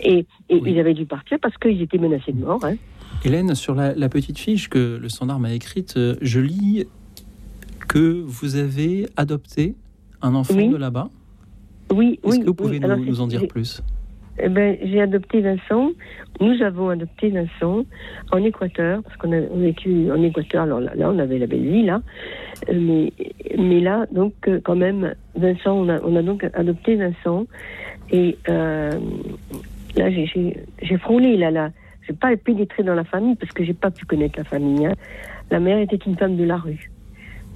et, 0.00 0.26
et 0.48 0.56
ils 0.64 0.78
avaient 0.78 0.94
dû 0.94 1.06
partir 1.06 1.38
parce 1.40 1.56
qu'ils 1.58 1.80
étaient 1.82 1.98
menacés 1.98 2.32
de 2.32 2.44
mort. 2.44 2.64
Hein. 2.64 2.76
Hélène, 3.24 3.54
sur 3.54 3.74
la, 3.74 3.94
la 3.94 4.08
petite 4.08 4.38
fiche 4.38 4.68
que 4.68 4.98
le 5.00 5.08
standard 5.08 5.40
m'a 5.40 5.52
écrite, 5.52 5.94
euh, 5.96 6.14
je 6.22 6.40
lis 6.40 6.86
que 7.88 8.22
vous 8.24 8.56
avez 8.56 9.08
adopté 9.16 9.74
un 10.22 10.34
enfant 10.34 10.54
Oui. 10.54 10.68
de 10.68 10.76
là-bas. 10.76 11.08
Oui, 11.92 12.20
Est-ce 12.22 12.36
oui. 12.36 12.40
que 12.40 12.46
vous 12.46 12.54
pouvez 12.54 12.70
oui. 12.72 12.80
nous, 12.80 12.86
Alors, 12.86 12.98
nous 12.98 13.20
en 13.20 13.26
dire 13.26 13.48
plus? 13.48 13.82
Eh 14.40 14.48
ben, 14.48 14.76
j'ai 14.84 15.00
adopté 15.00 15.40
Vincent. 15.40 15.90
Nous 16.40 16.62
avons 16.62 16.90
adopté 16.90 17.30
Vincent 17.30 17.84
en 18.30 18.44
Équateur, 18.44 19.02
parce 19.02 19.16
qu'on 19.16 19.32
a 19.32 19.40
vécu 19.40 20.12
en 20.12 20.22
Équateur. 20.22 20.62
Alors 20.62 20.80
là, 20.80 20.94
là, 20.94 21.10
on 21.10 21.18
avait 21.18 21.38
la 21.38 21.46
belle 21.48 21.66
vie, 21.66 21.82
là. 21.84 22.02
Euh, 22.68 22.78
Mais, 22.78 23.12
mais 23.58 23.80
là, 23.80 24.06
donc, 24.12 24.34
euh, 24.46 24.60
quand 24.62 24.76
même, 24.76 25.14
Vincent, 25.34 25.72
on 25.72 25.88
a, 25.88 26.00
on 26.02 26.14
a 26.14 26.22
donc 26.22 26.44
adopté 26.54 26.94
Vincent. 26.94 27.46
Et 28.12 28.38
euh, 28.48 28.92
là, 29.98 30.10
j'ai- 30.10 30.98
frôlé, 30.98 31.36
là, 31.36 31.50
là. 31.50 31.70
J'ai 32.06 32.14
pas 32.14 32.34
pénétré 32.36 32.82
dans 32.82 32.94
la 32.94 33.04
famille, 33.04 33.34
parce 33.34 33.52
que 33.52 33.64
j'ai 33.64 33.74
pas 33.74 33.90
pu 33.90 34.04
connaître 34.06 34.38
la 34.38 34.44
famille. 34.44 34.86
hein. 34.86 34.94
La 35.50 35.60
mère 35.60 35.78
était 35.78 35.96
une 35.96 36.16
femme 36.16 36.36
de 36.36 36.44
la 36.44 36.56
rue. 36.56 36.90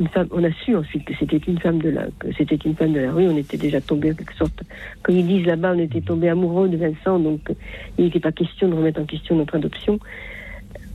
Une 0.00 0.08
femme, 0.08 0.28
on 0.30 0.42
a 0.42 0.50
su 0.50 0.74
ensuite 0.74 1.04
que 1.04 1.14
c'était 1.18 1.36
une 1.36 1.58
femme 1.58 1.78
de 1.78 1.90
la, 1.90 2.06
c'était 2.36 2.56
une 2.56 2.74
femme 2.74 2.92
de 2.92 3.00
la 3.00 3.12
rue. 3.12 3.28
On 3.28 3.36
était 3.36 3.58
déjà 3.58 3.80
tombé 3.80 4.10
en 4.10 4.14
quelque 4.14 4.34
sorte, 4.34 4.62
comme 5.02 5.16
ils 5.16 5.26
disent 5.26 5.46
là-bas, 5.46 5.74
on 5.74 5.78
était 5.78 6.00
tombé 6.00 6.28
amoureux 6.30 6.68
de 6.68 6.76
Vincent, 6.78 7.18
donc 7.18 7.40
euh, 7.50 7.54
il 7.98 8.06
n'était 8.06 8.20
pas 8.20 8.32
question 8.32 8.68
de 8.68 8.74
remettre 8.74 9.00
en 9.00 9.04
question 9.04 9.36
notre 9.36 9.54
adoption. 9.54 9.98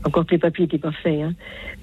Encore 0.08 0.26
que 0.26 0.32
les 0.32 0.38
papiers 0.38 0.64
n'étaient 0.64 0.78
pas 0.78 0.94
faits, 1.04 1.22
hein. 1.22 1.34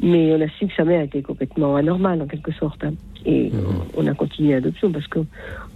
mais 0.03 0.33
on 0.35 0.41
a 0.41 0.49
su 0.49 0.67
que 0.67 0.75
sa 0.75 0.85
mère 0.85 1.03
était 1.03 1.21
complètement 1.21 1.77
anormale 1.77 2.23
en 2.23 2.27
quelque 2.27 2.53
sorte. 2.53 2.83
hein. 2.85 2.95
Et 3.27 3.51
on 3.97 4.07
a 4.07 4.15
continué 4.15 4.53
l'adoption 4.53 4.91
parce 4.93 5.07
qu'on 5.07 5.27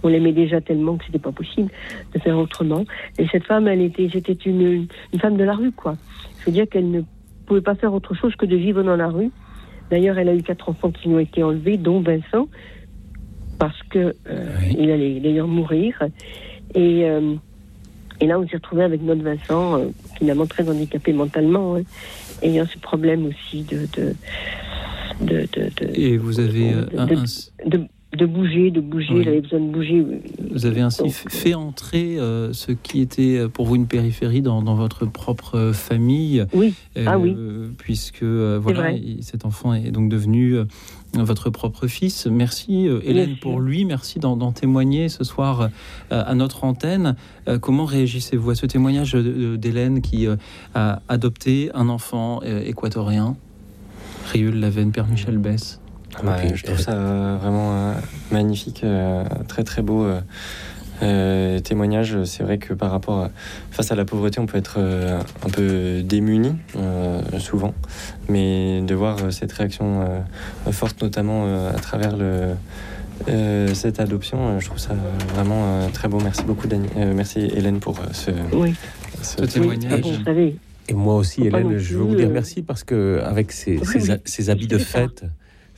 on 0.03 0.07
l'aimait 0.07 0.33
déjà 0.33 0.59
tellement 0.61 0.97
que 0.97 1.05
c'était 1.05 1.19
pas 1.19 1.31
possible 1.31 1.69
de 2.13 2.19
faire 2.19 2.37
autrement. 2.37 2.85
Et 3.17 3.27
cette 3.31 3.45
femme, 3.45 3.67
elle 3.67 3.81
était, 3.81 4.09
c'était 4.11 4.33
une, 4.33 4.87
une 5.13 5.19
femme 5.19 5.37
de 5.37 5.43
la 5.43 5.53
rue, 5.53 5.71
quoi. 5.71 5.95
Je 6.39 6.45
veux 6.47 6.51
dire 6.51 6.67
qu'elle 6.69 6.89
ne 6.89 7.01
pouvait 7.45 7.61
pas 7.61 7.75
faire 7.75 7.93
autre 7.93 8.13
chose 8.15 8.35
que 8.35 8.45
de 8.45 8.55
vivre 8.55 8.83
dans 8.83 8.95
la 8.95 9.07
rue. 9.07 9.31
D'ailleurs, 9.91 10.17
elle 10.19 10.29
a 10.29 10.35
eu 10.35 10.43
quatre 10.43 10.69
enfants 10.69 10.91
qui 10.91 11.07
lui 11.07 11.15
ont 11.15 11.19
été 11.19 11.41
enlevés, 11.43 11.77
dont 11.77 12.01
Vincent, 12.01 12.47
parce 13.57 13.81
que 13.89 14.15
euh, 14.29 14.55
il 14.77 14.89
allait 14.91 15.19
d'ailleurs 15.19 15.47
mourir. 15.47 15.99
Et, 16.75 17.05
euh, 17.09 17.33
et 18.21 18.27
là, 18.27 18.39
on 18.39 18.47
s'est 18.47 18.57
retrouvé 18.57 18.83
avec 18.83 19.01
notre 19.01 19.23
Vincent, 19.23 19.79
euh, 19.79 19.87
finalement 20.19 20.45
très 20.45 20.69
handicapé 20.69 21.13
mentalement, 21.13 21.75
hein, 21.77 21.81
ayant 22.41 22.65
ce 22.65 22.77
problème 22.79 23.25
aussi 23.25 23.63
de. 23.63 23.87
de 23.97 24.13
de, 25.21 25.47
de, 25.51 25.69
de- 25.85 25.99
Et 25.99 26.15
vous 26.17 26.39
avez 26.39 26.71
euh, 26.71 26.85
un, 26.97 27.05
de- 27.05 28.25
bouger, 28.25 28.71
de 28.71 28.79
bouger. 28.79 29.13
Oui. 29.13 29.21
Il 29.23 29.27
avait 29.27 29.41
besoin 29.41 29.59
de 29.59 29.69
bouger. 29.69 30.05
Vous 30.51 30.65
avez 30.65 30.79
ainsi 30.79 31.01
Donc, 31.03 31.11
fait 31.11 31.53
entrer 31.55 32.17
euh, 32.17 32.53
ce 32.53 32.71
qui 32.71 33.01
était 33.01 33.37
euh, 33.37 33.49
pour 33.49 33.65
vous 33.65 33.75
une 33.75 33.87
périphérie 33.87 34.41
dans, 34.41 34.61
dans 34.61 34.75
votre 34.75 35.05
propre 35.05 35.71
famille. 35.73 36.45
Oui. 36.53 36.73
Euh, 36.97 37.03
Ah 37.05 37.19
oui. 37.19 37.35
Puisque 37.77 38.23
euh, 38.23 38.59
voilà, 38.61 38.91
cet 39.19 39.43
enfant 39.45 39.73
est 39.73 39.91
donc 39.91 40.09
devenu 40.09 40.55
votre 41.13 41.49
propre 41.49 41.87
fils. 41.87 42.27
Merci 42.27 42.87
euh, 42.87 43.01
Hélène 43.03 43.37
pour 43.37 43.59
lui. 43.59 43.85
Merci 43.85 44.19
d'en 44.19 44.51
témoigner 44.51 45.09
ce 45.09 45.23
soir 45.23 45.61
euh, 46.11 46.23
à 46.25 46.35
notre 46.35 46.63
antenne. 46.63 47.15
Euh, 47.47 47.59
comment 47.59 47.85
réagissez-vous 47.85 48.51
à 48.51 48.55
ce 48.55 48.65
témoignage 48.65 49.13
d'Hélène 49.13 50.01
qui 50.01 50.27
a 50.75 51.01
adopté 51.07 51.71
un 51.73 51.89
enfant 51.89 52.41
équatorien? 52.41 53.35
Riul 54.31 54.59
Lavenne, 54.59 54.91
Père 54.91 55.07
Michel 55.07 55.37
Bess. 55.37 55.79
Ouais, 56.23 56.55
je 56.55 56.63
trouve 56.63 56.79
ça 56.79 57.37
vraiment 57.37 57.93
magnifique, 58.31 58.83
très 59.47 59.63
très 59.63 59.81
beau 59.81 60.07
euh, 61.01 61.59
témoignage. 61.59 62.23
C'est 62.25 62.43
vrai 62.43 62.57
que 62.57 62.73
par 62.73 62.91
rapport 62.91 63.19
à, 63.19 63.29
face 63.71 63.91
à 63.91 63.95
la 63.95 64.05
pauvreté, 64.05 64.39
on 64.39 64.45
peut 64.45 64.57
être 64.57 64.75
euh, 64.77 65.19
un 65.45 65.49
peu 65.49 66.01
démuni 66.03 66.53
euh, 66.75 67.21
souvent, 67.39 67.73
mais 68.27 68.81
de 68.81 68.95
voir 68.95 69.17
euh, 69.23 69.31
cette 69.31 69.51
réaction 69.53 70.01
euh, 70.01 70.71
forte, 70.71 71.01
notamment 71.01 71.43
euh, 71.45 71.69
à 71.71 71.79
travers 71.79 72.15
le, 72.17 72.49
euh, 73.27 73.73
cette 73.73 73.99
adoption, 73.99 74.37
euh, 74.49 74.59
je 74.59 74.65
trouve 74.65 74.79
ça 74.79 74.95
vraiment 75.35 75.63
euh, 75.65 75.89
très 75.93 76.07
beau. 76.07 76.19
Merci 76.23 76.43
beaucoup, 76.43 76.67
Dani- 76.67 76.89
euh, 76.97 77.13
merci 77.15 77.39
Hélène 77.41 77.79
pour 77.79 77.97
euh, 77.99 78.03
ce, 78.13 78.31
Oui. 78.53 78.73
ce 79.21 79.37
Ce 79.37 79.45
témoignage. 79.45 80.03
Savez, 80.25 80.55
Et 80.87 80.93
moi 80.93 81.15
aussi, 81.15 81.43
Hélène, 81.45 81.77
je 81.77 81.97
veux 81.97 82.03
vous 82.03 82.15
dire 82.15 82.29
merci 82.29 82.61
parce 82.61 82.83
que 82.83 83.21
avec 83.23 83.51
ces, 83.51 83.79
ces, 84.25 84.49
habits 84.49 84.67
de 84.67 84.77
fête, 84.77 85.25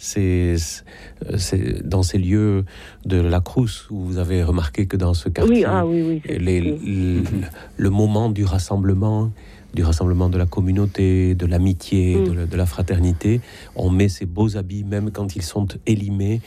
c'est 0.03 0.55
dans 1.87 2.01
ces 2.01 2.17
lieux 2.17 2.65
de 3.05 3.17
la 3.21 3.39
Crous 3.39 3.87
où 3.91 3.99
vous 3.99 4.17
avez 4.17 4.41
remarqué 4.43 4.87
que 4.87 4.97
dans 4.97 5.13
ce 5.13 5.29
quartier, 5.29 5.57
oui, 5.57 5.63
ah 5.67 5.85
oui, 5.85 6.01
oui. 6.01 6.21
c'est- 6.25 6.39
les- 6.39 6.59
le, 6.61 7.21
le 7.77 7.89
moment 7.91 8.29
du 8.29 8.43
rassemblement, 8.43 9.31
du 9.75 9.83
rassemblement 9.83 10.27
de 10.29 10.37
la 10.39 10.47
communauté, 10.47 11.35
de 11.35 11.45
l'amitié, 11.45 12.15
Mm. 12.17 12.23
de, 12.27 12.31
la, 12.33 12.45
de 12.47 12.57
la 12.57 12.65
fraternité, 12.65 13.41
on 13.75 13.89
met 13.91 14.09
ces 14.09 14.25
beaux 14.25 14.57
habits 14.57 14.83
même 14.83 15.11
quand 15.11 15.35
ils 15.35 15.43
sont 15.43 15.67
élimés 15.85 16.41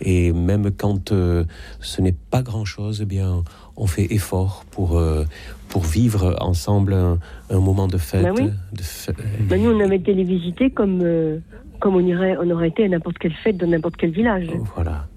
et 0.00 0.32
même 0.32 0.70
quand 0.70 1.10
euh, 1.12 1.44
ce 1.80 2.00
n'est 2.00 2.16
pas 2.30 2.42
grand-chose, 2.42 3.00
eh 3.02 3.06
bien, 3.06 3.42
on 3.76 3.86
fait 3.86 4.06
effort 4.14 4.64
pour, 4.70 4.96
euh, 4.96 5.24
pour 5.68 5.82
vivre 5.82 6.36
ensemble 6.40 6.94
un, 6.94 7.18
un 7.50 7.58
moment 7.60 7.88
de 7.88 7.98
fête. 7.98 8.22
Ben 8.22 8.34
oui. 8.38 8.50
de 8.72 8.82
fête. 8.82 9.16
Ben, 9.48 9.60
nous, 9.62 9.70
on 9.72 9.80
avait 9.80 9.96
été 9.96 10.14
les 10.14 10.24
visiter 10.24 10.70
comme, 10.70 11.00
euh, 11.02 11.38
comme 11.80 11.96
on, 11.96 12.06
irait, 12.06 12.36
on 12.38 12.50
aurait 12.50 12.68
été 12.68 12.84
à 12.84 12.88
n'importe 12.88 13.18
quelle 13.18 13.34
fête 13.42 13.56
dans 13.56 13.66
n'importe 13.66 13.96
quel 13.96 14.10
village. 14.10 14.46
Voilà. 14.76 15.08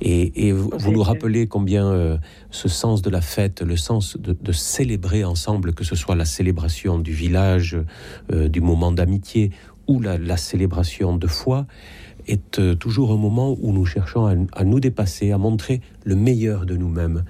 Et, 0.00 0.48
et 0.48 0.52
vous, 0.52 0.70
vous 0.76 0.92
nous 0.92 1.02
rappelez 1.02 1.46
combien 1.46 1.86
euh, 1.86 2.18
ce 2.50 2.68
sens 2.68 3.00
de 3.00 3.08
la 3.10 3.20
fête, 3.20 3.62
le 3.62 3.76
sens 3.76 4.16
de, 4.18 4.36
de 4.38 4.52
célébrer 4.52 5.24
ensemble, 5.24 5.72
que 5.72 5.84
ce 5.84 5.94
soit 5.96 6.14
la 6.16 6.24
célébration 6.24 6.98
du 6.98 7.12
village, 7.12 7.76
euh, 8.32 8.48
du 8.48 8.60
moment 8.60 8.92
d'amitié 8.92 9.50
ou 9.88 10.00
la, 10.00 10.18
la 10.18 10.36
célébration 10.36 11.16
de 11.16 11.26
foi, 11.26 11.66
est 12.28 12.58
euh, 12.58 12.74
toujours 12.74 13.12
un 13.12 13.16
moment 13.16 13.56
où 13.60 13.72
nous 13.72 13.84
cherchons 13.86 14.26
à, 14.26 14.34
à 14.52 14.64
nous 14.64 14.78
dépasser, 14.80 15.32
à 15.32 15.38
montrer 15.38 15.80
le 16.04 16.16
meilleur 16.16 16.66
de 16.66 16.76
nous-mêmes. 16.76 17.24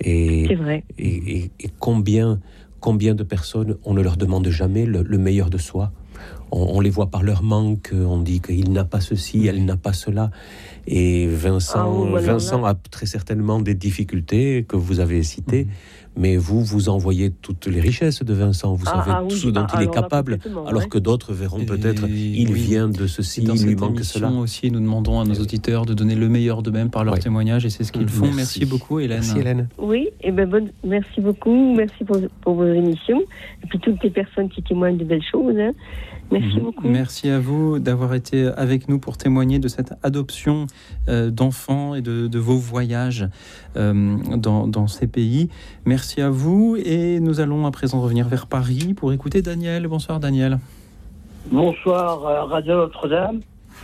Et, 0.00 0.44
C'est 0.48 0.54
vrai. 0.54 0.84
et, 0.98 1.06
et- 1.38 1.50
et 1.60 1.70
combien, 1.78 2.40
combien 2.80 3.14
de 3.14 3.22
personnes, 3.24 3.76
on 3.84 3.94
ne 3.94 4.02
leur 4.02 4.16
demande 4.16 4.48
jamais 4.48 4.86
le, 4.86 5.02
le 5.02 5.18
meilleur 5.18 5.50
de 5.50 5.58
soi? 5.58 5.92
On, 6.52 6.76
on 6.76 6.80
les 6.80 6.90
voit 6.90 7.06
par 7.06 7.22
leur 7.22 7.42
manque, 7.42 7.90
on 7.92 8.18
dit 8.18 8.40
qu'il 8.40 8.72
n'a 8.72 8.84
pas 8.84 9.00
ceci, 9.00 9.46
elle 9.46 9.64
n'a 9.64 9.76
pas 9.76 9.92
cela. 9.92 10.30
Et 10.86 11.26
Vincent, 11.26 11.78
Ah 11.82 11.88
oui, 11.90 12.10
voilà, 12.10 12.26
Vincent 12.34 12.64
a 12.64 12.74
très 12.74 13.06
certainement 13.06 13.58
des 13.60 13.74
difficultés 13.74 14.64
que 14.68 14.76
vous 14.76 15.00
avez 15.00 15.22
citées, 15.24 15.66
mais 16.16 16.36
vous, 16.36 16.62
vous 16.62 16.88
envoyez 16.88 17.30
toutes 17.30 17.66
les 17.66 17.80
richesses 17.80 18.22
de 18.22 18.32
Vincent. 18.32 18.74
Vous 18.74 18.84
Ah, 18.86 19.02
savez 19.04 19.10
ah 19.12 19.22
oui, 19.24 19.28
tout 19.28 19.36
ce 19.36 19.48
dont 19.48 19.66
ah, 19.68 19.74
il 19.78 19.82
est 19.82 19.86
là, 19.86 19.90
capable, 19.90 20.38
alors 20.68 20.82
ouais. 20.82 20.88
que 20.88 20.98
d'autres 20.98 21.32
verront 21.34 21.64
peut-être, 21.64 22.04
il 22.08 22.48
oui. 22.48 22.54
vient 22.54 22.88
de 22.88 23.08
ceci, 23.08 23.42
Dans 23.42 23.54
il 23.54 23.66
lui 23.66 23.74
manque 23.74 24.00
cela. 24.04 24.30
aussi, 24.30 24.70
nous 24.70 24.78
demandons 24.80 25.18
à 25.20 25.24
nos 25.24 25.34
auditeurs 25.34 25.84
de 25.84 25.94
donner 25.94 26.14
le 26.14 26.28
meilleur 26.28 26.62
d'eux-mêmes 26.62 26.90
par 26.90 27.02
leur 27.04 27.14
Ouais. 27.14 27.20
témoignage 27.20 27.66
et 27.66 27.70
c'est 27.70 27.82
ce 27.82 27.90
qu'ils 27.90 28.08
font. 28.08 28.26
Merci, 28.26 28.36
Merci. 28.60 28.66
beaucoup 28.66 29.00
Hélène. 29.00 29.18
Merci 29.18 29.38
Hélène. 29.40 29.68
Oui, 29.78 30.08
et 30.20 30.30
ben 30.30 30.48
bonne, 30.48 30.70
merci 30.84 31.20
beaucoup, 31.20 31.74
merci 31.74 32.04
pour, 32.04 32.18
pour 32.42 32.54
vos 32.54 32.66
émissions, 32.72 33.20
et 33.64 33.66
puis 33.68 33.80
toutes 33.80 34.02
les 34.04 34.10
personnes 34.10 34.48
qui 34.48 34.62
témoignent 34.62 34.96
de 34.98 35.04
belles 35.04 35.24
choses. 35.28 35.56
hein. 35.58 35.72
Merci 36.32 36.56
Mhm. 36.56 36.62
beaucoup. 36.62 36.88
Merci 36.88 37.28
à 37.30 37.38
vous 37.38 37.78
d'avoir 37.78 38.12
été 38.14 38.46
avec 38.56 38.88
nous 38.88 38.98
pour 38.98 39.16
témoigner 39.16 39.58
de 39.60 39.68
cette 39.68 39.92
adoption 40.02 40.66
euh, 41.08 41.30
d'enfants 41.30 41.94
et 41.94 42.02
de, 42.02 42.26
de 42.26 42.38
vos 42.38 42.56
voyages 42.56 43.28
euh, 43.76 44.16
dans, 44.36 44.66
dans 44.66 44.88
ces 44.88 45.06
pays. 45.06 45.48
Merci 45.84 46.20
à 46.20 46.30
vous 46.30 46.76
et 46.84 47.20
nous 47.20 47.38
allons 47.40 47.64
à 47.66 47.70
présent 47.70 48.00
revenir 48.00 48.26
vers 48.28 48.46
Paris 48.48 48.92
pour 48.94 49.12
écouter 49.12 49.40
Daniel. 49.40 49.86
Bonsoir 49.86 50.18
Daniel. 50.18 50.58
Bonsoir, 51.52 52.24
euh, 52.26 52.42
Radio 52.44 52.74
Notre-Dame. 52.76 53.40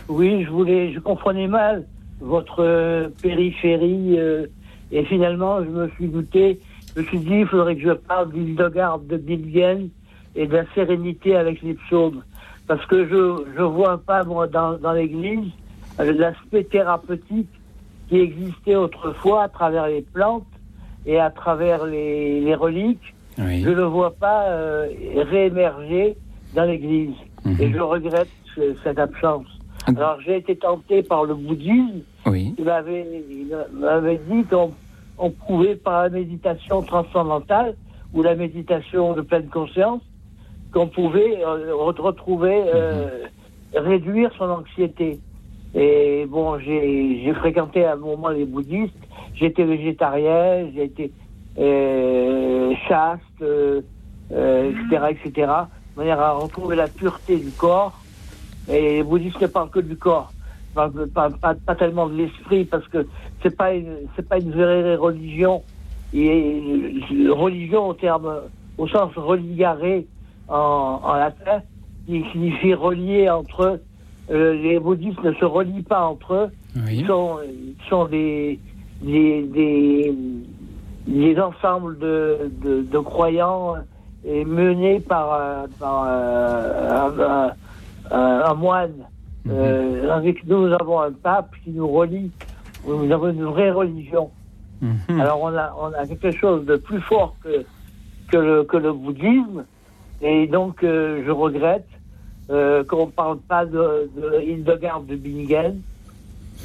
Oui, 0.09 0.43
je 0.43 0.49
voulais, 0.49 0.91
je 0.91 0.99
comprenais 0.99 1.47
mal 1.47 1.85
votre 2.19 2.59
euh, 2.61 3.07
périphérie 3.21 4.17
euh, 4.19 4.47
et 4.91 5.05
finalement, 5.05 5.63
je 5.63 5.69
me 5.69 5.89
suis 5.91 6.07
douté, 6.07 6.59
je 6.95 7.01
me 7.01 7.05
suis 7.07 7.19
dit, 7.19 7.39
il 7.39 7.47
faudrait 7.47 7.75
que 7.77 7.81
je 7.83 7.93
parle 7.93 8.31
d'Hildegarde 8.33 9.07
de 9.07 9.17
Bilgen 9.17 9.89
et 10.35 10.45
de 10.47 10.53
la 10.53 10.65
sérénité 10.75 11.35
avec 11.35 11.61
les 11.61 11.75
psaumes. 11.75 12.21
Parce 12.67 12.85
que 12.85 13.05
je 13.07 13.43
je 13.57 13.61
vois 13.61 13.97
pas, 13.97 14.23
moi, 14.23 14.47
dans, 14.47 14.73
dans 14.77 14.93
l'Église, 14.93 15.51
euh, 15.99 16.13
l'aspect 16.13 16.63
thérapeutique 16.63 17.49
qui 18.09 18.19
existait 18.19 18.75
autrefois 18.75 19.43
à 19.43 19.49
travers 19.49 19.87
les 19.87 20.01
plantes 20.01 20.45
et 21.05 21.19
à 21.19 21.29
travers 21.29 21.85
les, 21.85 22.41
les 22.41 22.55
reliques. 22.55 23.13
Je 23.63 23.69
ne 23.69 23.75
le 23.75 23.83
vois 23.85 24.11
pas 24.11 24.43
euh, 24.49 24.87
réémerger 25.31 26.15
dans 26.55 26.63
l'Église. 26.65 27.15
Et 27.59 27.71
je 27.71 27.79
regrette 27.79 28.29
ce- 28.55 28.75
cette 28.83 28.99
absence. 28.99 29.45
Alors 29.87 30.17
j'ai 30.21 30.37
été 30.37 30.55
tenté 30.55 31.03
par 31.03 31.25
le 31.25 31.33
bouddhisme. 31.35 32.01
Oui. 32.25 32.53
Il 32.57 32.63
m'avait, 32.63 33.05
il 33.29 33.57
m'avait 33.77 34.21
dit 34.29 34.43
qu'on 34.45 34.71
on 35.17 35.29
pouvait 35.29 35.75
par 35.75 36.03
la 36.03 36.09
méditation 36.09 36.81
transcendantale 36.83 37.75
ou 38.13 38.21
la 38.23 38.35
méditation 38.35 39.13
de 39.13 39.21
pleine 39.21 39.47
conscience, 39.49 40.01
qu'on 40.73 40.87
pouvait 40.87 41.43
euh, 41.43 41.73
re- 41.73 42.01
retrouver, 42.01 42.63
euh, 42.67 43.27
réduire 43.75 44.31
son 44.37 44.49
anxiété. 44.49 45.19
Et 45.75 46.25
bon, 46.27 46.59
j'ai 46.59 47.33
fréquenté 47.35 47.85
à 47.85 47.93
un 47.93 47.95
moment 47.95 48.29
les 48.29 48.45
bouddhistes. 48.45 48.93
J'étais 49.35 49.63
végétarien, 49.63 50.67
été 50.75 51.11
euh, 51.57 52.73
chaste, 52.87 53.21
euh, 53.41 53.81
euh, 54.31 54.71
etc., 54.71 55.05
etc., 55.11 55.51
de 55.95 56.01
manière 56.01 56.19
à 56.19 56.33
retrouver 56.33 56.75
la 56.75 56.87
pureté 56.87 57.37
du 57.37 57.51
corps. 57.51 58.05
Et 58.67 58.97
les 58.97 59.03
bouddhistes 59.03 59.41
ne 59.41 59.47
parlent 59.47 59.69
que 59.69 59.79
du 59.79 59.97
corps, 59.97 60.33
pas, 60.73 61.75
tellement 61.75 62.07
de 62.07 62.15
l'esprit, 62.15 62.65
parce 62.65 62.87
que 62.87 63.07
c'est 63.41 63.55
pas 63.55 63.71
pas 64.29 64.37
une 64.37 64.51
vraie 64.51 64.95
religion. 64.95 65.63
Et 66.13 66.61
religion 67.29 67.89
au 67.89 67.93
terme, 67.93 68.43
au 68.77 68.87
sens 68.87 69.11
religaré 69.15 70.07
en, 70.53 70.99
en 71.03 71.13
latin, 71.15 71.61
qui 72.05 72.23
signifie 72.31 72.73
relier 72.73 73.29
entre 73.29 73.63
eux. 73.63 73.81
Euh, 74.31 74.53
les 74.53 74.79
bouddhistes 74.79 75.21
ne 75.23 75.33
se 75.33 75.45
relient 75.45 75.83
pas 75.83 76.05
entre 76.05 76.33
eux. 76.33 76.49
Ils 76.91 77.05
sont, 77.07 77.39
des, 78.07 78.59
des, 79.01 79.41
des, 79.43 80.13
des 81.07 81.39
ensembles 81.39 81.97
de, 81.99 82.51
de, 82.63 82.81
de 82.83 82.99
croyants 82.99 83.75
et 84.25 84.45
menés 84.45 84.99
par, 85.01 85.33
euh, 85.33 85.65
par 85.79 86.05
euh, 86.07 86.89
un, 87.07 87.19
un- 87.19 87.51
un- 88.17 88.41
un 88.45 88.53
moine. 88.53 88.93
Euh, 89.49 90.09
avec 90.09 90.45
nous, 90.47 90.67
nous 90.67 90.73
avons 90.73 91.01
un 91.01 91.11
pape 91.11 91.51
qui 91.63 91.71
nous 91.71 91.87
relie. 91.87 92.31
Nous 92.87 93.11
avons 93.11 93.29
une 93.29 93.43
vraie 93.45 93.71
religion. 93.71 94.29
Alors 95.19 95.41
on 95.41 95.53
a, 95.55 95.73
on 95.81 95.91
a 95.93 96.05
quelque 96.07 96.31
chose 96.31 96.65
de 96.65 96.75
plus 96.77 97.01
fort 97.01 97.35
que, 97.43 97.65
que, 98.31 98.37
le, 98.37 98.63
que 98.63 98.77
le 98.77 98.93
bouddhisme. 98.93 99.65
Et 100.21 100.47
donc 100.47 100.83
euh, 100.83 101.23
je 101.25 101.31
regrette 101.31 101.87
euh, 102.49 102.83
qu'on 102.83 103.07
ne 103.07 103.11
parle 103.11 103.39
pas 103.39 103.65
de, 103.65 104.09
de 104.15 104.41
Hildegard 104.41 105.01
de 105.01 105.15
Bingen 105.15 105.81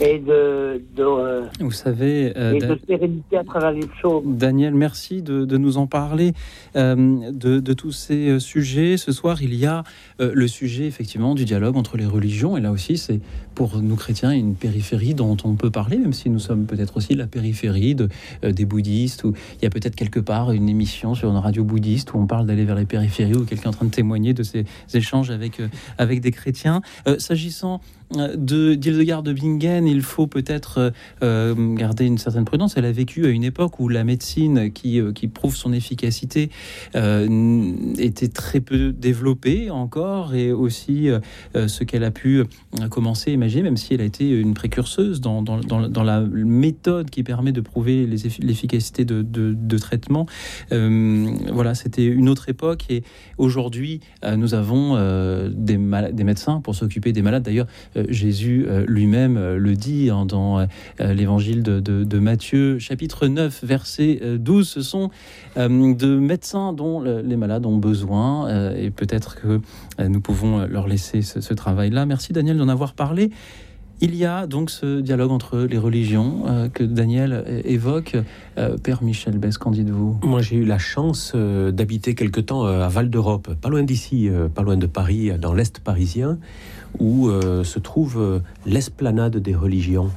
et 0.01 0.19
de, 0.19 0.81
de, 0.97 1.03
euh, 1.03 1.43
Vous 1.61 1.73
savez, 1.73 2.33
euh, 2.37 2.53
et 2.53 2.59
de 2.59 2.79
sérénité 2.87 3.37
à 3.37 3.45
travers 3.45 3.73
les 3.73 3.87
psaumes. 3.87 4.37
Daniel, 4.37 4.75
merci 4.75 5.23
de, 5.23 5.45
de 5.45 5.57
nous 5.57 5.77
en 5.77 5.87
parler 5.87 6.35
euh, 6.77 7.33
de, 7.33 7.59
de 7.59 7.73
tous 7.73 7.93
ces 7.93 8.39
sujets. 8.39 8.97
Ce 8.97 9.13
soir, 9.13 9.43
il 9.43 9.55
y 9.55 9.67
a 9.67 9.83
le 10.19 10.49
sujet 10.49 10.87
effectivement 10.87 11.35
du 11.35 11.45
dialogue 11.45 11.77
entre 11.77 11.97
les 11.97 12.07
religions. 12.07 12.57
Et 12.57 12.61
là 12.61 12.71
aussi, 12.71 12.97
c'est 12.97 13.21
pour 13.55 13.81
nous 13.81 13.97
chrétiens 13.97 14.31
une 14.31 14.55
périphérie 14.55 15.15
dont 15.15 15.37
on 15.45 15.55
peut 15.55 15.71
parler, 15.71 15.99
même 15.99 16.13
si 16.13 16.31
nous 16.31 16.39
sommes 16.39 16.67
peut-être 16.67 16.97
aussi 16.97 17.15
la 17.15 17.27
périphérie 17.27 17.95
de, 17.95 18.09
des 18.43 18.65
bouddhistes. 18.65 19.25
Ou 19.25 19.35
il 19.61 19.65
y 19.65 19.67
a 19.67 19.71
peut-être 19.71 19.97
quelque 19.97 20.21
part 20.21 20.53
une 20.53 20.69
émission 20.69 21.15
sur 21.15 21.31
une 21.31 21.37
radio 21.37 21.65
bouddhiste 21.65 22.15
où 22.15 22.19
on 22.19 22.27
parle 22.27 22.47
d'aller 22.47 22.65
vers 22.65 22.77
les 22.77 22.87
périphéries, 22.87 23.35
où 23.35 23.45
quelqu'un 23.45 23.65
est 23.65 23.75
en 23.75 23.77
train 23.77 23.87
de 23.87 23.91
témoigner 23.91 24.33
de 24.33 24.43
ces 24.43 24.65
échanges 24.95 25.31
avec, 25.31 25.61
avec 25.99 26.21
des 26.21 26.31
chrétiens. 26.31 26.83
S'agissant 27.19 27.81
de 28.11 28.75
d'Hildegard 28.75 29.23
de 29.23 29.33
Bingen, 29.33 29.87
il 29.87 30.03
faut 30.03 30.27
peut-être 30.27 30.93
euh, 31.23 31.75
garder 31.75 32.07
une 32.07 32.19
certaine 32.19 32.45
prudence. 32.45 32.77
Elle 32.77 32.85
a 32.85 32.93
vécu 32.93 33.27
à 33.27 33.29
une 33.29 33.45
époque 33.45 33.81
où 33.81 33.89
la 33.89 34.05
médecine 34.05 34.73
qui, 34.73 35.01
euh, 35.01 35.13
qui 35.13 35.29
prouve 35.29 35.57
son 35.57 35.73
efficacité 35.73 36.51
euh, 36.95 37.73
était 37.99 38.29
très 38.29 38.61
peu 38.61 38.93
développée 38.93 39.71
encore, 39.71 40.35
et 40.35 40.53
aussi 40.53 41.09
ce 41.55 41.85
qu'elle 41.85 42.05
a 42.05 42.11
pu 42.11 42.45
commencer 42.91 43.31
à 43.31 43.35
imaginer, 43.35 43.63
même 43.63 43.77
si 43.77 43.95
elle 43.95 44.01
a 44.01 44.05
été 44.05 44.29
une 44.31 44.55
précurseuse 44.55 45.21
dans, 45.21 45.43
dans, 45.43 45.59
dans, 45.61 46.03
la 46.03 46.21
méthode 46.21 47.11
qui 47.11 47.23
permet 47.23 47.53
de 47.53 47.61
prouver 47.61 48.07
l'efficacité 48.07 49.05
de, 49.05 49.23
de, 49.23 49.55
de, 49.55 49.79
traitement. 49.79 50.27
voilà, 50.71 51.75
c'était 51.75 52.05
une 52.05 52.29
autre 52.29 52.49
époque, 52.49 52.85
et 52.91 53.03
aujourd'hui, 53.37 54.01
nous 54.37 54.55
avons 54.55 54.97
des, 55.51 55.79
des 56.13 56.25
médecins 56.25 56.61
pour 56.61 56.75
s'occuper 56.75 57.13
des 57.13 57.23
malades. 57.23 57.43
D'ailleurs, 57.43 57.67
Jésus 58.09 58.67
lui-même 58.87 59.55
le 59.57 59.75
dit 59.75 60.11
hein, 60.11 60.27
dans 60.27 60.67
l'évangile 60.99 61.63
de, 61.63 62.19
Matthieu, 62.19 62.79
chapitre 62.79 63.27
9, 63.27 63.65
verset 63.65 64.21
12. 64.39 64.69
Ce 64.69 64.83
sont 64.83 65.11
de 65.57 66.19
médecins 66.19 66.73
dont 66.73 67.01
les 67.01 67.37
malades 67.37 67.67
ont 67.67 67.77
besoin, 67.77 68.75
et 68.75 68.91
peut-être 68.91 69.37
que 69.37 69.61
nous 70.03 70.21
pouvons 70.21 70.67
leur 70.67 70.87
laisser 70.89 71.23
ce, 71.23 71.55
travail-là. 71.55 72.07
Merci 72.07 72.33
Daniel 72.33 72.59
d'en 72.59 72.69
avoir 72.69 72.95
parlé. 72.95 73.31
Il 74.01 74.15
y 74.15 74.25
a 74.25 74.47
donc 74.47 74.71
ce 74.71 75.01
dialogue 75.01 75.33
entre 75.33 75.59
les 75.59 75.79
religions 75.79 76.71
que 76.73 76.85
Daniel 76.85 77.63
évoque. 77.65 78.17
Père 78.83 79.03
Michel 79.03 79.39
Bess, 79.39 79.59
qu'en 79.59 79.73
dites-vous? 79.73 80.21
Moi, 80.23 80.41
j'ai 80.41 80.57
eu 80.57 80.65
la 80.65 80.79
chance 80.79 81.35
d'habiter 81.35 82.15
quelque 82.15 82.41
temps 82.41 82.65
à 82.65 82.89
Val 82.89 83.11
d'Europe, 83.11 83.55
pas 83.61 83.69
loin 83.69 83.83
d'ici, 83.83 84.31
pas 84.55 84.63
loin 84.63 84.77
de 84.77 84.87
Paris, 84.87 85.33
dans 85.41 85.53
l'Est 85.53 85.81
parisien 85.81 86.39
où 86.99 87.29
euh, 87.29 87.65
se 87.65 87.79
trouve 87.79 88.19
euh, 88.19 88.41
l'esplanade 88.67 89.37
des 89.37 89.55
religions. 89.55 90.11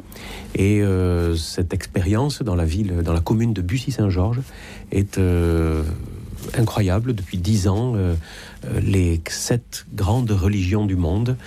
Et 0.56 0.82
euh, 0.82 1.36
cette 1.36 1.74
expérience 1.74 2.42
dans 2.42 2.56
la 2.56 2.66
ville, 2.66 3.02
dans 3.04 3.14
la 3.14 3.22
commune 3.22 3.54
de 3.54 3.62
Bussy-Saint-Georges, 3.62 4.42
est 4.92 5.20
incroyable. 6.58 7.14
Depuis 7.14 7.38
dix 7.38 7.68
ans, 7.68 7.96
les 8.82 9.22
sept 9.30 9.86
grandes 9.94 10.32
religions 10.32 10.86
du 10.86 10.98
monde, 10.98 11.38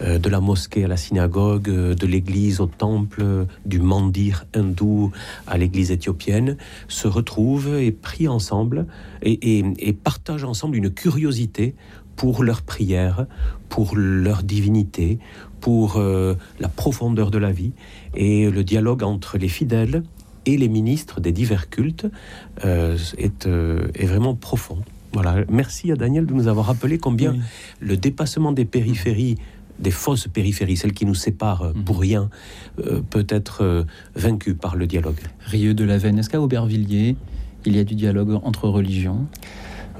de 0.00 0.28
la 0.28 0.40
mosquée 0.40 0.84
à 0.84 0.88
la 0.88 0.96
synagogue, 0.96 1.68
de 1.68 2.06
l'église 2.06 2.60
au 2.60 2.66
temple, 2.66 3.46
du 3.66 3.80
mandir 3.80 4.46
hindou 4.54 5.10
à 5.46 5.58
l'église 5.58 5.90
éthiopienne, 5.90 6.56
se 6.88 7.08
retrouvent 7.08 7.76
et 7.76 7.92
prient 7.92 8.28
ensemble 8.28 8.86
et, 9.20 9.64
et 9.78 9.92
partagent 9.92 10.44
ensemble 10.44 10.76
une 10.76 10.90
curiosité 10.90 11.74
pour 12.16 12.44
leur 12.44 12.62
prière, 12.62 13.26
pour 13.74 13.96
leur 13.96 14.44
divinité, 14.44 15.18
pour 15.60 15.96
euh, 15.96 16.36
la 16.60 16.68
profondeur 16.68 17.32
de 17.32 17.38
la 17.38 17.50
vie. 17.50 17.72
Et 18.14 18.48
le 18.48 18.62
dialogue 18.62 19.02
entre 19.02 19.36
les 19.36 19.48
fidèles 19.48 20.04
et 20.46 20.56
les 20.56 20.68
ministres 20.68 21.20
des 21.20 21.32
divers 21.32 21.68
cultes 21.68 22.06
euh, 22.64 22.96
est, 23.18 23.48
euh, 23.48 23.88
est, 23.96 24.06
vraiment 24.06 24.36
profond. 24.36 24.78
Voilà. 25.12 25.44
Merci 25.48 25.90
à 25.90 25.96
Daniel 25.96 26.24
de 26.24 26.32
nous 26.34 26.46
avoir 26.46 26.66
rappelé 26.66 26.98
combien 26.98 27.34
le 27.80 27.96
dépassement 27.96 28.52
des 28.52 28.64
périphéries 28.64 29.38
des 29.80 29.90
fausses 29.90 30.28
périphéries, 30.28 30.76
celles 30.76 30.92
qui 30.92 31.04
nous 31.04 31.16
séparent 31.16 31.72
mhm. 31.74 31.82
pour 31.82 31.98
rien, 31.98 32.30
peut 33.10 33.26
être 33.28 33.84
vaincu 34.14 34.54
par 34.54 34.76
le 34.76 34.86
dialogue. 34.86 35.18
Rieux 35.40 35.74
de 35.74 35.82
la 35.82 35.98
Veine, 35.98 36.20
est-ce 36.20 36.30
qu'à 36.30 36.40
Aubervilliers, 36.40 37.16
il 37.64 37.74
y 37.74 37.80
a 37.80 37.84
du 37.84 37.96
dialogue 37.96 38.38
entre 38.44 38.68
religions? 38.68 39.26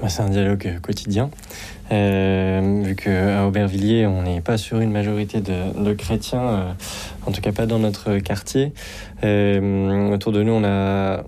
Bah, 0.01 0.09
C'est 0.09 0.23
un 0.23 0.31
dialogue 0.31 0.79
quotidien. 0.81 1.31
Euh, 1.95 2.83
vu 2.83 2.97
qu'à 2.97 3.47
Aubervilliers, 3.47 4.07
on 4.07 4.23
n'est 4.23 4.41
pas 4.41 4.57
sur 4.59 4.81
une 4.81 4.91
majorité 4.91 5.41
de, 5.41 5.93
chrétiens, 5.93 6.43
euh, 6.43 6.73
en 7.27 7.31
tout 7.31 7.41
cas 7.41 7.53
pas 7.53 7.67
dans 7.67 7.79
notre 7.79 8.19
quartier. 8.19 8.73
Euh, 9.23 10.13
autour 10.13 10.33
de 10.33 10.43
nous, 10.43 10.53
on 10.53 10.65
a, 10.65 11.25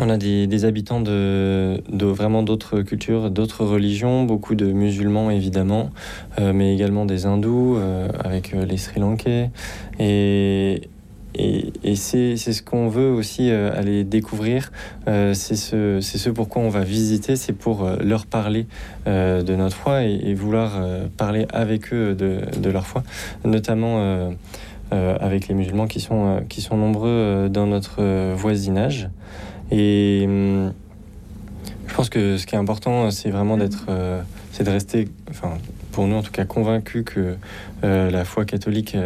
on 0.00 0.08
a 0.08 0.16
des, 0.16 0.64
habitants 0.64 1.00
de, 1.00 1.82
de 1.88 2.06
vraiment 2.06 2.42
d'autres 2.42 2.82
cultures, 2.82 3.30
d'autres 3.30 3.64
religions, 3.64 4.22
beaucoup 4.24 4.54
de 4.54 4.66
musulmans 4.66 5.30
évidemment, 5.30 5.90
mais 6.40 6.72
également 6.72 7.04
des 7.04 7.26
hindous 7.26 7.78
avec 8.24 8.52
les 8.52 8.76
Sri 8.76 9.00
Lankais. 9.00 9.50
Et, 9.98 10.88
et, 11.34 11.96
c'est 11.96 12.36
ce 12.36 12.62
qu'on 12.62 12.88
veut 12.88 13.10
aussi 13.10 13.50
euh, 13.50 13.76
aller 13.76 14.04
découvrir. 14.04 14.70
Euh, 15.08 15.34
c'est 15.34 15.56
ce, 15.56 16.00
ce 16.00 16.30
pourquoi 16.30 16.62
on 16.62 16.68
va 16.68 16.84
visiter, 16.84 17.36
c'est 17.36 17.52
pour 17.52 17.84
euh, 17.84 17.96
leur 18.02 18.26
parler 18.26 18.66
de 19.06 19.56
notre 19.56 19.76
foi 19.76 20.02
et, 20.02 20.34
vouloir 20.34 20.80
parler 21.16 21.46
avec 21.52 21.92
eux 21.92 22.14
de, 22.14 22.40
de 22.58 22.70
leur 22.70 22.86
foi, 22.86 23.02
notamment 23.44 24.32
avec 24.90 25.48
les 25.48 25.54
musulmans 25.54 25.86
qui 25.86 26.00
sont, 26.00 26.42
qui 26.48 26.60
sont 26.60 26.76
nombreux 26.76 27.48
dans 27.50 27.66
notre 27.66 28.32
voisinage. 28.34 29.08
Et 29.70 30.24
hum, 30.26 30.72
je 31.86 31.94
pense 31.94 32.08
que 32.08 32.36
ce 32.36 32.46
qui 32.46 32.54
est 32.54 32.58
important, 32.58 33.10
c'est 33.10 33.30
vraiment 33.30 33.56
d'être, 33.56 33.86
c'est 34.52 34.64
de 34.64 34.70
rester, 34.70 35.08
enfin, 35.30 35.58
pour 35.90 36.06
nous 36.06 36.16
en 36.16 36.22
tout 36.22 36.32
cas, 36.32 36.44
convaincus 36.44 37.04
que 37.04 37.36
la 37.82 38.24
foi 38.24 38.44
catholique 38.44 38.96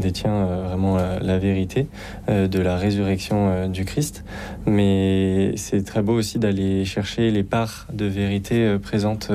détient 0.00 0.34
euh, 0.34 0.64
vraiment 0.66 0.96
la, 0.96 1.38
vérité 1.38 1.86
euh, 2.28 2.48
de 2.48 2.58
la 2.58 2.76
résurrection 2.76 3.48
euh, 3.48 3.68
du 3.68 3.84
Christ. 3.84 4.24
Mais 4.66 5.52
c'est 5.56 5.84
très 5.84 6.02
beau 6.02 6.14
aussi 6.14 6.38
d'aller 6.38 6.84
chercher 6.84 7.30
les 7.30 7.44
parts 7.44 7.86
de 7.92 8.06
vérité 8.06 8.78
présentes 8.78 9.30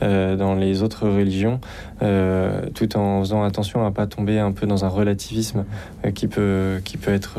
dans 0.00 0.54
les 0.54 0.82
autres 0.82 1.08
religions, 1.08 1.60
tout 2.00 2.96
en 2.96 3.20
faisant 3.20 3.42
attention 3.42 3.84
à 3.84 3.90
pas 3.90 4.06
tomber 4.06 4.38
un 4.38 4.52
peu 4.52 4.66
dans 4.66 4.84
un 4.84 4.88
relativisme 4.88 5.64
qui, 6.14 6.26
peut, 6.26 6.80
qui 6.84 6.96
peut 6.96 7.12
être 7.12 7.38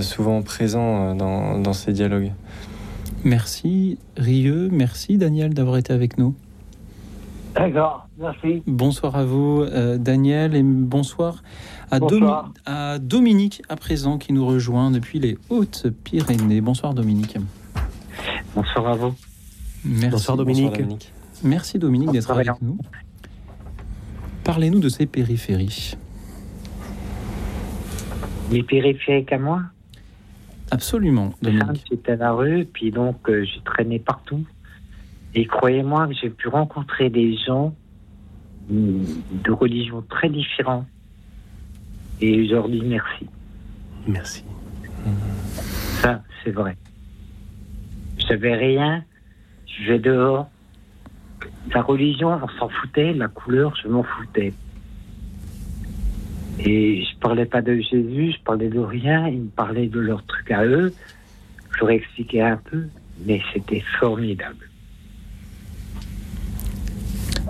souvent 0.00 0.42
présent 0.42 1.14
dans, 1.14 1.58
dans 1.58 1.72
ces 1.72 1.92
dialogues. 1.92 2.32
Merci 3.24 3.98
Rieux, 4.16 4.68
merci 4.72 5.18
Daniel 5.18 5.54
d'avoir 5.54 5.76
été 5.76 5.92
avec 5.92 6.18
nous. 6.18 6.34
D'accord, 7.54 8.08
merci. 8.20 8.62
Bonsoir 8.66 9.16
à 9.16 9.24
vous, 9.24 9.62
euh, 9.62 9.98
Daniel, 9.98 10.54
et 10.54 10.62
bonsoir 10.62 11.42
à, 11.90 11.98
à, 12.66 12.98
Dominique 12.98 13.62
à 13.68 13.76
présent 13.76 14.18
qui 14.18 14.32
nous 14.32 14.46
rejoint 14.46 14.90
depuis 14.90 15.18
les 15.18 15.38
Hautes-Pyrénées. 15.48 16.60
Bonsoir 16.60 16.94
Dominique. 16.94 17.36
Bonsoir 18.54 18.88
à 18.88 18.94
vous. 18.94 19.14
Merci. 19.84 20.10
Bonsoir 20.10 20.36
Dominique. 20.36 21.12
Merci 21.42 21.78
Dominique 21.78 22.12
d'être 22.12 22.30
avec 22.30 22.48
nous. 22.60 22.78
Parlez-nous 24.44 24.80
de 24.80 24.88
ces 24.88 25.06
périphéries. 25.06 25.96
Les 28.50 28.62
périphériques 28.62 29.32
à 29.32 29.38
moi? 29.38 29.62
Absolument, 30.70 31.32
Dominique. 31.42 31.84
J'étais 31.90 32.12
à 32.12 32.16
la 32.16 32.32
rue, 32.32 32.64
puis 32.64 32.90
donc 32.90 33.16
euh, 33.28 33.44
j'ai 33.44 33.60
traîné 33.62 33.98
partout. 33.98 34.44
Et 35.34 35.46
croyez-moi 35.46 36.08
que 36.08 36.14
j'ai 36.14 36.30
pu 36.30 36.48
rencontrer 36.48 37.10
des 37.10 37.36
gens 37.36 37.74
de 38.70 39.50
religions 39.50 40.02
très 40.08 40.28
différentes. 40.28 40.86
Et 42.20 42.46
je 42.46 42.54
leur 42.54 42.68
dis 42.68 42.82
merci. 42.82 43.26
Merci. 44.06 44.44
Ça, 46.00 46.22
c'est 46.42 46.50
vrai. 46.50 46.76
Je 48.18 48.26
savais 48.26 48.54
rien. 48.54 49.04
Je 49.66 49.92
vais 49.92 49.98
dehors. 49.98 50.48
La 51.74 51.82
religion, 51.82 52.38
on 52.42 52.48
s'en 52.58 52.68
foutait. 52.68 53.12
La 53.12 53.28
couleur, 53.28 53.74
je 53.82 53.88
m'en 53.88 54.02
foutais. 54.02 54.52
Et 56.64 57.04
je 57.04 57.18
parlais 57.18 57.46
pas 57.46 57.62
de 57.62 57.80
Jésus, 57.80 58.32
je 58.32 58.42
parlais 58.44 58.68
de 58.68 58.78
rien. 58.78 59.28
Ils 59.28 59.42
me 59.42 59.48
parlaient 59.48 59.88
de 59.88 60.00
leurs 60.00 60.24
trucs 60.26 60.50
à 60.50 60.64
eux. 60.64 60.92
Je 61.72 61.80
leur 61.80 61.90
expliquais 61.90 62.42
un 62.42 62.58
peu, 62.58 62.84
mais 63.24 63.40
c'était 63.52 63.82
formidable. 63.98 64.69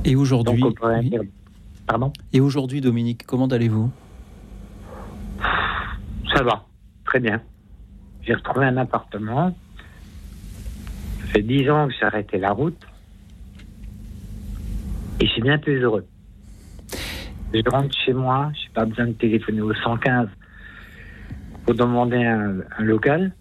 Et 0.05 0.17
aujourd'hui, 0.17 0.63
Pardon? 1.87 2.13
Et 2.33 2.41
aujourd'hui, 2.41 2.81
Dominique, 2.81 3.27
comment 3.27 3.47
allez-vous? 3.47 3.91
Ça 6.35 6.43
va, 6.43 6.65
très 7.05 7.21
bien. 7.21 7.43
J'ai 8.23 8.35
retrouvé 8.35 8.67
un 8.67 8.77
appartement. 8.77 9.55
Ça 11.21 11.27
fait 11.33 11.43
dix 11.43 11.69
ans 11.69 11.89
que 11.89 11.95
j'ai 11.99 12.07
arrêté 12.07 12.39
la 12.39 12.53
route. 12.53 12.81
Et 15.21 15.27
je 15.27 15.33
suis 15.33 15.43
bien 15.43 15.59
plus 15.59 15.81
heureux. 15.81 16.07
Je 17.53 17.69
rentre 17.69 17.95
chez 18.05 18.13
moi, 18.13 18.53
je 18.55 18.69
n'ai 18.69 18.75
pas 18.75 18.85
besoin 18.85 19.09
de 19.09 19.13
téléphoner 19.13 19.61
au 19.61 19.75
115 19.75 20.29
pour 21.67 21.75
demander 21.75 22.25
un, 22.25 22.61
un 22.79 22.85
local, 22.85 23.35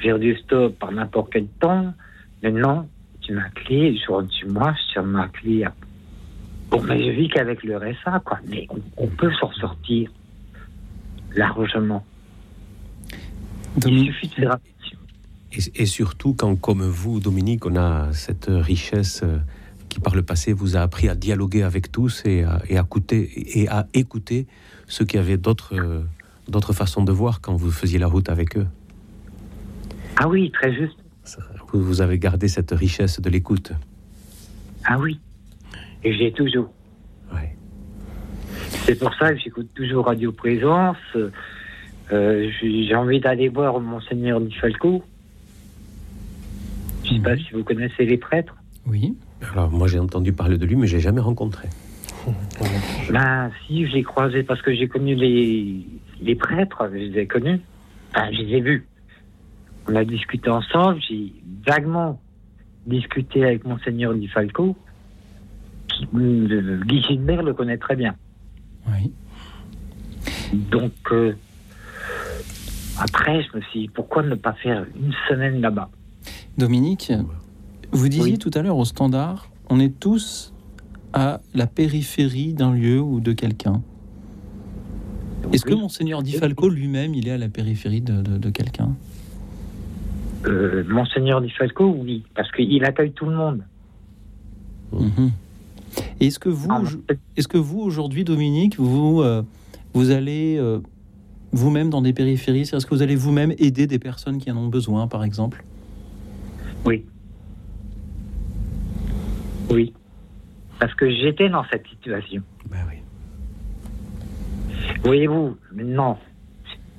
faire 0.00 0.18
du 0.18 0.36
stop 0.38 0.76
par 0.78 0.90
n'importe 0.90 1.32
quel 1.32 1.46
temps. 1.46 1.94
Maintenant, 2.42 2.88
ma 3.32 3.48
clé, 3.50 3.96
je 3.96 4.10
rentre 4.10 4.32
chez 4.32 4.46
moi, 4.46 4.74
je 4.94 5.28
clé. 5.28 5.64
Bon, 6.70 6.82
mais 6.82 7.04
je 7.04 7.10
vis 7.10 7.28
qu'avec 7.28 7.62
le 7.62 7.76
RSA, 7.76 8.20
quoi. 8.24 8.38
Mais 8.48 8.66
on, 8.96 9.06
peut 9.06 9.32
s'en 9.40 9.52
sortir 9.52 10.10
largement. 11.34 12.04
Il 13.86 14.06
suffit 14.06 14.28
de 14.28 14.34
faire 14.34 14.58
et, 15.52 15.82
et, 15.82 15.86
surtout 15.86 16.34
quand, 16.34 16.56
comme 16.56 16.82
vous, 16.82 17.20
Dominique, 17.20 17.64
on 17.66 17.76
a 17.76 18.12
cette 18.12 18.46
richesse 18.48 19.22
qui 19.88 20.00
par 20.00 20.16
le 20.16 20.22
passé 20.22 20.52
vous 20.52 20.76
a 20.76 20.80
appris 20.80 21.08
à 21.08 21.14
dialoguer 21.14 21.62
avec 21.62 21.92
tous 21.92 22.22
et 22.24 22.42
à, 22.42 22.60
et 22.68 22.76
à 22.76 22.80
écouter, 22.80 23.60
et 23.60 23.68
à 23.68 23.86
écouter 23.94 24.48
ceux 24.88 25.04
qui 25.04 25.18
avaient 25.18 25.36
d'autres 25.36 25.76
euh, 25.76 26.02
d'autres 26.48 26.72
façons 26.72 27.04
de 27.04 27.12
voir 27.12 27.40
quand 27.40 27.54
vous 27.54 27.70
faisiez 27.70 28.00
la 28.00 28.08
route 28.08 28.28
avec 28.28 28.56
eux. 28.56 28.66
Ah 30.16 30.28
oui, 30.28 30.50
très 30.50 30.74
juste. 30.74 30.96
Vous, 31.72 31.82
vous 31.82 32.00
avez 32.00 32.18
gardé 32.18 32.48
cette 32.48 32.70
richesse 32.70 33.20
de 33.20 33.30
l'écoute. 33.30 33.72
Ah 34.84 34.98
oui. 34.98 35.18
Et 36.02 36.12
j'ai 36.16 36.32
toujours. 36.32 36.70
C'est 38.86 38.98
pour 38.98 39.14
ça 39.14 39.32
que 39.32 39.40
j'écoute 39.40 39.68
toujours 39.74 40.04
Radio 40.04 40.30
Présence. 40.30 40.98
Euh, 42.12 42.50
j'ai 42.60 42.94
envie 42.94 43.18
d'aller 43.18 43.48
voir 43.48 43.80
Monseigneur 43.80 44.42
Di 44.42 44.54
Falco. 44.54 45.02
Je 47.02 47.12
ne 47.12 47.16
sais 47.16 47.22
pas 47.22 47.36
si 47.36 47.50
vous 47.54 47.64
connaissez 47.64 48.04
les 48.04 48.18
prêtres. 48.18 48.54
Oui. 48.86 49.16
Alors 49.52 49.70
moi 49.70 49.88
j'ai 49.88 49.98
entendu 49.98 50.34
parler 50.34 50.58
de 50.58 50.66
lui, 50.66 50.76
mais 50.76 50.86
j'ai 50.86 51.00
jamais 51.00 51.22
rencontré. 51.22 51.68
Ben 53.10 53.50
si, 53.66 53.86
je 53.86 53.92
l'ai 53.92 54.02
croisé 54.02 54.42
parce 54.42 54.60
que 54.62 54.74
j'ai 54.74 54.88
connu 54.88 55.14
les, 55.14 55.86
les 56.20 56.34
prêtres, 56.34 56.88
je 56.92 56.96
les 56.96 57.20
ai 57.20 57.26
connus. 57.26 57.60
Enfin, 58.14 58.30
je 58.32 58.42
les 58.42 58.56
ai 58.56 58.60
vus. 58.60 58.86
On 59.88 59.94
a 59.96 60.04
discuté 60.04 60.48
ensemble, 60.50 61.00
j'ai 61.08 61.32
vaguement 61.66 62.20
discuté 62.86 63.44
avec 63.44 63.64
Monseigneur 63.64 64.14
Di 64.14 64.28
Falco. 64.28 64.76
Qui, 65.88 66.06
euh, 66.14 66.80
Guy 66.86 67.02
Gilbert 67.02 67.42
le 67.42 67.54
connaît 67.54 67.76
très 67.78 67.94
bien. 67.96 68.14
Oui. 68.88 69.12
Donc, 70.52 70.92
euh, 71.12 71.34
après, 72.98 73.42
je 73.44 73.56
me 73.56 73.62
suis 73.62 73.80
dit, 73.80 73.88
pourquoi 73.88 74.22
ne 74.22 74.34
pas 74.34 74.54
faire 74.54 74.86
une 74.96 75.12
semaine 75.28 75.60
là-bas? 75.60 75.90
Dominique, 76.56 77.12
vous 77.92 78.08
disiez 78.08 78.38
tout 78.38 78.50
à 78.54 78.62
l'heure 78.62 78.76
au 78.78 78.84
standard, 78.84 79.50
on 79.68 79.80
est 79.80 79.98
tous 80.00 80.52
à 81.12 81.40
la 81.54 81.66
périphérie 81.66 82.54
d'un 82.54 82.72
lieu 82.72 83.00
ou 83.00 83.20
de 83.20 83.32
quelqu'un. 83.32 83.82
Est-ce 85.52 85.64
que 85.64 85.74
Monseigneur 85.74 86.22
Di 86.22 86.32
Falco 86.32 86.68
lui-même, 86.68 87.14
il 87.14 87.28
est 87.28 87.32
à 87.32 87.38
la 87.38 87.48
périphérie 87.48 88.00
de, 88.00 88.22
de- 88.22 88.38
de 88.38 88.50
quelqu'un? 88.50 88.96
Monseigneur 90.88 91.40
Di 91.40 91.50
Falco, 91.50 91.96
oui, 91.98 92.24
parce 92.34 92.50
qu'il 92.52 92.84
accueille 92.84 93.12
tout 93.12 93.26
le 93.26 93.36
monde. 93.36 93.62
Mhm. 94.92 95.30
Est-ce 96.20 96.38
que 96.38 96.48
vous, 96.48 96.70
est-ce 97.36 97.48
que 97.48 97.58
vous 97.58 97.80
aujourd'hui, 97.80 98.24
Dominique, 98.24 98.78
vous 98.78 99.22
euh, 99.22 99.42
vous 99.92 100.10
allez 100.10 100.56
euh, 100.58 100.80
vous-même 101.52 101.90
dans 101.90 102.02
des 102.02 102.12
périphéries 102.12 102.62
Est-ce 102.62 102.86
que 102.86 102.94
vous 102.94 103.02
allez 103.02 103.16
vous-même 103.16 103.52
aider 103.58 103.86
des 103.86 103.98
personnes 103.98 104.38
qui 104.38 104.50
en 104.50 104.56
ont 104.56 104.68
besoin, 104.68 105.06
par 105.06 105.24
exemple? 105.24 105.64
Oui. 106.84 107.04
Oui. 109.70 109.92
Parce 110.78 110.94
que 110.94 111.08
j'étais 111.10 111.48
dans 111.48 111.64
cette 111.70 111.86
situation. 111.86 112.42
Ben 112.70 112.78
oui. 112.88 112.96
Voyez-vous, 115.04 115.56
maintenant, 115.72 116.18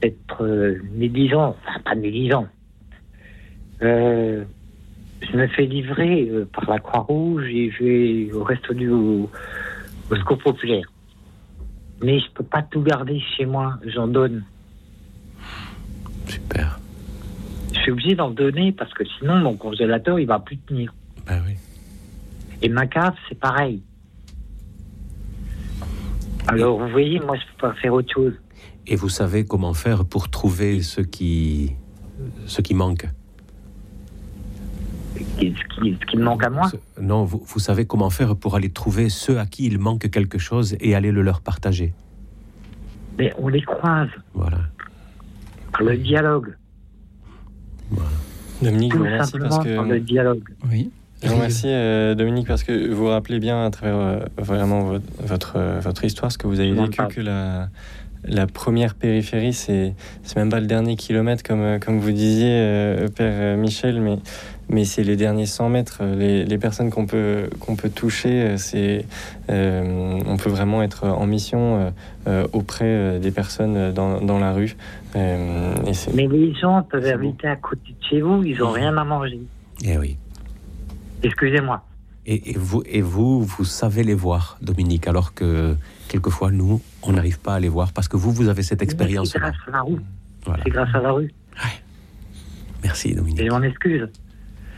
c'est 0.01 0.09
peut-être 0.11 0.43
euh, 0.43 0.81
médisant, 0.93 1.55
enfin 1.67 1.80
pas 1.84 1.95
médisant. 1.95 2.47
Euh, 3.81 4.43
je 5.22 5.38
me 5.38 5.47
fais 5.47 5.65
livrer 5.65 6.30
euh, 6.30 6.45
par 6.45 6.69
la 6.69 6.80
Croix-Rouge 6.80 7.45
et 7.45 7.72
je 7.72 7.84
vais 7.84 8.34
au 8.34 8.43
resto 8.43 8.73
du 8.73 8.89
au, 8.89 9.30
au 10.10 10.15
secours 10.15 10.38
populaire. 10.38 10.85
Mais 12.02 12.19
je 12.19 12.30
peux 12.34 12.43
pas 12.43 12.61
tout 12.61 12.81
garder 12.81 13.22
chez 13.35 13.45
moi, 13.45 13.80
j'en 13.85 14.07
donne. 14.07 14.43
Super. 16.27 16.80
Je 17.73 17.80
suis 17.80 17.91
obligé 17.91 18.15
d'en 18.15 18.31
donner 18.31 18.72
parce 18.72 18.93
que 18.93 19.03
sinon 19.19 19.35
mon 19.38 19.56
congélateur 19.56 20.19
il 20.19 20.27
va 20.27 20.39
plus 20.39 20.57
tenir. 20.57 20.93
Ben 21.27 21.41
oui. 21.45 21.56
Et 22.61 22.69
ma 22.69 22.88
cave, 22.88 23.15
c'est 23.27 23.39
pareil. 23.39 23.81
Alors, 26.47 26.80
vous 26.80 26.89
voyez, 26.89 27.19
moi, 27.19 27.35
je 27.35 27.41
peux 27.41 27.68
pas 27.68 27.73
faire 27.73 27.93
autre 27.93 28.14
chose. 28.14 28.34
Et 28.88 28.95
vous 28.95 29.10
savez 29.10 29.45
comment 29.45 29.73
faire 29.73 30.06
pour 30.06 30.30
trouver 30.30 30.81
ce 30.81 31.02
qui, 31.02 31.73
ce 32.45 32.61
qui 32.61 32.73
manque? 32.73 33.07
Ce 35.15 35.39
qui, 35.81 35.97
ce 35.99 36.05
qui 36.05 36.17
me 36.17 36.23
manque 36.23 36.43
à 36.43 36.49
moi 36.49 36.69
Non, 37.01 37.23
vous, 37.23 37.41
vous 37.45 37.59
savez 37.59 37.85
comment 37.85 38.09
faire 38.09 38.35
pour 38.35 38.55
aller 38.55 38.69
trouver 38.69 39.09
ceux 39.09 39.39
à 39.39 39.45
qui 39.45 39.65
il 39.65 39.79
manque 39.79 40.09
quelque 40.09 40.37
chose 40.37 40.75
et 40.79 40.95
aller 40.95 41.11
le 41.11 41.21
leur 41.21 41.41
partager. 41.41 41.93
Mais 43.17 43.33
on 43.37 43.47
les 43.47 43.61
croise. 43.61 44.09
Voilà. 44.33 44.59
Par 45.71 45.83
le 45.83 45.97
dialogue. 45.97 46.55
Dominique, 48.61 48.93
je 48.93 48.97
Tout 48.97 49.03
vous 49.03 49.09
remercie 49.09 49.39
parce 49.39 49.59
que. 49.63 49.75
par 49.75 49.85
le 49.85 49.99
dialogue. 49.99 50.43
Oui. 50.69 50.91
Je 51.23 51.29
vous 51.29 51.35
remercie, 51.35 51.67
euh, 51.67 52.13
Dominique, 52.13 52.47
parce 52.47 52.63
que 52.63 52.91
vous 52.91 53.07
rappelez 53.07 53.39
bien 53.39 53.65
à 53.65 53.69
travers 53.71 53.97
euh, 53.97 54.19
vraiment 54.37 54.83
votre, 54.83 55.05
votre, 55.19 55.53
euh, 55.55 55.79
votre 55.79 56.03
histoire, 56.03 56.31
ce 56.31 56.37
que 56.37 56.45
vous 56.45 56.59
avez 56.59 56.73
vécu, 56.73 57.01
que 57.09 57.21
la, 57.21 57.69
la 58.25 58.47
première 58.47 58.95
périphérie, 58.95 59.53
c'est 59.53 59.93
c'est 60.23 60.35
même 60.35 60.49
pas 60.49 60.59
le 60.59 60.67
dernier 60.67 60.95
kilomètre, 60.95 61.41
comme, 61.41 61.79
comme 61.79 61.99
vous 61.99 62.11
disiez, 62.11 62.51
euh, 62.51 63.07
Père 63.07 63.57
Michel, 63.57 64.01
mais, 64.01 64.19
mais 64.69 64.83
c'est 64.85 65.03
les 65.03 65.15
derniers 65.15 65.45
100 65.45 65.69
mètres. 65.69 66.03
Les, 66.03 66.43
les 66.45 66.57
personnes 66.57 66.89
qu'on 66.89 67.05
peut, 67.05 67.49
qu'on 67.59 67.75
peut 67.75 67.89
toucher, 67.89 68.41
euh, 68.41 68.57
c'est 68.57 69.05
euh, 69.49 70.19
on 70.25 70.37
peut 70.37 70.49
vraiment 70.49 70.81
être 70.83 71.07
en 71.07 71.25
mission 71.27 71.93
euh, 72.27 72.47
auprès 72.53 73.19
des 73.19 73.31
personnes 73.31 73.91
dans, 73.93 74.21
dans 74.21 74.39
la 74.39 74.53
rue. 74.53 74.75
Euh, 75.15 75.73
et 75.87 75.93
c'est- 75.93 76.13
Mais 76.13 76.27
les 76.27 76.53
gens 76.55 76.81
peuvent 76.83 77.05
habiter 77.05 77.47
à 77.47 77.55
côté 77.55 77.91
de 77.99 78.05
chez 78.09 78.21
vous, 78.21 78.43
ils 78.43 78.61
ont 78.63 78.71
rien 78.71 78.95
à 78.97 79.03
manger. 79.03 79.39
Eh 79.83 79.97
oui. 79.97 80.17
Excusez-moi. 81.23 81.83
Et, 82.27 82.51
et 82.51 82.57
vous, 82.57 82.81
et 82.87 83.01
vous, 83.01 83.43
vous 83.43 83.63
savez 83.65 84.03
les 84.03 84.15
voir, 84.15 84.57
Dominique, 84.61 85.07
alors 85.07 85.35
que 85.35 85.75
quelquefois, 86.07 86.49
nous, 86.51 86.81
on 87.03 87.11
n'arrive 87.13 87.39
pas 87.39 87.53
à 87.53 87.59
les 87.59 87.69
voir 87.69 87.93
parce 87.93 88.07
que 88.07 88.17
vous, 88.17 88.31
vous 88.31 88.47
avez 88.47 88.63
cette 88.63 88.79
C'est 88.79 88.85
expérience-là. 88.85 89.39
grâce 89.41 89.55
à 89.67 89.71
la 89.71 89.81
rue. 89.83 90.01
Voilà. 90.43 90.63
C'est 90.63 90.71
grâce 90.71 90.89
à 90.95 91.01
la 91.01 91.11
rue. 91.11 91.31
Merci, 92.83 93.15
Dominique. 93.15 93.39
Et 93.41 93.45
je 93.45 93.51
m'en 93.51 93.61
excuse. 93.61 94.07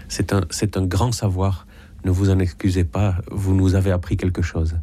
C'est 0.08 0.34
un, 0.34 0.42
c'est 0.50 0.78
un 0.78 0.86
grand 0.86 1.12
savoir. 1.12 1.68
Ne 2.06 2.12
vous 2.12 2.30
en 2.30 2.40
excusez 2.40 2.84
pas, 2.84 3.16
vous 3.32 3.54
nous 3.54 3.76
avez 3.76 3.92
appris 3.92 4.18
quelque 4.18 4.42
chose. 4.42 4.78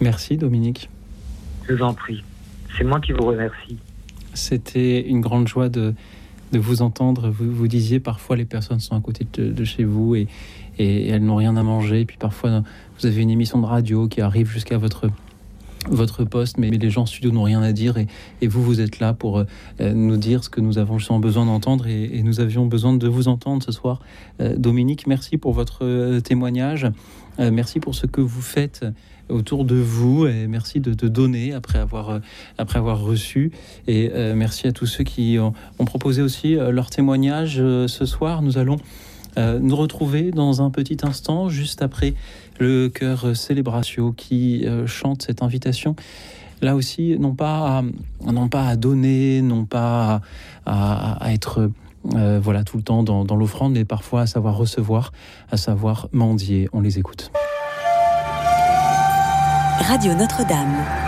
Merci, 0.00 0.36
Dominique. 0.36 0.90
Je 1.68 1.74
vous 1.74 1.82
en 1.82 1.94
prie. 1.94 2.22
C'est 2.76 2.84
moi 2.84 3.00
qui 3.00 3.12
vous 3.12 3.24
remercie. 3.24 3.78
C'était 4.34 5.06
une 5.06 5.20
grande 5.20 5.46
joie 5.46 5.68
de, 5.68 5.94
de 6.52 6.58
vous 6.58 6.82
entendre. 6.82 7.30
Vous, 7.30 7.50
vous 7.50 7.68
disiez 7.68 8.00
parfois 8.00 8.36
les 8.36 8.44
personnes 8.44 8.80
sont 8.80 8.96
à 8.96 9.00
côté 9.00 9.26
de, 9.32 9.52
de 9.52 9.64
chez 9.64 9.84
vous 9.84 10.14
et, 10.14 10.26
et 10.78 11.08
elles 11.08 11.24
n'ont 11.24 11.36
rien 11.36 11.56
à 11.56 11.62
manger. 11.62 12.00
Et 12.00 12.04
puis 12.04 12.16
parfois 12.16 12.62
vous 12.98 13.06
avez 13.06 13.20
une 13.22 13.30
émission 13.30 13.60
de 13.60 13.66
radio 13.66 14.08
qui 14.08 14.20
arrive 14.20 14.50
jusqu'à 14.50 14.78
votre 14.78 15.08
votre 15.88 16.24
poste, 16.24 16.58
mais, 16.58 16.70
les 16.70 16.90
gens 16.90 17.02
en 17.02 17.06
studio 17.06 17.30
n'ont 17.30 17.42
rien 17.42 17.62
à 17.62 17.72
dire 17.72 17.96
et, 17.98 18.46
vous, 18.46 18.62
vous 18.62 18.80
êtes 18.80 19.00
là 19.00 19.12
pour 19.12 19.38
euh, 19.38 19.44
nous 19.92 20.16
dire 20.16 20.44
ce 20.44 20.50
que 20.50 20.60
nous 20.60 20.78
avons 20.78 20.98
justement 20.98 21.18
besoin 21.18 21.46
d'entendre 21.46 21.86
et, 21.86 22.22
nous 22.22 22.40
avions 22.40 22.66
besoin 22.66 22.94
de 22.94 23.08
vous 23.08 23.28
entendre 23.28 23.62
ce 23.62 23.72
soir. 23.72 24.00
Euh, 24.40 24.56
Dominique, 24.56 25.06
merci 25.06 25.36
pour 25.38 25.52
votre 25.52 25.84
euh, 25.84 26.20
témoignage, 26.20 26.86
merci 27.38 27.80
pour 27.80 27.94
ce 27.94 28.06
que 28.06 28.20
vous 28.20 28.42
faites 28.42 28.84
autour 29.30 29.64
de 29.64 29.76
vous 29.76 30.26
et 30.26 30.46
merci 30.46 30.80
de, 30.80 30.92
de 30.92 31.08
donner 31.08 31.54
après 31.54 31.78
avoir, 31.78 32.20
après 32.58 32.78
avoir 32.78 33.00
reçu 33.00 33.52
et 33.88 34.10
merci 34.34 34.66
à 34.66 34.72
tous 34.72 34.84
ceux 34.84 35.02
qui 35.02 35.38
ont, 35.38 35.54
proposé 35.86 36.20
aussi 36.20 36.56
leur 36.56 36.90
témoignage 36.90 37.56
ce 37.56 38.04
soir. 38.04 38.42
Nous 38.42 38.58
allons 38.58 38.76
nous 39.38 39.76
retrouver 39.76 40.30
dans 40.30 40.60
un 40.60 40.68
petit 40.68 40.98
instant, 41.04 41.48
juste 41.48 41.80
après 41.80 42.12
le 42.62 42.88
chœur 42.88 43.36
Célébratio 43.36 44.12
qui 44.12 44.64
euh, 44.64 44.86
chante 44.86 45.22
cette 45.22 45.42
invitation. 45.42 45.96
Là 46.60 46.76
aussi, 46.76 47.16
non 47.18 47.34
pas 47.34 47.78
à, 47.78 47.82
non 48.32 48.48
pas 48.48 48.68
à 48.68 48.76
donner, 48.76 49.42
non 49.42 49.64
pas 49.64 50.20
à, 50.64 51.32
être 51.32 51.70
euh, 52.14 52.38
voilà 52.40 52.62
tout 52.62 52.76
le 52.76 52.84
temps 52.84 53.02
dans 53.02 53.36
l'offrande, 53.36 53.72
mais 53.72 53.84
parfois 53.84 54.22
à 54.22 54.26
savoir 54.26 54.56
recevoir, 54.56 55.12
à 55.50 55.56
savoir 55.56 56.08
mendier. 56.12 56.68
On 56.72 56.80
les 56.80 57.00
écoute. 57.00 57.32
Radio 59.80 60.14
Notre-Dame. 60.14 61.01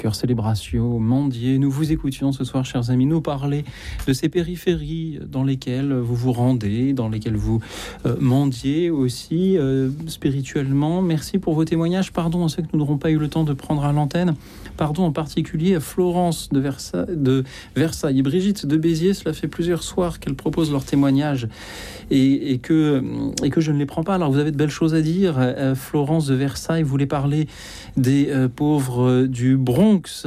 Cœur 0.00 0.14
Célébratio, 0.14 0.98
Mandier. 0.98 1.58
Nous 1.58 1.70
vous 1.70 1.92
écoutions 1.92 2.32
ce 2.32 2.42
soir, 2.42 2.64
chers 2.64 2.90
amis, 2.90 3.04
nous 3.04 3.20
parler 3.20 3.66
de 4.06 4.14
ces 4.14 4.30
périphéries 4.30 5.18
dans 5.26 5.44
lesquelles 5.44 5.92
vous 5.92 6.14
vous 6.14 6.32
rendez, 6.32 6.94
dans 6.94 7.10
lesquelles 7.10 7.36
vous 7.36 7.60
euh, 8.06 8.16
mendiez 8.18 8.88
aussi 8.88 9.58
euh, 9.58 9.90
spirituellement. 10.06 11.02
Merci 11.02 11.38
pour 11.38 11.52
vos 11.52 11.66
témoignages. 11.66 12.12
Pardon 12.12 12.46
à 12.46 12.48
ceux 12.48 12.62
que 12.62 12.68
nous 12.72 12.78
n'aurons 12.78 12.96
pas 12.96 13.10
eu 13.10 13.18
le 13.18 13.28
temps 13.28 13.44
de 13.44 13.52
prendre 13.52 13.84
à 13.84 13.92
l'antenne. 13.92 14.36
Pardon 14.80 15.04
en 15.04 15.12
particulier 15.12 15.74
à 15.74 15.80
Florence 15.80 16.48
de, 16.48 16.58
Versa 16.58 17.04
de 17.04 17.44
Versailles 17.76 18.22
Brigitte 18.22 18.64
de 18.64 18.78
Béziers. 18.78 19.12
Cela 19.12 19.34
fait 19.34 19.46
plusieurs 19.46 19.82
soirs 19.82 20.20
qu'elles 20.20 20.34
proposent 20.34 20.72
leurs 20.72 20.86
témoignages 20.86 21.48
et, 22.10 22.58
que, 22.62 23.02
et 23.44 23.50
que 23.50 23.60
je 23.60 23.72
ne 23.72 23.78
les 23.78 23.84
prends 23.84 24.04
pas. 24.04 24.14
Alors 24.14 24.32
vous 24.32 24.38
avez 24.38 24.52
de 24.52 24.56
belles 24.56 24.70
choses 24.70 24.94
à 24.94 25.02
dire. 25.02 25.34
Euh, 25.36 25.74
Florence 25.74 26.28
de 26.28 26.34
Versailles 26.34 26.82
voulait 26.82 27.04
parler 27.04 27.46
des 27.98 28.30
euh, 28.30 28.48
pauvres 28.48 29.26
du 29.26 29.58
Bronx 29.58 30.26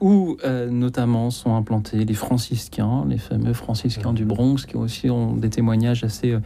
où 0.00 0.36
euh, 0.44 0.68
notamment 0.68 1.30
sont 1.30 1.54
implantés 1.54 2.04
les 2.04 2.14
franciscains, 2.14 3.04
les 3.08 3.18
fameux 3.18 3.52
franciscains 3.52 4.12
du 4.12 4.24
Bronx, 4.24 4.66
qui 4.66 4.76
aussi 4.76 5.10
ont 5.10 5.34
des 5.34 5.50
témoignages 5.50 6.04
assez 6.04 6.32
euh, 6.32 6.40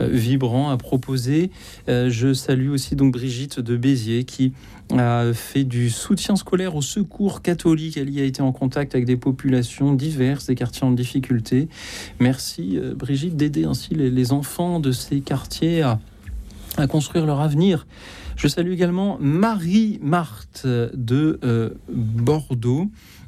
euh, 0.00 0.08
vibrants 0.08 0.70
à 0.70 0.76
proposer. 0.76 1.50
Je 1.86 2.32
salue 2.32 2.70
aussi 2.70 2.96
donc 2.96 3.12
Brigitte 3.12 3.60
de 3.60 3.76
Béziers 3.76 4.24
qui 4.24 4.52
a 4.96 5.32
fait 5.32 5.64
du 5.64 5.90
soutien 5.90 6.36
scolaire 6.36 6.76
au 6.76 6.82
secours 6.82 7.42
catholique. 7.42 7.96
Elle 7.96 8.10
y 8.10 8.20
a 8.20 8.24
été 8.24 8.42
en 8.42 8.52
contact 8.52 8.94
avec 8.94 9.06
des 9.06 9.16
populations 9.16 9.92
diverses, 9.92 10.46
des 10.46 10.54
quartiers 10.54 10.86
en 10.86 10.92
difficulté. 10.92 11.68
Merci 12.20 12.78
Brigitte 12.96 13.36
d'aider 13.36 13.64
ainsi 13.64 13.94
les, 13.94 14.32
enfants 14.32 14.80
de 14.80 14.92
ces 14.92 15.20
quartiers 15.20 15.82
à 15.82 16.86
construire 16.86 17.26
leur 17.26 17.40
avenir. 17.40 17.86
Je 18.36 18.48
salue 18.48 18.72
également 18.72 19.16
Marie-Marthe 19.20 20.66
de 20.66 21.38
euh, 21.44 21.70
Bordeaux. 21.88 22.86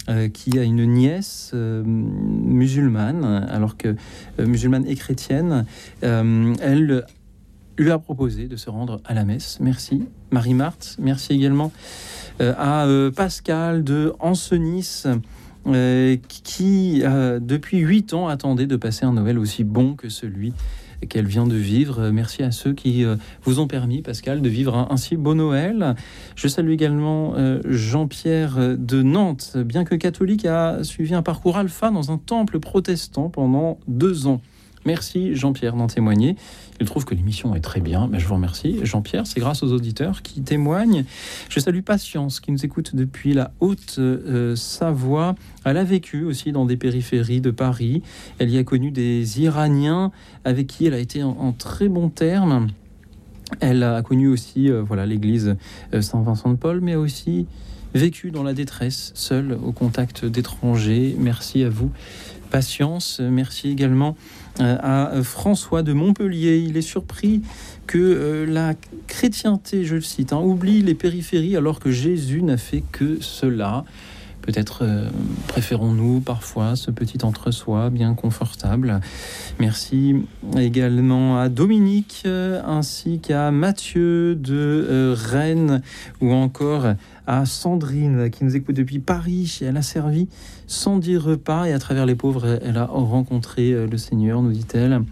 euh, 0.08 0.28
qui 0.28 0.56
a 0.56 0.62
une 0.62 0.84
nièce 0.86 1.50
euh, 1.52 1.82
musulmane, 1.84 3.24
alors 3.24 3.76
que 3.76 3.96
musulmane 4.38 4.86
et 4.86 4.94
chrétienne, 4.94 5.64
elle 6.00 7.04
lui 7.76 7.90
a 7.90 7.98
proposé 7.98 8.46
de 8.46 8.54
se 8.54 8.70
rendre 8.70 9.00
à 9.04 9.14
la 9.14 9.24
messe. 9.24 9.58
Merci, 9.60 10.04
Marie-Marthe. 10.30 10.96
Merci 11.00 11.32
également 11.32 11.72
à 12.38 12.86
Pascal 13.16 13.82
de 13.82 14.12
Ancenis. 14.20 15.04
qui, 16.44 17.02
depuis 17.40 17.78
huit 17.78 18.14
ans, 18.14 18.28
attendait 18.28 18.68
de 18.68 18.76
passer 18.76 19.06
un 19.06 19.14
Noël 19.14 19.40
aussi 19.40 19.64
bon 19.64 19.94
que 19.94 20.08
celui 20.08 20.52
qu'elle 21.08 21.26
vient 21.26 21.46
de 21.46 21.54
vivre. 21.54 22.10
Merci 22.10 22.42
à 22.42 22.50
ceux 22.50 22.72
qui 22.72 23.04
euh, 23.04 23.16
vous 23.42 23.60
ont 23.60 23.66
permis, 23.66 24.02
Pascal, 24.02 24.40
de 24.40 24.48
vivre 24.48 24.76
un, 24.76 24.88
un 24.90 24.96
si 24.96 25.16
beau 25.16 25.34
Noël. 25.34 25.94
Je 26.34 26.48
salue 26.48 26.70
également 26.70 27.34
euh, 27.36 27.60
Jean-Pierre 27.64 28.58
euh, 28.58 28.76
de 28.76 29.02
Nantes, 29.02 29.56
bien 29.56 29.84
que 29.84 29.94
catholique, 29.94 30.44
a 30.44 30.82
suivi 30.84 31.14
un 31.14 31.22
parcours 31.22 31.56
alpha 31.56 31.90
dans 31.90 32.10
un 32.10 32.18
temple 32.18 32.60
protestant 32.60 33.28
pendant 33.28 33.78
deux 33.88 34.26
ans. 34.26 34.40
Merci 34.84 35.34
Jean-Pierre 35.34 35.74
d'en 35.74 35.88
témoigner. 35.88 36.36
Il 36.80 36.86
trouve 36.86 37.04
que 37.04 37.14
l'émission 37.14 37.54
est 37.54 37.60
très 37.60 37.80
bien. 37.80 38.08
Mais 38.10 38.18
je 38.18 38.26
vous 38.26 38.34
remercie. 38.34 38.80
Jean-Pierre, 38.82 39.26
c'est 39.26 39.40
grâce 39.40 39.62
aux 39.62 39.72
auditeurs 39.72 40.22
qui 40.22 40.42
témoignent. 40.42 41.04
Je 41.48 41.60
salue 41.60 41.80
Patience 41.80 42.40
qui 42.40 42.52
nous 42.52 42.64
écoute 42.64 42.94
depuis 42.94 43.32
la 43.32 43.52
Haute-Savoie. 43.60 45.34
Elle 45.64 45.76
a 45.76 45.84
vécu 45.84 46.24
aussi 46.24 46.52
dans 46.52 46.66
des 46.66 46.76
périphéries 46.76 47.40
de 47.40 47.50
Paris. 47.50 48.02
Elle 48.38 48.50
y 48.50 48.58
a 48.58 48.64
connu 48.64 48.90
des 48.90 49.40
Iraniens 49.40 50.12
avec 50.44 50.66
qui 50.66 50.86
elle 50.86 50.94
a 50.94 50.98
été 50.98 51.22
en, 51.22 51.52
très 51.52 51.88
bons 51.88 52.08
termes. 52.08 52.68
Elle 53.60 53.82
a 53.82 54.02
connu 54.02 54.28
aussi 54.28 54.70
euh, 54.70 54.82
voilà 54.82 55.06
l'église 55.06 55.56
euh, 55.94 56.02
Saint-Vincent 56.02 56.50
de 56.50 56.56
Paul, 56.56 56.80
mais 56.80 56.96
aussi 56.96 57.46
vécu 57.94 58.30
dans 58.30 58.42
la 58.42 58.54
détresse, 58.54 59.12
seule 59.14 59.56
au 59.64 59.72
contact 59.72 60.24
d'étrangers. 60.24 61.16
Merci 61.18 61.62
à 61.62 61.70
vous. 61.70 61.90
Patience. 62.46 63.20
Merci 63.20 63.70
également 63.70 64.16
euh, 64.60 64.76
à 64.80 65.12
euh, 65.12 65.22
François 65.22 65.82
de 65.82 65.92
Montpellier. 65.92 66.58
Il 66.58 66.76
est 66.76 66.82
surpris 66.82 67.42
que 67.86 67.98
euh, 67.98 68.46
la 68.46 68.74
chrétienté, 69.06 69.84
je 69.84 69.96
le 69.96 70.00
cite, 70.00 70.32
hein, 70.32 70.40
oublie 70.40 70.82
les 70.82 70.94
périphéries 70.94 71.56
alors 71.56 71.78
que 71.78 71.90
Jésus 71.90 72.42
n'a 72.42 72.56
fait 72.56 72.82
que 72.92 73.18
cela. 73.20 73.84
Peut-être 74.46 74.84
euh, 74.84 75.08
préférons-nous 75.48 76.20
parfois 76.20 76.76
ce 76.76 76.92
petit 76.92 77.18
entre-soi 77.24 77.90
bien 77.90 78.14
confortable. 78.14 79.00
Merci 79.58 80.24
également 80.56 81.40
à 81.40 81.48
Dominique 81.48 82.22
euh, 82.26 82.62
ainsi 82.64 83.18
qu'à 83.18 83.50
Mathieu 83.50 84.36
de 84.36 84.54
euh, 84.54 85.16
Rennes 85.18 85.82
ou 86.20 86.32
encore 86.32 86.86
à 87.26 87.44
Sandrine 87.44 88.30
qui 88.30 88.44
nous 88.44 88.54
écoute 88.54 88.76
depuis 88.76 89.00
Paris. 89.00 89.58
Elle 89.62 89.76
a 89.76 89.82
servi 89.82 90.28
sans 90.68 90.98
dire 90.98 91.24
repas 91.24 91.64
et 91.64 91.72
à 91.72 91.80
travers 91.80 92.06
les 92.06 92.14
pauvres, 92.14 92.60
elle 92.62 92.76
a 92.76 92.84
rencontré 92.84 93.72
le 93.86 93.98
Seigneur, 93.98 94.42
nous 94.42 94.52
dit-elle. 94.52 95.02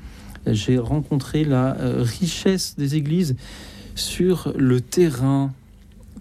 J'ai 0.47 0.78
rencontré 0.78 1.44
la 1.44 1.77
richesse 1.81 2.77
des 2.77 2.94
églises 2.94 3.35
sur 3.97 4.52
le 4.56 4.81
terrain 4.81 5.52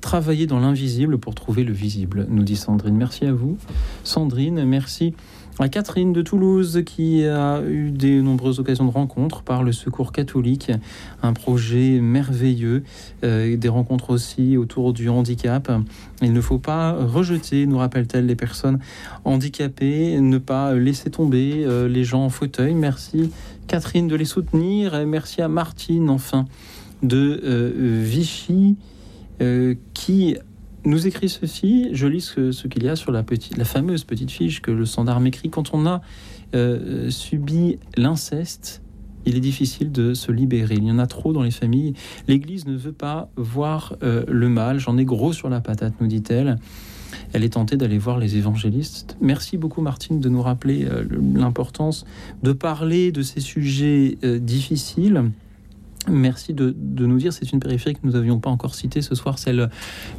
travailler 0.04 0.48
dans 0.48 0.60
l'invisible 0.60 1.18
pour 1.18 1.34
trouver 1.34 1.64
le 1.64 1.72
visible, 1.72 2.28
nous 2.30 2.44
dit 2.44 2.58
Sandrine. 2.58 2.96
Merci 2.96 3.26
à 3.26 3.32
vous, 3.32 3.58
Sandrine. 4.04 4.66
Merci 4.66 5.16
à 5.60 5.70
Catherine 5.70 6.12
de 6.12 6.22
Toulouse 6.22 6.84
qui 6.86 7.26
a 7.26 7.62
eu 7.62 7.90
des 7.90 8.22
nombreuses 8.22 8.60
occasions 8.60 8.86
de 8.86 8.92
rencontres 8.92 9.44
par 9.44 9.64
le 9.64 9.72
Secours 9.72 10.12
catholique, 10.12 10.72
un 11.22 11.32
projet 11.32 12.02
merveilleux, 12.02 12.84
euh, 13.24 13.56
des 13.56 13.70
rencontres 13.70 14.10
aussi 14.10 14.58
autour 14.58 14.92
du 14.92 15.08
handicap. 15.08 15.72
Il 16.22 16.34
ne 16.34 16.42
faut 16.42 16.60
pas 16.60 16.92
rejeter, 16.92 17.66
nous 17.66 17.78
rappelle-t-elle, 17.78 18.26
les 18.26 18.36
personnes 18.36 18.80
handicapées, 19.24 20.20
ne 20.20 20.38
pas 20.38 20.74
laisser 20.74 21.12
tomber 21.12 21.64
euh, 21.66 21.88
les 21.88 22.04
gens 22.04 22.26
en 22.26 22.30
fauteuil. 22.30 22.74
Merci 22.74 23.32
Catherine 23.68 24.10
de 24.10 24.16
les 24.18 24.26
soutenir. 24.26 24.96
Et 24.96 25.06
merci 25.06 25.42
à 25.42 25.48
Martine, 25.48 26.10
enfin, 26.10 26.46
de 27.04 27.42
euh, 27.46 28.02
Vichy 28.04 28.76
euh, 29.42 29.76
qui 29.94 30.38
nous 30.86 31.08
écrit 31.08 31.30
ceci. 31.30 31.90
Je 31.94 32.08
lis 32.08 32.22
ce, 32.22 32.68
qu'il 32.68 32.84
y 32.84 32.90
a 32.90 32.96
sur 32.96 33.12
la, 33.12 33.24
petite, 33.24 33.58
la 33.58 33.66
fameuse 33.66 34.04
petite 34.04 34.32
fiche 34.32 34.62
que 34.62 34.72
le 34.72 34.86
gendarme 34.86 35.28
écrit. 35.28 35.50
Quand 35.50 35.74
on 35.74 35.86
a 35.86 36.02
euh, 36.56 37.10
subi 37.10 37.80
l'inceste, 37.96 38.82
il 39.26 39.36
est 39.38 39.42
difficile 39.42 39.92
de 39.92 40.14
se 40.14 40.32
libérer. 40.32 40.76
Il 40.76 40.84
y 40.84 40.92
en 40.92 41.00
a 41.00 41.08
trop 41.08 41.32
dans 41.34 41.44
les 41.44 41.52
familles. 41.52 41.94
L'Église 42.28 42.66
ne 42.68 42.76
veut 42.76 42.92
pas 42.92 43.30
voir 43.38 43.96
euh, 44.04 44.24
le 44.28 44.50
mal. 44.50 44.80
J'en 44.80 44.98
ai 44.98 45.06
gros 45.06 45.34
sur 45.34 45.50
la 45.50 45.62
patate, 45.62 45.94
nous 46.02 46.08
dit-elle. 46.08 46.58
Elle 47.32 47.44
est 47.44 47.54
tentée 47.54 47.78
d'aller 47.78 48.00
voir 48.00 48.18
les 48.18 48.38
évangélistes. 48.38 49.18
Merci 49.22 49.58
beaucoup, 49.58 49.82
Martine, 49.82 50.20
de 50.20 50.30
nous 50.30 50.42
rappeler 50.42 50.88
l'importance 51.36 52.06
de 52.42 52.52
parler 52.54 53.12
de 53.12 53.22
ces 53.22 53.40
sujets 53.40 54.18
difficiles. 54.24 55.32
Merci 56.10 56.54
de, 56.54 56.76
nous 56.78 57.18
dire, 57.18 57.32
c'est 57.32 57.52
une 57.52 57.60
périphérie 57.60 57.96
que 57.96 58.02
nous 58.04 58.12
n'avions 58.12 58.40
pas 58.40 58.50
encore 58.50 58.76
citée 58.76 59.02
ce 59.02 59.16
soir, 59.16 59.40
celle 59.40 59.70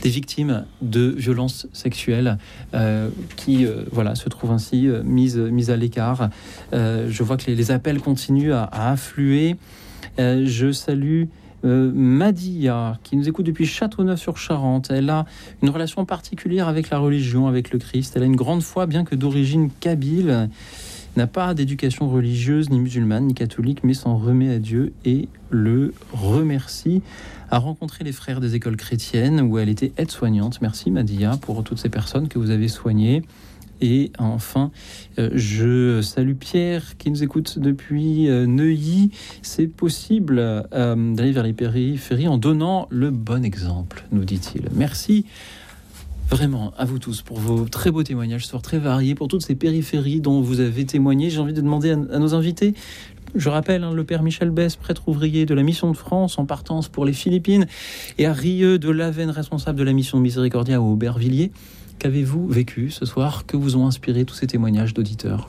des 0.02 0.08
victimes 0.08 0.64
de 0.80 1.14
violences 1.16 1.66
sexuelles 1.72 2.38
euh, 2.72 3.10
qui 3.36 3.66
euh, 3.66 3.84
voilà, 3.92 4.14
se 4.14 4.28
trouvent 4.28 4.52
ainsi 4.52 4.88
euh, 4.88 5.02
mises, 5.02 5.70
à 5.70 5.76
l'écart. 5.76 6.30
Je 6.72 7.22
vois 7.22 7.36
que 7.36 7.50
les, 7.50 7.70
appels 7.70 8.00
continuent 8.00 8.52
à, 8.52 8.64
à 8.64 8.92
affluer. 8.92 9.56
Je 10.18 10.72
salue 10.72 11.24
Madia, 11.62 12.98
qui 13.02 13.16
nous 13.16 13.28
écoute 13.28 13.46
depuis 13.46 13.66
Châteauneuf-sur-Charente. 13.66 14.90
Elle 14.90 15.10
a 15.10 15.24
une 15.62 15.70
relation 15.70 16.04
particulière 16.04 16.68
avec 16.68 16.90
la 16.90 16.98
religion, 16.98 17.46
avec 17.46 17.72
le 17.72 17.78
Christ. 17.78 18.14
Elle 18.16 18.22
a 18.22 18.26
une 18.26 18.36
grande 18.36 18.62
foi, 18.62 18.86
bien 18.86 19.04
que 19.04 19.14
d'origine 19.14 19.70
kabyle 19.80 20.50
n'a 21.16 21.26
pas 21.26 21.54
d'éducation 21.54 22.08
religieuse, 22.08 22.70
ni 22.70 22.80
musulmane, 22.80 23.26
ni 23.26 23.34
catholique, 23.34 23.84
mais 23.84 23.94
s'en 23.94 24.16
remet 24.16 24.52
à 24.52 24.58
Dieu 24.58 24.92
et 25.04 25.28
le 25.50 25.94
remercie. 26.12 27.02
A 27.50 27.58
rencontré 27.58 28.04
les 28.04 28.12
frères 28.12 28.40
des 28.40 28.54
écoles 28.54 28.76
chrétiennes 28.76 29.40
où 29.40 29.58
elle 29.58 29.68
était 29.68 29.92
aide-soignante. 29.96 30.60
Merci 30.60 30.90
Madia 30.90 31.36
pour 31.40 31.62
toutes 31.62 31.78
ces 31.78 31.88
personnes 31.88 32.28
que 32.28 32.38
vous 32.38 32.50
avez 32.50 32.68
soignées. 32.68 33.22
Et 33.80 34.12
enfin, 34.18 34.70
euh, 35.18 35.30
je 35.34 36.00
salue 36.00 36.34
Pierre 36.34 36.96
qui 36.96 37.10
nous 37.10 37.22
écoute 37.22 37.58
depuis 37.58 38.28
euh, 38.28 38.46
Neuilly. 38.46 39.10
C'est 39.42 39.66
possible 39.66 40.38
euh, 40.40 41.14
d'aller 41.14 41.32
vers 41.32 41.42
les 41.42 41.52
périphéries 41.52 42.28
en 42.28 42.38
donnant 42.38 42.86
le 42.90 43.10
bon 43.10 43.44
exemple, 43.44 44.04
nous 44.12 44.24
dit-il. 44.24 44.68
Merci 44.72 45.26
vraiment 46.30 46.72
à 46.76 46.84
vous 46.84 46.98
tous 46.98 47.22
pour 47.22 47.38
vos 47.38 47.64
très 47.68 47.90
beaux 47.90 48.02
témoignages, 48.02 48.46
soir 48.46 48.62
très 48.62 48.78
variés, 48.78 49.14
pour 49.14 49.28
toutes 49.28 49.42
ces 49.42 49.54
périphéries 49.54 50.20
dont 50.20 50.40
vous 50.40 50.60
avez 50.60 50.84
témoigné. 50.84 51.30
J'ai 51.30 51.38
envie 51.38 51.52
de 51.52 51.60
demander 51.60 51.90
à, 51.90 51.94
à 51.94 52.18
nos 52.18 52.34
invités. 52.34 52.74
Je 53.34 53.48
rappelle 53.48 53.82
hein, 53.82 53.92
le 53.92 54.04
père 54.04 54.22
Michel 54.22 54.50
Bess, 54.50 54.76
prêtre 54.76 55.08
ouvrier 55.08 55.46
de 55.46 55.54
la 55.54 55.62
mission 55.62 55.90
de 55.90 55.96
France 55.96 56.38
en 56.38 56.46
partance 56.46 56.88
pour 56.88 57.04
les 57.04 57.12
Philippines, 57.12 57.66
et 58.18 58.26
à 58.26 58.32
Rieux 58.32 58.78
de 58.78 58.90
Lavenne, 58.90 59.30
responsable 59.30 59.78
de 59.78 59.84
la 59.84 59.92
mission 59.92 60.20
Miséricordia 60.20 60.80
au 60.80 60.92
Aubervilliers. 60.92 61.50
Qu'avez-vous 61.98 62.46
vécu 62.48 62.90
ce 62.90 63.06
soir? 63.06 63.46
Que 63.46 63.56
vous 63.56 63.76
ont 63.76 63.86
inspiré 63.86 64.24
tous 64.24 64.34
ces 64.34 64.46
témoignages 64.46 64.94
d'auditeurs? 64.94 65.48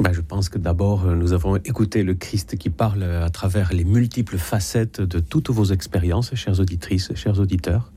Ben, 0.00 0.12
je 0.12 0.20
pense 0.20 0.48
que 0.48 0.58
d'abord, 0.58 1.06
euh, 1.06 1.16
nous 1.16 1.32
avons 1.32 1.56
écouté 1.56 2.04
le 2.04 2.14
Christ 2.14 2.56
qui 2.56 2.70
parle 2.70 3.02
à 3.02 3.30
travers 3.30 3.72
les 3.72 3.82
multiples 3.82 4.38
facettes 4.38 5.00
de 5.00 5.18
toutes 5.18 5.50
vos 5.50 5.64
expériences, 5.64 6.32
chères 6.36 6.60
auditrices, 6.60 7.12
chers 7.16 7.40
auditeurs. 7.40 7.90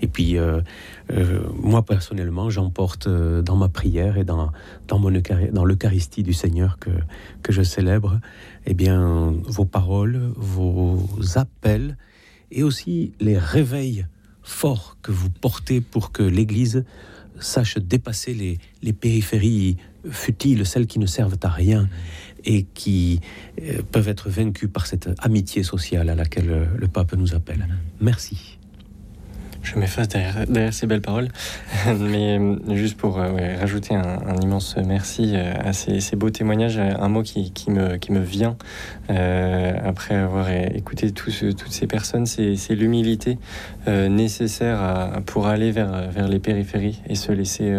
Et 0.00 0.06
puis, 0.06 0.38
euh, 0.38 0.60
euh, 1.10 1.40
moi 1.60 1.84
personnellement, 1.84 2.50
j'emporte 2.50 3.08
euh, 3.08 3.42
dans 3.42 3.56
ma 3.56 3.68
prière 3.68 4.16
et 4.16 4.22
dans, 4.22 4.52
dans 4.86 5.64
l'Eucharistie 5.64 6.22
du 6.22 6.34
Seigneur 6.34 6.78
que, 6.78 6.90
que 7.42 7.52
je 7.52 7.62
célèbre, 7.62 8.20
eh 8.66 8.74
bien, 8.74 9.34
vos 9.44 9.64
paroles, 9.64 10.32
vos 10.36 11.00
appels 11.34 11.96
et 12.52 12.62
aussi 12.62 13.12
les 13.18 13.38
réveils 13.38 14.06
forts 14.42 14.98
que 15.02 15.10
vous 15.10 15.30
portez 15.30 15.80
pour 15.80 16.12
que 16.12 16.22
l'Église 16.22 16.84
sache 17.40 17.78
dépasser 17.78 18.34
les, 18.34 18.58
les 18.82 18.92
périphéries 18.92 19.78
futiles, 20.10 20.66
celles 20.66 20.86
qui 20.86 20.98
ne 20.98 21.06
servent 21.06 21.38
à 21.42 21.48
rien 21.48 21.88
et 22.44 22.62
qui 22.74 23.20
euh, 23.60 23.82
peuvent 23.92 24.08
être 24.08 24.30
vaincues 24.30 24.68
par 24.68 24.86
cette 24.86 25.10
amitié 25.18 25.62
sociale 25.62 26.08
à 26.08 26.14
laquelle 26.14 26.50
euh, 26.50 26.64
le 26.76 26.88
pape 26.88 27.14
nous 27.14 27.34
appelle. 27.34 27.66
Merci. 28.00 28.56
Je 29.62 29.78
m'efface 29.78 30.08
derrière, 30.08 30.46
derrière 30.46 30.72
ces 30.72 30.86
belles 30.86 31.02
paroles, 31.02 31.28
mais 31.98 32.38
euh, 32.38 32.56
juste 32.74 32.96
pour 32.96 33.16
rajouter 33.16 33.94
un, 33.94 34.40
immense 34.40 34.76
merci 34.86 35.36
à 35.36 35.74
ces, 35.74 36.16
beaux 36.16 36.30
témoignages, 36.30 36.78
un 36.78 37.08
mot 37.10 37.22
qui, 37.22 37.52
me, 37.68 37.98
qui 37.98 38.10
me 38.12 38.20
vient 38.20 38.56
après 39.10 40.14
avoir 40.14 40.48
écouté 40.50 41.12
tous 41.12 41.30
ce- 41.30 41.52
toutes 41.52 41.72
ces 41.72 41.86
personnes, 41.86 42.24
c'est 42.24 42.56
l'humilité 42.70 43.36
nécessaire 43.86 45.20
pour 45.26 45.46
aller 45.46 45.72
vers, 45.72 46.10
vers 46.10 46.26
les 46.28 46.38
périphéries 46.38 47.02
et 47.06 47.14
se 47.14 47.30
laisser 47.30 47.78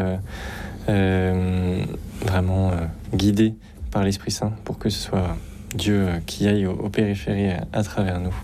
vraiment 0.87 2.71
euh, 2.71 2.85
guider 3.13 3.53
par 3.91 4.03
l'Esprit 4.03 4.31
Saint 4.31 4.53
pour 4.63 4.79
que 4.79 4.89
ce 4.89 4.99
soit 4.99 5.35
Dieu 5.75 6.07
euh, 6.07 6.19
qui 6.25 6.47
aille 6.47 6.65
aux, 6.65 6.89
périphéries 6.89 7.51
à 7.73 7.83
travers 7.83 8.19
nous. 8.19 8.35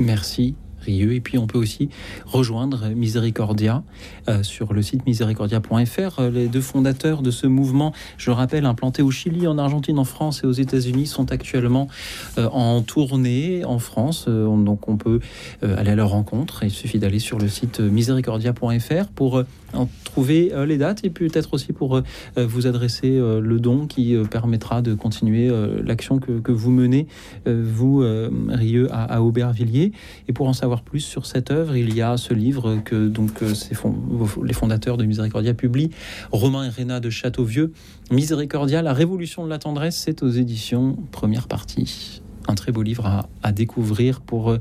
Merci. 0.00 0.54
Et 0.86 1.20
puis 1.20 1.38
on 1.38 1.46
peut 1.46 1.58
aussi 1.58 1.88
rejoindre 2.26 2.88
Miséricordia 2.94 3.82
euh, 4.28 4.42
sur 4.42 4.72
le 4.72 4.82
site 4.82 5.06
miséricordia.fr. 5.06 6.20
Euh, 6.20 6.30
Les 6.30 6.48
deux 6.48 6.60
fondateurs 6.60 7.22
de 7.22 7.30
ce 7.30 7.46
mouvement, 7.46 7.92
je 8.18 8.30
le 8.30 8.34
rappelle, 8.34 8.66
implanté 8.66 9.02
au 9.02 9.10
Chili, 9.10 9.46
en 9.46 9.58
Argentine, 9.58 9.98
en 9.98 10.04
France 10.04 10.42
et 10.44 10.46
aux 10.46 10.52
États-Unis, 10.52 11.06
sont 11.06 11.30
actuellement 11.32 11.88
euh, 12.38 12.48
en 12.50 12.80
tournée 12.82 13.64
en 13.64 13.78
France. 13.78 14.26
On- 14.28 14.58
donc 14.58 14.88
on 14.88 14.96
peut 14.96 15.20
aller 15.62 15.90
à 15.90 15.94
leur 15.96 16.10
rencontre. 16.10 16.62
Il 16.62 16.70
suffit 16.70 16.98
d'aller 16.98 17.18
sur 17.18 17.38
le 17.38 17.48
site 17.48 17.80
miséricordia.fr 17.80 19.08
pour 19.14 19.42
en 19.74 19.88
trouver 20.04 20.52
les 20.66 20.76
dates 20.78 21.04
et 21.04 21.10
peut-être 21.10 21.54
aussi 21.54 21.72
pour 21.72 22.00
vous 22.36 22.66
adresser 22.66 23.10
le 23.18 23.58
don 23.58 23.86
qui 23.86 24.14
permettra 24.30 24.82
de 24.82 24.94
continuer 24.94 25.50
l'action 25.84 26.18
que, 26.18 26.52
vous 26.52 26.70
menez, 26.70 27.06
vous, 27.46 28.04
Rieux, 28.48 28.88
à, 28.92 29.04
à 29.16 29.20
Aubervilliers. 29.20 29.92
Et 30.28 30.32
pour 30.32 30.48
en 30.48 30.52
savoir 30.52 30.71
plus 30.80 31.00
sur 31.00 31.26
cette 31.26 31.50
œuvre, 31.50 31.76
il 31.76 31.94
y 31.94 32.00
a 32.00 32.16
ce 32.16 32.32
livre 32.32 32.78
que 32.82 33.06
donc 33.08 33.42
euh, 33.42 33.52
fond- 33.74 33.94
les 34.42 34.54
fondateurs 34.54 34.96
de 34.96 35.04
Miséricordia 35.04 35.52
publient, 35.52 35.90
Romain 36.30 36.64
et 36.64 36.70
Réna 36.70 36.98
de 37.00 37.10
Châteauvieux. 37.10 37.72
Miséricordia, 38.10 38.80
la 38.80 38.94
révolution 38.94 39.44
de 39.44 39.50
la 39.50 39.58
tendresse, 39.58 39.96
c'est 39.96 40.22
aux 40.22 40.30
éditions 40.30 40.96
première 41.10 41.48
partie. 41.48 42.22
Un 42.48 42.56
très 42.56 42.72
beau 42.72 42.82
livre 42.82 43.06
à, 43.44 43.52
découvrir 43.52 44.20
pour 44.20 44.50
euh, 44.50 44.58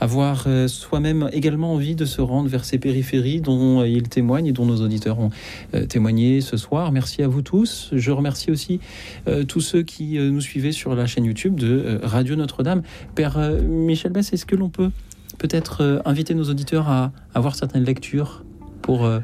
avoir 0.00 0.46
euh, 0.48 0.66
soi-même 0.66 1.30
également 1.32 1.72
envie 1.72 1.94
de 1.94 2.04
se 2.04 2.20
rendre 2.20 2.48
vers 2.48 2.64
ces 2.64 2.78
périphéries 2.78 3.40
dont 3.40 3.84
il 3.84 4.08
témoigne 4.08 4.46
et 4.46 4.52
dont 4.52 4.66
nos 4.66 4.80
auditeurs 4.82 5.20
ont 5.20 5.30
témoigné 5.88 6.40
ce 6.40 6.56
soir. 6.56 6.90
Merci 6.90 7.22
à 7.22 7.28
vous 7.28 7.42
tous. 7.42 7.90
Je 7.92 8.10
remercie 8.10 8.50
aussi 8.50 8.80
tous 9.46 9.60
ceux 9.60 9.82
qui 9.84 10.18
nous 10.18 10.40
suivaient 10.40 10.72
sur 10.72 10.96
la 10.96 11.06
chaîne 11.06 11.24
YouTube 11.24 11.54
de 11.60 12.00
Radio 12.02 12.34
Notre-Dame. 12.34 12.82
Père 13.14 13.38
Michel 13.68 14.10
Bess, 14.10 14.32
est-ce 14.32 14.44
que 14.44 14.56
l'on 14.56 14.68
peut 14.68 14.90
peut-être 15.42 15.82
euh, 15.82 15.98
inviter 16.04 16.34
nos 16.34 16.44
auditeurs 16.44 16.88
à 16.88 17.10
avoir 17.34 17.56
certaines 17.56 17.82
lectures 17.84 18.44
pour 18.80 19.04
euh, 19.04 19.18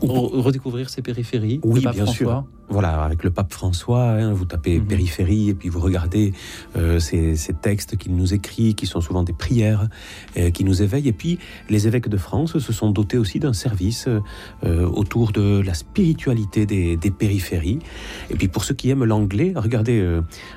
re- 0.00 0.40
redécouvrir 0.40 0.88
ces 0.88 1.02
périphéries 1.02 1.60
Oui, 1.62 1.80
bien 1.92 2.06
sûr. 2.06 2.44
Voilà, 2.72 3.02
avec 3.04 3.22
le 3.22 3.30
pape 3.30 3.52
François, 3.52 4.12
hein, 4.12 4.32
vous 4.32 4.46
tapez 4.46 4.78
Mhm. 4.78 4.86
périphérie 4.86 5.50
et 5.50 5.54
puis 5.54 5.68
vous 5.68 5.78
regardez 5.78 6.32
euh, 6.74 6.98
ces, 7.00 7.36
ces 7.36 7.52
textes 7.52 7.98
qu'il 7.98 8.16
nous 8.16 8.32
écrit, 8.32 8.74
qui 8.74 8.86
sont 8.86 9.02
souvent 9.02 9.22
des 9.22 9.34
prières, 9.34 9.88
euh, 10.38 10.50
qui 10.50 10.64
nous 10.64 10.80
éveillent. 10.80 11.08
Et 11.08 11.12
puis, 11.12 11.38
les 11.68 11.86
évêques 11.86 12.08
de 12.08 12.16
France 12.16 12.58
se 12.58 12.72
sont 12.72 12.90
dotés 12.90 13.18
aussi 13.18 13.40
d'un 13.40 13.52
service 13.52 14.08
euh, 14.08 14.86
autour 14.88 15.32
de 15.32 15.60
la 15.60 15.74
spiritualité 15.74 16.64
des, 16.64 16.96
des 16.96 17.10
périphéries. 17.10 17.80
Et 18.30 18.36
puis, 18.36 18.48
pour 18.48 18.64
ceux 18.64 18.74
qui 18.74 18.88
aiment 18.88 19.04
l'anglais, 19.04 19.52
regardez 19.54 20.02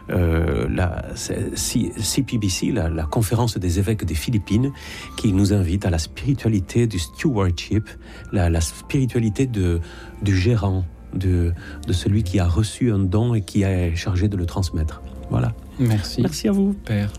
la 0.07 1.03
CPBC, 1.15 2.71
la, 2.71 2.89
la 2.89 3.03
conférence 3.03 3.57
des 3.57 3.79
évêques 3.79 4.05
des 4.05 4.15
Philippines, 4.15 4.71
qui 5.17 5.33
nous 5.33 5.51
invite 5.51 5.85
à 5.85 5.89
la 5.89 5.99
spiritualité 5.99 6.87
du 6.87 6.97
stewardship, 6.97 7.89
la, 8.31 8.49
la 8.49 8.61
spiritualité 8.61 9.47
de, 9.47 9.81
du 10.21 10.37
gérant, 10.37 10.85
de, 11.15 11.53
de 11.87 11.93
celui 11.93 12.23
qui 12.23 12.39
a 12.39 12.47
reçu 12.47 12.91
un 12.91 12.99
don 12.99 13.33
et 13.33 13.41
qui 13.41 13.63
est 13.63 13.95
chargé 13.95 14.27
de 14.27 14.37
le 14.37 14.45
transmettre. 14.45 15.01
Voilà. 15.29 15.53
Merci. 15.79 16.21
Merci 16.21 16.47
à 16.47 16.51
vous. 16.51 16.73
Père. 16.85 17.11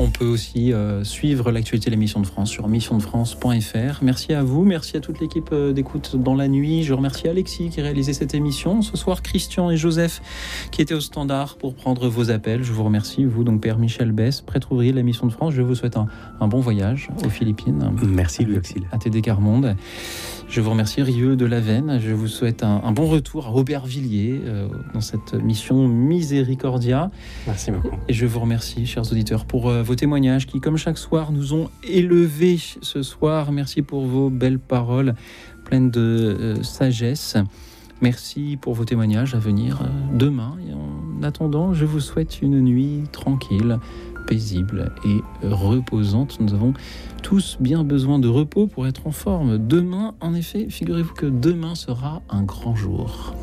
On 0.00 0.10
peut 0.10 0.24
aussi 0.24 0.72
euh, 0.72 1.04
suivre 1.04 1.50
l'actualité 1.50 1.90
de 1.90 1.94
la 1.94 2.00
Mission 2.00 2.20
de 2.20 2.26
France 2.26 2.50
sur 2.50 2.66
missiondefrance.fr. 2.66 4.02
Merci 4.02 4.32
à 4.32 4.42
vous, 4.42 4.64
merci 4.64 4.96
à 4.96 5.00
toute 5.00 5.20
l'équipe 5.20 5.50
euh, 5.52 5.72
d'écoute 5.72 6.16
dans 6.16 6.34
la 6.34 6.48
nuit. 6.48 6.82
Je 6.82 6.94
remercie 6.94 7.28
Alexis 7.28 7.68
qui 7.68 7.80
réalisait 7.82 8.14
cette 8.14 8.34
émission. 8.34 8.80
Ce 8.80 8.96
soir, 8.96 9.22
Christian 9.22 9.70
et 9.70 9.76
Joseph 9.76 10.22
qui 10.70 10.80
étaient 10.80 10.94
au 10.94 11.00
standard 11.00 11.56
pour 11.56 11.74
prendre 11.74 12.08
vos 12.08 12.30
appels. 12.30 12.62
Je 12.62 12.72
vous 12.72 12.84
remercie, 12.84 13.24
vous, 13.24 13.44
donc 13.44 13.60
Père 13.60 13.78
Michel 13.78 14.12
Bess, 14.12 14.40
prêtre 14.40 14.72
ouvrier 14.72 14.92
de 14.92 14.96
la 14.96 15.02
Mission 15.02 15.26
de 15.26 15.32
France. 15.32 15.52
Je 15.52 15.62
vous 15.62 15.74
souhaite 15.74 15.96
un, 15.96 16.06
un 16.40 16.48
bon 16.48 16.60
voyage 16.60 17.08
aux 17.24 17.30
Philippines. 17.30 17.92
Merci, 18.02 18.44
Louis 18.44 18.56
Auxil. 18.56 18.84
À 18.92 18.98
TD 18.98 19.20
Carmonde. 19.20 19.76
Je 20.52 20.60
vous 20.60 20.68
remercie, 20.68 21.00
Rieux 21.00 21.34
de 21.34 21.46
la 21.46 21.60
Veine. 21.60 21.98
Je 21.98 22.12
vous 22.12 22.28
souhaite 22.28 22.62
un, 22.62 22.82
un 22.84 22.92
bon 22.92 23.06
retour 23.06 23.46
à 23.46 23.52
Aubervilliers 23.54 24.38
euh, 24.44 24.68
dans 24.92 25.00
cette 25.00 25.32
mission 25.32 25.88
Miséricordia. 25.88 27.10
Merci 27.46 27.70
beaucoup. 27.70 27.96
Et 28.06 28.12
je 28.12 28.26
vous 28.26 28.38
remercie, 28.38 28.84
chers 28.84 29.10
auditeurs, 29.10 29.46
pour 29.46 29.70
euh, 29.70 29.82
vos 29.82 29.94
témoignages 29.94 30.46
qui, 30.46 30.60
comme 30.60 30.76
chaque 30.76 30.98
soir, 30.98 31.32
nous 31.32 31.54
ont 31.54 31.70
élevés 31.88 32.58
ce 32.82 33.02
soir. 33.02 33.50
Merci 33.50 33.80
pour 33.80 34.04
vos 34.04 34.28
belles 34.28 34.58
paroles 34.58 35.14
pleines 35.64 35.90
de 35.90 36.00
euh, 36.00 36.62
sagesse. 36.62 37.38
Merci 38.02 38.58
pour 38.60 38.74
vos 38.74 38.84
témoignages 38.84 39.34
à 39.34 39.38
venir 39.38 39.80
euh, 39.80 39.86
demain. 40.12 40.58
Et 40.68 40.74
en 40.74 41.22
attendant, 41.22 41.72
je 41.72 41.86
vous 41.86 42.00
souhaite 42.00 42.42
une 42.42 42.60
nuit 42.60 43.04
tranquille, 43.10 43.78
paisible 44.26 44.92
et 45.06 45.20
reposante. 45.46 46.40
Nous 46.40 46.52
avons 46.52 46.74
tous 47.22 47.56
bien 47.60 47.84
besoin 47.84 48.18
de 48.18 48.28
repos 48.28 48.66
pour 48.66 48.86
être 48.86 49.06
en 49.06 49.12
forme. 49.12 49.66
Demain, 49.66 50.14
en 50.20 50.34
effet, 50.34 50.68
figurez-vous 50.68 51.14
que 51.14 51.26
demain 51.26 51.74
sera 51.74 52.22
un 52.28 52.42
grand 52.42 52.74
jour. 52.74 53.34